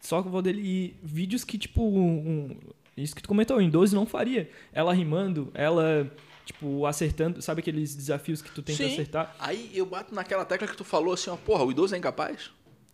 Só 0.00 0.20
com 0.20 0.28
a 0.28 0.30
avó 0.32 0.42
dele. 0.42 0.60
E 0.64 0.94
vídeos 1.02 1.44
que, 1.44 1.56
tipo, 1.56 1.80
um- 1.82 2.56
isso 2.96 3.14
que 3.14 3.22
tu 3.22 3.28
comentou, 3.28 3.60
em 3.60 3.70
12 3.70 3.94
não 3.94 4.04
faria. 4.04 4.50
Ela 4.72 4.92
rimando, 4.92 5.48
ela, 5.54 6.10
tipo, 6.44 6.84
acertando. 6.84 7.40
Sabe 7.40 7.60
aqueles 7.60 7.94
desafios 7.94 8.42
que 8.42 8.50
tu 8.50 8.60
tenta 8.62 8.82
Sim. 8.84 8.92
acertar? 8.92 9.34
Aí 9.38 9.70
eu 9.72 9.86
bato 9.86 10.12
naquela 10.12 10.44
tecla 10.44 10.66
que 10.66 10.76
tu 10.76 10.82
falou 10.84 11.14
assim, 11.14 11.30
ó, 11.30 11.36
porra, 11.36 11.64
o 11.64 11.70
idoso 11.70 11.94
é 11.94 11.98
incapaz? 11.98 12.50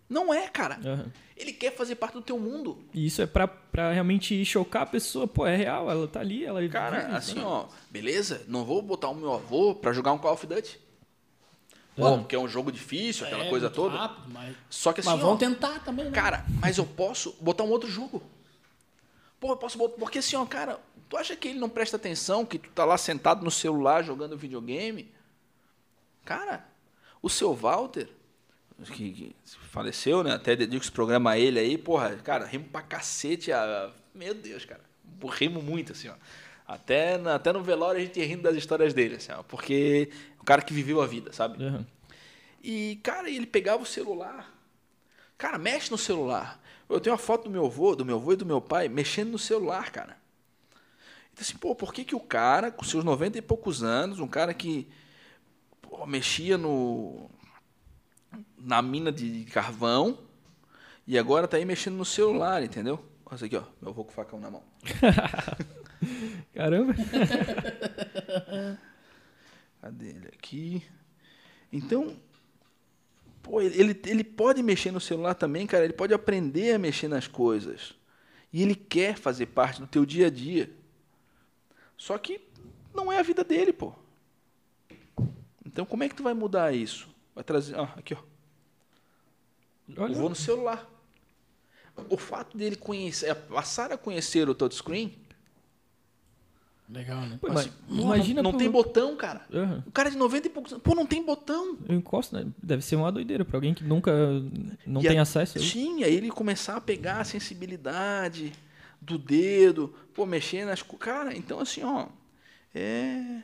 Não 0.09 0.33
é, 0.33 0.49
cara. 0.49 0.79
Aham. 0.85 1.13
Ele 1.37 1.53
quer 1.53 1.73
fazer 1.77 1.95
parte 1.95 2.15
do 2.15 2.23
teu 2.23 2.39
mundo. 2.39 2.83
E 2.93 3.07
isso 3.07 3.23
é 3.23 3.27
pra, 3.27 3.47
pra 3.47 3.93
realmente 3.93 4.45
chocar 4.45 4.83
a 4.83 4.87
pessoa. 4.87 5.29
Pô, 5.29 5.47
é 5.47 5.55
real, 5.55 5.89
ela 5.89 6.09
tá 6.09 6.19
ali, 6.19 6.45
ela 6.45 6.67
Cara, 6.69 7.01
vive, 7.01 7.17
assim, 7.17 7.41
ó, 7.45 7.67
beleza? 7.91 8.43
Não 8.49 8.65
vou 8.65 8.83
botar 8.83 9.09
o 9.09 9.15
meu 9.15 9.33
avô 9.33 9.75
pra 9.75 9.93
jogar 9.93 10.13
um 10.13 10.19
Call 10.19 10.33
of 10.33 10.47
Duty. 10.47 10.81
Pô, 11.95 12.19
porque 12.19 12.35
é 12.37 12.39
um 12.39 12.49
jogo 12.49 12.71
difícil, 12.73 13.27
aquela 13.27 13.45
É, 13.45 13.51
coisa 13.51 13.69
toda. 13.69 13.97
Rápido, 13.97 14.31
mas, 14.33 14.57
Só 14.71 14.93
que 14.93 15.01
assim, 15.01 15.11
mas 15.11 15.21
ó, 15.21 15.27
vão 15.27 15.37
tentar 15.37 15.81
também, 15.85 16.05
né? 16.07 16.11
Cara, 16.13 16.45
mas 16.61 16.79
eu 16.79 16.87
posso 16.87 17.37
botar 17.41 17.65
um 17.65 17.71
outro 17.71 17.91
jogo. 17.91 18.23
Pô, 19.41 19.53
eu 19.53 19.57
posso 19.57 19.77
botar. 19.79 19.97
Porque 19.99 20.19
assim, 20.19 20.37
ó, 20.37 20.45
cara, 20.47 20.81
tu 21.09 21.17
acha 21.17 21.37
que 21.37 21.49
ele 21.49 21.59
não 21.59 21.69
presta 21.69 21.97
atenção 21.97 22.45
que 22.45 22.59
tu 22.59 22.71
tá 22.71 22.85
lá 22.85 22.97
sentado 22.99 23.45
no 23.45 23.51
celular 23.51 24.03
jogando 24.03 24.37
videogame? 24.37 25.13
Cara, 26.25 26.65
o 27.23 27.29
seu 27.29 27.53
Walter, 27.55 28.09
que, 28.85 29.11
que 29.13 29.37
faleceu, 29.71 30.23
né? 30.23 30.33
Até 30.35 30.55
dedico 30.55 30.83
esse 30.83 30.93
programa 30.93 31.33
a 31.33 31.39
ele 31.39 31.59
aí, 31.59 31.77
porra, 31.77 32.15
cara, 32.17 32.47
rimo 32.47 32.67
pra 32.67 32.83
cacete. 32.83 33.51
A... 33.53 33.91
Meu 34.15 34.35
Deus, 34.35 34.65
cara. 34.65 34.81
Rimo 35.31 35.61
muito, 35.61 35.93
assim, 35.93 36.09
ó. 36.09 36.15
Até, 36.67 37.19
na- 37.19 37.35
até 37.35 37.53
no 37.53 37.63
velório 37.63 38.01
a 38.01 38.05
gente 38.05 38.19
ia 38.21 38.27
rindo 38.27 38.43
das 38.43 38.55
histórias 38.57 38.95
dele, 38.95 39.17
assim, 39.17 39.33
ó. 39.33 39.43
Porque 39.43 40.11
um 40.41 40.45
cara 40.45 40.63
que 40.63 40.73
viveu 40.73 41.01
a 41.01 41.07
vida, 41.07 41.33
sabe? 41.33 41.63
Aham. 41.65 41.87
E, 42.63 42.99
cara, 43.03 43.29
ele 43.31 43.47
pegava 43.47 43.83
o 43.83 43.87
celular. 43.87 44.53
Cara, 45.37 45.59
mexe 45.59 45.91
no 45.91 45.99
celular. 45.99 46.61
Eu 46.89 47.01
tenho 47.01 47.15
uma 47.15 47.19
foto 47.19 47.45
do 47.45 47.51
meu 47.51 47.67
avô, 47.67 47.95
do 47.95 48.05
meu 48.05 48.17
avô 48.17 48.33
e 48.33 48.37
do 48.37 48.47
meu 48.47 48.61
pai 48.61 48.89
mexendo 48.89 49.31
no 49.31 49.39
celular, 49.39 49.91
cara. 49.91 50.17
Então, 51.33 51.43
assim, 51.43 51.57
pô, 51.57 51.75
por 51.75 51.93
que, 51.93 52.05
que 52.05 52.15
o 52.17 52.21
cara, 52.21 52.71
com 52.71 52.85
seus 52.85 53.05
90 53.05 53.39
e 53.39 53.43
poucos 53.43 53.83
anos, 53.83 54.19
um 54.21 54.27
cara 54.27 54.53
que 54.53 54.89
pô, 55.83 56.05
mexia 56.07 56.59
no 56.59 57.31
na 58.61 58.83
mina 58.83 59.13
de 59.13 59.45
carvão 59.47 60.19
e 61.07 61.19
agora 61.19 61.49
tá 61.49 61.57
aí 61.57 61.65
mexendo 61.65 61.97
no 61.97 62.05
celular, 62.05 62.63
entendeu? 62.63 63.03
Olha 63.25 63.37
isso 63.37 63.45
aqui, 63.45 63.57
ó. 63.57 63.65
Meu 63.81 63.91
avô 63.91 64.05
com 64.05 64.13
facão 64.13 64.39
na 64.41 64.51
mão. 64.51 64.63
Caramba. 66.55 66.95
Cadê 69.81 70.09
ele 70.09 70.29
aqui? 70.29 70.83
Então, 71.73 72.17
pô, 73.43 73.61
ele, 73.61 73.81
ele, 73.81 74.01
ele 74.07 74.25
pode 74.25 74.63
mexer 74.63 74.91
no 74.91 75.01
celular 75.01 75.35
também, 75.35 75.67
cara. 75.67 75.85
Ele 75.85 75.93
pode 75.93 76.13
aprender 76.13 76.75
a 76.75 76.79
mexer 76.79 77.09
nas 77.09 77.27
coisas. 77.27 77.95
E 78.53 78.63
ele 78.63 78.75
quer 78.75 79.17
fazer 79.17 79.47
parte 79.47 79.81
do 79.81 79.87
teu 79.87 80.05
dia 80.07 80.27
a 80.27 80.31
dia. 80.31 80.71
Só 81.97 82.17
que 82.19 82.41
não 82.95 83.13
é 83.13 83.19
a 83.19 83.23
vida 83.23 83.45
dele, 83.45 83.73
pô. 83.73 83.95
Então, 85.65 85.85
como 85.85 86.03
é 86.03 86.09
que 86.09 86.15
tu 86.15 86.23
vai 86.23 86.35
mudar 86.35 86.75
isso? 86.75 87.09
Vai 87.35 87.45
trazer. 87.45 87.77
Ó, 87.77 87.85
aqui, 87.97 88.15
ó. 88.15 88.38
Olha. 89.97 90.13
Eu 90.13 90.19
vou 90.19 90.29
no 90.29 90.35
celular. 90.37 90.89
O 92.09 92.17
fato 92.17 92.57
dele 92.57 92.77
conhecer, 92.77 93.35
passar 93.35 93.91
a 93.93 93.99
conhecer 93.99 94.49
o 94.49 94.55
touchscreen, 94.55 95.15
Legal, 96.91 97.21
né? 97.27 97.37
Pô, 97.39 97.49
mas 97.53 97.69
imagina 97.87 98.43
não, 98.43 98.51
não 98.53 98.59
tem 98.59 98.71
botão, 98.71 99.15
cara. 99.15 99.47
O 99.87 99.91
cara 99.93 100.11
de 100.11 100.17
90 100.17 100.47
e 100.47 100.51
poucos 100.51 100.73
anos, 100.73 100.83
pô, 100.83 100.95
não 100.95 101.05
tem 101.05 101.23
botão. 101.23 101.77
Eu 101.87 101.95
encosto, 101.95 102.35
né? 102.35 102.47
Deve 102.63 102.83
ser 102.83 102.97
uma 102.97 103.13
doideira 103.13 103.45
pra 103.45 103.59
alguém 103.59 103.75
que 103.75 103.85
nunca 103.85 104.11
não 104.87 105.03
E 105.03 105.07
tem 105.09 105.19
a- 105.19 105.23
acesso. 105.23 105.59
Sim, 105.61 106.03
aí 106.03 106.15
ele 106.15 106.31
começar 106.31 106.77
a 106.77 106.81
pegar 106.81 107.21
a 107.21 107.25
sensibilidade 107.25 108.55
do 109.03 109.19
dedo, 109.19 109.95
pô, 110.15 110.25
mexer 110.25 110.65
nas. 110.65 110.81
Cara, 110.81 111.37
então 111.37 111.61
assim, 111.61 111.83
ó. 111.85 112.07
É. 112.75 113.43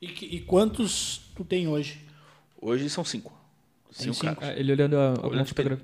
E, 0.00 0.06
que- 0.06 0.26
e 0.26 0.40
quantos 0.40 1.22
tu 1.34 1.44
tem 1.44 1.66
hoje? 1.66 2.06
Hoje 2.60 2.88
são 2.88 3.04
cinco. 3.04 3.36
Tem 3.96 4.12
Cinco. 4.12 4.38
Ah, 4.40 4.52
Ele 4.52 4.72
olhando 4.72 4.96
a, 4.96 5.14
Olhando 5.26 5.40
o 5.44 5.46
espelho. 5.46 5.80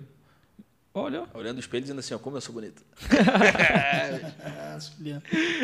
Olha, 0.95 1.25
Olhando 1.33 1.57
o 1.57 1.61
espelho 1.61 1.81
dizendo 1.83 2.01
assim, 2.01 2.13
ó, 2.15 2.19
como 2.19 2.37
eu 2.37 2.41
sou 2.41 2.55
bonito. 2.55 2.83
Ah, 4.45 4.79
se 4.81 4.93
olhando, 5.01 5.23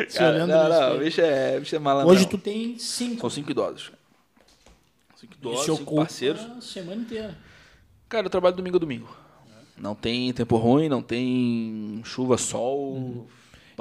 se 0.09 0.17
Cara, 0.17 0.35
olhando 0.35 0.49
não, 0.49 0.63
no 0.63 0.69
não, 0.69 0.95
o 0.95 0.99
bicho 0.99 1.21
é, 1.21 1.59
bicho 1.59 1.75
é 1.75 1.79
malandro. 1.79 2.11
Hoje 2.11 2.27
tu 2.27 2.37
tem 2.37 2.77
cinco. 2.79 3.21
São 3.21 3.29
cinco 3.29 3.51
idosos. 3.51 3.91
Cinco 5.15 5.33
idosos, 5.35 5.61
Isso 5.61 5.71
cinco 5.75 5.83
ocupa 5.83 6.01
parceiros. 6.01 6.41
a 6.41 6.61
semana 6.61 7.01
inteira. 7.01 7.37
Cara, 8.07 8.25
eu 8.25 8.29
trabalho 8.29 8.55
domingo 8.55 8.77
a 8.77 8.79
domingo. 8.79 9.17
Não 9.77 9.93
tem 9.95 10.33
tempo 10.33 10.57
ruim, 10.57 10.89
não 10.89 11.01
tem 11.01 12.01
chuva, 12.03 12.37
sol. 12.37 12.93
Uhum. 12.95 13.27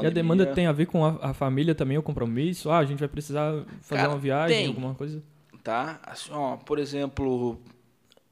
e 0.02 0.06
a 0.06 0.10
demanda 0.10 0.46
tem 0.46 0.66
a 0.66 0.72
ver 0.72 0.86
com 0.86 1.04
a, 1.04 1.18
a 1.30 1.34
família 1.34 1.74
também, 1.74 1.96
o 1.98 2.02
compromisso. 2.02 2.70
Ah, 2.70 2.78
a 2.78 2.84
gente 2.84 2.98
vai 3.00 3.08
precisar 3.08 3.52
fazer 3.80 4.02
Cara, 4.02 4.10
uma 4.12 4.18
viagem, 4.18 4.56
tem. 4.58 4.66
alguma 4.68 4.94
coisa. 4.94 5.22
tá? 5.64 5.98
Assim, 6.04 6.30
ó, 6.32 6.56
por 6.56 6.78
exemplo, 6.78 7.58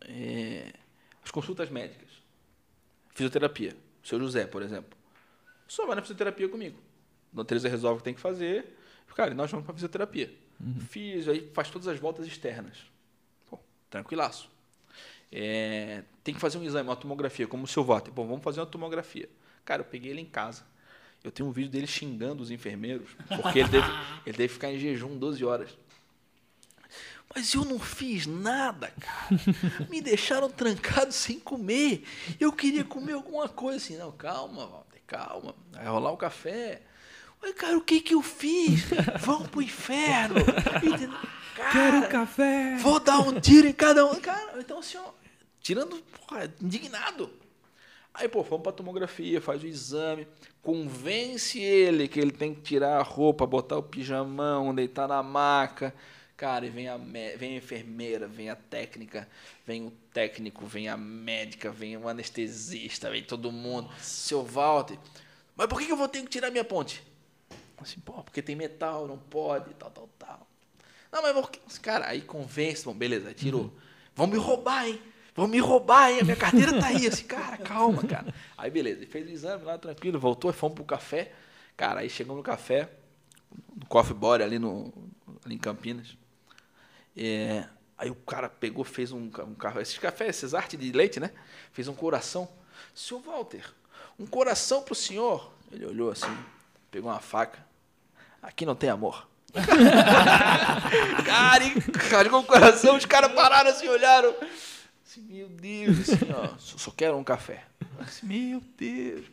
é, 0.08 0.72
as 1.22 1.30
consultas 1.30 1.70
médicas, 1.70 2.08
fisioterapia. 3.14 3.76
O 4.02 4.06
seu 4.06 4.18
José, 4.18 4.46
por 4.46 4.62
exemplo, 4.62 4.96
só 5.66 5.86
vai 5.86 5.96
na 5.96 6.02
fisioterapia 6.02 6.48
comigo. 6.48 6.78
A 7.36 7.44
Teresa 7.44 7.68
resolve 7.68 7.96
o 7.96 7.98
que 7.98 8.04
tem 8.04 8.14
que 8.14 8.20
fazer. 8.20 8.76
Cara, 9.14 9.30
e 9.30 9.34
nós 9.34 9.50
vamos 9.50 9.64
para 9.64 9.74
fisioterapia. 9.74 10.32
Fiz, 10.88 11.28
aí 11.28 11.50
faz 11.52 11.70
todas 11.70 11.88
as 11.88 11.98
voltas 11.98 12.26
externas. 12.26 12.78
Pô, 13.48 13.58
tranquilaço. 13.90 14.50
É, 15.32 16.02
tem 16.22 16.34
que 16.34 16.40
fazer 16.40 16.58
um 16.58 16.62
exame, 16.62 16.88
uma 16.88 16.96
tomografia, 16.96 17.46
como 17.46 17.64
o 17.64 17.66
seu 17.66 17.82
voto. 17.82 18.10
Bom, 18.10 18.26
vamos 18.26 18.44
fazer 18.44 18.60
uma 18.60 18.66
tomografia. 18.66 19.28
Cara, 19.64 19.82
eu 19.82 19.86
peguei 19.86 20.12
ele 20.12 20.20
em 20.20 20.26
casa. 20.26 20.64
Eu 21.24 21.32
tenho 21.32 21.48
um 21.48 21.52
vídeo 21.52 21.70
dele 21.70 21.86
xingando 21.86 22.42
os 22.42 22.50
enfermeiros, 22.50 23.08
porque 23.42 23.58
ele 23.58 23.68
deve, 23.68 23.88
ele 24.24 24.36
deve 24.36 24.48
ficar 24.48 24.70
em 24.70 24.78
jejum 24.78 25.18
12 25.18 25.44
horas. 25.44 25.76
Mas 27.36 27.52
eu 27.52 27.66
não 27.66 27.78
fiz 27.78 28.26
nada, 28.26 28.90
cara. 28.98 29.28
Me 29.90 30.00
deixaram 30.00 30.48
trancado 30.48 31.12
sem 31.12 31.38
comer. 31.38 32.02
Eu 32.40 32.50
queria 32.50 32.82
comer 32.82 33.12
alguma 33.12 33.46
coisa 33.46 33.76
assim. 33.76 33.98
Não, 33.98 34.10
calma, 34.10 34.66
Walter, 34.66 35.02
calma. 35.06 35.54
Vai 35.70 35.86
rolar 35.86 36.12
o 36.12 36.16
café. 36.16 36.80
Mas, 37.42 37.52
cara, 37.52 37.76
o 37.76 37.82
que 37.82 38.00
que 38.00 38.14
eu 38.14 38.22
fiz? 38.22 38.84
Vão 39.20 39.42
pro 39.42 39.60
inferno. 39.60 40.36
Cara, 41.54 41.72
Quero 41.72 42.08
café! 42.08 42.76
Vou 42.78 42.98
dar 42.98 43.18
um 43.18 43.38
tiro 43.38 43.68
em 43.68 43.72
cada 43.74 44.06
um. 44.06 44.18
Cara, 44.18 44.58
então 44.58 44.78
assim, 44.78 44.96
ó, 44.96 45.10
tirando, 45.60 46.02
porra, 46.26 46.50
indignado. 46.58 47.30
Aí, 48.14 48.28
pô, 48.28 48.42
vamos 48.42 48.62
pra 48.62 48.72
tomografia, 48.72 49.42
faz 49.42 49.62
o 49.62 49.66
exame, 49.66 50.26
convence 50.62 51.60
ele 51.60 52.08
que 52.08 52.18
ele 52.18 52.30
tem 52.30 52.54
que 52.54 52.62
tirar 52.62 52.98
a 52.98 53.02
roupa, 53.02 53.46
botar 53.46 53.76
o 53.76 53.82
pijamão, 53.82 54.74
deitar 54.74 55.06
na 55.06 55.22
maca. 55.22 55.94
Cara, 56.36 56.66
e 56.66 56.70
vem 56.70 56.86
a, 56.86 56.98
vem 56.98 57.54
a 57.54 57.56
enfermeira, 57.56 58.28
vem 58.28 58.50
a 58.50 58.56
técnica, 58.56 59.26
vem 59.66 59.86
o 59.86 59.90
técnico, 60.12 60.66
vem 60.66 60.86
a 60.86 60.96
médica, 60.96 61.70
vem 61.70 61.96
o 61.96 62.06
anestesista, 62.08 63.10
vem 63.10 63.22
todo 63.22 63.50
mundo. 63.50 63.88
Seu 64.00 64.44
Walter, 64.44 64.98
mas 65.56 65.66
por 65.66 65.80
que 65.80 65.90
eu 65.90 65.96
vou 65.96 66.08
ter 66.08 66.20
que 66.22 66.28
tirar 66.28 66.50
minha 66.50 66.64
ponte? 66.64 67.02
Assim, 67.78 68.00
pô, 68.00 68.22
porque 68.22 68.42
tem 68.42 68.54
metal, 68.54 69.06
não 69.06 69.16
pode, 69.16 69.72
tal, 69.74 69.90
tal, 69.90 70.08
tal. 70.18 70.46
Não, 71.10 71.22
mas 71.22 71.32
por 71.32 71.50
que- 71.50 71.60
cara, 71.80 72.06
aí 72.08 72.20
convence, 72.20 72.84
bom, 72.84 72.92
beleza, 72.92 73.32
tirou. 73.32 73.72
Vão 74.14 74.26
me 74.26 74.36
roubar, 74.36 74.86
hein? 74.86 75.00
Vão 75.34 75.46
me 75.46 75.58
roubar, 75.58 76.10
hein? 76.10 76.20
A 76.20 76.24
minha 76.24 76.36
carteira 76.36 76.78
tá 76.78 76.88
aí, 76.88 77.06
assim, 77.06 77.24
cara, 77.24 77.56
calma, 77.56 78.02
cara. 78.02 78.34
Aí 78.58 78.70
beleza, 78.70 78.98
ele 78.98 79.06
fez 79.06 79.26
o 79.26 79.30
exame 79.30 79.64
lá, 79.64 79.78
tranquilo, 79.78 80.18
voltou, 80.20 80.52
fomos 80.52 80.74
pro 80.74 80.84
café. 80.84 81.32
Cara, 81.76 82.00
aí 82.00 82.10
chegamos 82.10 82.36
no 82.38 82.42
café, 82.42 82.90
no 83.74 83.86
Coffee 83.86 84.14
Body 84.14 84.42
ali, 84.42 84.58
no, 84.58 84.92
ali 85.44 85.54
em 85.54 85.58
Campinas. 85.58 86.16
É, 87.16 87.64
aí 87.96 88.10
o 88.10 88.14
cara 88.14 88.48
pegou, 88.48 88.84
fez 88.84 89.12
um, 89.12 89.24
um 89.24 89.54
carro, 89.54 89.80
esses 89.80 89.98
cafés, 89.98 90.30
essas 90.30 90.54
artes 90.54 90.78
de 90.78 90.92
leite, 90.92 91.18
né? 91.18 91.30
Fez 91.72 91.88
um 91.88 91.94
coração. 91.94 92.48
Senhor 92.94 93.20
Walter, 93.22 93.64
um 94.18 94.26
coração 94.26 94.82
pro 94.82 94.94
senhor. 94.94 95.52
Ele 95.72 95.86
olhou 95.86 96.10
assim, 96.10 96.34
pegou 96.90 97.10
uma 97.10 97.20
faca. 97.20 97.64
Aqui 98.42 98.66
não 98.66 98.74
tem 98.74 98.90
amor. 98.90 99.26
cara, 101.24 101.64
e 101.64 101.74
rasgou 102.10 102.40
o 102.40 102.44
coração, 102.44 102.96
os 102.96 103.06
caras 103.06 103.32
pararam 103.32 103.70
assim, 103.70 103.88
olharam. 103.88 104.34
Assim, 105.04 105.22
meu 105.22 105.48
Deus, 105.48 106.00
assim, 106.00 106.30
ó, 106.32 106.56
só, 106.58 106.90
quero 106.90 107.16
um 107.16 107.24
café. 107.24 107.64
Assim, 107.98 108.26
meu 108.26 108.62
Deus. 108.76 109.24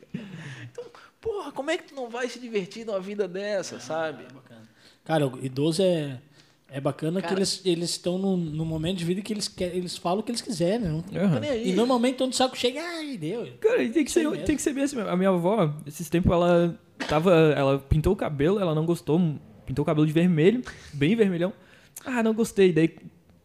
Então, 0.62 0.86
porra, 1.20 1.52
como 1.52 1.72
é 1.72 1.78
que 1.78 1.84
tu 1.84 1.96
não 1.96 2.10
vai 2.10 2.30
se 2.30 2.40
divertir 2.40 2.86
numa 2.86 3.02
vida 3.02 3.28
dessa, 3.28 3.80
sabe? 3.80 4.26
Cara, 5.04 5.28
o 5.28 5.46
idoso 5.46 5.84
é, 5.84 6.20
é 6.74 6.82
bacana 6.82 7.22
que 7.22 7.28
Cara. 7.28 7.40
eles 7.40 7.62
eles 7.64 7.92
estão 7.92 8.18
no, 8.18 8.36
no 8.36 8.66
momento 8.66 8.98
de 8.98 9.06
vida 9.06 9.22
que 9.22 9.32
eles, 9.32 9.48
quer, 9.48 9.76
eles 9.76 9.96
falam 9.96 10.22
o 10.22 10.24
que 10.24 10.32
eles 10.32 10.42
quiserem. 10.42 10.88
Não? 10.88 11.02
Tá 11.04 11.40
nem 11.40 11.50
aí. 11.52 11.70
E 11.70 11.74
normalmente 11.74 12.26
de 12.28 12.36
saco 12.36 12.58
cheio, 12.58 12.80
ai, 12.80 13.16
deu. 13.16 13.48
Cara, 13.62 13.84
e 13.84 13.90
tem 13.90 14.04
que, 14.04 14.12
ser, 14.12 14.28
mesmo. 14.28 14.44
tem 14.44 14.56
que 14.56 14.62
ser 14.62 14.74
bem 14.74 14.84
assim. 14.84 15.00
A 15.00 15.16
minha 15.16 15.30
avó, 15.30 15.72
esses 15.86 16.10
tempos, 16.10 16.32
ela 16.32 16.76
tava. 17.08 17.32
Ela 17.32 17.78
pintou 17.78 18.12
o 18.12 18.16
cabelo, 18.16 18.60
ela 18.60 18.74
não 18.74 18.88
gostou, 18.88 19.22
pintou 19.68 19.84
o 19.84 19.86
cabelo 19.86 20.08
de 20.08 20.12
vermelho, 20.12 20.64
bem 20.92 21.16
vermelhão. 21.16 21.54
Ah, 22.04 22.24
não 22.24 22.34
gostei. 22.34 22.74
Daí 22.74 22.96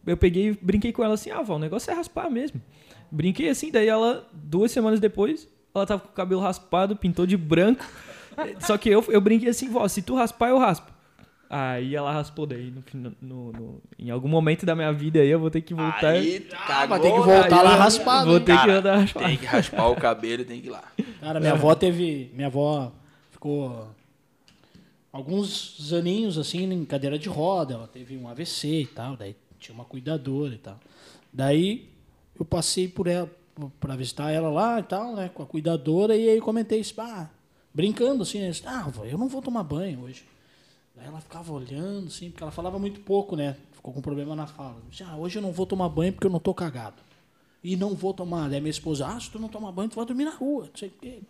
eu 0.07 0.17
peguei 0.17 0.49
e 0.49 0.59
brinquei 0.59 0.91
com 0.91 1.03
ela 1.03 1.13
assim, 1.13 1.29
ah, 1.29 1.37
avó, 1.37 1.57
o 1.57 1.59
negócio 1.59 1.91
é 1.91 1.93
raspar 1.93 2.31
mesmo. 2.31 2.59
Brinquei 3.11 3.47
assim, 3.49 3.69
daí 3.69 3.87
ela, 3.87 4.27
duas 4.33 4.71
semanas 4.71 4.99
depois, 4.99 5.47
ela 5.75 5.85
tava 5.85 6.01
com 6.01 6.09
o 6.09 6.13
cabelo 6.13 6.41
raspado, 6.41 6.95
pintou 6.95 7.27
de 7.27 7.37
branco. 7.37 7.85
Só 8.65 8.75
que 8.75 8.89
eu, 8.89 9.05
eu 9.09 9.21
brinquei 9.21 9.49
assim, 9.49 9.69
vó, 9.69 9.87
se 9.87 10.01
tu 10.01 10.15
raspar, 10.15 10.49
eu 10.49 10.57
raspo. 10.57 10.91
Aí 11.49 11.95
ela 11.95 12.11
raspou 12.11 12.45
daí 12.45 12.71
no, 12.93 13.15
no, 13.19 13.51
no- 13.51 13.81
em 13.97 14.11
algum 14.11 14.27
momento 14.27 14.67
da 14.67 14.75
minha 14.75 14.93
vida 14.93 15.19
aí 15.19 15.29
eu 15.29 15.39
vou 15.39 15.49
ter 15.49 15.61
que 15.61 15.73
voltar. 15.73 16.09
Aí, 16.09 16.41
cagou, 16.41 16.89
vai 16.89 16.99
ter 16.99 17.11
que 17.11 17.17
né? 17.19 17.25
voltar 17.25 17.57
Aí 17.59 17.63
lá 17.65 17.71
eu 17.73 17.79
raspado, 17.79 18.29
Vou 18.29 18.39
ter 18.39 18.51
que 18.51 18.57
Cara, 18.57 18.77
andar 18.77 18.97
raspado. 18.97 19.25
Tem 19.25 19.37
que 19.37 19.45
raspar 19.47 19.87
o 19.87 19.95
cabelo 19.95 20.41
e 20.43 20.45
tem 20.45 20.61
que 20.61 20.67
ir 20.67 20.69
lá. 20.69 20.83
Cara, 21.19 21.39
minha 21.39 21.53
avó 21.53 21.73
teve. 21.73 22.29
Minha 22.35 22.47
avó 22.47 22.91
ficou 23.31 23.89
alguns 25.11 25.91
aninhos 25.91 26.37
assim 26.37 26.71
em 26.71 26.85
cadeira 26.85 27.17
de 27.17 27.27
roda. 27.27 27.73
Ela 27.73 27.87
teve 27.87 28.15
um 28.15 28.27
AVC 28.27 28.81
e 28.81 28.85
tal. 28.87 29.15
Daí 29.17 29.35
tinha 29.59 29.73
uma 29.73 29.85
cuidadora 29.85 30.53
e 30.53 30.59
tal. 30.59 30.79
Daí 31.33 31.89
eu 32.39 32.45
passei 32.45 32.87
por 32.87 33.07
ela 33.07 33.29
para 33.79 33.95
visitar 33.95 34.31
ela 34.31 34.49
lá 34.49 34.79
e 34.79 34.83
tal, 34.83 35.15
né? 35.15 35.29
Com 35.33 35.43
a 35.43 35.45
cuidadora, 35.45 36.15
e 36.15 36.29
aí 36.29 36.39
comentei 36.39 36.79
isso, 36.79 36.93
ah, 36.99 37.27
brincando 37.73 38.23
assim, 38.23 38.39
né? 38.39 38.51
Ah, 38.65 38.87
eu 39.03 39.17
não 39.17 39.27
vou 39.27 39.41
tomar 39.41 39.63
banho 39.63 40.01
hoje. 40.03 40.23
Daí 40.99 41.07
ela 41.07 41.21
ficava 41.21 41.53
olhando, 41.53 42.07
assim, 42.07 42.29
porque 42.29 42.43
ela 42.43 42.51
falava 42.51 42.77
muito 42.77 42.99
pouco, 42.99 43.37
né? 43.37 43.55
Ficou 43.71 43.93
com 43.93 44.01
problema 44.01 44.35
na 44.35 44.45
fala. 44.45 44.75
Disse, 44.89 45.03
ah, 45.03 45.15
hoje 45.15 45.37
eu 45.37 45.41
não 45.41 45.53
vou 45.53 45.65
tomar 45.65 45.87
banho 45.87 46.11
porque 46.11 46.27
eu 46.27 46.31
não 46.31 46.41
tô 46.41 46.53
cagado. 46.53 47.01
E 47.63 47.77
não 47.77 47.95
vou 47.95 48.13
tomar. 48.13 48.49
Daí 48.49 48.59
minha 48.59 48.69
esposa, 48.69 49.07
ah, 49.07 49.17
se 49.17 49.31
tu 49.31 49.39
não 49.39 49.47
tomar 49.47 49.71
banho, 49.71 49.89
tu 49.89 49.95
vai 49.95 50.05
dormir 50.05 50.25
na 50.25 50.35
rua. 50.35 50.65
Não 50.65 50.75
sei 50.75 50.89
o 50.89 50.91
quê. 50.91 51.21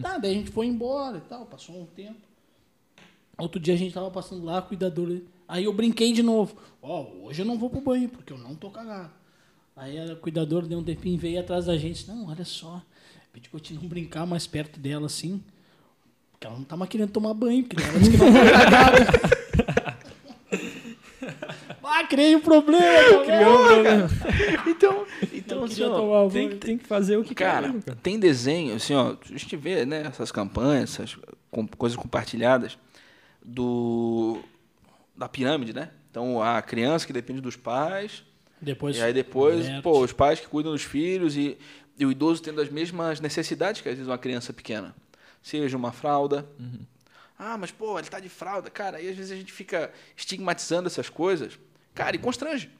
Tá, 0.00 0.18
daí 0.18 0.30
a 0.30 0.34
gente 0.34 0.52
foi 0.52 0.66
embora 0.66 1.18
e 1.18 1.20
tal, 1.22 1.46
passou 1.46 1.80
um 1.80 1.86
tempo. 1.86 2.20
Outro 3.36 3.60
dia 3.60 3.74
a 3.74 3.76
gente 3.76 3.92
tava 3.92 4.08
passando 4.08 4.44
lá, 4.44 4.58
a 4.58 4.62
cuidadora. 4.62 5.20
Aí 5.48 5.64
eu 5.64 5.72
brinquei 5.72 6.12
de 6.12 6.22
novo. 6.22 6.56
Ó, 6.80 7.08
hoje 7.24 7.42
eu 7.42 7.46
não 7.46 7.58
vou 7.58 7.70
pro 7.70 7.80
banho, 7.80 8.08
porque 8.08 8.32
eu 8.32 8.38
não 8.38 8.54
tô 8.54 8.70
cagado. 8.70 9.10
Aí 9.74 9.98
a 9.98 10.14
cuidadora 10.14 10.66
deu 10.66 10.78
um 10.78 10.84
tempinho 10.84 11.14
e 11.14 11.18
veio 11.18 11.40
atrás 11.40 11.66
da 11.66 11.76
gente. 11.76 12.06
Não, 12.06 12.28
olha 12.28 12.44
só. 12.44 12.80
Pediu 13.32 13.50
pra 13.50 13.58
eu 13.58 13.62
te 13.62 13.74
não 13.74 13.82
brincar 13.88 14.26
mais 14.26 14.46
perto 14.46 14.78
dela 14.78 15.06
assim. 15.06 15.42
Porque 16.38 16.46
ela 16.46 16.56
não 16.56 16.64
tava 16.64 16.86
querendo 16.86 17.10
tomar 17.10 17.34
banho, 17.34 17.64
porque 17.64 17.82
ela 17.82 17.98
disse 17.98 18.10
que 18.12 18.16
não 18.16 18.32
foi 18.32 18.50
cagada. 18.50 18.98
Ah, 21.90 22.04
criei 22.06 22.36
um 22.36 22.40
problema, 22.40 23.24
Criou 23.24 23.60
um 23.60 23.66
problema. 23.66 24.08
Então, 24.66 25.06
então 25.32 25.64
assim, 25.64 25.82
ó. 25.82 26.28
Tem, 26.28 26.48
que- 26.50 26.54
tem 26.56 26.78
que 26.78 26.86
fazer 26.86 27.16
o 27.16 27.24
que 27.24 27.34
Cara, 27.34 27.62
quer 27.62 27.66
mesmo, 27.68 27.82
cara. 27.82 27.98
tem 28.02 28.18
desenho, 28.20 28.74
assim, 28.76 28.94
ó, 28.94 29.12
a 29.20 29.38
gente 29.38 29.56
vê, 29.56 29.84
né, 29.86 30.02
essas 30.06 30.30
campanhas, 30.30 30.94
essas 30.94 31.16
com- 31.50 31.66
coisas 31.66 31.96
compartilhadas 31.96 32.78
do 33.44 34.38
da 35.16 35.28
pirâmide, 35.28 35.72
né? 35.72 35.90
Então, 36.10 36.40
a 36.42 36.60
criança 36.62 37.06
que 37.06 37.12
depende 37.12 37.40
dos 37.40 37.56
pais, 37.56 38.22
Depois, 38.60 38.96
e 38.96 39.02
aí 39.02 39.12
depois, 39.12 39.66
pô, 39.82 40.00
os 40.00 40.12
pais 40.12 40.38
que 40.38 40.46
cuidam 40.46 40.72
dos 40.72 40.82
filhos 40.84 41.36
e, 41.36 41.56
e 41.98 42.06
o 42.06 42.12
idoso 42.12 42.40
tendo 42.42 42.60
as 42.60 42.68
mesmas 42.68 43.18
necessidades 43.20 43.80
que 43.80 43.88
às 43.88 43.94
vezes 43.96 44.08
uma 44.08 44.18
criança 44.18 44.52
pequena. 44.52 44.94
Seja 45.48 45.76
uma 45.78 45.92
fralda. 45.92 46.46
Ah, 47.38 47.56
mas 47.56 47.70
pô, 47.70 47.98
ele 47.98 48.08
tá 48.08 48.20
de 48.20 48.28
fralda. 48.28 48.68
Cara, 48.68 48.98
aí 48.98 49.08
às 49.08 49.16
vezes 49.16 49.32
a 49.32 49.36
gente 49.36 49.50
fica 49.50 49.90
estigmatizando 50.14 50.88
essas 50.88 51.08
coisas. 51.08 51.58
Cara, 51.94 52.14
e 52.14 52.18
constrange. 52.18 52.70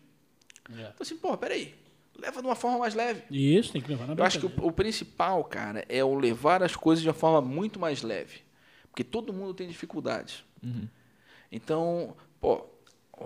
É. 0.70 0.74
Então 0.82 0.96
assim, 1.00 1.16
pô, 1.16 1.34
peraí. 1.38 1.74
Leva 2.14 2.42
de 2.42 2.46
uma 2.46 2.56
forma 2.56 2.78
mais 2.78 2.94
leve. 2.94 3.22
Isso, 3.30 3.72
tem 3.72 3.80
que 3.80 3.88
levar 3.88 4.06
na 4.06 4.14
Eu 4.14 4.24
acho 4.24 4.38
que 4.40 4.46
o, 4.46 4.66
o 4.66 4.72
principal, 4.72 5.42
cara, 5.44 5.82
é 5.88 6.04
o 6.04 6.14
levar 6.14 6.62
as 6.62 6.76
coisas 6.76 7.00
de 7.02 7.08
uma 7.08 7.14
forma 7.14 7.40
muito 7.40 7.78
mais 7.80 8.02
leve. 8.02 8.40
Porque 8.90 9.02
todo 9.04 9.32
mundo 9.32 9.54
tem 9.54 9.66
dificuldades. 9.68 10.44
Então, 11.50 12.14
pô, 12.40 12.66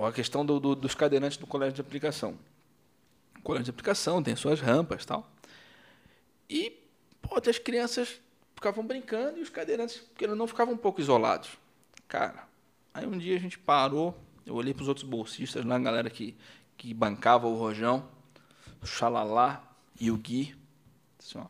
a 0.07 0.13
questão 0.13 0.45
do- 0.47 0.61
do- 0.61 0.77
dos 0.77 0.95
cadeirantes 0.95 1.37
do 1.39 1.47
colégio 1.49 1.75
de 1.75 1.81
aplicação. 1.81 2.39
O 3.39 3.43
colégio 3.43 3.65
de 3.65 3.71
aplicação 3.71 4.23
tem 4.23 4.37
suas 4.37 4.61
rampas 4.61 5.03
e 5.03 5.07
tal. 5.07 5.33
E, 6.49 6.79
pô, 7.21 7.37
até 7.39 7.51
as 7.51 7.59
crianças 7.59 8.21
ficavam 8.63 8.87
brincando 8.87 9.41
e 9.41 9.43
os 9.43 9.51
cadeirantes, 9.51 9.97
porque 9.97 10.25
não 10.29 10.47
ficavam 10.47 10.75
um 10.75 10.77
pouco 10.77 11.01
isolados. 11.01 11.51
Cara, 12.07 12.47
aí 12.95 13.05
um 13.05 13.19
dia 13.19 13.37
a 13.37 13.41
gente 13.41 13.59
parou, 13.59 14.17
eu 14.47 14.55
olhei 14.55 14.73
para 14.73 14.83
os 14.83 14.89
outros 14.89 15.05
bolsistas 15.05 15.65
lá, 15.65 15.75
a 15.75 15.79
galera 15.81 16.09
que, 16.09 16.37
que 16.77 16.95
bancava 16.95 17.49
o 17.49 17.57
rojão, 17.57 18.09
o 18.81 18.87
Xalalá 18.87 19.65
e 20.01 20.13
o 20.13 20.17
Gui, 20.17 20.55
assim, 21.19 21.39
ó, 21.39 21.47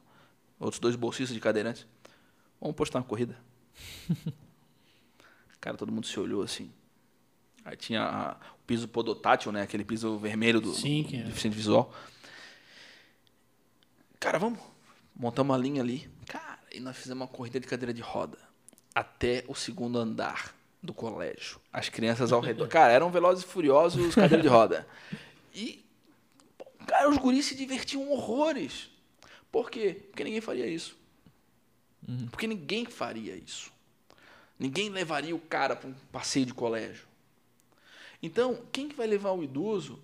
outros 0.59 0.81
dois 0.81 0.97
bolsistas 0.97 1.35
de 1.35 1.41
cadeirantes, 1.41 1.87
vamos 2.59 2.75
postar 2.75 2.99
uma 3.01 3.05
corrida. 3.05 3.37
Cara, 5.61 5.77
todo 5.77 5.93
mundo 5.93 6.07
se 6.07 6.19
olhou 6.19 6.43
assim. 6.43 6.73
Aí 7.65 7.77
tinha 7.77 8.03
a- 8.03 8.37
o 8.57 8.67
piso 8.67 8.89
podotátil, 8.89 9.53
né? 9.53 9.63
Aquele 9.63 9.85
piso 9.85 10.19
vermelho 10.19 10.61
do, 10.61 10.73
Sim, 10.73 11.03
do 11.05 11.17
é. 11.17 11.23
deficiente 11.25 11.57
visual. 11.57 11.95
Cara, 14.19 14.39
vamos. 14.39 14.59
Montamos 15.15 15.55
uma 15.55 15.63
linha 15.63 15.83
ali. 15.83 16.11
Cara, 16.27 16.52
e 16.74 16.81
nós 16.81 16.97
fizemos 16.97 17.23
uma 17.23 17.28
corrida 17.28 17.61
de 17.61 17.66
cadeira 17.66 17.93
de 17.93 18.03
roda. 18.03 18.39
Até 18.94 19.44
o 19.49 19.55
segundo 19.55 19.99
andar 19.99 20.55
do 20.82 20.93
colégio. 20.93 21.61
As 21.73 21.89
crianças 21.89 22.32
ao 22.32 22.40
redor. 22.40 22.66
Cara, 22.69 22.93
eram 22.93 23.11
velozes 23.11 23.44
e 23.44 23.47
furiosos 23.47 24.15
cadeira 24.15 24.43
de 24.43 24.49
roda. 24.49 24.86
E, 25.55 25.85
cara, 26.86 27.09
os 27.09 27.16
guris 27.16 27.47
se 27.47 27.55
divertiam 27.55 28.11
horrores. 28.11 28.90
Por 29.51 29.70
quê? 29.70 30.03
Porque 30.11 30.24
ninguém 30.24 30.40
faria 30.40 30.66
isso. 30.66 30.97
Porque 32.31 32.47
ninguém 32.47 32.85
faria 32.85 33.36
isso. 33.36 33.70
Ninguém 34.59 34.89
levaria 34.89 35.35
o 35.35 35.40
cara 35.40 35.77
para 35.77 35.89
um 35.89 35.94
passeio 36.11 36.47
de 36.47 36.55
colégio. 36.55 37.07
Então, 38.23 38.61
quem 38.73 38.89
que 38.89 38.94
vai 38.94 39.07
levar 39.07 39.32
o 39.32 39.43
idoso? 39.43 40.01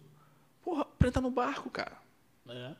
Porra, 0.62 0.84
pra 0.84 1.08
entrar 1.08 1.22
no 1.22 1.30
barco, 1.30 1.70
cara. 1.70 1.96
É. 2.48 2.74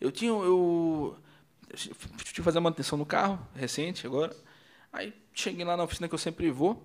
Eu 0.00 0.10
tinha. 0.10 0.30
Eu, 0.30 1.16
que 1.74 2.42
fazer 2.42 2.60
manutenção 2.60 2.98
no 2.98 3.06
carro, 3.06 3.46
recente 3.54 4.06
agora. 4.06 4.34
Aí 4.92 5.14
cheguei 5.32 5.64
lá 5.64 5.76
na 5.76 5.84
oficina 5.84 6.08
que 6.08 6.14
eu 6.14 6.18
sempre 6.18 6.50
vou. 6.50 6.82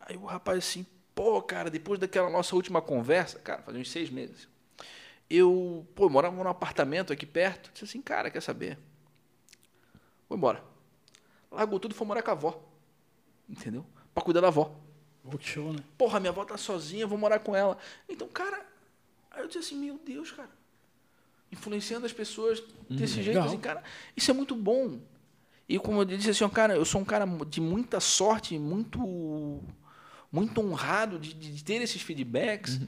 Aí 0.00 0.16
o 0.16 0.24
rapaz 0.24 0.58
assim, 0.58 0.86
pô, 1.14 1.40
cara, 1.42 1.70
depois 1.70 1.98
daquela 1.98 2.30
nossa 2.30 2.54
última 2.54 2.80
conversa, 2.82 3.38
cara, 3.38 3.62
faz 3.62 3.76
uns 3.76 3.90
seis 3.90 4.10
meses. 4.10 4.48
Eu, 5.28 5.86
pô, 5.94 6.04
eu 6.04 6.10
morava 6.10 6.36
num 6.36 6.48
apartamento 6.48 7.12
aqui 7.12 7.26
perto. 7.26 7.70
Disse 7.72 7.84
assim, 7.84 8.02
cara, 8.02 8.30
quer 8.30 8.40
saber? 8.40 8.78
Vou 10.28 10.36
embora. 10.36 10.62
Largou 11.50 11.80
tudo 11.80 11.92
e 11.92 11.94
foi 11.94 12.06
morar 12.06 12.22
com 12.22 12.30
a 12.30 12.34
avó. 12.34 12.62
Entendeu? 13.48 13.84
Pra 14.14 14.22
cuidar 14.22 14.40
da 14.40 14.48
avó. 14.48 14.74
Que 15.38 15.44
show, 15.44 15.72
né? 15.72 15.82
Porra, 15.98 16.20
minha 16.20 16.30
avó 16.30 16.44
tá 16.44 16.56
sozinha, 16.56 17.06
vou 17.06 17.18
morar 17.18 17.40
com 17.40 17.56
ela. 17.56 17.76
Então, 18.08 18.28
cara, 18.28 18.64
aí 19.30 19.42
eu 19.42 19.48
disse 19.48 19.58
assim, 19.58 19.76
meu 19.76 19.98
Deus, 19.98 20.30
cara. 20.30 20.50
Influenciando 21.56 22.06
as 22.06 22.12
pessoas 22.12 22.62
desse 22.88 23.14
jeito, 23.14 23.28
legal. 23.28 23.46
assim, 23.46 23.58
cara, 23.58 23.82
isso 24.16 24.30
é 24.30 24.34
muito 24.34 24.54
bom. 24.54 25.00
E 25.68 25.78
como 25.78 26.00
eu 26.00 26.04
disse 26.04 26.30
assim, 26.30 26.44
ó, 26.44 26.48
cara, 26.48 26.76
eu 26.76 26.84
sou 26.84 27.00
um 27.00 27.04
cara 27.04 27.26
de 27.48 27.60
muita 27.60 27.98
sorte, 27.98 28.58
muito 28.58 29.60
muito 30.30 30.60
honrado 30.60 31.18
de, 31.18 31.32
de 31.32 31.64
ter 31.64 31.80
esses 31.80 32.02
feedbacks, 32.02 32.80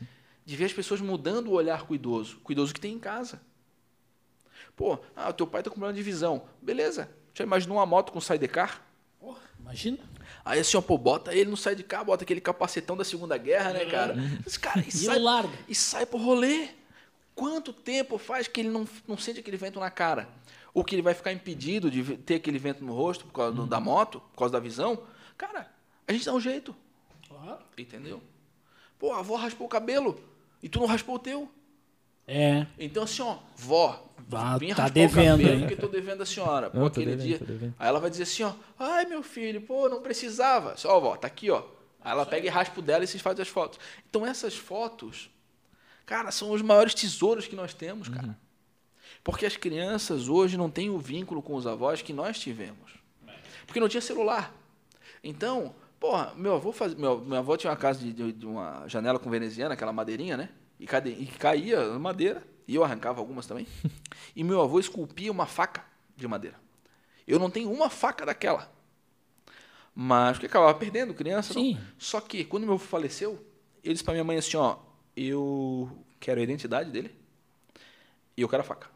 de 0.44 0.56
ver 0.56 0.66
as 0.66 0.72
pessoas 0.72 1.00
mudando 1.00 1.48
o 1.48 1.52
olhar 1.52 1.86
com 1.86 1.92
o 1.92 1.96
idoso, 1.96 2.38
com 2.42 2.50
o 2.50 2.52
idoso 2.52 2.74
que 2.74 2.80
tem 2.80 2.94
em 2.94 2.98
casa. 2.98 3.40
Pô, 4.76 4.98
ah, 5.16 5.30
o 5.30 5.32
teu 5.32 5.46
pai 5.46 5.62
tá 5.62 5.70
com 5.70 5.76
problema 5.76 5.96
de 5.96 6.02
visão. 6.02 6.44
Beleza. 6.60 7.10
Já 7.34 7.44
imaginou 7.44 7.78
uma 7.78 7.86
moto 7.86 8.12
com 8.12 8.20
sidecar? 8.20 8.82
Porra, 9.18 9.40
imagina. 9.58 9.98
Aí 10.44 10.60
assim, 10.60 10.76
ó, 10.76 10.80
pô, 10.80 10.96
bota 10.96 11.34
ele 11.34 11.50
no 11.50 11.56
sai 11.56 11.74
de 11.74 11.82
cá, 11.82 12.04
bota 12.04 12.24
aquele 12.24 12.40
capacetão 12.40 12.96
da 12.96 13.04
Segunda 13.04 13.36
Guerra, 13.36 13.72
né, 13.72 13.86
cara? 13.86 14.16
Esse 14.46 14.58
cara, 14.58 14.84
e, 14.86 14.92
sai, 14.92 15.18
larga. 15.18 15.52
e 15.68 15.74
sai 15.74 16.06
pro 16.06 16.18
rolê. 16.18 16.68
Quanto 17.38 17.72
tempo 17.72 18.18
faz 18.18 18.48
que 18.48 18.58
ele 18.60 18.68
não, 18.68 18.84
não 19.06 19.16
sente 19.16 19.38
aquele 19.38 19.56
vento 19.56 19.78
na 19.78 19.90
cara? 19.92 20.28
Ou 20.74 20.82
que 20.82 20.92
ele 20.96 21.02
vai 21.02 21.14
ficar 21.14 21.32
impedido 21.32 21.88
de 21.88 22.16
ter 22.16 22.34
aquele 22.34 22.58
vento 22.58 22.84
no 22.84 22.92
rosto 22.92 23.24
por 23.26 23.32
causa 23.32 23.52
do- 23.54 23.64
da 23.66 23.78
moto, 23.78 24.20
por 24.32 24.38
causa 24.40 24.52
da 24.52 24.58
visão? 24.58 24.98
Cara, 25.36 25.70
a 26.06 26.12
gente 26.12 26.24
dá 26.26 26.32
um 26.34 26.40
jeito, 26.40 26.74
Claro. 27.28 27.58
entendeu? 27.78 28.20
Pô, 28.98 29.12
a 29.12 29.20
avó 29.20 29.36
raspou 29.36 29.68
o 29.68 29.70
cabelo 29.70 30.20
e 30.60 30.68
tu 30.68 30.80
não 30.80 30.86
raspou 30.86 31.14
o 31.14 31.18
teu. 31.20 31.48
É. 32.26 32.66
Então, 32.76 33.04
assim, 33.04 33.22
ó, 33.22 33.36
vó, 33.56 34.04
Ah, 34.32 34.58
vim 34.58 34.74
tá 34.74 34.82
raspar 34.82 34.90
o 34.90 34.90
devendo, 34.92 35.38
cabelo 35.38 35.52
hein? 35.54 35.60
porque 35.60 35.76
tô 35.76 35.86
devendo 35.88 36.22
a 36.22 36.26
senhora. 36.26 36.70
Pô, 36.70 36.78
Não, 36.78 36.86
aquele 36.86 37.06
devendo, 37.16 37.26
dia. 37.26 37.38
devendo. 37.38 37.74
Aí 37.78 37.88
ela 37.88 38.00
vai 38.00 38.10
dizer 38.10 38.24
assim, 38.24 38.42
ó, 38.42 38.52
ai, 38.78 39.04
meu 39.06 39.22
filho, 39.22 39.60
pô, 39.62 39.88
não 39.88 40.02
precisava. 40.02 40.76
Só, 40.76 40.96
ó, 40.96 41.00
vó, 41.00 41.16
tá 41.16 41.28
aqui, 41.28 41.50
ó. 41.50 41.62
Aí 42.00 42.10
ela 42.12 42.26
pega 42.26 42.46
e 42.46 42.50
raspa 42.50 42.80
o 42.80 42.82
dela 42.82 43.04
e 43.04 43.06
vocês 43.06 43.22
fazem 43.22 43.42
as 43.42 43.48
fotos. 43.48 43.78
Então, 44.10 44.26
essas 44.26 44.54
fotos, 44.56 45.30
cara, 46.08 46.30
são 46.30 46.50
os 46.52 46.62
maiores 46.62 46.94
tesouros 46.94 47.46
que 47.46 47.54
nós 47.54 47.74
temos, 47.74 48.08
cara. 48.08 48.34
Porque 49.22 49.44
as 49.44 49.56
crianças 49.58 50.26
hoje 50.28 50.56
não 50.56 50.70
têm 50.70 50.88
o 50.88 50.98
vínculo 50.98 51.42
com 51.42 51.54
os 51.54 51.66
avós 51.66 52.00
que 52.00 52.14
nós 52.14 52.38
tivemos. 52.38 52.92
Porque 53.66 53.78
não 53.78 53.88
tinha 53.90 54.00
celular. 54.00 54.54
Então, 55.22 55.74
porra, 56.00 56.32
meu 56.34 56.54
avô 56.54 56.72
faz, 56.72 56.94
meu, 56.94 57.20
meu 57.20 57.36
avô 57.38 57.54
tinha 57.58 57.70
uma 57.70 57.76
casa 57.76 57.98
de, 58.00 58.12
de- 58.12 58.32
de 58.32 58.46
uma 58.46 58.88
janela 58.88 59.18
com 59.18 59.28
veneziana, 59.28 59.74
aquela 59.74 59.92
madeirinha, 59.92 60.36
né? 60.38 60.48
E, 60.80 60.86
cade, 60.86 61.10
e 61.10 61.26
caía 61.26 61.86
na 61.90 61.98
madeira. 61.98 62.42
E 62.66 62.74
eu 62.74 62.82
arrancava 62.84 63.20
algumas 63.20 63.46
também. 63.46 63.66
E 64.34 64.42
meu 64.44 64.60
avô 64.62 64.78
esculpia 64.80 65.30
uma 65.32 65.46
faca 65.46 65.84
de 66.16 66.26
madeira. 66.26 66.56
Eu 67.26 67.38
não 67.38 67.50
tenho 67.50 67.70
uma 67.70 67.90
faca 67.90 68.24
daquela. 68.24 68.70
Mas 69.94 70.36
porque 70.36 70.46
acabava 70.46 70.74
perdendo 70.78 71.12
criança. 71.12 71.52
não. 71.54 71.60
Sim. 71.60 71.78
Só 71.98 72.20
que 72.20 72.44
quando 72.44 72.64
meu 72.64 72.74
avô 72.74 72.84
faleceu, 72.84 73.44
ele 73.82 73.94
disse 73.94 74.04
pra 74.04 74.14
minha 74.14 74.24
mãe 74.24 74.38
assim, 74.38 74.56
ó, 74.56 74.76
eu 75.26 75.90
quero 76.20 76.40
a 76.40 76.42
identidade 76.42 76.90
dele 76.90 77.14
e 78.36 78.42
eu 78.42 78.48
quero 78.48 78.62
a 78.62 78.64
faca. 78.64 78.88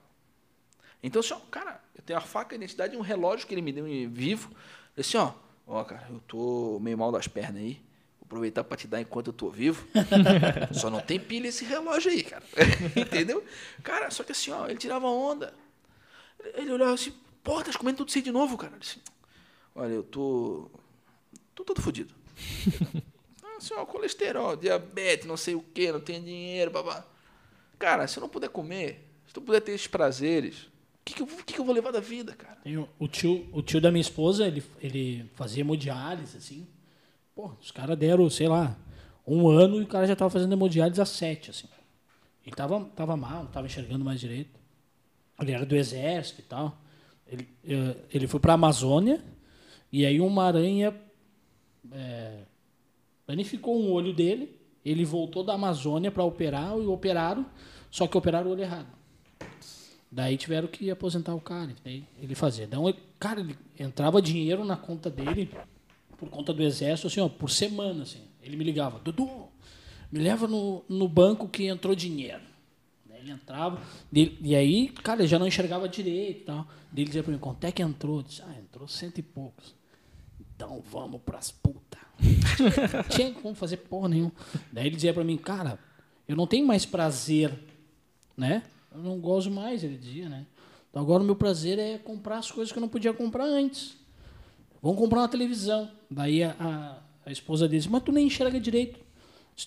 Então, 1.03 1.20
assim, 1.20 1.35
ó, 1.35 1.40
cara, 1.51 1.81
eu 1.97 2.03
tenho 2.03 2.19
a 2.19 2.23
faca, 2.23 2.55
a 2.55 2.57
identidade 2.57 2.94
e 2.94 2.99
um 2.99 3.01
relógio 3.01 3.47
que 3.47 3.55
ele 3.55 3.62
me 3.62 3.73
deu 3.73 3.86
em 3.89 4.09
vivo. 4.09 4.51
Eu 4.97 5.03
disse, 5.03 5.16
ó, 5.16 5.35
ó, 5.66 5.82
cara, 5.82 6.07
eu 6.11 6.20
tô 6.20 6.78
meio 6.81 6.97
mal 6.97 7.11
das 7.11 7.27
pernas 7.27 7.61
aí. 7.61 7.74
Vou 8.20 8.27
aproveitar 8.27 8.62
pra 8.62 8.77
te 8.77 8.86
dar 8.86 9.01
enquanto 9.01 9.28
eu 9.28 9.32
tô 9.32 9.51
vivo. 9.51 9.86
só 10.73 10.89
não 10.89 11.01
tem 11.01 11.19
pilha 11.19 11.49
esse 11.49 11.65
relógio 11.65 12.11
aí, 12.11 12.23
cara. 12.23 12.44
Entendeu? 12.94 13.44
Cara, 13.82 14.11
só 14.11 14.23
que 14.23 14.32
assim, 14.32 14.53
ó, 14.53 14.66
ele 14.66 14.78
tirava 14.78 15.07
onda. 15.09 15.53
Ele, 16.39 16.62
ele 16.62 16.73
olhava 16.73 16.94
assim, 16.94 17.12
porra, 17.43 17.65
tá 17.65 17.77
comendo 17.77 17.99
tudo 17.99 18.09
isso 18.09 18.19
aí 18.19 18.23
de 18.23 18.31
novo, 18.31 18.57
cara. 18.57 18.74
Eu 18.74 18.78
disse, 18.78 19.01
olha, 19.74 19.93
eu 19.93 20.05
tô. 20.05 20.70
tô 21.55 21.65
todo 21.65 21.82
fodido. 21.82 22.15
Assim, 23.62 23.74
ó, 23.74 23.86
colesterol, 23.86 24.56
diabetes, 24.56 25.24
não 25.24 25.36
sei 25.36 25.55
o 25.55 25.62
que, 25.62 25.93
não 25.93 26.01
tenho 26.01 26.20
dinheiro, 26.20 26.72
babá. 26.72 27.06
Cara, 27.78 28.09
se 28.09 28.18
eu 28.18 28.20
não 28.20 28.28
puder 28.28 28.48
comer, 28.48 29.09
se 29.24 29.36
eu 29.36 29.40
não 29.40 29.47
puder 29.47 29.60
ter 29.60 29.70
esses 29.70 29.86
prazeres, 29.86 30.64
o 30.64 30.70
que, 31.05 31.14
que, 31.14 31.24
que, 31.24 31.55
que 31.55 31.60
eu 31.60 31.64
vou 31.64 31.72
levar 31.72 31.93
da 31.93 32.01
vida, 32.01 32.34
cara? 32.34 32.59
O, 32.98 33.06
tio, 33.06 33.48
o 33.52 33.62
tio 33.62 33.80
da 33.80 33.93
minha 33.93 34.01
esposa, 34.01 34.48
ele, 34.48 34.64
ele 34.80 35.30
fazia 35.34 35.60
hemodiálise, 35.60 36.36
assim. 36.36 36.66
Pô, 37.36 37.52
os 37.60 37.70
caras 37.70 37.97
deram, 37.97 38.28
sei 38.28 38.48
lá, 38.48 38.76
um 39.24 39.48
ano 39.48 39.80
e 39.80 39.84
o 39.84 39.86
cara 39.86 40.09
já 40.09 40.16
tava 40.16 40.30
fazendo 40.30 40.52
hemodiálise 40.52 41.01
há 41.01 41.06
sete, 41.06 41.51
assim. 41.51 41.68
Ele 42.44 42.56
tava, 42.56 42.84
tava 42.97 43.16
mal, 43.16 43.44
não 43.44 43.51
tava 43.51 43.68
enxergando 43.68 44.05
mais 44.05 44.18
direito. 44.18 44.59
Ele 45.40 45.52
era 45.52 45.64
do 45.64 45.76
exército 45.76 46.40
e 46.40 46.44
tal. 46.44 46.76
Ele, 47.28 47.48
eh, 47.64 47.97
ele 48.12 48.26
foi 48.26 48.40
pra 48.40 48.55
Amazônia 48.55 49.24
e 49.93 50.05
aí 50.05 50.20
uma 50.20 50.44
aranha 50.44 50.94
é, 51.93 52.43
danificou 53.27 53.81
um 53.81 53.90
olho 53.90 54.12
dele. 54.12 54.59
Ele 54.85 55.05
voltou 55.05 55.44
da 55.44 55.55
Amazônia 55.55 56.11
para 56.11 56.24
operar 56.24 56.77
e 56.77 56.86
operaram. 56.86 57.47
só 57.90 58.07
que 58.07 58.16
operaram 58.16 58.49
o 58.49 58.53
olho 58.53 58.62
errado. 58.62 58.89
Daí 60.11 60.36
tiveram 60.36 60.69
que 60.69 60.90
aposentar 60.90 61.35
o 61.35 61.40
cara. 61.40 61.74
Ele 61.85 62.35
fazia. 62.35 62.65
Então, 62.65 62.93
cara, 63.19 63.40
ele 63.40 63.57
entrava 63.78 64.20
dinheiro 64.20 64.65
na 64.65 64.77
conta 64.77 65.09
dele 65.09 65.51
por 66.19 66.28
conta 66.28 66.53
do 66.53 66.62
exército, 66.62 67.09
assim, 67.09 67.20
ó, 67.20 67.28
por 67.28 67.51
semana, 67.51 68.03
assim. 68.03 68.20
Ele 68.43 68.57
me 68.57 68.62
ligava, 68.62 69.01
Dudu, 69.01 69.49
me 70.11 70.20
leva 70.20 70.47
no, 70.47 70.85
no 70.89 71.09
banco 71.09 71.49
que 71.49 71.66
entrou 71.66 71.94
dinheiro. 71.97 72.43
Daí 73.07 73.20
ele 73.20 73.32
entrava, 73.32 73.81
e 74.12 74.55
aí, 74.55 74.89
cara, 74.89 75.23
ele 75.23 75.28
já 75.28 75.39
não 75.39 75.49
enxergava 75.49 75.89
direito 75.89 76.43
e 76.43 76.44
tal. 76.44 76.66
Daí 76.93 77.03
ele 77.03 77.07
dizia 77.07 77.23
pra 77.23 77.32
mim, 77.32 77.39
quanto 77.39 77.65
é 77.65 77.73
que 77.73 77.82
entrou? 77.82 78.19
Eu 78.19 78.23
disse, 78.23 78.43
ah, 78.43 78.55
entrou 78.61 78.86
cento 78.86 79.19
e 79.19 79.23
poucos. 79.23 79.74
Então 80.55 80.81
vamos 80.93 81.20
pras 81.23 81.51
putas. 81.51 81.81
Tinha 83.11 83.32
como 83.32 83.55
fazer 83.55 83.78
porra 83.78 84.09
nenhuma. 84.09 84.32
Daí 84.73 84.86
ele 84.86 84.97
dizia 84.97 85.12
pra 85.12 85.24
mim, 85.24 85.36
cara, 85.36 85.78
eu 86.28 86.36
não 86.36 86.47
tenho 86.47 86.66
mais 86.66 86.86
prazer, 86.86 87.53
né? 88.36 88.62
Eu 88.94 89.03
não 89.03 89.19
gosto 89.19 89.51
mais, 89.51 89.82
ele 89.82 89.97
dizia, 89.97 90.28
né? 90.28 90.47
Então 90.90 91.03
agora 91.03 91.23
o 91.23 91.27
meu 91.27 91.36
prazer 91.36 91.78
é 91.78 91.99
comprar 91.99 92.39
as 92.39 92.51
coisas 92.51 92.70
que 92.70 92.78
eu 92.78 92.82
não 92.82 92.89
podia 92.89 93.12
comprar 93.12 93.44
antes. 93.44 93.97
Vamos 94.82 94.99
comprar 94.99 95.20
uma 95.20 95.28
televisão. 95.28 95.90
Daí 96.11 96.43
a, 96.43 96.55
a, 96.59 96.97
a 97.27 97.32
esposa 97.32 97.66
dele 97.66 97.78
disse, 97.78 97.90
mas 97.90 98.03
tu 98.03 98.12
nem 98.12 98.27
enxerga 98.27 98.61
direito. 98.61 99.01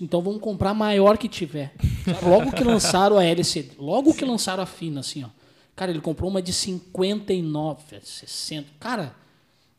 Então 0.02 0.22
vamos 0.22 0.42
comprar 0.42 0.72
a 0.72 0.74
maior 0.74 1.18
que 1.18 1.30
tiver. 1.30 1.74
Logo 2.22 2.52
que 2.52 2.64
lançaram 2.64 3.18
a 3.18 3.24
LCD, 3.24 3.76
logo 3.78 4.14
que 4.14 4.26
lançaram 4.26 4.64
a 4.64 4.66
fina, 4.66 5.00
assim, 5.00 5.24
ó. 5.24 5.30
Cara, 5.76 5.92
ele 5.92 6.02
comprou 6.02 6.30
uma 6.30 6.42
de 6.42 6.54
59, 6.54 8.00
60. 8.02 8.70
Cara, 8.80 9.14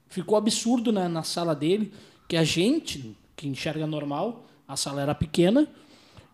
ficou 0.09 0.37
absurdo 0.37 0.93
na, 0.93 1.09
na 1.09 1.23
sala 1.23 1.55
dele, 1.55 1.93
que 2.29 2.37
a 2.37 2.45
gente, 2.45 3.17
que 3.35 3.47
enxerga 3.47 3.87
normal, 3.87 4.47
a 4.67 4.77
sala 4.77 5.03
era 5.03 5.15
pequena. 5.15 5.69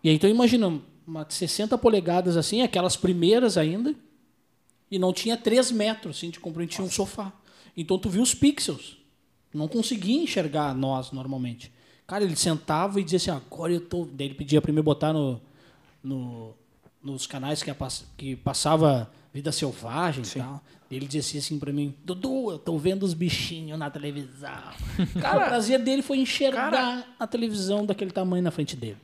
E 0.03 0.09
aí, 0.09 0.15
então 0.15 0.29
imagina, 0.29 0.81
uma 1.05 1.23
de 1.23 1.33
60 1.33 1.77
polegadas 1.77 2.37
assim, 2.37 2.61
aquelas 2.61 2.95
primeiras 2.95 3.57
ainda, 3.57 3.95
e 4.89 4.99
não 4.99 5.13
tinha 5.13 5.35
3 5.35 5.71
metros 5.71 6.17
assim, 6.17 6.29
de 6.29 6.39
comprimento, 6.39 6.73
tinha 6.73 6.85
um 6.85 6.91
sofá. 6.91 7.31
Então 7.75 7.97
tu 7.97 8.09
viu 8.09 8.21
os 8.21 8.33
pixels. 8.33 8.97
Não 9.53 9.67
conseguia 9.67 10.21
enxergar 10.21 10.73
nós 10.73 11.11
normalmente. 11.11 11.71
Cara, 12.07 12.23
ele 12.23 12.35
sentava 12.35 12.99
e 12.99 13.03
dizia 13.03 13.17
assim, 13.17 13.31
agora 13.31 13.71
eu 13.71 13.81
tô. 13.81 14.05
Daí 14.05 14.27
ele 14.27 14.33
pedia 14.33 14.61
pra 14.61 14.71
mim 14.73 14.81
botar 14.81 15.13
no, 15.13 15.39
no, 16.03 16.53
nos 17.01 17.27
canais 17.27 17.63
que, 17.63 17.71
a 17.71 17.75
que 18.17 18.35
passava 18.35 19.11
vida 19.33 19.51
selvagem 19.51 20.23
e 20.23 20.39
tal. 20.39 20.63
Ele 20.91 21.07
dizia 21.07 21.39
assim 21.39 21.57
pra 21.57 21.73
mim, 21.73 21.95
Dudu, 22.05 22.51
eu 22.51 22.59
tô 22.59 22.77
vendo 22.77 23.01
os 23.01 23.15
bichinhos 23.15 23.79
na 23.79 23.89
televisão. 23.89 24.51
Cara, 25.19 25.45
o 25.45 25.47
prazer 25.47 25.79
dele 25.79 26.03
foi 26.03 26.19
enxergar 26.19 27.15
a 27.19 27.25
televisão 27.25 27.83
daquele 27.83 28.11
tamanho 28.11 28.43
na 28.43 28.51
frente 28.51 28.75
dele. 28.75 28.97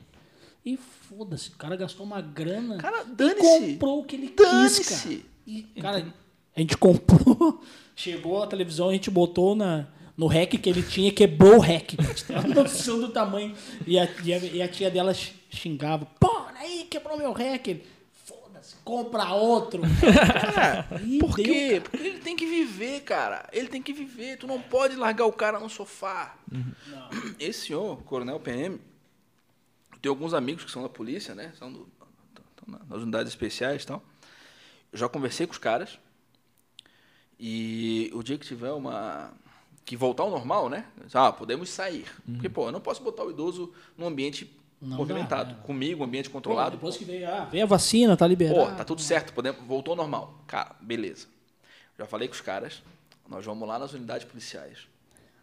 E 0.64 0.76
foda-se, 0.76 1.48
o 1.48 1.56
cara 1.56 1.74
gastou 1.74 2.04
uma 2.04 2.20
grana 2.20 2.76
Cara, 2.76 3.02
e 3.02 3.34
comprou 3.72 4.00
o 4.00 4.04
que 4.04 4.14
ele 4.14 4.28
quis, 4.28 4.78
cara. 4.78 5.20
E, 5.46 5.62
cara, 5.80 6.14
a 6.54 6.60
gente 6.60 6.76
comprou, 6.76 7.64
chegou 7.96 8.42
a 8.42 8.46
televisão, 8.46 8.90
a 8.90 8.92
gente 8.92 9.10
botou 9.10 9.56
na, 9.56 9.86
no 10.14 10.26
rec 10.26 10.58
que 10.58 10.68
ele 10.68 10.82
tinha, 10.82 11.10
quebrou 11.10 11.56
o 11.56 11.60
rec. 11.60 11.94
uma 12.28 12.62
noção 12.62 13.00
do 13.00 13.08
tamanho. 13.08 13.54
E 13.86 13.98
a, 13.98 14.06
e 14.22 14.34
a, 14.34 14.38
e 14.38 14.62
a 14.62 14.68
tia 14.68 14.90
dela 14.90 15.14
xingava, 15.14 16.06
pô, 16.20 16.42
aí 16.56 16.86
quebrou 16.90 17.16
meu 17.16 17.32
rec. 17.32 17.66
Ele, 17.66 17.82
compra 18.90 19.32
outro. 19.32 19.82
E 21.06 21.18
Por 21.18 21.34
deu, 21.36 21.44
quê? 21.44 21.68
cara. 21.80 21.80
Porque 21.82 22.08
ele 22.08 22.18
tem 22.18 22.36
que 22.36 22.46
viver, 22.46 23.00
cara. 23.02 23.48
Ele 23.52 23.68
tem 23.68 23.80
que 23.82 23.92
viver. 23.92 24.36
Tu 24.36 24.46
não 24.46 24.60
pode 24.60 24.96
largar 24.96 25.26
o 25.26 25.32
cara 25.32 25.58
no 25.60 25.68
sofá. 25.70 26.34
Esse 27.38 27.66
senhor, 27.68 28.02
Coronel 28.02 28.40
PM, 28.40 28.80
tem 30.02 30.08
alguns 30.10 30.34
amigos 30.34 30.64
que 30.64 30.70
são 30.70 30.82
da 30.82 30.88
polícia, 30.88 31.34
né? 31.34 31.52
São 31.58 31.72
do, 31.72 31.88
nas 32.66 33.02
unidades 33.02 33.28
especiais 33.32 33.82
e 33.84 33.86
tal. 33.86 34.02
Eu 34.92 34.98
já 34.98 35.08
conversei 35.08 35.46
com 35.46 35.52
os 35.52 35.58
caras. 35.58 35.98
E 37.38 38.10
o 38.12 38.22
dia 38.22 38.36
que 38.36 38.46
tiver 38.46 38.72
uma. 38.72 39.32
Que 39.84 39.96
voltar 39.96 40.24
ao 40.24 40.30
normal, 40.30 40.68
né? 40.68 40.86
Ah, 41.14 41.32
podemos 41.32 41.70
sair. 41.70 42.06
Porque, 42.26 42.48
pô, 42.48 42.66
eu 42.68 42.72
não 42.72 42.80
posso 42.80 43.02
botar 43.02 43.24
o 43.24 43.30
idoso 43.30 43.72
num 43.96 44.06
ambiente 44.06 44.44
Não 44.80 44.96
movimentado. 44.96 45.50
dá, 45.50 45.56
né? 45.58 45.62
Comigo, 45.64 46.02
ambiente 46.02 46.28
Pô, 46.28 46.34
controlado. 46.34 46.72
depois 46.76 46.96
que 46.96 47.04
veio, 47.04 47.28
ah, 47.28 47.44
veio 47.44 47.64
a 47.64 47.66
vacina, 47.66 48.16
tá 48.16 48.26
liberado. 48.26 48.70
Pô, 48.70 48.76
tá 48.76 48.84
tudo 48.84 49.02
certo, 49.02 49.32
podemos, 49.32 49.60
voltou 49.66 49.92
ao 49.92 49.96
normal. 49.96 50.42
Cara, 50.46 50.74
beleza. 50.80 51.26
Já 51.98 52.06
falei 52.06 52.28
com 52.28 52.34
os 52.34 52.40
caras, 52.40 52.82
nós 53.28 53.44
vamos 53.44 53.68
lá 53.68 53.78
nas 53.78 53.92
unidades 53.92 54.26
policiais. 54.26 54.88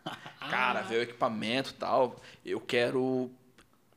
Cara, 0.49 0.81
vê 0.81 0.97
o 0.97 1.01
equipamento 1.03 1.69
e 1.69 1.73
tal. 1.73 2.19
Eu 2.43 2.59
quero 2.59 3.29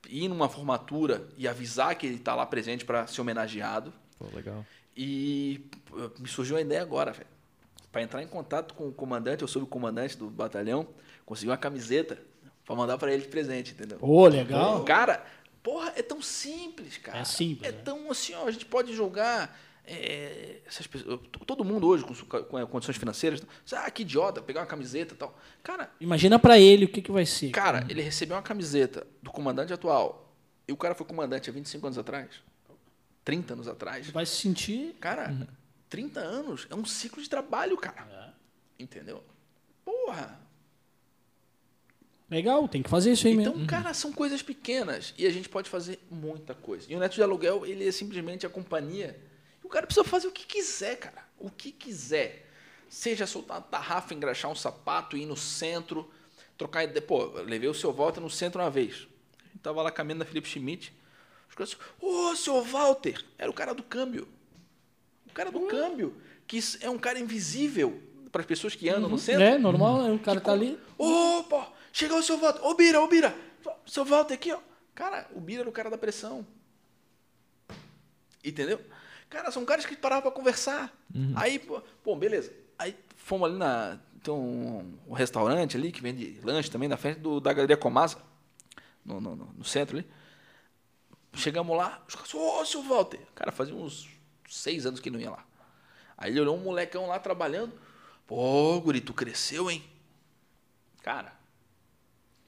ir 0.09 0.29
numa 0.29 0.49
formatura 0.49 1.27
e 1.39 1.49
avisar 1.49 1.95
que 1.95 2.07
ele 2.07 2.19
tá 2.19 2.35
lá 2.35 2.45
presente 2.45 2.85
para 2.85 3.07
ser 3.07 3.21
homenageado. 3.21 3.93
Pô, 4.19 4.27
legal. 4.35 4.65
E 4.97 5.65
pô, 5.87 5.97
me 6.19 6.29
surgiu 6.29 6.57
uma 6.57 6.63
ideia 6.63 6.83
agora, 6.83 7.13
velho. 7.13 7.27
Para 7.91 8.03
entrar 8.03 8.23
em 8.23 8.27
contato 8.27 8.75
com 8.75 8.89
o 8.89 8.93
comandante, 8.93 9.43
eu 9.43 9.49
sou 9.49 9.63
o 9.63 9.67
comandante 9.67 10.17
do 10.17 10.29
batalhão, 10.29 10.87
consegui 11.25 11.51
uma 11.51 11.57
camiseta 11.57 12.19
para 12.65 12.75
mandar 12.77 12.99
para 12.99 13.13
ele 13.13 13.23
de 13.23 13.29
presente, 13.29 13.73
entendeu? 13.73 13.99
Pô, 13.99 14.27
legal. 14.29 14.85
Cara, 14.85 15.25
porra, 15.63 15.93
é 15.97 16.03
tão 16.03 16.23
simples, 16.23 16.97
cara. 16.99 17.19
É 17.19 17.25
simples, 17.25 17.69
É 17.69 17.73
né? 17.73 17.81
tão 17.85 18.11
assim, 18.11 18.35
ó, 18.35 18.47
a 18.47 18.51
gente 18.51 18.65
pode 18.67 18.95
jogar. 18.95 19.59
é, 19.85 20.61
essas 20.67 20.87
pessoas, 20.87 21.19
todo 21.47 21.65
mundo 21.65 21.87
hoje 21.89 22.05
com, 22.05 22.15
com 22.45 22.59
é, 22.59 22.65
condições 22.67 22.97
financeiras, 22.97 23.43
ah, 23.73 23.91
que 23.91 24.03
idiota, 24.03 24.41
pegar 24.41 24.61
uma 24.61 24.67
camiseta 24.67 25.15
e 25.15 25.17
tal. 25.17 25.37
Cara, 25.65 25.91
Imagina 26.01 26.39
pra 26.39 26.59
ele 26.59 26.85
o 26.85 26.89
que, 26.89 27.03
que 27.03 27.11
vai 27.11 27.27
ser. 27.27 27.51
cara, 27.51 27.85
ele 27.89 28.01
recebeu 28.01 28.37
uma 28.37 28.43
camiseta 28.43 29.05
do 29.21 29.31
comandante 29.33 29.73
atual 29.73 30.33
e 30.69 30.73
o 30.73 30.77
cara 30.77 30.95
foi 30.95 31.05
comandante 31.07 31.51
há 31.51 31.53
25 31.53 31.87
anos 31.87 31.99
atrás, 31.99 32.29
30 33.25 33.55
anos 33.55 33.67
atrás. 33.69 34.09
Vai 34.11 34.25
se 34.27 34.37
sentir. 34.37 34.95
Cara, 35.01 35.49
30 35.89 36.21
anos 36.21 36.67
é 36.71 36.75
um 36.77 36.85
ciclo 36.85 37.21
de 37.21 37.29
trabalho, 37.29 37.77
cara. 37.77 38.33
Entendeu? 38.79 39.25
Porra. 39.85 40.41
Legal, 42.31 42.69
tem 42.69 42.83
que 42.83 42.89
fazer 42.89 43.13
isso 43.13 43.27
aí 43.27 43.35
Então, 43.35 43.53
mesmo. 43.55 43.67
cara, 43.67 43.93
são 43.93 44.13
coisas 44.13 44.41
pequenas 44.41 45.13
e 45.19 45.27
a 45.27 45.31
gente 45.31 45.49
pode 45.49 45.69
fazer 45.69 45.99
muita 46.11 46.55
coisa. 46.55 46.87
E 46.89 46.95
o 46.95 46.99
neto 47.01 47.15
de 47.15 47.23
aluguel, 47.23 47.67
ele 47.67 47.87
é 47.87 47.91
simplesmente 47.91 48.47
a 48.47 48.49
companhia. 48.49 49.19
E 49.63 49.67
o 49.67 49.69
cara 49.69 49.87
precisa 49.87 50.05
fazer 50.05 50.29
o 50.29 50.33
que 50.33 50.47
quiser, 50.47 50.97
cara. 50.97 51.25
O 51.39 51.51
que 51.51 51.73
quiser. 51.73 52.47
Seja 52.89 53.27
soltar 53.27 53.57
uma 53.59 53.63
tarrafa, 53.63 54.15
engraxar 54.15 54.51
um 54.51 54.55
sapato, 54.55 55.17
ir 55.17 55.27
no 55.27 55.37
centro, 55.37 56.09
trocar 56.57 56.85
ideia. 56.85 57.03
Pô, 57.03 57.25
levei 57.45 57.69
o 57.69 57.75
seu 57.75 57.93
Walter 57.93 58.21
no 58.21 58.31
centro 58.31 58.61
uma 58.61 58.71
vez. 58.71 59.09
A 59.45 59.49
gente 59.49 59.63
tava 59.63 59.83
lá 59.83 59.91
caminhando 59.91 60.21
na 60.21 60.25
Felipe 60.25 60.49
Schmidt. 60.49 60.93
Os 61.49 61.55
caras, 61.57 61.77
ô, 62.01 62.35
seu 62.37 62.63
Walter! 62.63 63.25
Era 63.37 63.51
o 63.51 63.55
cara 63.55 63.75
do 63.75 63.83
câmbio. 63.83 64.29
O 65.27 65.33
cara 65.33 65.51
do 65.51 65.61
câmbio. 65.63 66.17
Que 66.47 66.61
é 66.81 66.89
um 66.91 66.99
cara 66.99 67.19
invisível 67.19 68.01
para 68.31 68.41
as 68.43 68.47
pessoas 68.47 68.75
que 68.77 68.89
andam 68.89 69.09
no 69.11 69.19
centro. 69.19 69.43
É, 69.43 69.59
normal, 69.59 70.03
né? 70.03 70.11
o 70.13 70.19
cara 70.19 70.41
tá 70.41 70.53
ali. 70.53 70.79
Ô, 70.97 71.45
pô, 71.49 71.65
chegou 71.93 72.19
o 72.19 72.23
seu 72.23 72.39
Walter. 72.39 72.65
Ô, 72.65 72.75
Bira, 72.75 73.01
ô, 73.01 73.07
Bira. 73.09 73.35
Seu 73.87 74.05
Walter 74.05 74.35
aqui, 74.35 74.53
ó. 74.53 74.59
Cara, 74.95 75.29
o 75.35 75.41
Bira 75.41 75.61
era 75.63 75.69
o 75.69 75.73
cara 75.73 75.91
da 75.91 75.99
pressão. 75.99 76.47
Entendeu? 78.45 78.81
Cara, 79.29 79.51
são 79.51 79.65
caras 79.65 79.85
que 79.87 79.97
paravam 79.97 80.23
pra 80.23 80.31
conversar. 80.31 80.93
Aí, 81.37 81.59
pô, 81.59 81.81
pô, 82.03 82.17
beleza. 82.17 82.53
Aí 82.79 82.97
fomos 83.17 83.49
ali 83.49 83.59
na. 83.59 83.99
Tem 84.23 84.35
um, 84.35 84.99
um 85.07 85.13
restaurante 85.13 85.77
ali 85.77 85.91
que 85.93 86.03
vende 86.03 86.41
lanche 86.43 86.71
também 86.71 86.89
na 86.89 86.97
frente 86.97 87.21
do, 87.21 87.41
da 87.41 87.53
Galeria 87.53 87.77
Comasa, 87.77 88.19
no, 89.05 89.19
no, 89.21 89.35
no- 89.37 89.53
no 89.57 89.65
centro 89.65 89.97
ali. 89.97 90.07
Chegamos 91.33 91.75
lá, 91.77 92.03
os 92.09 92.15
caras, 92.15 92.35
ô, 92.35 92.65
seu 92.67 92.83
Walter. 92.83 93.21
Cara, 93.35 93.51
fazia 93.53 93.75
uns 93.75 94.09
seis 94.49 94.85
anos 94.85 95.01
que 95.01 95.11
não 95.11 95.21
ia 95.21 95.31
lá. 95.31 95.45
Aí 96.19 96.31
ele 96.33 96.41
olhou 96.41 96.57
um 96.57 96.61
molecão 96.63 97.07
lá 97.07 97.19
trabalhando. 97.19 97.73
Pô, 98.27 98.79
guri, 98.81 99.01
tu 99.01 99.15
cresceu, 99.15 99.71
hein? 99.71 99.83
Cara, 101.03 101.33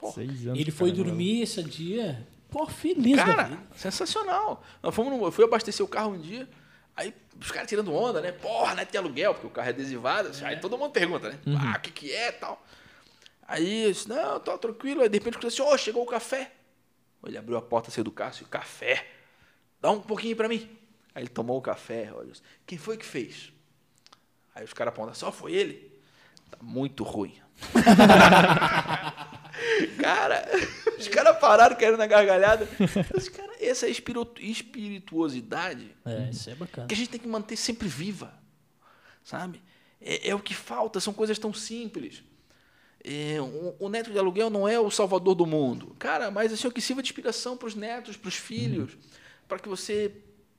Pô, 0.03 0.11
Seis 0.11 0.45
anos. 0.47 0.59
Ele 0.59 0.71
foi 0.73 0.91
caramba. 0.91 1.09
dormir 1.11 1.43
esse 1.43 1.63
dia, 1.63 2.27
pô, 2.51 2.67
feliz 2.67 3.15
Cara, 3.17 3.57
sensacional. 3.77 4.63
Nós 4.83 4.93
fomos 4.93 5.17
no- 5.17 5.25
eu 5.25 5.31
fui 5.31 5.45
abastecer 5.45 5.87
o 5.87 5.89
carro 5.89 6.11
um 6.15 6.19
dia, 6.21 6.49
aí 6.97 7.15
os 7.41 7.53
caras 7.53 7.69
tirando 7.69 7.95
onda, 7.95 8.21
né? 8.21 8.33
Porra, 8.33 8.75
não 8.75 8.83
é 8.83 8.85
de 8.85 8.99
aluguel, 8.99 9.33
porque 9.33 9.47
o 9.47 9.51
carro 9.51 9.69
é 9.69 9.71
adesivado. 9.71 10.29
assim, 10.31 10.45
Aí 10.45 10.59
todo 10.59 10.77
mundo 10.77 10.91
pergunta, 10.91 11.29
né? 11.31 11.39
Ah, 11.57 11.77
o 11.79 11.81
que 11.81 11.93
que 11.93 12.13
é 12.13 12.33
tal? 12.33 12.61
Aí 13.47 13.85
eu 13.85 13.93
disse, 13.93 14.09
não, 14.09 14.41
tá 14.41 14.59
tranquilo. 14.59 15.03
Aí 15.03 15.09
de 15.09 15.19
repente 15.19 15.35
eu 15.35 15.41
disse, 15.49 15.63
ô, 15.63 15.79
chegou 15.79 16.03
o 16.03 16.07
café. 16.07 16.51
Ele 17.25 17.39
abriu 17.39 17.57
a 17.57 17.63
porta, 17.63 17.89
saiu 17.93 18.03
do 18.03 18.11
carro, 18.11 18.33
disse, 18.33 18.45
café. 18.45 19.07
Dá 19.81 19.91
um 19.93 20.01
pouquinho 20.01 20.35
pra 20.35 20.49
mim. 20.49 20.69
Aí 21.15 21.23
ele 21.23 21.29
tomou 21.31 21.57
o 21.59 21.63
café, 21.63 22.11
olha, 22.13 22.33
quem 22.67 22.77
foi 22.77 22.97
que 22.97 23.05
fez? 23.07 23.53
Aí 24.53 24.65
os 24.65 24.73
caras 24.73 24.93
apontam, 24.93 25.15
só 25.15 25.31
foi 25.31 25.53
ele? 25.53 25.93
Tá 26.51 26.59
muito 26.61 27.05
ruim. 27.05 27.35
cara, 29.99 30.45
os 30.99 31.09
caras 31.09 31.39
pararam 31.39 31.77
querendo 31.77 31.99
na 31.99 32.07
gargalhada. 32.07 32.67
Cara, 33.35 33.53
essa 33.61 33.89
espirituosidade 33.89 35.95
É, 36.05 36.31
isso 36.31 36.51
é 36.51 36.55
bacana. 36.55 36.87
que 36.87 36.95
a 36.95 36.97
gente 36.97 37.11
tem 37.11 37.21
que 37.21 37.29
manter 37.29 37.57
sempre 37.57 37.89
viva, 37.89 38.33
sabe? 39.25 39.61
É, 40.01 40.31
é 40.31 40.35
o 40.35 40.41
que 40.41 40.55
falta, 40.55 41.01
são 41.01 41.13
coisas 41.13 41.39
tão 41.39 41.53
simples. 41.53 42.23
É, 43.05 43.41
o, 43.41 43.75
o 43.81 43.89
neto 43.89 44.13
de 44.13 44.19
aluguel 44.19 44.49
não 44.49 44.69
é 44.69 44.79
o 44.79 44.91
salvador 44.91 45.35
do 45.35 45.45
mundo, 45.45 45.97
cara, 45.99 46.31
mas 46.31 46.53
assim, 46.53 46.69
o 46.69 46.73
que 46.73 46.81
sirva 46.81 47.03
de 47.03 47.09
inspiração 47.09 47.57
para 47.57 47.67
os 47.67 47.75
netos, 47.75 48.17
para 48.17 48.29
os 48.29 48.37
filhos, 48.37 48.97
para 49.49 49.59
que 49.59 49.69
você 49.69 50.13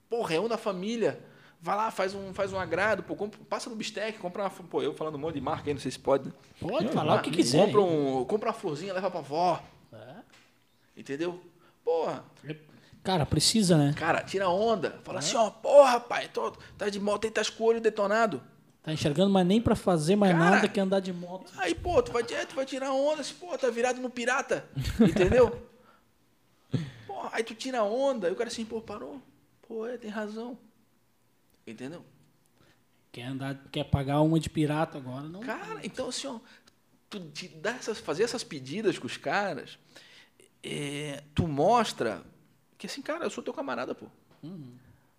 Pô, 0.10 0.22
reúna 0.22 0.54
a 0.54 0.58
família. 0.60 1.20
Vai 1.64 1.78
lá, 1.78 1.90
faz 1.92 2.14
um, 2.14 2.34
faz 2.34 2.52
um 2.52 2.60
agrado, 2.60 3.04
pô, 3.04 3.16
compra- 3.16 3.40
passa 3.50 3.70
no 3.70 3.76
bistec, 3.78 4.20
compra 4.20 4.44
uma. 4.44 4.50
Pô, 4.50 4.82
eu 4.82 4.94
falando 4.94 5.16
um 5.16 5.18
monte 5.18 5.36
de 5.36 5.42
marca 5.42 5.70
aí, 5.70 5.74
não 5.74 5.80
sei 5.80 5.92
se 5.92 5.98
pode, 5.98 6.26
né? 6.28 6.34
Pode 6.60 6.90
falar 6.90 7.16
o 7.16 7.22
que 7.22 7.32
quiser. 7.32 7.66
Compra, 7.68 7.80
um, 7.80 8.26
compra 8.26 8.50
uma 8.50 8.54
florzinha, 8.54 8.94
leva 8.94 9.10
pra 9.10 9.22
avó. 9.22 9.64
É. 9.94 10.16
Entendeu? 10.98 11.40
Porra, 11.82 12.26
Cara, 13.02 13.26
precisa, 13.26 13.78
né? 13.78 13.94
cara, 13.98 14.22
tira 14.24 14.50
onda. 14.50 15.00
Fala 15.06 15.20
assim, 15.20 15.38
ó, 15.38 15.50
porra, 15.50 16.02
pai, 16.02 16.28
tô, 16.28 16.52
tá 16.78 16.90
de 16.90 17.00
moto 17.00 17.24
aí, 17.24 17.32
tá 17.32 17.42
com 17.46 17.64
o 17.64 17.68
olho 17.68 17.80
detonado. 17.80 18.44
Tá 18.82 18.92
enxergando, 18.92 19.32
mas 19.32 19.48
nem 19.48 19.62
pra 19.62 19.74
fazer 19.78 20.18
mais 20.18 20.34
Cara. 20.38 20.50
nada 20.56 20.68
que 20.68 20.82
andar 20.82 21.00
de 21.00 21.14
moto. 21.14 21.50
Aí, 21.60 21.74
pô, 21.74 22.04
tu 22.04 22.12
vai, 22.12 22.24
é, 22.24 22.46
tu 22.46 22.56
vai 22.56 22.66
tirar 22.66 22.92
onda, 22.92 23.22
assim, 23.22 23.36
pô, 23.36 23.58
tá 23.58 23.70
virado 23.70 24.02
no 24.02 24.10
pirata. 24.10 24.66
Entendeu? 25.00 25.66
pô, 27.08 27.16
aí 27.32 27.42
tu 27.42 27.56
tira 27.56 27.84
onda, 27.86 28.28
aí 28.28 28.34
o 28.34 28.36
cara 28.36 28.50
assim, 28.50 28.66
pô, 28.66 28.82
parou. 28.82 29.22
Pô, 29.66 29.88
é, 29.88 29.98
tem 29.98 30.12
razão. 30.12 30.58
Entendeu? 31.66 32.04
Quer 33.12 33.24
andar, 33.24 33.64
quer 33.72 33.84
pagar 33.84 34.22
uma 34.22 34.40
de 34.40 34.50
pirata 34.50 34.98
agora, 34.98 35.28
não. 35.30 35.42
Cara, 35.42 35.80
então 35.84 36.10
assim, 36.10 36.28
ó, 36.28 36.40
tu 37.10 37.20
te 37.30 37.48
dá 37.48 37.72
essas, 37.72 38.00
fazer 38.00 38.24
essas 38.24 38.44
pedidas 38.44 38.98
com 38.98 39.06
os 39.06 39.18
caras, 39.18 39.78
é, 40.64 41.24
tu 41.36 41.48
mostra 41.48 42.24
que 42.78 42.88
assim, 42.88 43.02
cara, 43.02 43.26
eu 43.26 43.30
sou 43.30 43.44
teu 43.44 43.54
camarada, 43.54 43.94
pô. 43.94 44.08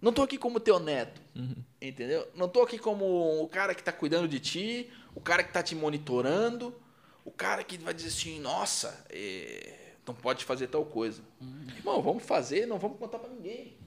Não 0.03 0.13
tô 0.13 0.23
aqui 0.23 0.37
como 0.37 0.61
teu 0.61 0.79
neto, 0.79 1.23
entendeu? 1.81 2.29
Não 2.35 2.47
tô 2.49 2.61
aqui 2.63 2.79
como 2.79 3.43
o 3.43 3.49
cara 3.49 3.75
que 3.75 3.83
tá 3.83 3.91
cuidando 3.93 4.29
de 4.29 4.39
ti, 4.39 4.91
o 5.15 5.21
cara 5.21 5.43
que 5.43 5.53
tá 5.53 5.63
te 5.63 5.75
monitorando, 5.75 6.75
o 7.25 7.31
cara 7.31 7.65
que 7.65 7.79
vai 7.79 7.95
dizer 7.95 8.09
assim, 8.09 8.39
nossa, 8.39 9.07
é, 9.09 9.95
não 10.07 10.15
pode 10.15 10.45
fazer 10.45 10.67
tal 10.67 10.85
coisa. 10.85 11.23
Irmão, 11.77 12.03
vamos 12.03 12.23
fazer, 12.23 12.67
não 12.67 12.79
vamos 12.79 12.99
contar 12.99 13.19
pra 13.19 13.31
ninguém. 13.31 13.79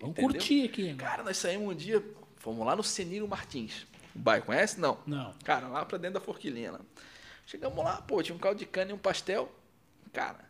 Vamos 0.00 0.16
entendeu? 0.16 0.30
curtir 0.30 0.64
aqui. 0.64 0.94
Cara, 0.94 1.22
nós 1.22 1.36
saímos 1.36 1.68
um 1.68 1.76
dia, 1.76 2.02
fomos 2.38 2.66
lá 2.66 2.74
no 2.74 2.82
Seniro 2.82 3.28
Martins. 3.28 3.86
O 4.14 4.18
bairro, 4.18 4.46
conhece? 4.46 4.80
Não. 4.80 4.98
Não. 5.06 5.34
Cara, 5.44 5.68
lá 5.68 5.84
pra 5.84 5.98
dentro 5.98 6.14
da 6.14 6.20
forquilinha. 6.20 6.72
Lá. 6.72 6.80
Chegamos 7.46 7.84
lá, 7.84 8.00
pô, 8.00 8.22
tinha 8.22 8.34
um 8.34 8.38
caldo 8.38 8.58
de 8.58 8.66
cana 8.66 8.90
e 8.90 8.94
um 8.94 8.98
pastel. 8.98 9.52
Cara, 10.12 10.40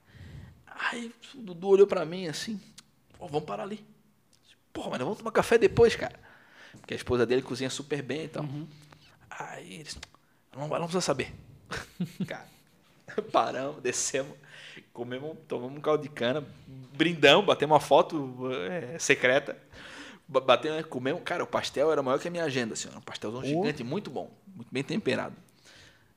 aí 0.67 1.13
o 1.35 1.39
Dudu 1.39 1.69
olhou 1.69 1.87
pra 1.87 2.05
mim 2.05 2.29
assim, 2.29 2.61
pô, 3.19 3.27
vamos 3.27 3.45
parar 3.45 3.65
ali. 3.65 3.85
Porra, 4.73 4.91
mas 4.91 4.99
nós 5.01 5.07
vamos 5.07 5.19
tomar 5.19 5.33
café 5.33 5.59
depois, 5.59 5.97
cara. 5.97 6.19
Porque 6.73 6.95
a 6.95 6.97
esposa 6.97 7.27
dele 7.27 7.43
cozinha 7.43 7.69
super 7.69 8.03
bem 8.03 8.25
e 8.25 8.29
tal. 8.29 8.45
Aí 9.29 9.75
eles, 9.75 9.99
não, 10.55 10.69
não 10.69 10.79
precisa 10.79 11.01
saber. 11.01 11.35
cara, 12.27 12.49
paramos, 13.33 13.83
descemos, 13.83 14.37
comemos, 14.93 15.37
tomamos 15.49 15.77
um 15.79 15.81
caldo 15.81 16.03
de 16.03 16.09
cana, 16.09 16.45
brindamos, 16.95 17.47
batemos 17.47 17.75
uma 17.75 17.81
foto 17.81 18.51
é, 18.71 18.99
secreta. 18.99 19.57
Ba- 20.29 20.41
Batemos, 20.41 20.85
comemos, 20.87 21.23
cara, 21.25 21.43
o 21.43 21.47
pastel 21.47 21.91
era 21.91 22.03
maior 22.03 22.19
que 22.21 22.29
a 22.29 22.31
minha 22.31 22.45
agenda, 22.45 22.75
assim, 22.75 22.89
era 22.89 22.99
um 22.99 23.03
pastelzão 23.03 23.45
gigante, 23.45 23.83
muito 23.83 24.11
bom, 24.11 24.31
muito 24.55 24.69
bem 24.73 24.83
temperado. 24.83 25.35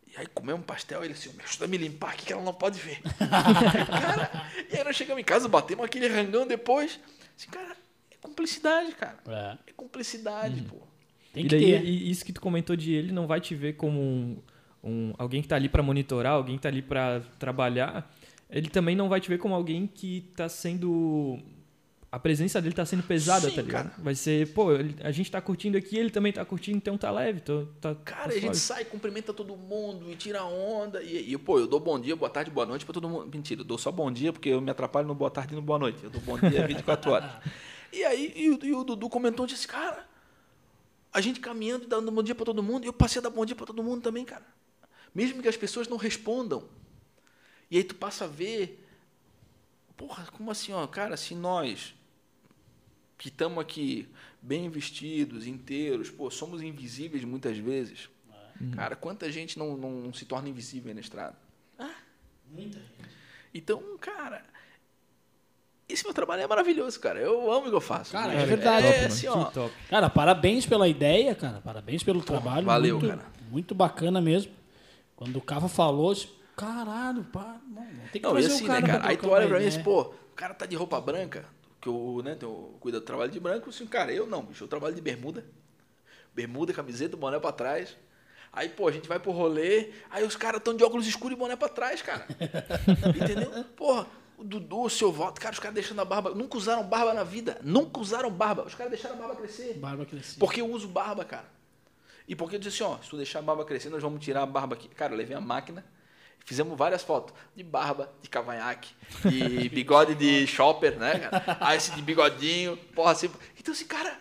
E 0.08 0.16
aí 0.20 0.28
comemos 0.28 0.62
um 0.62 0.66
pastel, 0.66 1.04
ele 1.04 1.14
assim, 1.14 1.32
me 1.34 1.44
ajuda 1.44 1.66
a 1.66 1.68
me 1.68 1.78
limpar 1.78 2.12
aqui 2.12 2.26
que 2.28 2.34
ela 2.34 2.44
não 2.44 2.54
pode 2.54 2.80
ver. 2.80 3.02
cara, 3.88 4.48
e 4.72 4.78
aí 4.78 4.84
nós 4.84 4.96
chegamos 4.96 5.20
em 5.22 5.24
casa, 5.26 5.48
batemos 5.48 5.84
aquele 5.84 6.08
rangão 6.08 6.46
depois. 6.46 7.00
Assim, 7.36 7.50
cara, 7.50 7.76
é 8.12 8.16
cumplicidade, 8.22 8.92
cara. 8.94 9.18
É. 9.28 9.58
É 9.72 9.74
cumplicidade, 9.76 10.62
pô. 10.62 10.78
Tem 11.34 11.46
e 11.46 11.48
que 11.50 11.56
daí, 11.56 11.66
ter. 11.66 11.84
e 11.84 12.12
isso 12.12 12.24
que 12.24 12.32
tu 12.32 12.40
comentou 12.40 12.76
de 12.76 12.94
ele 12.94 13.12
não 13.12 13.26
vai 13.26 13.42
te 13.42 13.56
ver 13.56 13.74
como 13.74 14.00
um, 14.00 14.38
um- 14.84 15.14
alguém 15.18 15.42
que 15.42 15.48
tá 15.48 15.56
ali 15.56 15.68
pra 15.68 15.82
monitorar, 15.82 16.34
alguém 16.34 16.58
que 16.58 16.62
tá 16.62 16.70
ali 16.70 16.84
pra 16.84 17.22
trabalhar. 17.40 18.08
Ele 18.54 18.70
também 18.70 18.96
não 18.96 19.10
vai 19.10 19.20
te 19.20 19.28
ver 19.28 19.40
como 19.40 19.54
alguém 19.56 19.88
que 19.88 20.32
tá 20.36 20.48
sendo 20.48 21.40
a 22.14 22.20
presença 22.20 22.62
dele 22.62 22.76
tá 22.76 22.86
sendo 22.86 23.02
pesada, 23.02 23.50
Sim, 23.50 23.56
tá 23.56 23.62
ligado? 23.64 23.90
cara. 23.90 24.04
Vai 24.04 24.14
ser, 24.14 24.54
pô, 24.54 24.72
ele- 24.72 24.96
a 25.02 25.12
gente 25.12 25.32
tá 25.32 25.42
curtindo 25.42 25.76
aqui, 25.76 25.98
ele 25.98 26.12
também 26.12 26.32
tá 26.32 26.46
curtindo, 26.46 26.78
então 26.78 26.96
tá 26.96 27.10
leve, 27.10 27.42
tô, 27.42 27.66
tá, 27.82 27.96
Cara, 28.06 28.30
tá 28.30 28.36
e 28.36 28.38
a 28.38 28.42
gente 28.42 28.58
sai, 28.58 28.86
cumprimenta 28.86 29.34
todo 29.34 29.58
mundo 29.58 30.12
e 30.12 30.16
tira 30.16 30.44
onda. 30.44 31.02
E, 31.02 31.34
e, 31.34 31.38
pô, 31.40 31.58
eu 31.58 31.66
dou 31.66 31.80
bom 31.80 32.00
dia, 32.00 32.16
boa 32.16 32.30
tarde, 32.30 32.52
boa 32.52 32.68
noite 32.68 32.86
pra 32.86 32.94
todo 32.94 33.10
mundo. 33.10 33.32
Mentira, 33.36 33.62
eu 33.62 33.66
dou 33.66 33.80
só 33.80 33.92
bom 33.92 34.12
dia 34.12 34.32
porque 34.32 34.50
eu 34.50 34.62
me 34.62 34.70
atrapalho 34.70 35.08
no 35.08 35.16
boa 35.16 35.32
tarde 35.32 35.54
e 35.54 35.56
no 35.56 35.62
boa 35.64 35.80
noite. 35.80 36.04
Eu 36.04 36.12
dou 36.12 36.22
bom 36.22 36.38
dia 36.38 36.62
24 36.68 37.10
horas. 37.10 37.32
E 37.92 38.04
aí, 38.04 38.32
e 38.36 38.50
o, 38.52 38.60
e 38.64 38.76
o 38.76 38.84
Dudu 38.84 39.10
comentou, 39.10 39.48
disse, 39.48 39.68
cara, 39.68 40.08
a 41.12 41.20
gente 41.20 41.40
caminhando 41.40 41.86
e 41.86 41.88
dando 41.88 42.12
bom 42.12 42.22
dia 42.22 42.36
pra 42.36 42.46
todo 42.46 42.62
mundo, 42.62 42.84
e 42.84 42.88
eu 42.88 42.94
passei 42.94 43.20
a 43.22 43.24
dar 43.24 43.32
bom 43.32 43.44
dia 43.44 43.56
pra 43.56 43.66
todo 43.66 43.82
mundo 43.82 44.04
também, 44.04 44.24
cara. 44.24 44.46
Mesmo 45.16 45.42
que 45.42 45.48
as 45.48 45.58
pessoas 45.58 45.88
não 45.88 45.98
respondam. 45.98 46.64
E 47.74 47.78
aí 47.78 47.84
tu 47.84 47.96
passa 47.96 48.26
a 48.26 48.28
ver, 48.28 48.86
porra, 49.98 50.28
como 50.32 50.52
assim, 50.52 50.72
ó, 50.74 50.86
cara, 50.86 51.18
se 51.18 51.34
nós 51.34 51.96
que 53.18 53.30
estamos 53.30 53.58
aqui 53.58 54.08
bem 54.40 54.70
vestidos, 54.70 55.48
inteiros, 55.48 56.12
pô, 56.12 56.30
somos 56.30 56.62
invisíveis 56.62 57.24
muitas 57.24 57.58
vezes. 57.58 58.10
Cara, 58.76 58.96
quanta 58.96 59.32
gente 59.32 59.58
não, 59.58 59.76
não 59.76 60.14
se 60.14 60.24
torna 60.24 60.48
invisível 60.50 60.90
aí 60.90 60.94
na 60.94 61.02
estrada? 61.02 61.36
Muita 62.52 62.78
gente. 62.78 63.10
Então, 63.52 63.82
cara, 64.00 64.46
esse 65.90 66.04
meu 66.04 66.14
trabalho 66.14 66.44
é 66.44 66.48
maravilhoso, 66.48 67.00
cara. 67.00 67.20
Eu 67.20 67.52
amo 67.52 67.66
o 67.66 67.70
que 67.72 67.76
eu 67.76 67.82
faço. 67.82 68.12
Cara, 68.12 68.36
É, 68.36 68.44
é 68.44 68.46
verdade. 68.46 68.86
É, 68.86 69.06
assim, 69.06 69.26
ó, 69.26 69.46
top. 69.46 69.74
Cara, 69.90 70.12
parabéns 70.12 70.68
pela 70.68 70.88
ideia, 70.88 71.34
cara. 71.34 71.60
Parabéns 71.60 72.04
pelo 72.04 72.22
trabalho. 72.22 72.68
valeu, 72.68 73.00
muito, 73.00 73.18
cara. 73.18 73.32
Muito 73.50 73.74
bacana 73.74 74.22
mesmo. 74.22 74.54
Quando 75.16 75.38
o 75.38 75.42
Cava 75.42 75.68
falou, 75.68 76.14
caralho, 76.56 77.24
pá, 77.26 77.60
não, 77.68 77.86
tem 78.12 78.22
que 78.22 78.28
Não, 78.28 78.38
e 78.38 78.42
trazer 78.42 78.56
assim, 78.56 78.64
o 78.64 78.68
cara 78.68 78.82
né, 78.82 78.88
cara? 78.88 79.08
Aí 79.08 79.18
tu 79.18 79.30
olha 79.30 79.48
pra 79.48 79.60
mim 79.60 79.66
e 79.66 79.70
diz, 79.70 79.78
pô, 79.78 80.02
o 80.02 80.36
cara 80.36 80.54
tá 80.54 80.66
de 80.66 80.76
roupa 80.76 81.00
branca, 81.02 81.46
que 81.82 81.88
eu, 81.88 82.22
né, 82.24 82.38
eu 82.42 82.76
cuido 82.80 83.00
do 83.00 83.06
trabalho 83.06 83.32
de 83.32 83.40
branco, 83.40 83.70
assim, 83.70 83.86
cara, 83.86 84.12
eu 84.12 84.26
não, 84.26 84.44
bicho, 84.44 84.64
eu 84.64 84.68
trabalho 84.68 84.96
de 84.96 85.02
bermuda. 85.02 85.46
Bermuda, 86.34 86.74
camiseta, 86.74 87.16
boné 87.16 87.40
pra 87.40 87.52
trás. 87.52 87.96
Aí, 88.52 88.70
pô, 88.70 88.88
a 88.88 88.92
gente 88.92 89.08
vai 89.08 89.20
pro 89.20 89.32
rolê, 89.32 89.92
aí 90.10 90.24
os 90.24 90.36
caras 90.36 90.62
tão 90.62 90.76
de 90.76 90.84
óculos 90.84 91.08
escuros 91.08 91.36
e 91.36 91.40
boné 91.40 91.56
pra 91.56 91.70
trás, 91.70 92.02
cara. 92.02 92.28
Entendeu? 93.16 93.64
Porra, 93.76 94.08
o 94.38 94.44
Dudu, 94.44 94.84
o 94.84 94.90
seu 94.90 95.12
voto, 95.12 95.42
cara, 95.42 95.54
os 95.54 95.60
caras 95.60 95.74
deixando 95.74 96.02
a 96.02 96.06
barba. 96.06 96.36
Nunca 96.36 96.58
usaram 96.58 96.84
barba 96.84 97.14
na 97.14 97.24
vida. 97.24 97.60
Nunca 97.64 98.00
usaram 98.00 98.30
barba. 98.30 98.64
Os 98.64 98.76
caras 98.76 98.92
deixaram 98.92 99.16
a 99.16 99.18
barba 99.20 99.36
crescer. 99.36 99.74
Barba 99.76 100.06
crescida. 100.06 100.40
Porque 100.40 100.62
eu 100.62 100.70
uso 100.70 100.88
barba, 100.88 101.26
cara. 101.26 101.48
E 102.28 102.36
porque 102.36 102.56
eu 102.56 102.60
disse 102.60 102.84
assim, 102.84 102.94
ó, 102.94 103.02
se 103.02 103.10
tu 103.10 103.18
deixar 103.18 103.40
a 103.40 103.42
barba 103.42 103.66
crescer, 103.66 103.90
nós 103.90 104.02
vamos 104.02 104.24
tirar 104.24 104.44
a 104.44 104.46
barba 104.46 104.76
aqui. 104.76 104.88
Cara, 104.90 105.14
eu 105.14 105.18
levei 105.18 105.36
a 105.36 105.42
máquina, 105.42 105.86
fizemos 106.46 106.78
várias 106.78 107.02
fotos 107.02 107.34
de 107.56 107.64
barba, 107.64 108.12
de 108.22 108.30
cavanhaque, 108.30 108.94
de 109.30 109.70
bigode 109.74 110.16
de 110.16 110.46
shopper, 110.48 110.98
né, 110.98 111.20
cara? 111.20 111.58
Aí 111.60 111.78
esse 111.78 111.92
de 111.92 112.02
bigodinho, 112.02 112.78
porra, 112.96 113.12
assim. 113.12 113.30
Então, 113.58 113.74
assim, 113.74 113.86
cara, 113.86 114.20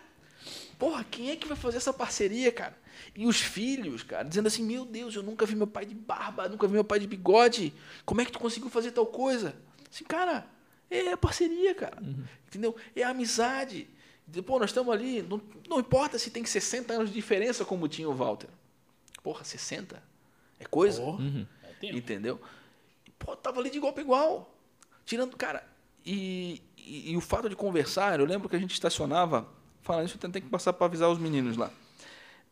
porra, 0.77 1.03
quem 1.09 1.31
é 1.31 1.35
que 1.35 1.47
vai 1.47 1.57
fazer 1.57 1.77
essa 1.77 1.93
parceria, 1.93 2.51
cara? 2.51 2.77
E 3.15 3.25
os 3.25 3.39
filhos, 3.39 4.03
cara, 4.03 4.23
dizendo 4.23 4.47
assim, 4.47 4.63
meu 4.63 4.85
Deus, 4.85 5.15
eu 5.15 5.23
nunca 5.23 5.45
vi 5.45 5.55
meu 5.55 5.67
pai 5.67 5.85
de 5.85 5.93
barba, 5.93 6.49
nunca 6.49 6.67
vi 6.67 6.73
meu 6.73 6.83
pai 6.83 6.99
de 6.99 7.07
bigode. 7.07 7.73
Como 8.05 8.21
é 8.21 8.25
que 8.25 8.31
tu 8.31 8.39
conseguiu 8.39 8.69
fazer 8.69 8.91
tal 8.91 9.05
coisa? 9.05 9.55
Assim, 9.91 10.03
cara, 10.03 10.47
é 10.89 11.15
parceria, 11.15 11.75
cara. 11.75 12.01
Entendeu? 12.47 12.75
É 12.95 13.03
amizade. 13.03 13.87
Pô, 14.45 14.57
nós 14.57 14.69
estamos 14.69 14.93
ali, 14.93 15.21
não, 15.21 15.41
não 15.67 15.79
importa 15.79 16.17
se 16.17 16.31
tem 16.31 16.43
60 16.43 16.93
anos 16.93 17.09
de 17.09 17.15
diferença 17.15 17.65
como 17.65 17.87
tinha 17.87 18.09
o 18.09 18.13
Walter. 18.13 18.49
Porra, 19.21 19.43
60? 19.43 20.01
É 20.59 20.65
coisa? 20.65 21.01
É 21.62 21.62
tempo. 21.87 21.97
Entendeu? 21.97 22.39
Pô, 23.19 23.35
tava 23.35 23.59
ali 23.59 23.69
de 23.69 23.77
igual 23.77 23.93
para 23.93 24.03
igual. 24.03 24.55
Tirando, 25.05 25.35
cara, 25.35 25.67
e, 26.05 26.61
e, 26.77 27.11
e 27.11 27.17
o 27.17 27.21
fato 27.21 27.49
de 27.49 27.55
conversar, 27.55 28.19
eu 28.19 28.25
lembro 28.25 28.47
que 28.47 28.55
a 28.55 28.59
gente 28.59 28.73
estacionava, 28.73 29.47
falando 29.81 30.05
isso, 30.05 30.15
eu 30.15 30.21
tentei 30.21 30.41
que 30.41 30.49
passar 30.49 30.73
para 30.73 30.85
avisar 30.85 31.09
os 31.09 31.17
meninos 31.17 31.57
lá. 31.57 31.71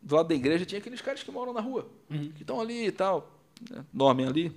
Do 0.00 0.16
lado 0.16 0.28
da 0.28 0.34
igreja 0.34 0.66
tinha 0.66 0.78
aqueles 0.78 1.00
caras 1.00 1.22
que 1.22 1.30
moram 1.30 1.52
na 1.52 1.60
rua, 1.60 1.88
que 2.08 2.42
estão 2.42 2.60
ali 2.60 2.86
e 2.86 2.92
tal, 2.92 3.40
né, 3.70 3.84
dormem 3.92 4.26
ali. 4.26 4.52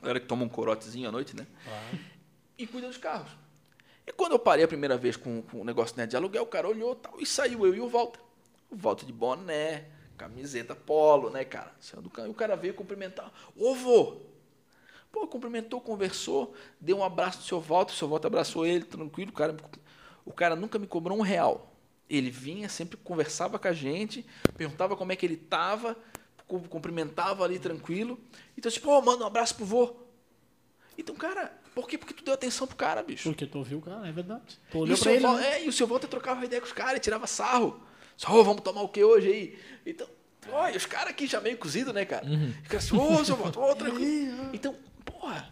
Galera 0.00 0.20
que 0.20 0.26
toma 0.26 0.44
um 0.44 0.48
corotezinho 0.48 1.08
à 1.08 1.12
noite, 1.12 1.36
né? 1.36 1.46
E 2.56 2.66
cuida 2.66 2.86
dos 2.86 2.96
carros. 2.96 3.30
E 4.06 4.12
quando 4.12 4.32
eu 4.32 4.38
parei 4.38 4.64
a 4.64 4.68
primeira 4.68 4.96
vez 4.96 5.16
com, 5.16 5.42
com 5.42 5.60
o 5.60 5.64
negócio 5.64 5.96
né, 5.96 6.06
de 6.06 6.16
aluguel, 6.16 6.44
o 6.44 6.46
cara 6.46 6.68
olhou 6.68 6.94
tal, 6.94 7.20
e 7.20 7.26
saiu 7.26 7.66
eu 7.66 7.74
e 7.74 7.80
o 7.80 7.88
Walter. 7.88 8.20
O 8.70 8.76
Walter 8.76 9.04
de 9.04 9.12
boné, 9.12 9.86
camiseta 10.16 10.74
polo, 10.74 11.30
né, 11.30 11.44
cara? 11.44 11.72
Do 11.96 12.10
e 12.26 12.28
o 12.28 12.34
cara 12.34 12.56
veio 12.56 12.74
cumprimentar. 12.74 13.32
Ô, 13.56 13.74
vô! 13.74 14.16
Pô, 15.12 15.26
cumprimentou, 15.26 15.80
conversou, 15.80 16.54
deu 16.80 16.98
um 16.98 17.04
abraço 17.04 17.38
no 17.38 17.44
seu 17.44 17.60
Walter, 17.60 17.92
o 17.94 17.96
seu 17.96 18.08
Walter 18.08 18.26
abraçou 18.26 18.66
ele, 18.66 18.84
tranquilo. 18.84 19.30
O 19.30 19.34
cara, 19.34 19.56
o 20.24 20.32
cara 20.32 20.56
nunca 20.56 20.78
me 20.78 20.86
cobrou 20.86 21.16
um 21.16 21.22
real. 21.22 21.72
Ele 22.08 22.30
vinha, 22.30 22.68
sempre 22.68 22.96
conversava 22.98 23.58
com 23.58 23.66
a 23.68 23.72
gente, 23.72 24.26
perguntava 24.56 24.94
como 24.96 25.12
é 25.12 25.16
que 25.16 25.24
ele 25.24 25.36
tava, 25.36 25.96
cu- 26.46 26.60
cumprimentava 26.68 27.44
ali 27.44 27.58
tranquilo. 27.58 28.18
Então, 28.58 28.70
tipo, 28.70 28.86
pô, 28.86 29.00
manda 29.00 29.24
um 29.24 29.26
abraço 29.26 29.54
pro 29.54 29.64
vô. 29.64 29.96
Então, 30.98 31.14
cara, 31.14 31.52
por 31.74 31.88
quê? 31.88 31.98
Porque 31.98 32.14
tu 32.14 32.24
deu 32.24 32.34
atenção 32.34 32.66
pro 32.66 32.76
cara, 32.76 33.02
bicho. 33.02 33.28
Porque 33.28 33.46
tu 33.46 33.58
ouviu 33.58 33.78
o 33.78 33.82
cara, 33.82 34.06
é 34.06 34.12
verdade. 34.12 34.58
Tu 34.70 34.78
E 34.78 34.80
olhou 34.80 34.96
o, 34.96 35.00
pra 35.00 35.12
ele, 35.12 35.22
Val- 35.22 35.36
né? 35.36 35.46
é, 35.60 35.64
e 35.64 35.68
o 35.68 35.72
seu 35.72 35.86
Walter 35.86 36.08
trocava 36.08 36.44
ideia 36.44 36.60
com 36.60 36.66
os 36.66 36.72
caras, 36.72 37.00
tirava 37.00 37.26
sarro. 37.26 37.80
Só, 38.16 38.32
ô, 38.32 38.44
vamos 38.44 38.62
tomar 38.62 38.82
o 38.82 38.88
que 38.88 39.04
hoje 39.04 39.28
aí? 39.28 39.58
Então, 39.84 40.08
e 40.72 40.76
os 40.76 40.86
caras 40.86 41.10
aqui 41.10 41.26
já 41.26 41.40
meio 41.40 41.58
cozido, 41.58 41.92
né, 41.92 42.04
cara? 42.04 42.26
Fica 42.62 42.78
assim, 42.78 42.96
ô, 42.96 43.24
seu 43.24 43.36
Walter, 43.36 43.58
ô, 43.58 43.74
tranquilo. 43.76 44.50
Então, 44.52 44.74
porra, 45.04 45.50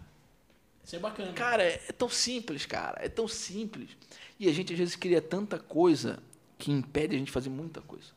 Isso 0.84 0.96
é 0.96 0.98
bacana. 0.98 1.32
Cara, 1.32 1.62
é, 1.62 1.80
é 1.88 1.92
tão 1.92 2.08
simples, 2.08 2.64
cara. 2.66 2.98
É 3.04 3.08
tão 3.08 3.26
simples. 3.26 3.90
E 4.38 4.48
a 4.48 4.52
gente 4.52 4.72
às 4.72 4.78
vezes 4.78 4.96
cria 4.96 5.20
tanta 5.20 5.58
coisa 5.58 6.18
que 6.58 6.70
impede 6.70 7.14
a 7.14 7.18
gente 7.18 7.26
de 7.26 7.32
fazer 7.32 7.50
muita 7.50 7.80
coisa. 7.80 8.08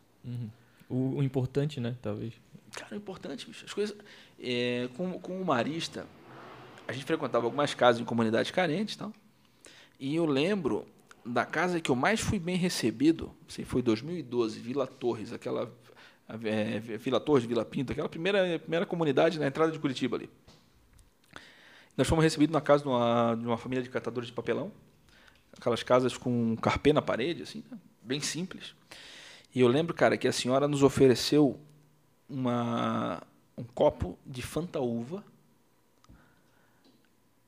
O, 0.90 1.18
o 1.18 1.24
importante, 1.24 1.80
né? 1.80 1.96
Talvez. 2.02 2.34
Cara, 2.74 2.94
é 2.94 2.98
importante, 2.98 3.46
bicho. 3.48 3.66
As 3.66 3.74
coisas. 3.74 3.96
É, 4.40 4.88
com, 4.96 5.20
com 5.20 5.42
o 5.42 5.46
Marista, 5.46 6.06
a 6.88 6.94
gente 6.94 7.06
frequentava 7.06 7.46
algumas 7.46 7.74
casas 7.74 8.02
em 8.02 8.06
comunidades 8.06 8.52
carentes 8.52 8.96
e 8.96 8.98
tal. 8.98 9.14
E 10.00 10.16
eu 10.16 10.26
lembro 10.26 10.86
da 11.28 11.46
casa 11.46 11.82
que 11.82 11.92
eu 11.92 11.96
mais 11.96 12.20
fui 12.20 12.40
bem 12.40 12.56
recebido, 12.56 13.32
sei, 13.48 13.66
foi 13.66 13.82
2012, 13.82 14.60
Vila 14.60 14.88
Torres, 14.88 15.34
aquela. 15.34 15.72
é, 16.44 16.80
Vila 16.80 17.20
Torres, 17.20 17.46
Vila 17.46 17.66
Pinto, 17.66 17.92
aquela 17.92 18.10
primeira, 18.10 18.60
primeira 18.60 18.86
comunidade 18.86 19.40
na 19.40 19.48
entrada 19.48 19.72
de 19.72 19.80
Curitiba 19.80 20.18
ali. 20.18 20.30
Nós 21.98 22.08
fomos 22.08 22.24
recebidos 22.24 22.54
na 22.54 22.62
casa 22.62 22.84
de 22.84 22.90
uma, 22.90 23.36
de 23.36 23.46
uma 23.46 23.58
família 23.58 23.84
de 23.84 23.90
catadores 23.90 24.28
de 24.28 24.34
papelão. 24.34 24.72
Aquelas 25.58 25.82
casas 25.82 26.16
com 26.16 26.56
carpê 26.58 26.94
na 26.94 27.02
parede, 27.02 27.42
assim, 27.42 27.64
né? 27.72 27.78
bem 28.02 28.22
simples. 28.22 28.76
E 29.54 29.60
eu 29.60 29.68
lembro, 29.68 29.96
cara, 29.96 30.16
que 30.18 30.28
a 30.28 30.32
senhora 30.32 30.68
nos 30.68 30.84
ofereceu 30.84 31.60
uma, 32.30 33.24
um 33.58 33.64
copo 33.64 34.18
de 34.26 34.44
Fanta 34.44 34.80
Uva. 34.80 35.24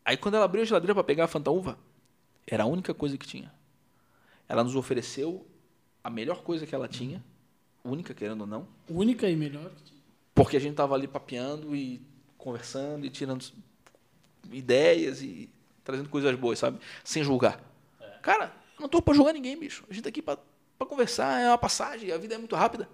Aí 0.03 0.17
quando 0.17 0.35
ela 0.35 0.45
abriu 0.45 0.63
a 0.63 0.65
geladeira 0.65 0.95
para 0.95 1.03
pegar 1.03 1.25
a 1.25 1.27
Fanta 1.27 1.51
Uva, 1.51 1.77
era 2.47 2.63
a 2.63 2.65
única 2.65 2.93
coisa 2.95 3.15
que 3.15 3.27
tinha. 3.27 3.53
Ela 4.49 4.63
nos 4.63 4.75
ofereceu 4.75 5.47
a 6.03 6.09
melhor 6.09 6.41
coisa 6.41 6.65
que 6.65 6.73
ela 6.75 6.87
tinha, 6.87 7.23
única, 7.83 8.13
querendo 8.13 8.41
ou 8.41 8.47
não, 8.47 8.67
Única 8.89 9.29
e 9.29 9.35
melhor. 9.35 9.71
porque 10.33 10.57
a 10.57 10.59
gente 10.59 10.75
tava 10.75 10.95
ali 10.95 11.07
papeando 11.07 11.75
e 11.75 12.01
conversando 12.37 13.05
e 13.05 13.09
tirando 13.09 13.45
ideias 14.51 15.21
e 15.21 15.49
trazendo 15.83 16.09
coisas 16.09 16.33
boas, 16.35 16.57
sabe? 16.59 16.79
Sem 17.03 17.23
julgar. 17.23 17.61
Cara, 18.21 18.51
eu 18.75 18.81
não 18.81 18.89
tô 18.89 19.01
pra 19.01 19.13
julgar 19.13 19.33
ninguém, 19.33 19.57
bicho. 19.57 19.85
A 19.89 19.93
gente 19.93 20.03
tá 20.03 20.09
aqui 20.09 20.21
pra 20.21 20.37
conversar, 20.87 21.39
é 21.41 21.47
uma 21.47 21.57
passagem, 21.57 22.11
a 22.11 22.17
vida 22.17 22.35
é 22.35 22.37
muito 22.37 22.55
rápida. 22.55 22.89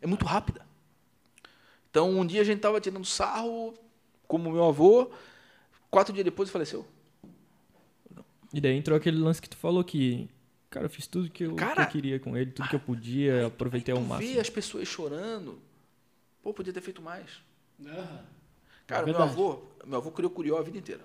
É 0.00 0.06
muito 0.06 0.24
rápida. 0.24 0.64
Então, 1.90 2.10
um 2.10 2.26
dia 2.26 2.40
a 2.40 2.44
gente 2.44 2.60
tava 2.60 2.80
tirando 2.80 3.04
sarro, 3.04 3.74
como 4.26 4.50
meu 4.50 4.64
avô, 4.64 5.10
quatro 5.90 6.12
dias 6.12 6.24
depois 6.24 6.48
ele 6.48 6.52
faleceu. 6.52 6.86
E 8.52 8.60
daí 8.60 8.76
entrou 8.76 8.96
aquele 8.96 9.18
lance 9.18 9.40
que 9.42 9.48
tu 9.48 9.56
falou 9.56 9.82
que, 9.84 10.28
cara, 10.74 10.86
eu 10.86 10.90
fiz 10.90 11.06
tudo 11.06 11.30
que 11.30 11.44
eu, 11.44 11.54
Cara, 11.56 11.74
que 11.76 11.82
eu 11.82 11.86
queria 11.86 12.18
com 12.20 12.36
ele, 12.36 12.50
tudo 12.50 12.68
que 12.68 12.74
eu 12.74 12.80
podia, 12.80 13.46
aproveitei 13.46 13.92
ao 13.94 14.00
tu 14.00 14.02
máximo. 14.02 14.34
vê 14.34 14.40
as 14.40 14.50
pessoas 14.50 14.86
chorando, 14.88 15.60
pô, 16.42 16.54
podia 16.54 16.72
ter 16.72 16.80
feito 16.82 17.02
mais. 17.02 17.42
Aham. 17.86 18.24
Cara, 18.86 19.02
É 19.02 19.06
meu 19.06 19.22
avô, 19.22 19.62
meu 19.84 19.98
avô 19.98 20.10
criou 20.12 20.30
curió 20.30 20.56
a 20.58 20.62
vida 20.62 20.78
inteira. 20.78 21.02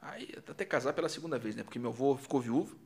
Aí, 0.00 0.28
até 0.36 0.64
casar 0.64 0.92
pela 0.92 1.08
segunda 1.08 1.38
vez, 1.38 1.54
né? 1.54 1.62
Porque 1.62 1.78
meu 1.78 1.90
avô 1.90 2.16
ficou 2.16 2.40
viúvo. 2.40 2.76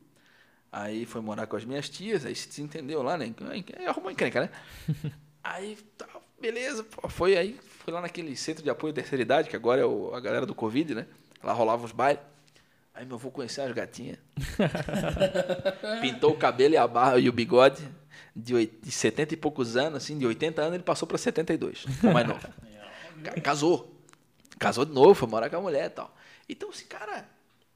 Aí 0.71 1.05
foi 1.05 1.21
morar 1.21 1.47
com 1.47 1.55
as 1.57 1.65
minhas 1.65 1.89
tias, 1.89 2.25
aí 2.25 2.35
se 2.35 2.49
desentendeu 2.49 3.03
lá, 3.03 3.17
né? 3.17 3.33
Aí 3.51 3.87
Arrumou 3.87 4.11
encrenca, 4.11 4.41
né? 4.41 4.49
aí, 5.43 5.75
tá, 5.97 6.07
beleza, 6.39 6.83
pô, 6.83 7.07
foi 7.09 7.37
aí, 7.37 7.59
foi 7.83 7.93
lá 7.93 8.01
naquele 8.01 8.35
centro 8.35 8.63
de 8.63 8.69
apoio 8.69 8.91
à 8.91 8.95
terceira 8.95 9.21
idade, 9.21 9.49
que 9.49 9.55
agora 9.55 9.81
é 9.81 9.85
o- 9.85 10.13
a 10.13 10.19
galera 10.19 10.45
do 10.45 10.55
Covid, 10.55 10.95
né? 10.95 11.07
Lá 11.43 11.53
rolava 11.53 11.85
os 11.85 11.91
bailes. 11.91 12.21
Aí 12.95 13.05
meu 13.05 13.15
avô 13.17 13.29
conheceu 13.29 13.63
as 13.65 13.71
gatinhas. 13.73 14.17
Pintou 16.01 16.31
o 16.31 16.37
cabelo 16.37 16.73
e 16.73 16.77
a 16.77 16.87
barba 16.87 17.19
e 17.19 17.27
o 17.29 17.33
bigode 17.33 17.83
de, 18.35 18.65
de 18.67 18.91
70 18.91 19.33
e 19.33 19.37
poucos 19.37 19.75
anos, 19.75 19.97
assim, 20.03 20.17
de 20.17 20.25
80 20.25 20.61
anos 20.61 20.73
ele 20.75 20.83
passou 20.83 21.07
para 21.07 21.17
72, 21.17 21.79
ficou 21.81 22.11
mais 22.11 22.27
novo. 22.27 22.39
Ca- 23.23 23.41
Casou. 23.41 24.01
Casou 24.57 24.85
de 24.85 24.93
novo, 24.93 25.13
foi 25.13 25.27
morar 25.27 25.49
com 25.49 25.57
a 25.57 25.61
mulher 25.61 25.87
e 25.87 25.89
tal. 25.89 26.15
Então, 26.47 26.69
assim, 26.69 26.85
cara, 26.85 27.27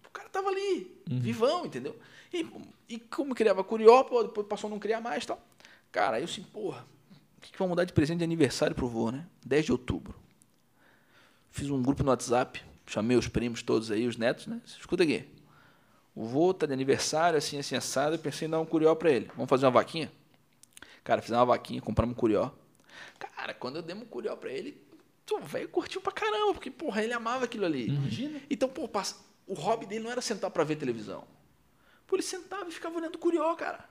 o 0.06 0.10
cara 0.10 0.30
tava 0.30 0.48
ali, 0.50 1.02
vivão, 1.06 1.66
entendeu? 1.66 1.98
E, 2.34 2.46
e 2.88 3.00
como 3.00 3.36
criava 3.36 3.64
curió, 3.64 4.04
pô, 4.04 4.24
depois 4.24 4.48
passou 4.48 4.68
a 4.68 4.72
não 4.72 4.80
criar 4.80 5.02
mais 5.02 5.24
e 5.24 5.28
tal. 5.28 5.41
Cara, 5.91 6.18
aí 6.18 6.22
eu 6.24 6.26
assim, 6.26 6.44
porra, 6.44 6.86
o 7.38 7.41
que, 7.41 7.52
que 7.52 7.58
vamos 7.60 7.76
dar 7.76 7.84
de 7.84 7.91
presente 7.91 8.20
de 8.20 8.24
aniversário 8.24 8.76
pro 8.76 8.88
vô, 8.88 9.12
né? 9.12 9.26
10 9.46 9.66
de 9.66 9.72
outubro. 9.72 10.16
Fiz 11.52 11.70
um 11.70 11.82
grupo 11.82 12.04
no 12.04 12.10
WhatsApp, 12.12 12.62
chamei 12.90 13.16
os 13.18 13.28
primos 13.28 13.61
todos 13.61 13.91
aí, 13.91 14.07
os 14.07 14.18
netos, 14.18 14.48
né? 14.48 14.60
Escuta 14.66 15.03
aqui. 15.03 15.26
O 16.16 16.26
vô 16.26 16.53
tá 16.53 16.66
de 16.66 16.74
aniversário, 16.74 17.38
assim, 17.38 17.57
assim, 17.60 17.76
assado. 17.76 18.16
Eu 18.16 18.20
pensei 18.20 18.48
em 18.48 18.52
dar 18.52 18.60
um 18.60 18.66
curió 18.66 18.94
pra 18.95 19.11
ele. 19.11 19.30
Vamos 19.36 19.49
fazer 19.49 19.66
uma 19.66 19.72
vaquinha? 19.72 20.11
Cara, 21.03 21.22
fizemos 21.22 21.40
uma 21.40 21.45
vaquinha, 21.45 21.82
compramos 21.82 22.14
um 22.16 22.20
curió. 22.20 22.49
Cara, 23.18 23.53
quando 23.53 23.78
eu 23.78 23.82
dei 23.82 23.95
um 23.95 24.02
curió 24.06 24.36
pra 24.36 24.52
ele, 24.52 24.82
o 25.32 25.40
velho 25.40 25.70
curtiu 25.70 26.02
pra 26.02 26.11
caramba, 26.11 26.53
porque, 26.53 26.70
porra, 26.72 27.03
ele 27.03 27.14
amava 27.14 27.45
aquilo 27.45 27.66
ali. 27.66 27.88
Imagina. 27.88 28.41
Então, 28.49 28.68
pô, 28.68 28.88
passa- 28.88 29.16
o 29.48 29.53
hobby 29.53 29.86
dele 29.86 30.03
não 30.03 30.11
era 30.11 30.22
sentar 30.22 30.49
pra 30.52 30.64
ver 30.64 30.76
televisão. 30.76 31.24
Pô, 32.07 32.16
ele 32.16 32.24
sentava 32.24 32.68
e 32.68 32.72
ficava 32.72 32.98
olhando 32.98 33.18
curió, 33.18 33.53
cara. 33.56 33.88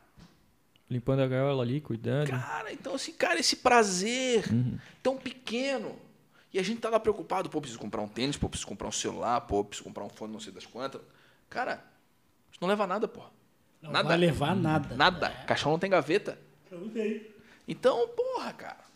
Limpando 0.91 1.21
a 1.21 1.27
gaiola 1.29 1.63
ali, 1.63 1.81
cuidando. 1.81 2.29
Cara, 2.31 2.73
então 2.73 2.95
assim, 2.95 3.13
cara, 3.13 3.39
esse 3.39 3.57
prazer 3.57 4.45
tão 5.03 5.17
pequeno. 5.17 5.99
E 6.53 6.59
a 6.59 6.63
gente 6.63 6.81
tá 6.81 6.89
lá 6.89 6.99
preocupado, 6.99 7.51
pô, 7.51 7.61
preciso 7.61 7.79
comprar 7.79 8.01
um 8.01 8.09
tênis, 8.09 8.37
pô, 8.37 8.49
preciso 8.49 8.67
comprar 8.67 8.89
um 8.89 8.93
celular, 8.93 9.41
pô, 9.43 9.63
preciso 9.65 9.85
comprar 9.85 10.05
um 10.05 10.09
fone, 10.09 10.33
não 10.33 10.41
sei 10.41 10.53
das 10.53 10.65
quantas. 10.65 11.01
Cara, 11.51 11.85
isso 12.51 12.59
não 12.61 12.69
leva 12.69 12.85
a 12.85 12.87
nada, 12.87 13.07
pô. 13.07 13.23
Não 13.83 13.93
nada. 13.93 14.09
vai 14.09 14.17
levar 14.17 14.57
nada. 14.57 14.97
Nada. 14.97 15.31
Caixão 15.47 15.71
não 15.73 15.79
tem 15.79 15.91
gaveta. 15.91 16.39
Não 16.71 16.89
tem. 16.89 17.27
Então, 17.67 18.09
porra, 18.09 18.53
cara. 18.53 18.89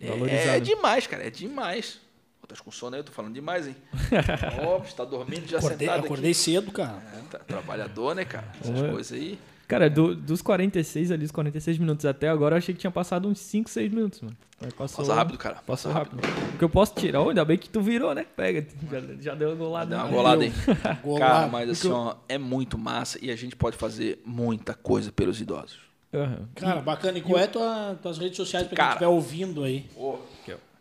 É, 0.00 0.56
é 0.56 0.60
demais, 0.60 1.06
cara, 1.06 1.26
é 1.26 1.30
demais. 1.30 2.00
Pô, 2.40 2.46
tá 2.46 2.56
com 2.56 2.70
sono 2.70 2.94
aí, 2.96 3.00
eu 3.00 3.04
tô 3.04 3.12
falando 3.12 3.34
demais, 3.34 3.66
hein? 3.68 3.76
Ó, 4.66 4.78
você 4.78 4.96
tá 4.96 5.04
dormindo 5.04 5.46
já 5.46 5.58
Acordei, 5.58 5.86
sentado 5.88 6.04
acordei 6.04 6.34
cedo, 6.34 6.72
cara. 6.72 6.96
aqui. 6.96 7.16
É, 7.16 7.20
tá- 7.30 7.38
trabalhador, 7.40 8.14
né, 8.14 8.24
cara? 8.24 8.50
Essas 8.60 8.80
Ué. 8.80 8.90
coisas 8.90 9.12
aí. 9.12 9.38
Cara, 9.68 9.88
do- 9.88 10.14
dos 10.14 10.42
46 10.42 11.10
ali, 11.10 11.24
os 11.24 11.30
46 11.30 11.78
minutos 11.78 12.04
até 12.04 12.28
agora, 12.28 12.54
eu 12.54 12.58
achei 12.58 12.74
que 12.74 12.80
tinha 12.80 12.90
passado 12.90 13.26
uns 13.28 13.38
5, 13.38 13.70
6 13.70 13.90
minutos, 13.92 14.20
mano. 14.20 14.36
Passou, 14.76 14.98
Passa 15.04 15.14
rápido, 15.14 15.38
cara. 15.38 15.56
Passa 15.66 15.90
rápido. 15.92 16.20
O 16.54 16.58
que 16.58 16.62
eu 16.64 16.68
posso 16.68 16.94
tirar, 16.94 17.20
oh, 17.22 17.30
ainda 17.30 17.44
bem 17.44 17.56
que 17.58 17.68
tu 17.68 17.80
virou, 17.80 18.14
né? 18.14 18.24
Pega, 18.36 18.64
já, 18.90 19.00
já 19.20 19.34
deu 19.34 19.48
uma 19.48 19.56
golada. 19.56 19.96
Dá 19.96 20.04
uma 20.04 20.08
né? 20.08 20.12
golada. 20.12 20.44
Golada. 21.02 21.26
Cara, 21.26 21.48
mas 21.48 21.70
assim, 21.70 21.90
ó, 21.90 22.14
é 22.28 22.38
muito 22.38 22.78
massa 22.78 23.18
e 23.20 23.30
a 23.30 23.36
gente 23.36 23.56
pode 23.56 23.76
fazer 23.76 24.20
muita 24.24 24.72
coisa 24.74 25.10
pelos 25.10 25.40
idosos. 25.40 25.80
Aham. 26.14 26.48
Cara, 26.54 26.80
bacana. 26.80 27.18
E 27.18 27.22
qual 27.22 27.38
é 27.40 27.46
tua, 27.46 27.98
tuas 28.00 28.18
redes 28.18 28.36
sociais 28.36 28.66
pra 28.66 28.76
quem 28.76 28.84
Cara. 28.84 28.90
estiver 28.90 29.08
ouvindo 29.08 29.64
aí? 29.64 29.86
Ô, 29.96 30.18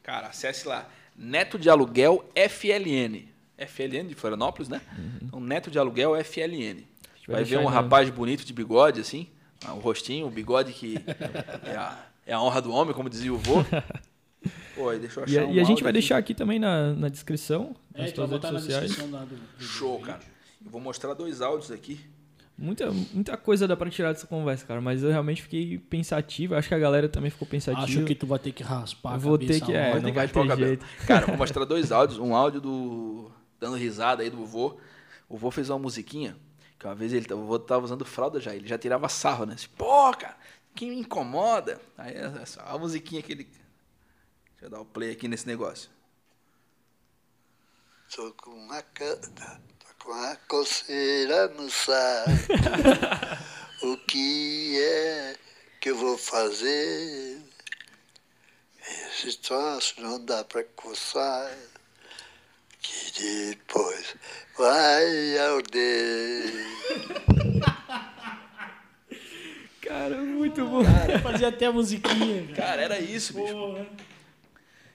cara, 0.04 0.28
acesse 0.28 0.68
lá. 0.68 0.88
Neto 1.16 1.58
de 1.58 1.70
Aluguel 1.70 2.24
FLN. 2.36 3.30
FLN 3.58 4.08
de 4.08 4.16
Florianópolis, 4.16 4.68
né? 4.70 4.82
Então, 5.24 5.40
Neto 5.40 5.72
de 5.72 5.80
Aluguel 5.80 6.14
FLN. 6.24 6.84
Vai 7.32 7.42
Vai 7.42 7.44
ver 7.44 7.58
um 7.60 7.66
rapaz 7.66 8.10
bonito 8.10 8.46
de 8.46 8.54
bigode, 8.54 9.00
assim. 9.02 9.28
ah, 9.66 9.74
O 9.74 9.80
rostinho, 9.80 10.28
o 10.28 10.30
bigode 10.30 10.74
que 10.74 10.96
é 11.66 11.76
a, 11.76 11.98
é 12.28 12.34
a 12.34 12.42
honra 12.42 12.62
do 12.62 12.72
homem, 12.72 12.94
como 12.94 13.10
dizia 13.10 13.34
o 13.34 13.38
vô. 13.38 13.64
Pô, 14.76 14.90
aí 14.90 15.00
deixa 15.00 15.20
eu 15.20 15.24
achar 15.24 15.34
E, 15.34 15.40
a- 15.40 15.46
um 15.46 15.54
e 15.54 15.60
a 15.60 15.64
gente 15.64 15.84
vai 15.84 15.92
aqui. 15.92 16.00
deixar 16.00 16.18
aqui 16.18 16.34
também 16.34 16.58
na, 16.60 16.94
na 16.94 17.10
descrição, 17.10 17.76
É, 17.94 18.02
nas 18.04 18.12
então 18.12 18.28
tuas 18.28 18.42
redes 18.44 18.64
sociais. 18.66 18.96
do, 18.96 19.26
do 19.58 19.64
Show, 19.64 19.94
vídeo. 19.98 20.08
cara. 20.08 20.22
Eu 20.66 20.72
vou 20.72 20.82
mostrar 20.82 21.14
dois 21.14 21.42
áudios 21.42 21.72
aqui. 21.72 22.00
Muita, 22.58 22.92
muita 22.92 23.36
coisa 23.38 23.68
dá 23.68 23.76
pra 23.76 23.90
tirar 23.90 24.14
dessa 24.14 24.28
conversa, 24.28 24.66
cara. 24.68 24.80
Mas 24.80 25.02
eu 25.02 25.10
realmente 25.10 25.42
fiquei 25.42 25.80
pensativo. 25.80 26.54
Acho 26.54 26.68
que 26.68 26.76
a 26.76 26.80
galera 26.80 27.10
também 27.10 27.32
ficou 27.32 27.48
pensativa. 27.48 27.84
Acho 27.84 28.04
que 28.06 28.14
tu 28.14 28.28
vai 28.28 28.38
ter 28.38 28.52
que 28.52 28.62
raspar 28.62 29.14
a 29.14 29.18
vou 29.18 29.38
cabeça 29.38 29.60
ter 29.60 29.66
que- 29.66 29.74
é, 29.74 30.00
não 30.00 30.14
vai 30.14 30.26
o 30.26 30.30
ter 30.30 30.48
cabelo. 30.48 30.68
jeito. 30.68 30.86
Cara, 31.08 31.26
vou 31.26 31.38
mostrar 31.38 31.66
dois 31.66 31.92
áudios. 31.92 32.20
Um 32.20 32.36
áudio 32.36 32.62
do. 32.62 33.32
dando 33.60 33.78
risada 33.78 34.22
aí 34.22 34.30
do 34.30 34.46
vô. 34.46 34.78
O 35.28 35.38
vô 35.38 35.50
fez 35.50 35.70
uma 35.72 35.80
musiquinha. 35.80 36.36
Que 36.82 36.88
uma 36.88 36.96
vez 36.96 37.14
ele, 37.14 37.32
o 37.32 37.46
vô 37.46 37.60
tava 37.60 37.86
usando 37.86 38.04
fralda 38.04 38.40
já. 38.42 38.56
Ele 38.56 38.68
já 38.68 38.76
tirava 38.76 39.08
sarro, 39.08 39.46
né? 39.46 39.54
Assim, 39.54 39.68
Pô, 39.78 40.12
cara, 40.18 40.36
que 40.76 40.88
me 40.88 40.96
incomoda. 40.98 41.80
Aí 41.96 42.16
só 42.48 42.60
a 42.62 42.76
musiquinha 42.76 43.22
que 43.22 43.32
ele. 43.32 43.44
Deixa 43.44 44.64
eu 44.66 44.70
dar 44.72 44.82
o 44.82 44.86
play 44.86 45.12
aqui 45.12 45.28
nesse 45.28 45.46
negócio. 45.46 45.92
Tô 48.16 48.34
com 48.34 48.72
a 48.72 48.82
ca- 48.82 49.16
tô 49.16 50.06
com 50.06 50.12
a 50.12 50.36
coceira 50.48 51.50
no 51.50 51.70
saco. 51.70 52.32
o 53.86 53.98
que 53.98 54.82
é 54.82 55.38
que 55.80 55.92
eu 55.92 55.96
vou 55.96 56.18
fazer? 56.18 57.44
Esse 59.14 59.38
troço 59.38 60.02
não 60.02 60.26
dá 60.26 60.44
pra 60.44 60.64
coçar. 60.64 61.56
Que 62.82 63.52
depois 63.52 64.16
vai 64.58 65.38
arder. 65.38 66.52
Cara, 69.82 70.18
muito 70.18 70.66
bom. 70.66 70.84
Fazia 71.22 71.50
até 71.50 71.66
a 71.66 71.72
musiquinha, 71.72 72.48
cara. 72.48 72.56
Cara, 72.56 72.82
era 72.82 73.00
isso, 73.00 73.34
bicho. 73.34 73.54
Porra. 73.54 73.86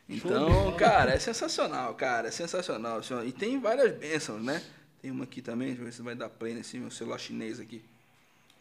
Então, 0.09 0.75
cara, 0.77 1.13
é 1.13 1.19
sensacional, 1.19 1.95
cara, 1.95 2.29
é 2.29 2.31
sensacional. 2.31 3.03
senhor. 3.03 3.27
E 3.27 3.33
tem 3.33 3.61
várias 3.61 3.93
bênçãos, 3.93 4.43
né? 4.43 4.65
Tem 5.03 5.11
uma 5.11 5.25
aqui 5.25 5.43
também, 5.43 5.69
deixa 5.69 5.83
eu 5.83 5.85
ver 5.85 5.93
se 5.93 6.03
vai 6.03 6.15
dar 6.15 6.29
play 6.31 6.55
nesse 6.55 6.79
meu 6.79 6.91
celular 6.91 7.19
chinês 7.19 7.61
aqui. 7.61 7.85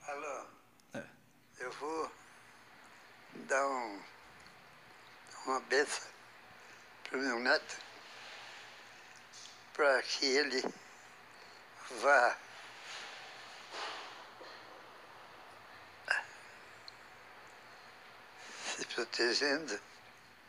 Alô? 0.08 0.46
É. 0.96 1.04
Eu 1.60 1.72
vou 1.72 2.12
dar 3.48 3.68
um, 3.68 4.00
uma 5.46 5.60
benção 5.62 6.08
pro 7.10 7.20
meu 7.20 7.40
neto. 7.40 7.78
Para 9.76 10.02
que 10.04 10.26
ele 10.26 10.64
vá 12.02 12.38
se 18.76 18.86
protegendo 18.88 19.80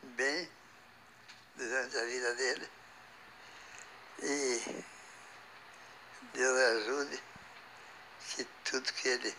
bem 0.03 0.51
durante 1.57 1.97
a 1.97 2.05
vida 2.05 2.35
dele 2.35 2.70
e 4.23 4.85
Deus 6.32 6.59
ajude 6.59 7.23
que 8.20 8.44
tudo 8.65 8.93
que 8.94 9.09
ele 9.09 9.36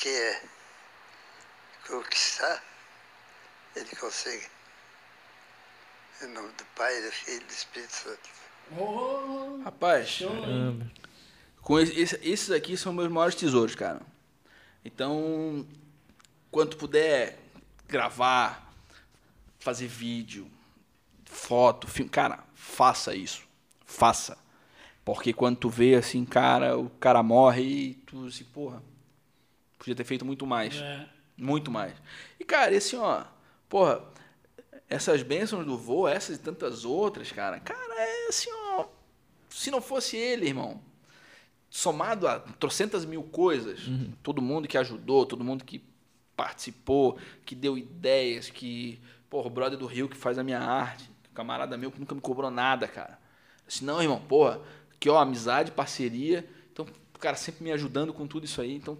quer 0.00 0.42
conquistar, 1.86 2.62
ele 3.74 3.96
consiga. 3.96 4.57
Em 6.22 6.26
nome 6.28 6.48
do 6.48 6.64
Pai, 6.76 7.00
do 7.02 7.12
Filho 7.12 7.36
e 7.42 7.44
do 7.44 7.50
Espírito 7.52 7.92
Santo. 7.92 8.28
Oh, 8.76 9.62
Rapaz? 9.64 10.18
Caramba. 10.20 10.90
com 11.62 11.78
esse- 11.78 11.98
esse- 12.00 12.18
esses 12.22 12.50
aqui 12.50 12.76
são 12.78 12.92
meus 12.94 13.10
maiores 13.10 13.34
tesouros, 13.34 13.74
cara. 13.74 14.00
Então, 14.84 15.66
quando 16.50 16.70
tu 16.70 16.76
puder 16.78 17.38
gravar, 17.86 18.72
fazer 19.58 19.86
vídeo, 19.86 20.50
foto, 21.26 21.86
filme, 21.86 22.10
cara, 22.10 22.42
faça 22.54 23.14
isso. 23.14 23.42
Faça. 23.84 24.38
Porque 25.04 25.32
quando 25.34 25.56
tu 25.58 25.68
vê 25.68 25.94
assim, 25.94 26.24
cara, 26.24 26.78
o 26.78 26.88
cara 26.90 27.22
morre 27.22 27.62
e 27.62 27.94
tu 28.06 28.26
assim, 28.26 28.44
porra, 28.44 28.82
podia 29.78 29.94
ter 29.94 30.04
feito 30.04 30.24
muito 30.24 30.46
mais. 30.46 30.76
É. 30.76 31.06
Muito 31.36 31.70
mais. 31.70 31.92
E, 32.40 32.44
cara, 32.44 32.74
esse, 32.74 32.96
ó, 32.96 33.24
porra, 33.68 34.02
essas 34.88 35.22
bênçãos 35.22 35.66
do 35.66 35.76
vô, 35.76 36.08
essas 36.08 36.36
e 36.36 36.40
tantas 36.40 36.84
outras, 36.84 37.30
cara, 37.30 37.60
cara, 37.60 37.94
é 37.94 38.28
assim, 38.28 38.48
ó, 38.74 38.86
se 39.48 39.70
não 39.70 39.80
fosse 39.80 40.16
ele, 40.16 40.46
irmão, 40.46 40.80
somado 41.68 42.26
a 42.26 42.38
trocentas 42.38 43.04
mil 43.04 43.22
coisas, 43.22 43.80
todo 44.22 44.40
mundo 44.40 44.66
que 44.66 44.78
ajudou, 44.78 45.26
todo 45.26 45.44
mundo 45.44 45.64
que 45.64 45.84
participou, 46.34 47.18
que 47.44 47.54
deu 47.54 47.76
ideias, 47.76 48.48
que, 48.48 49.00
porra, 49.28 49.48
o 49.48 49.50
brother 49.50 49.78
do 49.78 49.86
Rio 49.86 50.08
que 50.08 50.16
faz 50.16 50.38
a 50.38 50.44
minha 50.44 50.60
arte, 50.60 51.10
camarada 51.34 51.76
meu 51.76 51.90
que 51.90 52.00
nunca 52.00 52.14
me 52.14 52.20
cobrou 52.20 52.50
nada, 52.50 52.88
cara. 52.88 53.18
Assim, 53.66 53.84
não, 53.84 54.00
irmão, 54.00 54.20
porra, 54.20 54.60
que 54.98 55.10
ó, 55.10 55.18
amizade, 55.18 55.70
parceria, 55.70 56.48
então, 56.72 56.86
o 57.14 57.18
cara 57.18 57.36
sempre 57.36 57.64
me 57.64 57.72
ajudando 57.72 58.12
com 58.12 58.26
tudo 58.26 58.44
isso 58.44 58.60
aí, 58.60 58.74
então, 58.74 58.96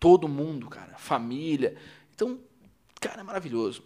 todo 0.00 0.26
mundo, 0.26 0.68
cara, 0.68 0.96
família. 0.96 1.76
Então, 2.14 2.40
cara, 3.00 3.20
é 3.20 3.24
maravilhoso. 3.24 3.82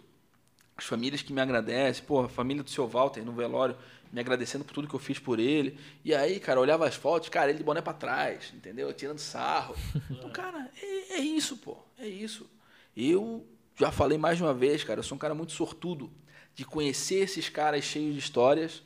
As 0.81 0.87
famílias 0.87 1.21
que 1.21 1.31
me 1.31 1.39
agradecem, 1.39 2.03
pô, 2.03 2.21
a 2.21 2.27
família 2.27 2.63
do 2.63 2.69
seu 2.71 2.87
Walter 2.87 3.21
no 3.23 3.31
velório, 3.31 3.77
me 4.11 4.19
agradecendo 4.19 4.65
por 4.65 4.73
tudo 4.73 4.87
que 4.87 4.95
eu 4.95 4.99
fiz 4.99 5.19
por 5.19 5.39
ele. 5.39 5.77
E 6.03 6.11
aí, 6.11 6.39
cara, 6.39 6.57
eu 6.57 6.63
olhava 6.63 6.87
as 6.87 6.95
fotos, 6.95 7.29
cara, 7.29 7.51
ele 7.51 7.59
de 7.59 7.63
boné 7.63 7.81
pra 7.81 7.93
trás, 7.93 8.51
entendeu? 8.51 8.91
Tirando 8.91 9.19
sarro. 9.19 9.75
Então, 10.09 10.31
cara, 10.31 10.71
é, 10.81 11.13
é 11.13 11.19
isso, 11.19 11.57
pô, 11.57 11.77
é 11.99 12.07
isso. 12.07 12.49
Eu 12.97 13.45
já 13.75 13.91
falei 13.91 14.17
mais 14.17 14.37
de 14.37 14.43
uma 14.43 14.55
vez, 14.55 14.83
cara, 14.83 14.99
eu 14.99 15.03
sou 15.03 15.15
um 15.15 15.19
cara 15.19 15.35
muito 15.35 15.51
sortudo 15.51 16.11
de 16.55 16.65
conhecer 16.65 17.19
esses 17.19 17.47
caras 17.47 17.83
cheios 17.83 18.13
de 18.13 18.19
histórias 18.19 18.81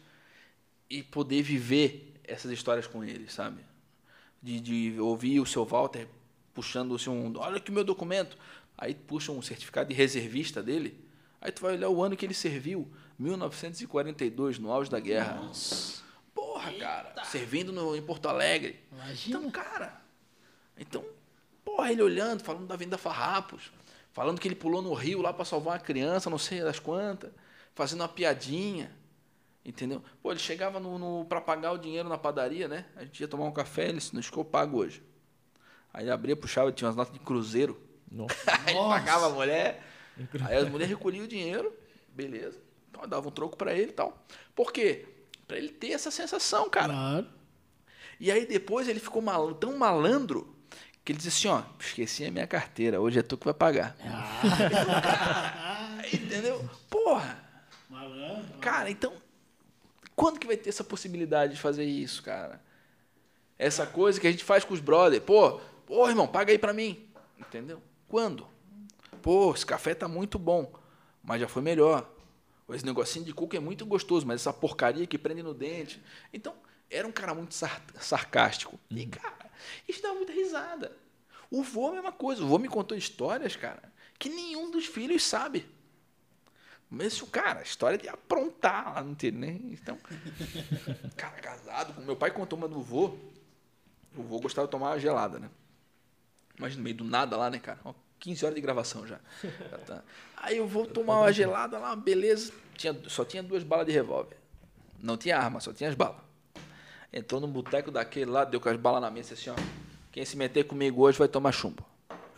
e 0.89 1.01
poder 1.01 1.41
viver 1.43 2.13
essas 2.25 2.51
histórias 2.51 2.85
com 2.85 3.05
eles, 3.05 3.31
sabe? 3.31 3.61
De, 4.43 4.59
de 4.59 4.99
ouvir 4.99 5.39
o 5.39 5.45
seu 5.45 5.63
Walter 5.63 6.07
puxando 6.53 6.91
o 6.91 6.99
seu, 6.99 7.13
olha 7.37 7.55
aqui 7.55 7.71
o 7.71 7.73
meu 7.73 7.85
documento. 7.85 8.37
Aí 8.77 8.93
puxa 8.93 9.31
um 9.31 9.41
certificado 9.41 9.87
de 9.87 9.95
reservista 9.95 10.61
dele. 10.61 11.04
Aí 11.45 11.51
tu 11.51 11.61
vai 11.61 11.73
olhar 11.73 11.89
o 11.89 12.03
ano 12.03 12.17
que 12.17 12.25
ele 12.25 12.33
serviu, 12.33 12.91
1942, 13.19 14.57
no 14.57 14.71
auge 14.71 14.89
da 14.89 14.99
guerra. 14.99 15.39
Porra, 16.33 16.73
cara, 16.73 17.23
servindo 17.25 17.71
no, 17.71 17.95
em 17.95 18.01
Porto 18.01 18.27
Alegre. 18.27 18.83
Imagina. 18.91 19.37
Então, 19.37 19.51
cara, 19.51 20.01
então, 20.75 21.05
porra, 21.63 21.91
ele 21.91 22.01
olhando, 22.01 22.41
falando 22.41 22.65
da 22.65 22.75
Venda 22.75 22.97
Farrapos, 22.97 23.71
falando 24.11 24.41
que 24.41 24.47
ele 24.47 24.55
pulou 24.55 24.81
no 24.81 24.91
rio 24.95 25.21
lá 25.21 25.31
para 25.31 25.45
salvar 25.45 25.75
uma 25.75 25.79
criança, 25.79 26.31
não 26.31 26.39
sei 26.39 26.61
das 26.61 26.79
quantas, 26.79 27.31
fazendo 27.75 28.01
uma 28.01 28.09
piadinha, 28.09 28.91
entendeu? 29.63 30.03
Pô, 30.23 30.31
ele 30.31 30.39
chegava 30.39 30.79
no, 30.79 30.97
no 30.97 31.25
para 31.25 31.39
pagar 31.39 31.73
o 31.73 31.77
dinheiro 31.77 32.09
na 32.09 32.17
padaria, 32.17 32.67
né? 32.67 32.85
A 32.95 33.03
gente 33.03 33.19
ia 33.19 33.27
tomar 33.27 33.45
um 33.45 33.51
café, 33.51 33.89
ele 33.89 33.99
disse, 33.99 34.15
não 34.15 34.19
estou 34.19 34.43
pago 34.43 34.79
hoje. 34.79 35.03
Aí 35.93 36.05
ele 36.05 36.11
abria, 36.11 36.35
puxava, 36.35 36.71
tinha 36.71 36.87
umas 36.87 36.95
notas 36.95 37.13
de 37.13 37.19
cruzeiro, 37.19 37.79
Nossa. 38.11 38.33
aí 38.65 38.69
ele 38.69 38.79
Nossa. 38.79 38.99
pagava 38.99 39.27
a 39.27 39.29
mulher, 39.29 39.93
aí 40.45 40.57
as 40.57 40.69
mulheres 40.69 40.89
recolhiam 40.95 41.25
o 41.25 41.27
dinheiro, 41.27 41.73
beleza, 42.09 42.59
então 42.89 43.07
dava 43.07 43.27
um 43.27 43.31
troco 43.31 43.57
para 43.57 43.73
ele 43.73 43.89
e 43.89 43.93
tal. 43.93 44.17
Por 44.55 44.71
quê? 44.71 45.05
Para 45.47 45.57
ele 45.57 45.69
ter 45.69 45.91
essa 45.91 46.09
sensação, 46.11 46.69
cara. 46.69 46.93
Claro. 46.93 47.27
E 48.19 48.31
aí 48.31 48.45
depois 48.45 48.87
ele 48.87 48.99
ficou 48.99 49.21
mal- 49.21 49.53
tão 49.53 49.77
malandro 49.77 50.55
que 51.03 51.11
ele 51.11 51.17
disse 51.17 51.29
assim, 51.29 51.47
ó, 51.49 51.61
esqueci 51.79 52.25
a 52.25 52.31
minha 52.31 52.47
carteira, 52.47 52.99
hoje 52.99 53.19
é 53.19 53.21
tu 53.21 53.37
que 53.37 53.45
vai 53.45 53.53
pagar. 53.53 53.95
Aí, 55.97 56.15
entendeu? 56.17 56.67
Porra! 56.89 57.43
Malandro. 57.89 58.57
Cara, 58.59 58.89
então, 58.89 59.13
quando 60.15 60.39
que 60.39 60.47
vai 60.47 60.57
ter 60.57 60.69
essa 60.69 60.83
possibilidade 60.83 61.53
de 61.55 61.59
fazer 61.61 61.83
isso, 61.85 62.23
cara? 62.23 62.59
Essa 63.57 63.85
coisa 63.85 64.19
que 64.19 64.27
a 64.27 64.31
gente 64.31 64.43
faz 64.43 64.63
com 64.65 64.73
os 64.73 64.79
brothers. 64.79 65.23
Pô, 65.23 65.59
pô, 65.85 66.09
irmão, 66.09 66.27
paga 66.27 66.51
aí 66.51 66.57
pra 66.57 66.73
mim. 66.73 67.07
Entendeu? 67.39 67.81
Quando? 68.07 68.47
Pô, 69.25 69.51
esse 69.55 69.65
café 69.65 69.95
tá 69.95 70.07
muito 70.07 70.37
bom, 70.37 70.71
mas 71.23 71.41
já 71.41 71.47
foi 71.47 71.63
melhor. 71.63 72.07
Esse 72.69 72.85
negocinho 72.85 73.25
de 73.25 73.33
coco 73.33 73.55
é 73.55 73.59
muito 73.59 73.83
gostoso, 73.83 74.23
mas 74.23 74.41
essa 74.41 74.53
porcaria 74.53 75.07
que 75.07 75.17
prende 75.17 75.41
no 75.41 75.51
dente. 75.51 75.99
Então, 76.31 76.53
era 76.91 77.07
um 77.07 77.11
cara 77.11 77.33
muito 77.33 77.55
sar- 77.55 77.81
sarcástico. 77.99 78.79
E, 78.87 79.03
cara, 79.07 79.49
isso 79.89 79.99
dá 80.03 80.13
muita 80.13 80.31
risada. 80.31 80.95
O 81.49 81.63
vô 81.63 81.87
é 81.87 81.89
a 81.89 81.93
mesma 81.93 82.11
coisa. 82.11 82.43
O 82.43 82.47
vô 82.47 82.59
me 82.59 82.67
contou 82.67 82.95
histórias, 82.95 83.55
cara, 83.55 83.91
que 84.19 84.29
nenhum 84.29 84.69
dos 84.69 84.85
filhos 84.85 85.23
sabe. 85.23 85.65
Mas 86.87 87.13
isso, 87.13 87.25
cara, 87.25 87.61
a 87.61 87.63
história 87.63 87.97
de 87.97 88.07
aprontar 88.07 88.93
lá 88.93 89.01
no 89.03 89.13
interior, 89.13 89.39
né? 89.39 89.59
Então, 89.71 89.97
cara, 91.17 91.41
casado. 91.41 91.99
Meu 92.03 92.15
pai 92.15 92.29
contou 92.29 92.59
uma 92.59 92.67
do 92.67 92.79
vô. 92.79 93.17
O 94.15 94.21
vô 94.21 94.39
gostava 94.39 94.67
de 94.67 94.71
tomar 94.71 94.91
uma 94.91 94.99
gelada, 94.99 95.39
né? 95.39 95.49
Mas 96.59 96.75
no 96.75 96.83
meio 96.83 96.95
do 96.95 97.03
nada 97.03 97.35
lá, 97.35 97.49
né, 97.49 97.57
cara? 97.57 97.79
Ó, 97.83 97.93
15 98.25 98.43
horas 98.43 98.55
de 98.55 98.61
gravação 98.61 99.05
já. 99.05 99.19
Já 99.69 99.77
tá. 99.77 100.03
Aí 100.35 100.57
eu 100.57 100.67
vou 100.67 100.87
tomar 100.87 101.19
uma 101.19 101.31
gelada 101.31 101.77
lá, 101.77 101.95
beleza. 101.95 102.51
Tinha, 102.75 102.97
só 103.07 103.23
tinha 103.23 103.43
duas 103.43 103.63
balas 103.63 103.85
de 103.85 103.91
revólver. 103.91 104.35
Não 104.99 105.15
tinha 105.15 105.37
arma, 105.37 105.59
só 105.59 105.71
tinha 105.71 105.89
as 105.89 105.95
balas. 105.95 106.21
Entrou 107.13 107.39
num 107.39 107.47
boteco 107.47 107.91
daquele 107.91 108.31
lá, 108.31 108.43
deu 108.43 108.59
com 108.59 108.67
as 108.67 108.77
balas 108.77 108.99
na 109.01 109.11
mesa 109.11 109.35
assim, 109.35 109.51
ó. 109.51 109.55
Quem 110.11 110.25
se 110.25 110.35
meter 110.35 110.63
comigo 110.63 111.03
hoje 111.03 111.19
vai 111.19 111.27
tomar 111.27 111.51
chumbo. 111.51 111.85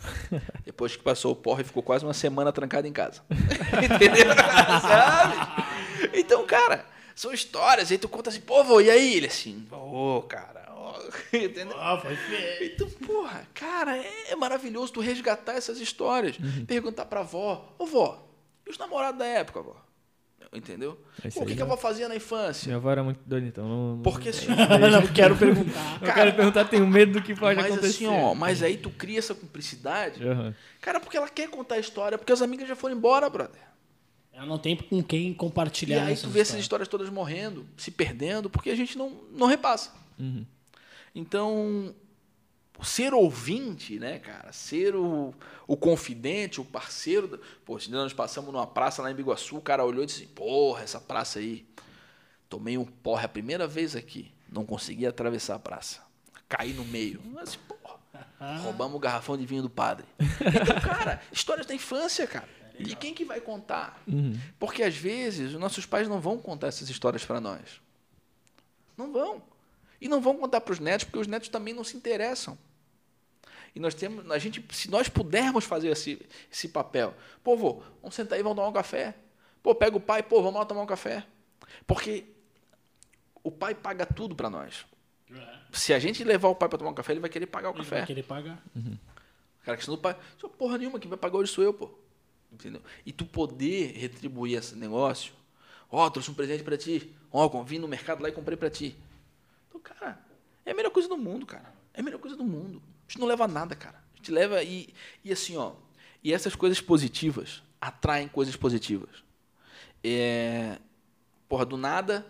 Depois 0.65 0.95
que 0.97 1.03
passou 1.03 1.31
o 1.31 1.35
porre, 1.35 1.63
ficou 1.63 1.81
quase 1.81 2.03
uma 2.05 2.13
semana 2.13 2.51
trancado 2.51 2.85
em 2.85 2.91
casa. 2.91 3.21
Entendeu? 3.31 4.35
Sabe? 4.81 5.35
Então, 6.13 6.45
cara, 6.45 6.85
são 7.15 7.31
histórias. 7.31 7.89
Aí 7.89 7.97
tu 7.97 8.09
conta 8.09 8.29
assim, 8.29 8.41
pô, 8.41 8.61
vô, 8.61 8.81
e 8.81 8.89
aí? 8.89 9.15
Ele 9.15 9.27
assim, 9.27 9.65
ô, 9.71 10.21
cara, 10.23 10.56
ó. 10.56 10.56
Entendeu? 11.33 11.75
Ah, 11.79 11.97
foi 11.97 12.15
feio. 12.15 12.71
Então, 12.73 12.89
porra, 13.05 13.47
cara, 13.53 13.95
é 13.97 14.35
maravilhoso 14.35 14.93
tu 14.93 14.99
resgatar 15.01 15.53
essas 15.53 15.79
histórias. 15.79 16.37
Perguntar 16.67 17.05
pra 17.05 17.21
avó, 17.21 17.73
ô 17.77 17.85
vó, 17.85 18.27
e 18.65 18.69
os 18.69 18.77
namorados 18.77 19.19
da 19.19 19.25
época, 19.25 19.61
vó? 19.61 19.75
Entendeu? 20.53 20.97
É 21.23 21.29
Pô, 21.29 21.41
o 21.41 21.45
que, 21.45 21.51
aí, 21.51 21.55
que 21.57 21.61
a 21.61 21.65
avó 21.65 21.75
fazia 21.75 22.07
na 22.07 22.15
infância? 22.15 22.67
Minha 22.67 22.77
avó 22.77 22.89
era 22.89 23.03
muito 23.03 23.19
doida, 23.25 23.45
então. 23.45 23.67
Não, 23.67 23.95
não- 23.97 24.01
Porque 24.01 24.29
assim, 24.29 24.47
não 24.47 25.07
quero 25.13 25.35
perguntar. 25.35 25.99
Eu 26.01 26.13
quero 26.13 26.33
perguntar, 26.35 26.65
tenho 26.65 26.87
medo 26.87 27.13
do 27.13 27.21
que 27.21 27.35
pode 27.35 27.57
mas 27.59 27.65
acontecer. 27.73 28.05
assim, 28.05 28.07
ó, 28.07 28.33
mas 28.33 28.63
aí 28.63 28.77
tu 28.77 28.89
cria 28.89 29.19
essa 29.19 29.35
cumplicidade. 29.35 30.25
Aham. 30.25 30.55
Cara, 30.79 31.01
porque 31.01 31.17
ela 31.17 31.27
quer 31.27 31.49
contar 31.49 31.75
a 31.75 31.79
história, 31.79 32.17
porque 32.17 32.31
as 32.31 32.41
amigas 32.41 32.65
já 32.67 32.77
foram 32.77 32.95
embora, 32.95 33.29
brother. 33.29 33.59
Ela 34.31 34.45
não 34.45 34.57
tem 34.57 34.77
com 34.77 35.03
quem 35.03 35.31
E 35.31 35.35
compartilhar 35.35 36.05
aí 36.05 36.13
essas 36.13 36.23
tu 36.23 36.29
vê 36.29 36.39
essas 36.39 36.51
histórias. 36.59 36.63
histórias 36.63 36.87
todas 36.87 37.09
morrendo, 37.09 37.65
se 37.75 37.91
perdendo, 37.91 38.49
porque 38.49 38.69
a 38.69 38.75
gente 38.75 38.97
não, 38.97 39.09
não 39.33 39.47
repassa. 39.47 39.91
Uhum. 40.17 40.45
Então, 41.13 41.93
ser 42.83 43.13
ouvinte, 43.13 43.97
né, 43.99 44.19
cara? 44.19 44.51
Ser 44.51 44.95
o, 44.95 45.33
o 45.67 45.75
confidente, 45.75 46.61
o 46.61 46.65
parceiro. 46.65 47.39
Pô, 47.65 47.79
se 47.79 47.89
nós 47.89 48.13
passamos 48.13 48.53
numa 48.53 48.67
praça 48.67 49.01
lá 49.01 49.11
em 49.11 49.15
Biguaçu, 49.15 49.57
o 49.57 49.61
cara 49.61 49.85
olhou 49.85 50.03
e 50.03 50.07
disse: 50.07 50.25
Porra, 50.27 50.83
essa 50.83 50.99
praça 50.99 51.39
aí. 51.39 51.65
Tomei 52.49 52.77
um 52.77 52.85
porre 52.85 53.25
a 53.25 53.29
primeira 53.29 53.67
vez 53.67 53.95
aqui. 53.95 54.31
Não 54.49 54.65
consegui 54.65 55.05
atravessar 55.05 55.55
a 55.55 55.59
praça. 55.59 56.01
Caí 56.47 56.71
no 56.71 56.85
meio. 56.85 57.21
Mas, 57.25 57.57
porra, 57.57 57.99
roubamos 58.61 58.95
o 58.95 58.99
garrafão 58.99 59.35
de 59.37 59.45
vinho 59.45 59.63
do 59.63 59.69
padre. 59.69 60.05
Então, 60.39 60.79
cara, 60.79 61.21
histórias 61.31 61.65
da 61.65 61.73
infância, 61.73 62.25
cara. 62.25 62.47
E 62.79 62.95
quem 62.95 63.13
que 63.13 63.25
vai 63.25 63.41
contar? 63.41 64.01
Porque 64.59 64.83
às 64.83 64.95
vezes 64.95 65.53
os 65.53 65.59
nossos 65.59 65.85
pais 65.85 66.07
não 66.07 66.21
vão 66.21 66.37
contar 66.37 66.67
essas 66.67 66.89
histórias 66.89 67.25
para 67.25 67.41
nós. 67.41 67.81
Não 68.95 69.11
vão. 69.11 69.41
E 69.99 70.07
não 70.07 70.21
vão 70.21 70.37
contar 70.37 70.61
para 70.61 70.71
os 70.73 70.79
netos, 70.79 71.05
porque 71.05 71.19
os 71.19 71.27
netos 71.27 71.49
também 71.49 71.73
não 71.73 71.83
se 71.83 71.97
interessam. 71.97 72.57
E 73.75 73.79
nós 73.79 73.93
temos, 73.93 74.29
a 74.31 74.37
gente, 74.37 74.63
se 74.71 74.89
nós 74.89 75.07
pudermos 75.09 75.63
fazer 75.65 75.89
esse, 75.89 76.19
esse 76.51 76.67
papel, 76.69 77.13
pô, 77.43 77.55
vô, 77.55 77.83
vamos 78.01 78.15
sentar 78.15 78.35
aí, 78.37 78.43
vamos 78.43 78.55
tomar 78.55 78.69
um 78.69 78.73
café. 78.73 79.15
Pô, 79.61 79.75
pega 79.75 79.95
o 79.97 79.99
pai, 79.99 80.23
pô, 80.23 80.41
vamos 80.41 80.59
lá 80.59 80.65
tomar 80.65 80.81
um 80.81 80.87
café. 80.87 81.25
Porque 81.85 82.25
o 83.43 83.51
pai 83.51 83.75
paga 83.75 84.05
tudo 84.05 84.35
pra 84.35 84.49
nós. 84.49 84.85
É. 85.31 85.57
Se 85.71 85.93
a 85.93 85.99
gente 85.99 86.23
levar 86.23 86.47
o 86.47 86.55
pai 86.55 86.69
pra 86.69 86.77
tomar 86.77 86.91
um 86.91 86.95
café, 86.95 87.13
ele 87.13 87.19
vai 87.19 87.29
querer 87.29 87.47
pagar 87.47 87.69
o 87.69 87.73
Ele 87.73 87.79
café. 87.79 87.97
vai 87.97 88.05
querer 88.07 88.23
pagar. 88.23 88.63
Cara, 89.63 89.77
que 89.77 89.83
senão 89.83 89.97
o 89.97 90.01
pai, 90.01 90.15
só 90.37 90.47
porra 90.47 90.77
nenhuma, 90.77 90.99
quem 90.99 91.09
vai 91.09 91.17
pagar 91.17 91.37
hoje 91.37 91.51
sou 91.51 91.63
eu, 91.63 91.73
pô. 91.73 91.89
Entendeu? 92.51 92.81
E 93.05 93.11
tu 93.11 93.25
poder 93.25 93.91
retribuir 93.97 94.57
esse 94.57 94.75
negócio, 94.75 95.33
ó, 95.91 96.09
trouxe 96.09 96.31
um 96.31 96.33
presente 96.33 96.63
pra 96.63 96.77
ti, 96.77 97.13
ó, 97.31 97.47
vim 97.63 97.77
no 97.77 97.87
mercado 97.87 98.23
lá 98.23 98.29
e 98.29 98.31
comprei 98.31 98.57
pra 98.57 98.69
ti. 98.69 98.95
Então, 99.77 99.95
cara, 99.99 100.19
é 100.65 100.71
a 100.71 100.75
melhor 100.75 100.91
coisa 100.91 101.07
do 101.07 101.17
mundo, 101.17 101.45
cara. 101.45 101.73
É 101.93 101.99
a 102.01 102.03
melhor 102.03 102.19
coisa 102.19 102.35
do 102.35 102.43
mundo. 102.43 102.81
A 103.07 103.11
gente 103.11 103.19
não 103.19 103.27
leva 103.27 103.47
nada, 103.47 103.75
cara. 103.75 104.01
A 104.13 104.17
gente 104.17 104.31
leva 104.31 104.61
e, 104.63 104.93
e 105.23 105.31
assim, 105.31 105.55
ó, 105.57 105.73
e 106.23 106.33
essas 106.33 106.55
coisas 106.55 106.81
positivas 106.81 107.63
atraem 107.79 108.27
coisas 108.27 108.55
positivas. 108.55 109.23
É, 110.03 110.77
porra, 111.47 111.65
do 111.65 111.77
nada, 111.77 112.25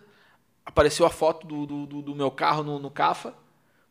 apareceu 0.64 1.04
a 1.06 1.10
foto 1.10 1.46
do, 1.46 1.66
do, 1.66 2.02
do- 2.02 2.14
meu 2.14 2.30
carro 2.30 2.62
no, 2.62 2.78
no 2.78 2.90
Cafa. 2.90 3.34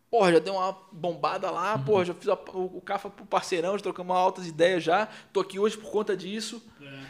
Porra, 0.09 0.31
já 0.31 0.39
deu 0.39 0.53
uma 0.53 0.71
bombada 0.91 1.51
lá, 1.51 1.77
porra, 1.79 2.05
já 2.05 2.13
fiz 2.13 2.29
a- 2.29 2.34
o, 2.53 2.77
o 2.77 2.81
Cafa 2.81 3.09
pro 3.09 3.25
parceirão, 3.25 3.77
já 3.77 3.84
trocamos 3.84 4.15
altas 4.15 4.47
ideias 4.47 4.84
já. 4.84 5.07
Tô 5.34 5.41
aqui 5.41 5.59
hoje 5.59 5.77
por 5.77 5.91
conta 5.91 6.15
disso. 6.15 6.63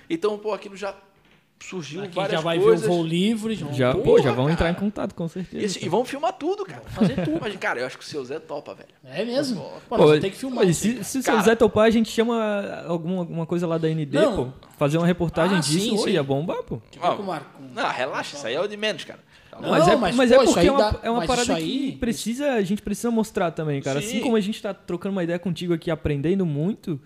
Então, 0.09 0.37
pô, 0.39 0.53
aquilo 0.53 0.75
já 0.75 0.93
surgiu 1.59 2.03
Aqui 2.03 2.15
várias 2.15 2.33
já 2.33 2.39
vai 2.41 2.59
coisas. 2.59 2.81
ver 2.81 2.91
o 2.91 2.95
voo 2.95 3.03
livre. 3.05 3.55
Já, 3.55 3.71
Já, 3.71 3.91
Porra, 3.91 4.03
pô, 4.03 4.17
já 4.21 4.31
vão 4.31 4.43
cara. 4.45 4.53
entrar 4.53 4.69
em 4.71 4.73
contato, 4.75 5.13
com 5.15 5.27
certeza. 5.27 5.61
E, 5.63 5.65
assim, 5.65 5.79
e 5.85 5.89
vão 5.89 6.05
filmar 6.05 6.33
tudo, 6.33 6.63
cara. 6.65 6.81
fazer 6.87 7.15
tudo. 7.23 7.39
Mas, 7.41 7.55
cara, 7.57 7.79
eu 7.79 7.85
acho 7.87 7.97
que 7.97 8.03
o 8.03 8.07
seu 8.07 8.23
Zé 8.23 8.39
topa, 8.39 8.73
velho. 8.75 8.89
É 9.03 9.25
mesmo? 9.25 9.61
Pô, 9.89 9.95
Pô, 9.97 10.19
ter 10.19 10.29
que 10.29 10.35
filmar. 10.37 10.59
pô, 10.59 10.67
aí, 10.67 10.73
se, 10.73 11.03
se 11.03 11.19
o 11.19 11.23
seu 11.23 11.41
Zé 11.41 11.55
topar, 11.55 11.85
a 11.85 11.89
gente 11.89 12.09
chama 12.09 12.83
alguma, 12.87 13.19
alguma 13.19 13.45
coisa 13.45 13.65
lá 13.67 13.77
da 13.77 13.87
ND, 13.89 14.07
Não. 14.13 14.35
pô. 14.51 14.67
Fazer 14.77 14.97
uma 14.97 15.07
reportagem 15.07 15.57
Ah, 15.57 15.61
disso, 15.61 15.79
sim, 15.79 15.97
sim. 15.97 16.09
ia 16.11 16.23
bombar, 16.23 16.61
pô. 16.63 16.79
Com 16.99 17.21
o 17.23 17.25
Marco. 17.25 17.61
Não, 17.73 17.87
relaxa, 17.89 18.35
isso 18.37 18.45
aí 18.47 18.53
é 18.55 18.61
o 18.61 18.67
de 18.67 18.77
menos, 18.77 19.03
cara. 19.03 19.19
Não, 19.59 19.71
mas 19.71 19.87
é, 19.87 19.95
mas, 19.95 20.15
mas, 20.15 20.29
pô, 20.31 20.41
é 20.41 20.45
porque 20.45 20.67
é 20.67 20.71
uma, 20.71 20.91
dá- 20.91 20.99
é 21.01 21.09
uma 21.09 21.25
parada 21.25 21.55
aí- 21.55 21.91
que 21.93 21.97
precisa, 21.97 22.51
a 22.53 22.61
gente 22.61 22.79
precisa 22.83 23.09
mostrar 23.09 23.49
também, 23.49 23.81
cara. 23.81 23.99
Sim. 23.99 24.07
Assim 24.07 24.19
como 24.19 24.35
a 24.35 24.39
gente 24.39 24.61
tá 24.61 24.71
trocando 24.71 25.13
uma 25.13 25.23
ideia 25.23 25.39
contigo 25.39 25.73
aqui, 25.73 25.89
aprendendo 25.89 26.45
muito, 26.45 27.01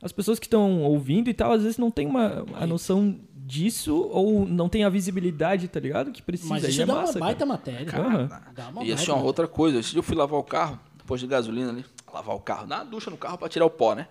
as 0.00 0.12
pessoas 0.12 0.38
que 0.38 0.46
estão 0.46 0.82
ouvindo 0.84 1.28
e 1.28 1.34
tal, 1.34 1.50
às 1.50 1.62
vezes 1.64 1.78
não 1.78 1.90
tem 1.90 2.06
uma, 2.06 2.46
a 2.54 2.64
noção 2.64 3.18
disso 3.46 3.94
ou 4.10 4.44
não 4.46 4.68
tem 4.68 4.82
a 4.84 4.88
visibilidade, 4.88 5.68
tá 5.68 5.78
ligado? 5.78 6.10
Que 6.10 6.20
precisa. 6.20 6.50
Mas 6.50 6.64
Aí 6.64 6.70
isso 6.70 6.82
é 6.82 6.86
dá 6.86 6.94
massa, 6.94 7.12
uma 7.12 7.12
cara. 7.12 7.24
baita 7.26 7.46
matéria. 7.46 7.98
Aham. 7.98 8.42
Dá 8.52 8.68
uma 8.68 8.84
E 8.84 8.92
assim, 8.92 9.10
ó, 9.10 9.20
outra 9.22 9.46
coisa, 9.46 9.78
esse 9.78 9.90
dia 9.90 10.00
eu 10.00 10.02
fui 10.02 10.16
lavar 10.16 10.38
o 10.38 10.44
carro, 10.44 10.78
depois 10.96 11.20
de 11.20 11.26
gasolina 11.28 11.70
ali, 11.70 11.84
lavar 12.12 12.34
o 12.34 12.40
carro, 12.40 12.66
dar 12.66 12.78
uma 12.78 12.84
ducha 12.84 13.08
no 13.10 13.16
carro 13.16 13.38
pra 13.38 13.48
tirar 13.48 13.64
o 13.64 13.70
pó, 13.70 13.94
né? 13.94 14.08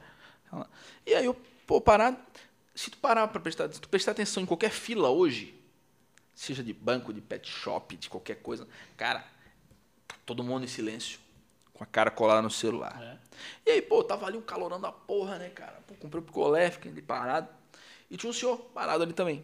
E 1.05 1.13
aí 1.13 1.25
eu, 1.25 1.35
pô, 1.67 1.81
parar, 1.81 2.15
se 2.73 2.89
tu 2.89 2.97
parar 2.97 3.27
pra 3.27 3.41
prestar, 3.41 3.71
se 3.71 3.81
tu 3.81 3.89
prestar 3.89 4.11
atenção 4.11 4.41
em 4.41 4.45
qualquer 4.45 4.71
fila 4.71 5.09
hoje, 5.09 5.53
seja 6.33 6.63
de 6.63 6.73
banco, 6.73 7.13
de 7.13 7.19
pet 7.19 7.49
shop, 7.49 7.97
de 7.97 8.09
qualquer 8.09 8.35
coisa, 8.35 8.65
cara, 8.95 9.19
tá 10.07 10.15
todo 10.25 10.43
mundo 10.43 10.63
em 10.63 10.67
silêncio, 10.67 11.19
com 11.73 11.83
a 11.83 11.87
cara 11.87 12.09
colada 12.09 12.41
no 12.41 12.49
celular. 12.49 12.97
É. 13.03 13.17
E 13.65 13.71
aí, 13.73 13.81
pô, 13.81 14.01
tava 14.01 14.25
ali 14.27 14.37
um 14.37 14.41
calorão 14.41 14.79
da 14.79 14.93
porra, 14.93 15.37
né, 15.37 15.49
cara? 15.49 15.77
Pô, 15.85 15.93
comprei 15.95 16.21
o 16.21 16.25
picolé, 16.25 16.71
fiquei 16.71 16.89
ali 16.89 17.01
parado. 17.01 17.49
E 18.09 18.17
tinha 18.17 18.29
um 18.29 18.33
senhor 18.33 18.57
parado 18.73 19.03
ali 19.03 19.13
também. 19.13 19.43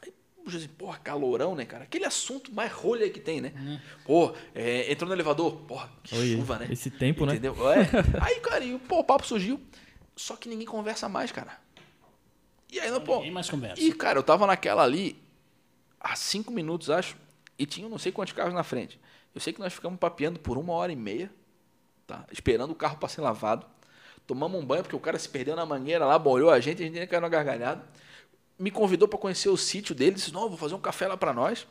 Aí, 0.00 0.12
puxa 0.44 0.58
assim, 0.58 0.68
porra, 0.68 0.98
calorão, 0.98 1.54
né, 1.54 1.64
cara? 1.64 1.84
Aquele 1.84 2.04
assunto 2.04 2.52
mais 2.52 2.72
rolha 2.72 3.08
que 3.08 3.20
tem, 3.20 3.40
né? 3.40 3.80
Pô, 4.04 4.34
é, 4.54 4.90
entrou 4.90 5.08
no 5.08 5.14
elevador, 5.14 5.56
porra, 5.62 5.90
que 6.02 6.16
Oi, 6.16 6.36
chuva, 6.36 6.58
né? 6.58 6.68
esse 6.70 6.90
tempo, 6.90 7.24
né? 7.24 7.32
Entendeu? 7.32 7.54
É. 7.70 7.88
Aí, 8.20 8.40
cara, 8.40 8.64
e, 8.64 8.78
pô, 8.78 8.98
o 8.98 9.04
papo 9.04 9.26
surgiu. 9.26 9.60
Só 10.16 10.36
que 10.36 10.48
ninguém 10.48 10.66
conversa 10.66 11.08
mais, 11.08 11.32
cara. 11.32 11.58
E 12.70 12.80
aí, 12.80 13.00
pô. 13.00 13.16
Ninguém 13.16 13.30
mais 13.30 13.48
conversa. 13.48 13.82
E, 13.82 13.92
cara, 13.92 14.18
eu 14.18 14.22
tava 14.22 14.46
naquela 14.46 14.82
ali 14.82 15.22
há 16.00 16.16
cinco 16.16 16.52
minutos, 16.52 16.90
acho, 16.90 17.16
e 17.58 17.64
tinha 17.64 17.88
não 17.88 17.98
sei 17.98 18.10
quantos 18.12 18.32
carros 18.32 18.54
na 18.54 18.62
frente. 18.62 18.98
Eu 19.34 19.40
sei 19.40 19.52
que 19.52 19.60
nós 19.60 19.72
ficamos 19.72 19.98
papeando 19.98 20.38
por 20.38 20.58
uma 20.58 20.72
hora 20.72 20.92
e 20.92 20.96
meia, 20.96 21.30
tá? 22.06 22.26
Esperando 22.30 22.72
o 22.72 22.74
carro 22.74 22.96
para 22.98 23.08
ser 23.08 23.20
lavado. 23.20 23.66
Tomamos 24.26 24.60
um 24.60 24.64
banho, 24.64 24.82
porque 24.82 24.96
o 24.96 25.00
cara 25.00 25.18
se 25.18 25.28
perdeu 25.28 25.56
na 25.56 25.66
mangueira 25.66 26.04
lá, 26.04 26.18
bolhou 26.18 26.50
a 26.50 26.60
gente, 26.60 26.82
a 26.82 26.86
gente 26.86 26.98
nem 26.98 27.06
caiu 27.06 27.20
na 27.20 27.28
gargalhada. 27.28 27.84
Me 28.58 28.70
convidou 28.70 29.08
para 29.08 29.18
conhecer 29.18 29.48
o 29.48 29.56
sítio 29.56 29.94
dele, 29.94 30.12
disse, 30.12 30.32
não, 30.32 30.48
vou 30.48 30.56
fazer 30.56 30.74
um 30.74 30.80
café 30.80 31.08
lá 31.08 31.16
para 31.16 31.32
nós. 31.32 31.66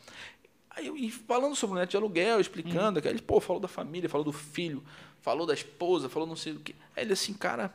Aí 0.70 0.88
eu, 0.88 0.98
e 0.98 1.12
falando 1.12 1.56
sobre 1.56 1.76
o 1.76 1.80
neto 1.80 1.92
de 1.92 1.98
aluguel, 1.98 2.40
explicando, 2.40 3.02
que 3.02 3.08
ele, 3.08 3.22
pô, 3.22 3.40
falou 3.40 3.62
da 3.62 3.68
família, 3.68 4.10
falou 4.10 4.24
do 4.24 4.32
filho, 4.32 4.84
falou 5.22 5.46
da 5.46 5.54
esposa, 5.54 6.10
falou 6.10 6.28
não 6.28 6.36
sei 6.36 6.54
o 6.54 6.60
quê. 6.60 6.76
Aí 6.96 7.04
ele 7.04 7.14
assim, 7.14 7.34
cara. 7.34 7.74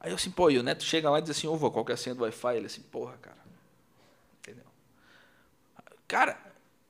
Aí 0.00 0.10
eu 0.10 0.16
assim, 0.16 0.30
pô, 0.30 0.50
e 0.50 0.58
o 0.58 0.62
neto 0.62 0.84
chega 0.84 1.08
lá 1.10 1.18
e 1.18 1.22
diz 1.22 1.30
assim, 1.30 1.46
ô, 1.46 1.56
vô, 1.56 1.70
qual 1.70 1.84
que 1.84 1.92
é 1.92 1.94
a 1.94 1.98
senha 1.98 2.14
do 2.14 2.22
Wi-Fi? 2.22 2.56
Ele 2.56 2.66
assim, 2.66 2.82
porra, 2.82 3.16
cara. 3.20 3.38
Entendeu? 4.38 4.64
Cara, 6.06 6.38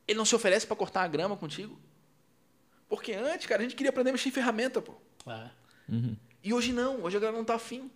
ele 0.06 0.18
não 0.18 0.24
se 0.24 0.34
oferece 0.34 0.66
para 0.66 0.76
cortar 0.76 1.02
a 1.02 1.08
grama 1.08 1.36
contigo. 1.36 1.78
Porque 2.88 3.12
antes, 3.12 3.46
cara, 3.46 3.60
a 3.60 3.62
gente 3.62 3.74
queria 3.74 3.90
aprender 3.90 4.10
a 4.10 4.12
mexer 4.12 4.28
em 4.28 4.32
ferramenta, 4.32 4.80
pô. 4.80 4.94
É. 5.26 5.50
E 6.44 6.52
hoje 6.52 6.72
não, 6.72 7.02
hoje 7.02 7.16
a 7.16 7.20
galera 7.20 7.36
não 7.38 7.44
tá 7.44 7.54
afim. 7.54 7.90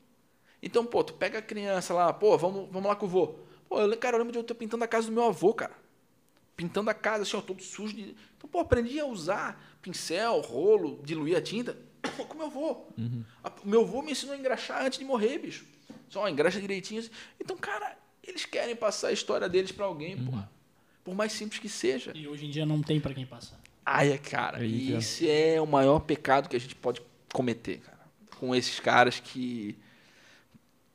Então, 0.63 0.85
pô, 0.85 1.05
tu 1.05 1.13
pega 1.15 1.39
a 1.39 1.43
criança 1.43 1.95
lá, 1.95 2.13
pô, 2.13 2.37
vamos, 2.37 2.69
vamos 2.73 2.89
lá 2.89 2.97
com 2.97 3.07
o 3.07 3.09
vô. 3.09 3.35
Pô, 3.69 3.81
eu, 3.81 3.97
cara, 3.97 4.17
eu 4.17 4.19
lembro 4.19 4.33
de 4.33 4.39
eu 4.39 4.43
ter 4.45 4.55
pintando 4.55 4.83
a 4.83 4.89
casa 4.89 5.07
do 5.07 5.13
meu 5.13 5.25
avô, 5.25 5.53
cara. 5.55 5.75
Pintando 6.57 6.91
a 6.91 6.95
casa, 6.95 7.23
assim, 7.23 7.37
ó, 7.37 7.41
todo 7.41 7.63
sujo. 7.63 7.95
De... 7.95 8.17
Então, 8.37 8.49
pô, 8.51 8.59
aprendi 8.61 8.99
a 8.99 9.07
usar 9.07 9.63
pincel, 9.81 10.41
rolo, 10.41 11.01
diluir 11.05 11.37
a 11.37 11.43
tinta 11.43 11.77
com 12.29 12.37
meu 12.37 12.47
avô. 12.47 12.87
A- 13.45 13.53
O 13.65 13.69
meu 13.69 13.83
avô 13.83 14.03
me 14.03 14.13
ensinou 14.13 14.35
a 14.35 14.39
engraxar 14.39 14.85
antes 14.85 14.99
de 14.99 15.05
morrer, 15.05 15.39
bicho. 15.39 15.65
Só 16.09 16.29
engraxa 16.29 16.61
direitinho. 16.61 17.01
assim. 17.01 17.11
Então, 17.39 17.57
cara, 17.57 17.97
eles 18.27 18.45
querem 18.47 18.75
passar 18.75 19.09
a 19.09 19.13
história 19.13 19.49
deles 19.49 19.71
pra 19.71 19.85
alguém, 19.87 20.17
porra. 20.25 20.51
Por 21.05 21.15
mais 21.15 21.33
simples 21.33 21.61
que 21.61 21.69
seja. 21.69 22.13
E 22.15 22.27
hoje 22.27 22.47
em 22.47 22.51
dia 22.51 22.67
não 22.67 22.83
tem 22.83 22.99
pra 23.01 23.15
quem 23.15 23.25
passar. 23.27 23.61
Ai, 23.87 24.19
cara, 24.19 24.59
Aí, 24.59 24.87
cara. 24.89 24.99
esse 24.99 25.31
é 25.31 25.61
o 25.61 25.67
maior 25.67 26.01
pecado 26.01 26.49
que 26.49 26.57
a 26.57 26.61
gente 26.61 26.75
pode 26.75 27.01
cometer, 27.33 27.79
cara. 27.79 27.98
Com 28.39 28.55
esses 28.55 28.79
caras 28.81 29.21
que 29.21 29.77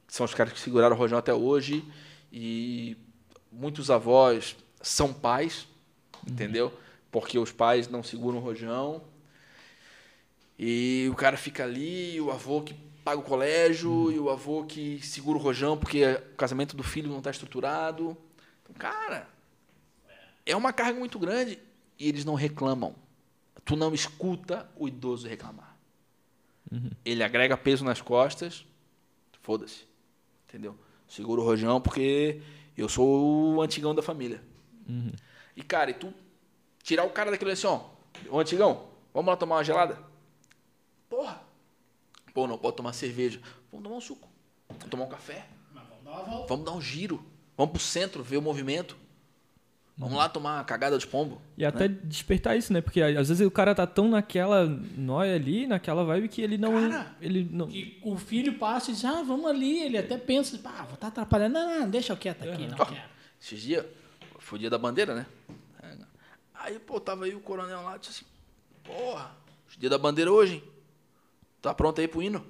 são 0.07 0.25
os 0.25 0.33
caras 0.33 0.53
que 0.53 0.59
seguraram 0.59 0.95
o 0.95 0.99
rojão 0.99 1.17
até 1.17 1.33
hoje 1.33 1.83
e 2.31 2.95
muitos 3.51 3.89
avós 3.89 4.55
são 4.81 5.13
pais, 5.13 5.67
entendeu? 6.27 6.71
Porque 7.11 7.37
os 7.37 7.51
pais 7.51 7.87
não 7.87 8.03
seguram 8.03 8.37
o 8.37 8.41
rojão 8.41 9.03
e 10.57 11.07
o 11.11 11.15
cara 11.15 11.35
fica 11.35 11.63
ali, 11.63 12.19
o 12.21 12.31
avô 12.31 12.61
que 12.61 12.73
paga 13.03 13.19
o 13.19 13.23
colégio 13.23 14.11
e 14.11 14.19
o 14.19 14.29
avô 14.29 14.63
que 14.63 14.99
segura 15.01 15.37
o 15.37 15.41
rojão 15.41 15.77
porque 15.77 16.05
o 16.05 16.35
casamento 16.35 16.77
do 16.77 16.83
filho 16.83 17.09
não 17.09 17.17
está 17.17 17.31
estruturado. 17.31 18.15
Então, 18.63 18.75
cara, 18.77 19.27
é 20.45 20.55
uma 20.55 20.71
carga 20.71 20.99
muito 20.99 21.19
grande 21.19 21.59
e 21.99 22.07
eles 22.07 22.23
não 22.23 22.35
reclamam. 22.35 22.95
Tu 23.65 23.75
não 23.75 23.93
escuta 23.93 24.69
o 24.75 24.87
idoso 24.87 25.27
reclamar. 25.27 25.72
Ele 27.05 27.23
agrega 27.23 27.57
peso 27.57 27.83
nas 27.83 28.01
costas, 28.01 28.65
foda-se. 29.41 29.85
Entendeu? 30.47 30.77
Segura 31.07 31.41
o 31.41 31.43
rojão 31.43 31.79
porque 31.81 32.41
eu 32.77 32.89
sou 32.89 33.55
o 33.55 33.61
antigão 33.61 33.93
da 33.93 34.01
família. 34.01 34.41
E, 35.55 35.61
cara, 35.61 35.91
e 35.91 35.93
tu 35.93 36.13
tirar 36.81 37.03
o 37.03 37.09
cara 37.09 37.31
daquele 37.31 37.51
assim, 37.51 37.67
ó, 37.67 37.81
ô 38.29 38.39
antigão, 38.39 38.87
vamos 39.13 39.29
lá 39.29 39.37
tomar 39.37 39.55
uma 39.57 39.63
gelada? 39.63 39.97
Porra! 41.09 41.41
Pô, 42.33 42.47
não 42.47 42.57
pode 42.57 42.77
tomar 42.77 42.93
cerveja. 42.93 43.39
Vamos 43.71 43.83
tomar 43.83 43.97
um 43.97 44.01
suco. 44.01 44.27
Vamos 44.67 44.85
tomar 44.85 45.05
um 45.05 45.09
café. 45.09 45.45
Mas 45.71 45.83
vamos 45.87 46.03
dar 46.03 46.11
uma 46.11 46.23
volta. 46.23 46.47
Vamos 46.47 46.65
dar 46.65 46.71
um 46.71 46.81
giro. 46.81 47.23
Vamos 47.55 47.73
pro 47.73 47.81
centro, 47.81 48.23
ver 48.23 48.37
o 48.37 48.41
movimento. 48.41 48.97
Vamos 49.95 50.17
lá 50.17 50.27
tomar 50.27 50.57
uma 50.57 50.63
cagada 50.63 50.97
de 50.97 51.05
pombo. 51.05 51.39
E 51.55 51.63
até 51.63 51.87
despertar 51.87 52.57
isso, 52.57 52.73
né? 52.73 52.81
Porque 52.81 53.01
às 53.01 53.29
vezes 53.29 53.45
o 53.45 53.51
cara 53.51 53.75
tá 53.75 53.85
tão 53.85 54.07
naquela 54.07 54.65
nóia 54.65 55.35
ali, 55.35 55.67
naquela 55.67 56.03
vibe, 56.03 56.29
que 56.29 56.41
ele 56.41 56.57
não. 56.57 56.89
Cara, 56.89 57.15
ele 57.21 57.47
não. 57.51 57.69
E 57.69 57.99
o 58.03 58.17
filho 58.17 58.57
passa 58.57 58.89
e 58.89 58.95
diz, 58.95 59.05
ah, 59.05 59.21
vamos 59.21 59.45
ali. 59.45 59.81
Ele 59.81 59.97
até 59.97 60.17
pensa, 60.17 60.59
ah, 60.65 60.83
vou 60.83 60.95
estar 60.95 61.07
atrapalhando. 61.07 61.53
Não, 61.53 61.81
não, 61.81 61.89
deixa 61.89 62.11
eu 62.11 62.17
quieto 62.17 62.49
aqui, 62.49 62.65
não 62.65 62.77
Ó, 62.79 62.85
quero. 62.85 63.07
Esses 63.39 63.61
dias, 63.61 63.85
foi 64.39 64.57
o 64.57 64.59
dia 64.59 64.69
da 64.69 64.79
bandeira, 64.79 65.13
né? 65.13 65.25
Aí, 66.55 66.79
pô, 66.79 66.97
tava 66.99 67.25
aí 67.25 67.35
o 67.35 67.41
coronel 67.41 67.81
lá, 67.83 67.97
disse 67.97 68.23
assim, 68.23 68.25
porra, 68.83 69.35
dia 69.77 69.89
da 69.89 69.97
bandeira 69.97 70.31
hoje, 70.31 70.55
hein? 70.55 70.63
Tá 71.61 71.73
pronto 71.73 71.99
aí 71.99 72.07
pro 72.07 72.21
hino? 72.23 72.45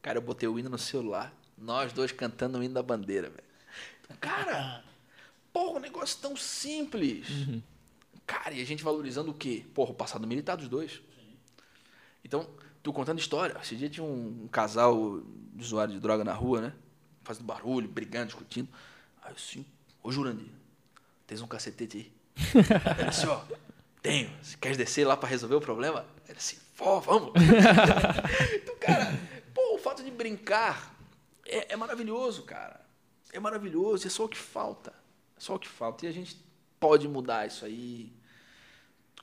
Cara, 0.00 0.16
eu 0.16 0.22
botei 0.22 0.48
o 0.48 0.58
hino 0.58 0.70
no 0.70 0.78
celular, 0.78 1.34
nós 1.56 1.92
dois 1.92 2.10
cantando 2.10 2.58
o 2.58 2.62
hino 2.62 2.72
da 2.72 2.82
bandeira, 2.82 3.28
velho. 3.28 3.44
Cara, 4.20 4.82
porra, 5.58 5.78
um 5.78 5.80
negócio 5.80 6.16
tão 6.20 6.36
simples. 6.36 7.26
Cara, 8.24 8.54
e 8.54 8.62
a 8.62 8.64
gente 8.64 8.84
valorizando 8.84 9.32
o 9.32 9.34
quê? 9.34 9.64
Porra, 9.74 9.90
o 9.90 9.94
passado 9.94 10.24
militar 10.24 10.56
dos 10.56 10.68
dois. 10.68 11.00
Então, 12.24 12.48
tu 12.80 12.92
contando 12.92 13.18
história. 13.18 13.58
Esse 13.60 13.74
dia 13.74 13.90
tinha 13.90 14.04
um, 14.04 14.44
um 14.44 14.48
casal 14.48 15.20
de 15.52 15.64
usuário 15.64 15.92
de 15.92 15.98
droga 15.98 16.22
na 16.22 16.32
rua, 16.32 16.60
né? 16.60 16.72
Fazendo 17.24 17.44
barulho, 17.44 17.88
brigando, 17.88 18.26
discutindo. 18.26 18.68
Aí 19.20 19.32
eu 19.32 19.36
assim, 19.36 19.66
ô 20.00 20.12
Jurandir, 20.12 20.46
tens 21.26 21.42
um 21.42 21.48
cacetete 21.48 21.96
aí? 21.96 22.12
Ele 23.00 23.08
assim, 23.08 23.26
ó, 23.26 23.42
tenho. 24.00 24.30
Você 24.40 24.56
quer 24.58 24.76
descer 24.76 25.04
lá 25.04 25.16
pra 25.16 25.28
resolver 25.28 25.56
o 25.56 25.60
problema? 25.60 26.06
Ele 26.28 26.38
assim, 26.38 26.56
pô, 26.76 27.00
vamos. 27.00 27.32
então, 28.54 28.76
cara, 28.78 29.12
pô, 29.52 29.74
o 29.74 29.78
fato 29.78 30.04
de 30.04 30.10
brincar 30.12 30.94
é, 31.44 31.72
é 31.72 31.76
maravilhoso, 31.76 32.44
cara. 32.44 32.80
É 33.32 33.40
maravilhoso, 33.40 34.06
é 34.06 34.10
só 34.10 34.24
o 34.24 34.28
que 34.28 34.38
falta. 34.38 34.97
Só 35.38 35.54
o 35.54 35.58
que 35.58 35.68
falta. 35.68 36.04
E 36.04 36.08
a 36.08 36.12
gente 36.12 36.36
pode 36.80 37.06
mudar 37.08 37.46
isso 37.46 37.64
aí. 37.64 38.12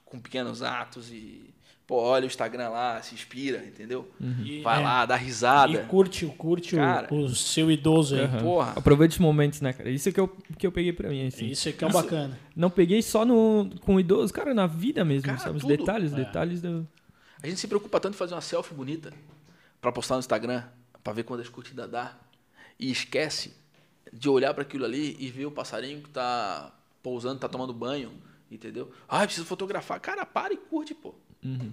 com 0.04 0.20
pequenos 0.20 0.62
atos 0.62 1.12
e, 1.12 1.54
pô, 1.88 1.96
olha 1.96 2.24
o 2.26 2.28
Instagram 2.28 2.70
lá, 2.70 3.02
se 3.02 3.16
inspira, 3.16 3.66
entendeu? 3.66 4.10
E- 4.44 4.62
Vai 4.62 4.80
é, 4.80 4.84
lá, 4.84 5.06
dá 5.06 5.16
risada. 5.16 5.72
E 5.74 5.86
curte, 5.88 6.26
curte 6.28 6.76
o- 6.76 6.78
Cara. 6.78 7.14
o, 7.14 7.28
seu 7.30 7.72
idoso 7.72 8.16
aí. 8.16 8.22
Aham. 8.22 8.40
Porra. 8.40 8.74
Aproveita 8.78 9.14
os 9.14 9.20
momentos, 9.20 9.62
né, 9.62 9.74
cara? 9.74 9.90
Isso 9.90 10.08
é 10.08 10.12
que 10.12 10.20
eu, 10.20 10.28
que 10.60 10.66
eu 10.68 10.72
peguei 10.72 10.94
pra 10.94 11.10
mim, 11.10 11.26
assim. 11.28 11.48
Isso 11.48 11.68
é 11.68 11.72
que 11.72 11.84
é 11.84 11.88
o 11.88 11.92
bacana. 11.92 12.40
Não 12.56 12.70
peguei 12.70 13.02
só 13.02 13.26
no, 13.26 13.70
com 13.82 13.96
o 13.96 14.00
idoso, 14.00 14.32
cara, 14.32 14.54
na 14.54 14.68
vida 14.68 15.04
mesmo, 15.04 15.26
Cara, 15.26 15.40
sabe? 15.40 15.58
Os 15.58 15.64
tudo. 15.64 15.76
detalhes, 15.76 16.14
É. 16.14 16.16
detalhes 16.18 16.62
do... 16.62 16.88
A 17.42 17.48
gente 17.48 17.60
se 17.60 17.68
preocupa 17.68 18.00
tanto 18.00 18.14
em 18.14 18.18
fazer 18.18 18.36
uma 18.36 18.42
selfie 18.42 18.74
bonita 18.76 19.12
pra 19.82 19.92
postar 19.92 20.16
no 20.16 20.20
Instagram, 20.20 20.64
pra 21.04 21.14
ver 21.14 21.24
quantas 21.24 21.50
curtidas 21.50 21.90
dá. 21.90 22.16
E 22.80 22.92
esquece 22.92 23.54
de 24.14 24.30
olhar 24.30 24.54
pra 24.54 24.64
aquilo 24.64 24.86
ali 24.86 25.16
e 25.20 25.30
ver 25.30 25.46
o 25.46 25.52
passarinho 25.52 26.02
que 26.02 26.10
tá 26.10 26.72
pousando, 27.04 27.40
tá 27.40 27.48
tomando 27.50 27.74
banho, 27.74 28.14
entendeu? 28.50 28.92
Ah, 29.08 29.26
preciso 29.26 29.46
fotografar. 29.46 30.00
Cara, 30.00 30.26
para 30.26 30.54
e 30.54 30.58
curte, 30.58 30.94
pô. 30.94 31.14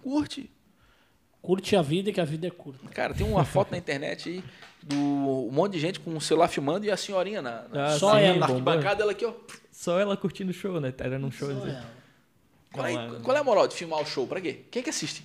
Curte. 0.03 0.51
Curte 1.41 1.75
a 1.75 1.83
vida 1.83 2.13
que 2.13 2.21
a 2.21 2.25
vida 2.25 2.47
é 2.47 2.51
curta. 2.51 2.87
Cara, 2.91 3.15
tem 3.15 3.27
uma 3.27 3.45
foto 3.45 3.73
na 3.73 3.79
internet 3.79 4.29
aí 4.29 4.45
do 4.83 4.97
um 4.97 5.51
monte 5.51 5.73
de 5.73 5.81
gente 5.81 5.99
com 6.01 6.17
o 6.17 6.21
celular 6.21 6.49
filmando 6.49 6.85
e 6.87 6.91
a 6.91 6.97
senhorinha 6.97 7.41
na, 7.43 7.67
na, 7.69 7.87
Ah, 7.87 7.99
Só 7.99 8.17
ela, 8.19 8.37
na 8.39 8.47
arquibancada, 8.47 9.03
ela 9.03 9.13
aqui, 9.13 9.25
ó. 9.25 9.33
Só 9.71 9.99
ela 9.99 10.17
curtindo 10.17 10.51
o 10.51 10.55
show, 10.55 10.81
né? 10.81 10.93
Era 10.99 11.19
num 11.19 11.31
show. 11.31 11.49
Só 11.49 11.57
assim. 11.57 11.71
ela. 11.71 11.91
Qual 12.73 12.87
é, 12.87 12.93
Não, 12.95 13.17
é- 13.17 13.21
qual 13.21 13.37
é 13.37 13.41
a 13.41 13.45
moral 13.45 13.67
de 13.67 13.75
filmar 13.75 14.01
o 14.01 14.07
show? 14.07 14.27
Pra 14.27 14.41
quê? 14.41 14.63
Quem 14.71 14.81
é 14.81 14.83
que 14.85 14.91
assiste? 14.91 15.25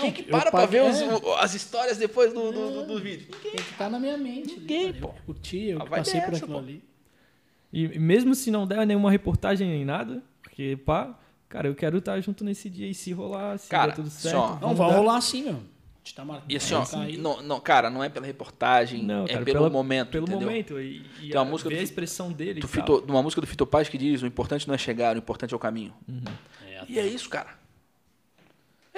Quem 0.00 0.12
que 0.12 0.22
para 0.24 0.50
pra 0.50 0.66
ver 0.66 0.82
os- 0.82 1.00
é. 1.00 1.06
o- 1.14 1.34
as 1.34 1.54
histórias 1.54 1.96
depois 1.96 2.32
do, 2.32 2.52
do, 2.52 2.70
do- 2.72 2.86
do 2.86 3.00
vídeo? 3.00 3.26
Tem 3.42 3.52
que 3.52 3.60
estar 3.72 3.88
na 3.90 3.98
minha 3.98 4.16
mente. 4.16 4.52
ali, 4.52 4.60
Ninguém, 4.60 4.92
cara. 4.92 4.98
pô. 5.00 5.08
Eu 5.08 5.22
curti, 5.26 5.64
eu 5.70 5.78
A 5.78 5.84
que 5.84 5.90
vibe 5.90 6.00
passei 6.04 6.20
é 6.20 6.24
por 6.24 6.34
aquilo 6.34 6.52
pô. 6.52 6.58
ali. 6.58 6.84
E 7.72 7.84
e 7.84 7.98
mesmo 7.98 8.34
se 8.34 8.50
não 8.50 8.66
der 8.66 8.86
nenhuma 8.86 9.10
reportagem 9.10 9.68
nem 9.68 9.84
nada, 9.84 10.22
porque, 10.42 10.78
pá, 10.86 11.18
cara, 11.48 11.68
eu 11.68 11.74
quero 11.74 11.98
estar 11.98 12.18
junto 12.20 12.42
nesse 12.44 12.70
dia 12.70 12.86
e 12.88 12.94
se 12.94 13.12
rolar, 13.12 13.58
se 13.58 13.68
Cara, 13.68 13.88
der 13.88 13.96
tudo 13.96 14.08
assim, 14.08 14.28
certo. 14.28 14.36
ó, 14.38 14.58
Não, 14.60 14.74
vai 14.74 14.90
rolar 14.90 15.20
sim, 15.20 15.42
meu. 15.44 15.54
A 15.54 16.08
gente 16.08 16.14
tá 16.14 16.24
marcando. 16.24 16.50
E 16.50 16.56
assim, 16.56 16.72
ó, 16.74 16.84
não, 17.18 17.42
não, 17.42 17.60
cara, 17.60 17.90
não 17.90 18.02
é 18.02 18.08
pela 18.08 18.24
reportagem, 18.24 19.02
Não, 19.04 19.24
é 19.24 19.28
cara, 19.28 19.44
pelo 19.44 19.58
pela- 19.58 19.68
momento, 19.70 20.08
Pelo 20.10 20.24
entendeu? 20.26 20.48
momento. 20.48 20.80
E, 20.80 21.04
e 21.20 21.28
Tem 21.28 21.32
uma 21.34 21.42
a, 21.42 21.44
música 21.44 21.68
ver 21.68 21.76
do 21.76 21.80
a 21.80 21.84
expressão 21.84 22.32
dele 22.32 22.60
Do 22.60 22.66
e. 22.66 22.68
Fito, 22.70 23.04
uma 23.06 23.22
música 23.22 23.42
do 23.42 23.46
Fito 23.46 23.66
Paz 23.66 23.90
que 23.90 23.98
diz, 23.98 24.22
o 24.22 24.26
importante 24.26 24.66
não 24.66 24.74
é 24.74 24.78
chegar, 24.78 25.14
o 25.16 25.18
importante 25.18 25.52
é 25.52 25.56
o 25.56 25.60
caminho. 25.60 25.92
É, 26.66 26.84
E 26.88 26.98
é 26.98 27.06
isso, 27.06 27.28
cara. 27.28 27.57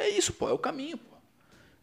É 0.00 0.08
isso, 0.08 0.32
pô, 0.32 0.48
é 0.48 0.52
o 0.52 0.58
caminho, 0.58 0.96
pô. 0.96 1.16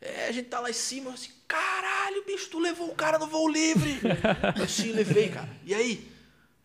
É, 0.01 0.27
a 0.27 0.31
gente 0.31 0.47
tá 0.47 0.59
lá 0.59 0.69
em 0.69 0.73
cima, 0.73 1.11
assim, 1.13 1.31
caralho, 1.47 2.23
bicho, 2.25 2.49
tu 2.49 2.59
levou 2.59 2.89
o 2.89 2.95
cara 2.95 3.19
no 3.19 3.27
voo 3.27 3.47
livre. 3.47 3.99
eu 4.59 4.67
sim, 4.67 4.91
levei, 4.91 5.29
cara. 5.29 5.49
E 5.63 5.73
aí? 5.73 6.11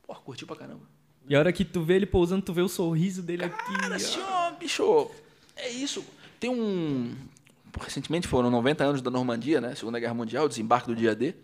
Pô, 0.07 0.15
curtiu 0.15 0.47
pra 0.47 0.57
caramba. 0.57 0.83
E 1.29 1.35
a 1.35 1.39
hora 1.39 1.53
que 1.53 1.65
tu 1.65 1.83
vê 1.83 1.95
ele 1.95 2.07
pousando, 2.07 2.43
tu 2.43 2.53
vê 2.53 2.63
o 2.63 2.69
sorriso 2.69 3.23
dele 3.23 3.45
aqui. 3.45 3.79
Cara, 3.81 3.97
assim, 3.97 4.21
ó, 4.21 4.51
bicho, 4.53 5.11
é 5.57 5.69
isso. 5.69 6.05
Tem 6.41 6.51
um. 6.51 7.15
Recentemente 7.81 8.27
foram 8.27 8.51
90 8.51 8.85
anos 8.85 9.03
da 9.03 9.11
Normandia, 9.11 9.61
né? 9.61 9.75
Segunda 9.75 10.01
Guerra 10.01 10.15
Mundial, 10.15 10.49
desembarque 10.49 10.89
do 10.89 10.97
dia 10.97 11.15
D. 11.15 11.35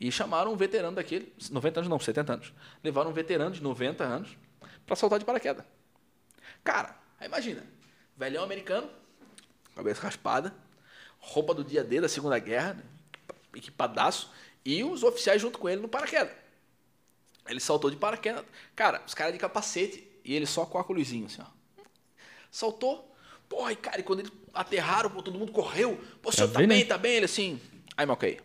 E 0.00 0.10
chamaram 0.10 0.52
um 0.52 0.56
veterano 0.56 0.96
daquele, 0.96 1.32
90 1.50 1.80
anos 1.80 1.90
não, 1.90 2.00
70 2.00 2.32
anos. 2.32 2.52
Levaram 2.82 3.10
um 3.10 3.12
veterano 3.12 3.54
de 3.54 3.62
90 3.62 4.02
anos 4.02 4.30
pra 4.86 4.96
saltar 4.96 5.18
de 5.18 5.24
paraquedas. 5.24 5.64
Cara, 6.64 6.96
aí 7.18 7.28
imagina, 7.28 7.62
velhão 8.16 8.42
americano, 8.42 8.88
cabeça 9.74 10.02
raspada, 10.02 10.54
roupa 11.18 11.54
do 11.54 11.64
dia 11.64 11.84
D 11.84 12.00
da 12.00 12.08
Segunda 12.08 12.38
Guerra, 12.38 12.74
né? 12.74 12.82
equipadaço, 13.54 14.30
e 14.64 14.84
os 14.84 15.02
oficiais 15.02 15.40
junto 15.40 15.58
com 15.58 15.68
ele 15.68 15.80
no 15.80 15.88
paraquedas. 15.88 16.32
Ele 17.48 17.60
saltou 17.60 17.90
de 17.90 17.96
paraquedas. 17.96 18.44
Cara, 18.76 19.02
os 19.06 19.14
caras 19.14 19.32
de 19.32 19.38
capacete 19.38 20.06
e 20.24 20.34
ele 20.34 20.46
só 20.46 20.66
com 20.66 20.78
a 20.78 20.84
luzinho, 20.88 21.26
assim, 21.26 21.42
ó. 21.42 21.46
Saltou. 22.50 23.06
Porra, 23.48 23.72
e 23.72 23.76
cara, 23.76 24.00
e 24.00 24.04
quando 24.04 24.20
eles 24.20 24.32
aterraram, 24.54 25.10
pô, 25.10 25.22
todo 25.22 25.38
mundo 25.38 25.50
correu. 25.50 26.00
Pô, 26.22 26.28
o 26.28 26.32
senhor 26.32 26.48
tá, 26.48 26.60
vendo? 26.60 26.68
bem, 26.68 26.86
tá 26.86 26.96
bem? 26.96 27.16
Ele 27.16 27.24
assim, 27.24 27.60
I'm 27.98 28.10
ok. 28.10 28.40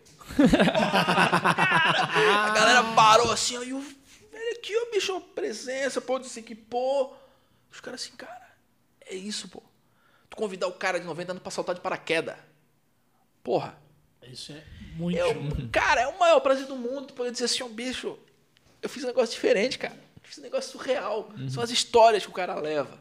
Cara, 0.50 2.42
a 2.46 2.50
galera 2.50 2.84
parou 2.94 3.30
assim, 3.30 3.56
ó, 3.56 3.62
e 3.62 3.72
o 3.72 3.80
velho 3.80 4.58
aqui, 4.58 4.76
ó, 4.76 4.90
bicho, 4.90 5.20
presença, 5.34 6.00
pô, 6.00 6.20
se 6.24 6.40
equipou. 6.40 7.16
Os 7.70 7.80
caras 7.80 8.02
assim, 8.02 8.16
cara, 8.16 8.56
é 9.06 9.14
isso, 9.14 9.48
pô. 9.48 9.62
Tu 10.36 10.38
convidar 10.38 10.66
o 10.68 10.72
cara 10.72 11.00
de 11.00 11.06
90 11.06 11.32
anos 11.32 11.42
pra 11.42 11.50
saltar 11.50 11.74
de 11.74 11.80
paraquedas. 11.80 12.36
Porra. 13.42 13.76
Isso 14.30 14.52
é 14.52 14.62
muito 14.96 15.18
o, 15.64 15.68
cara, 15.68 16.00
é 16.00 16.06
o 16.08 16.18
maior 16.18 16.40
prazer 16.40 16.66
do 16.66 16.74
mundo 16.76 17.12
poder 17.12 17.30
dizer 17.30 17.44
assim, 17.44 17.62
ó, 17.62 17.68
bicho, 17.68 18.18
eu 18.82 18.88
fiz 18.88 19.04
um 19.04 19.06
negócio 19.06 19.34
diferente, 19.34 19.78
cara. 19.78 19.94
Eu 19.94 20.22
fiz 20.28 20.38
um 20.38 20.42
negócio 20.42 20.72
surreal. 20.72 21.30
São 21.48 21.62
as 21.62 21.70
histórias 21.70 22.24
que 22.24 22.30
o 22.30 22.34
cara 22.34 22.54
leva. 22.56 22.98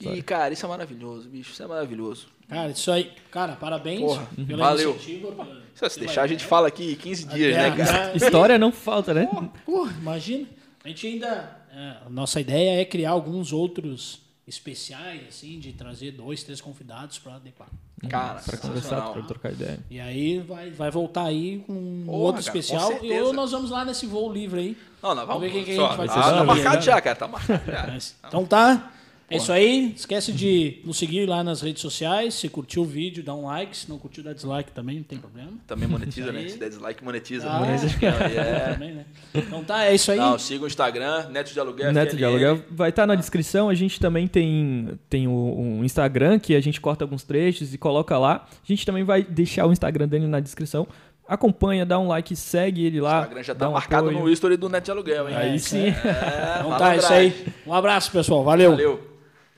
E, 0.00 0.22
cara, 0.22 0.52
isso 0.52 0.64
é 0.64 0.68
maravilhoso, 0.68 1.28
bicho. 1.28 1.52
Isso 1.52 1.62
é 1.62 1.66
maravilhoso. 1.66 2.28
Cara, 2.48 2.70
isso 2.70 2.90
aí. 2.90 3.12
Cara, 3.30 3.54
parabéns 3.56 4.00
Porra, 4.00 4.28
pela 4.46 4.64
valeu. 4.70 4.90
iniciativa. 4.92 5.32
pela- 5.76 5.90
Se 5.90 6.00
deixar, 6.00 6.22
a 6.22 6.26
gente 6.26 6.44
fala 6.44 6.68
aqui 6.68 6.94
15 6.96 7.24
dias, 7.26 7.56
É, 7.56 7.70
né, 7.70 7.76
cara? 7.84 8.16
História 8.16 8.58
não 8.58 8.70
falta, 8.72 9.12
né? 9.14 9.28
Porra, 9.64 9.92
imagina. 9.92 10.48
A 10.84 10.88
gente 10.88 11.06
ainda. 11.06 11.56
é, 11.72 11.96
a 12.06 12.10
nossa 12.10 12.40
ideia 12.40 12.80
é 12.80 12.84
criar 12.84 13.10
alguns 13.10 13.52
outros 13.52 14.20
especiais, 14.46 15.22
assim, 15.28 15.58
de 15.58 15.72
trazer 15.72 16.12
dois, 16.12 16.42
três 16.42 16.60
convidados 16.60 17.18
para 17.18 17.36
adequar. 17.36 17.68
Cara, 18.08 18.40
Pra 18.40 18.56
conversar, 18.56 19.12
pra 19.12 19.22
trocar 19.22 19.52
ideia. 19.52 19.78
E 19.90 20.00
aí 20.00 20.38
vai, 20.40 20.70
vai 20.70 20.90
voltar 20.90 21.24
aí 21.24 21.58
com 21.66 21.72
um 21.72 22.02
Porra, 22.06 22.16
outro 22.18 22.42
cara, 22.44 22.58
especial. 22.58 22.86
certeza. 22.88 23.24
Ou 23.24 23.32
nós 23.32 23.50
vamos 23.52 23.70
lá 23.70 23.84
nesse 23.84 24.06
voo 24.06 24.32
livre 24.32 24.60
aí. 24.60 24.76
Não, 25.02 25.10
não, 25.14 25.26
vamos 25.26 25.28
Vamos 25.28 25.42
ver 25.42 25.50
quem 25.52 25.64
que 25.64 25.70
a 25.72 25.74
gente 25.86 25.96
vai 25.96 26.06
ah, 26.06 26.10
fazer. 26.12 26.36
Tá 26.36 26.44
marcado 26.44 26.76
Né? 26.76 26.82
já, 26.82 27.00
cara. 27.00 27.16
Tá 27.16 27.28
marcado 27.28 27.70
já. 27.70 27.86
Mas- 27.86 28.16
Então 28.26 28.44
tá. 28.46 28.92
É 29.30 29.36
isso 29.36 29.52
aí. 29.52 29.92
Esquece 29.94 30.32
de 30.32 30.80
nos 30.84 30.98
seguir 30.98 31.24
lá 31.26 31.44
nas 31.44 31.60
redes 31.62 31.80
sociais. 31.80 32.34
Se 32.34 32.48
curtiu 32.48 32.82
o 32.82 32.84
vídeo, 32.84 33.22
dá 33.22 33.32
um 33.32 33.44
like. 33.46 33.76
Se 33.76 33.88
não 33.88 33.96
curtiu, 33.96 34.24
dá 34.24 34.32
dislike 34.32 34.72
também, 34.72 34.96
não 34.96 35.04
tem 35.04 35.18
problema. 35.18 35.52
Também 35.68 35.86
monetiza, 35.88 36.32
né? 36.32 36.48
Se 36.48 36.58
der 36.58 36.68
dislike, 36.68 37.04
monetiza. 37.04 37.46
Ah, 37.48 37.62
É. 38.02 38.72
também, 38.72 38.92
né? 38.92 39.04
Então 39.32 39.62
tá, 39.62 39.84
é 39.84 39.94
isso 39.94 40.10
aí. 40.10 40.18
Não, 40.18 40.36
siga 40.38 40.64
o 40.64 40.66
Instagram, 40.66 41.28
Neto 41.30 41.52
de 41.52 41.60
Aluguel. 41.60 41.92
Neto 41.92 42.16
de. 42.16 42.24
Aluguel 42.24 42.60
vai 42.70 42.90
estar 42.90 43.06
na 43.06 43.14
descrição. 43.14 43.68
A 43.68 43.74
gente 43.74 44.00
também 44.00 44.26
tem, 44.26 44.98
tem 45.08 45.28
o, 45.28 45.32
um 45.56 45.84
Instagram 45.84 46.38
que 46.40 46.54
a 46.56 46.60
gente 46.60 46.80
corta 46.80 47.04
alguns 47.04 47.22
trechos 47.22 47.72
e 47.72 47.78
coloca 47.78 48.18
lá. 48.18 48.48
A 48.50 48.66
gente 48.66 48.84
também 48.84 49.04
vai 49.04 49.22
deixar 49.22 49.64
o 49.66 49.72
Instagram 49.72 50.08
dele 50.08 50.26
na 50.26 50.40
descrição. 50.40 50.88
Acompanha, 51.28 51.86
dá 51.86 51.96
um 52.00 52.08
like, 52.08 52.34
segue 52.34 52.84
ele 52.84 53.00
O 53.00 53.04
lá. 53.04 53.20
Instagram 53.20 53.42
já 53.44 53.54
tá 53.54 53.68
um 53.68 53.72
marcado 53.72 54.08
apoio. 54.08 54.24
no 54.24 54.28
history 54.28 54.56
do 54.56 54.68
Neto 54.68 54.86
de 54.86 54.90
Aluguel, 54.90 55.28
hein? 55.28 55.36
Aí 55.36 55.60
sim. 55.60 55.86
É, 55.86 56.58
Então 56.58 56.76
tá, 56.76 56.94
é 56.94 56.98
isso 56.98 57.12
aí. 57.12 57.46
Um 57.64 57.72
abraço, 57.72 58.10
pessoal. 58.10 58.42
Valeu. 58.42 58.70
Valeu. 58.72 59.09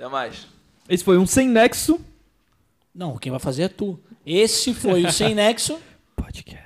Até 0.03 0.11
mais. 0.11 0.49
Esse 0.89 1.05
foi 1.05 1.17
um 1.17 1.25
Sem 1.25 1.49
Nexo 1.49 2.01
Não, 2.93 3.17
quem 3.17 3.31
vai 3.31 3.39
fazer 3.39 3.63
é 3.63 3.69
tu. 3.69 4.01
Esse 4.27 4.75
foi 4.75 5.05
o 5.05 5.13
Sem 5.13 5.33
Nexo. 5.33 5.79
Podcast. 6.17 6.62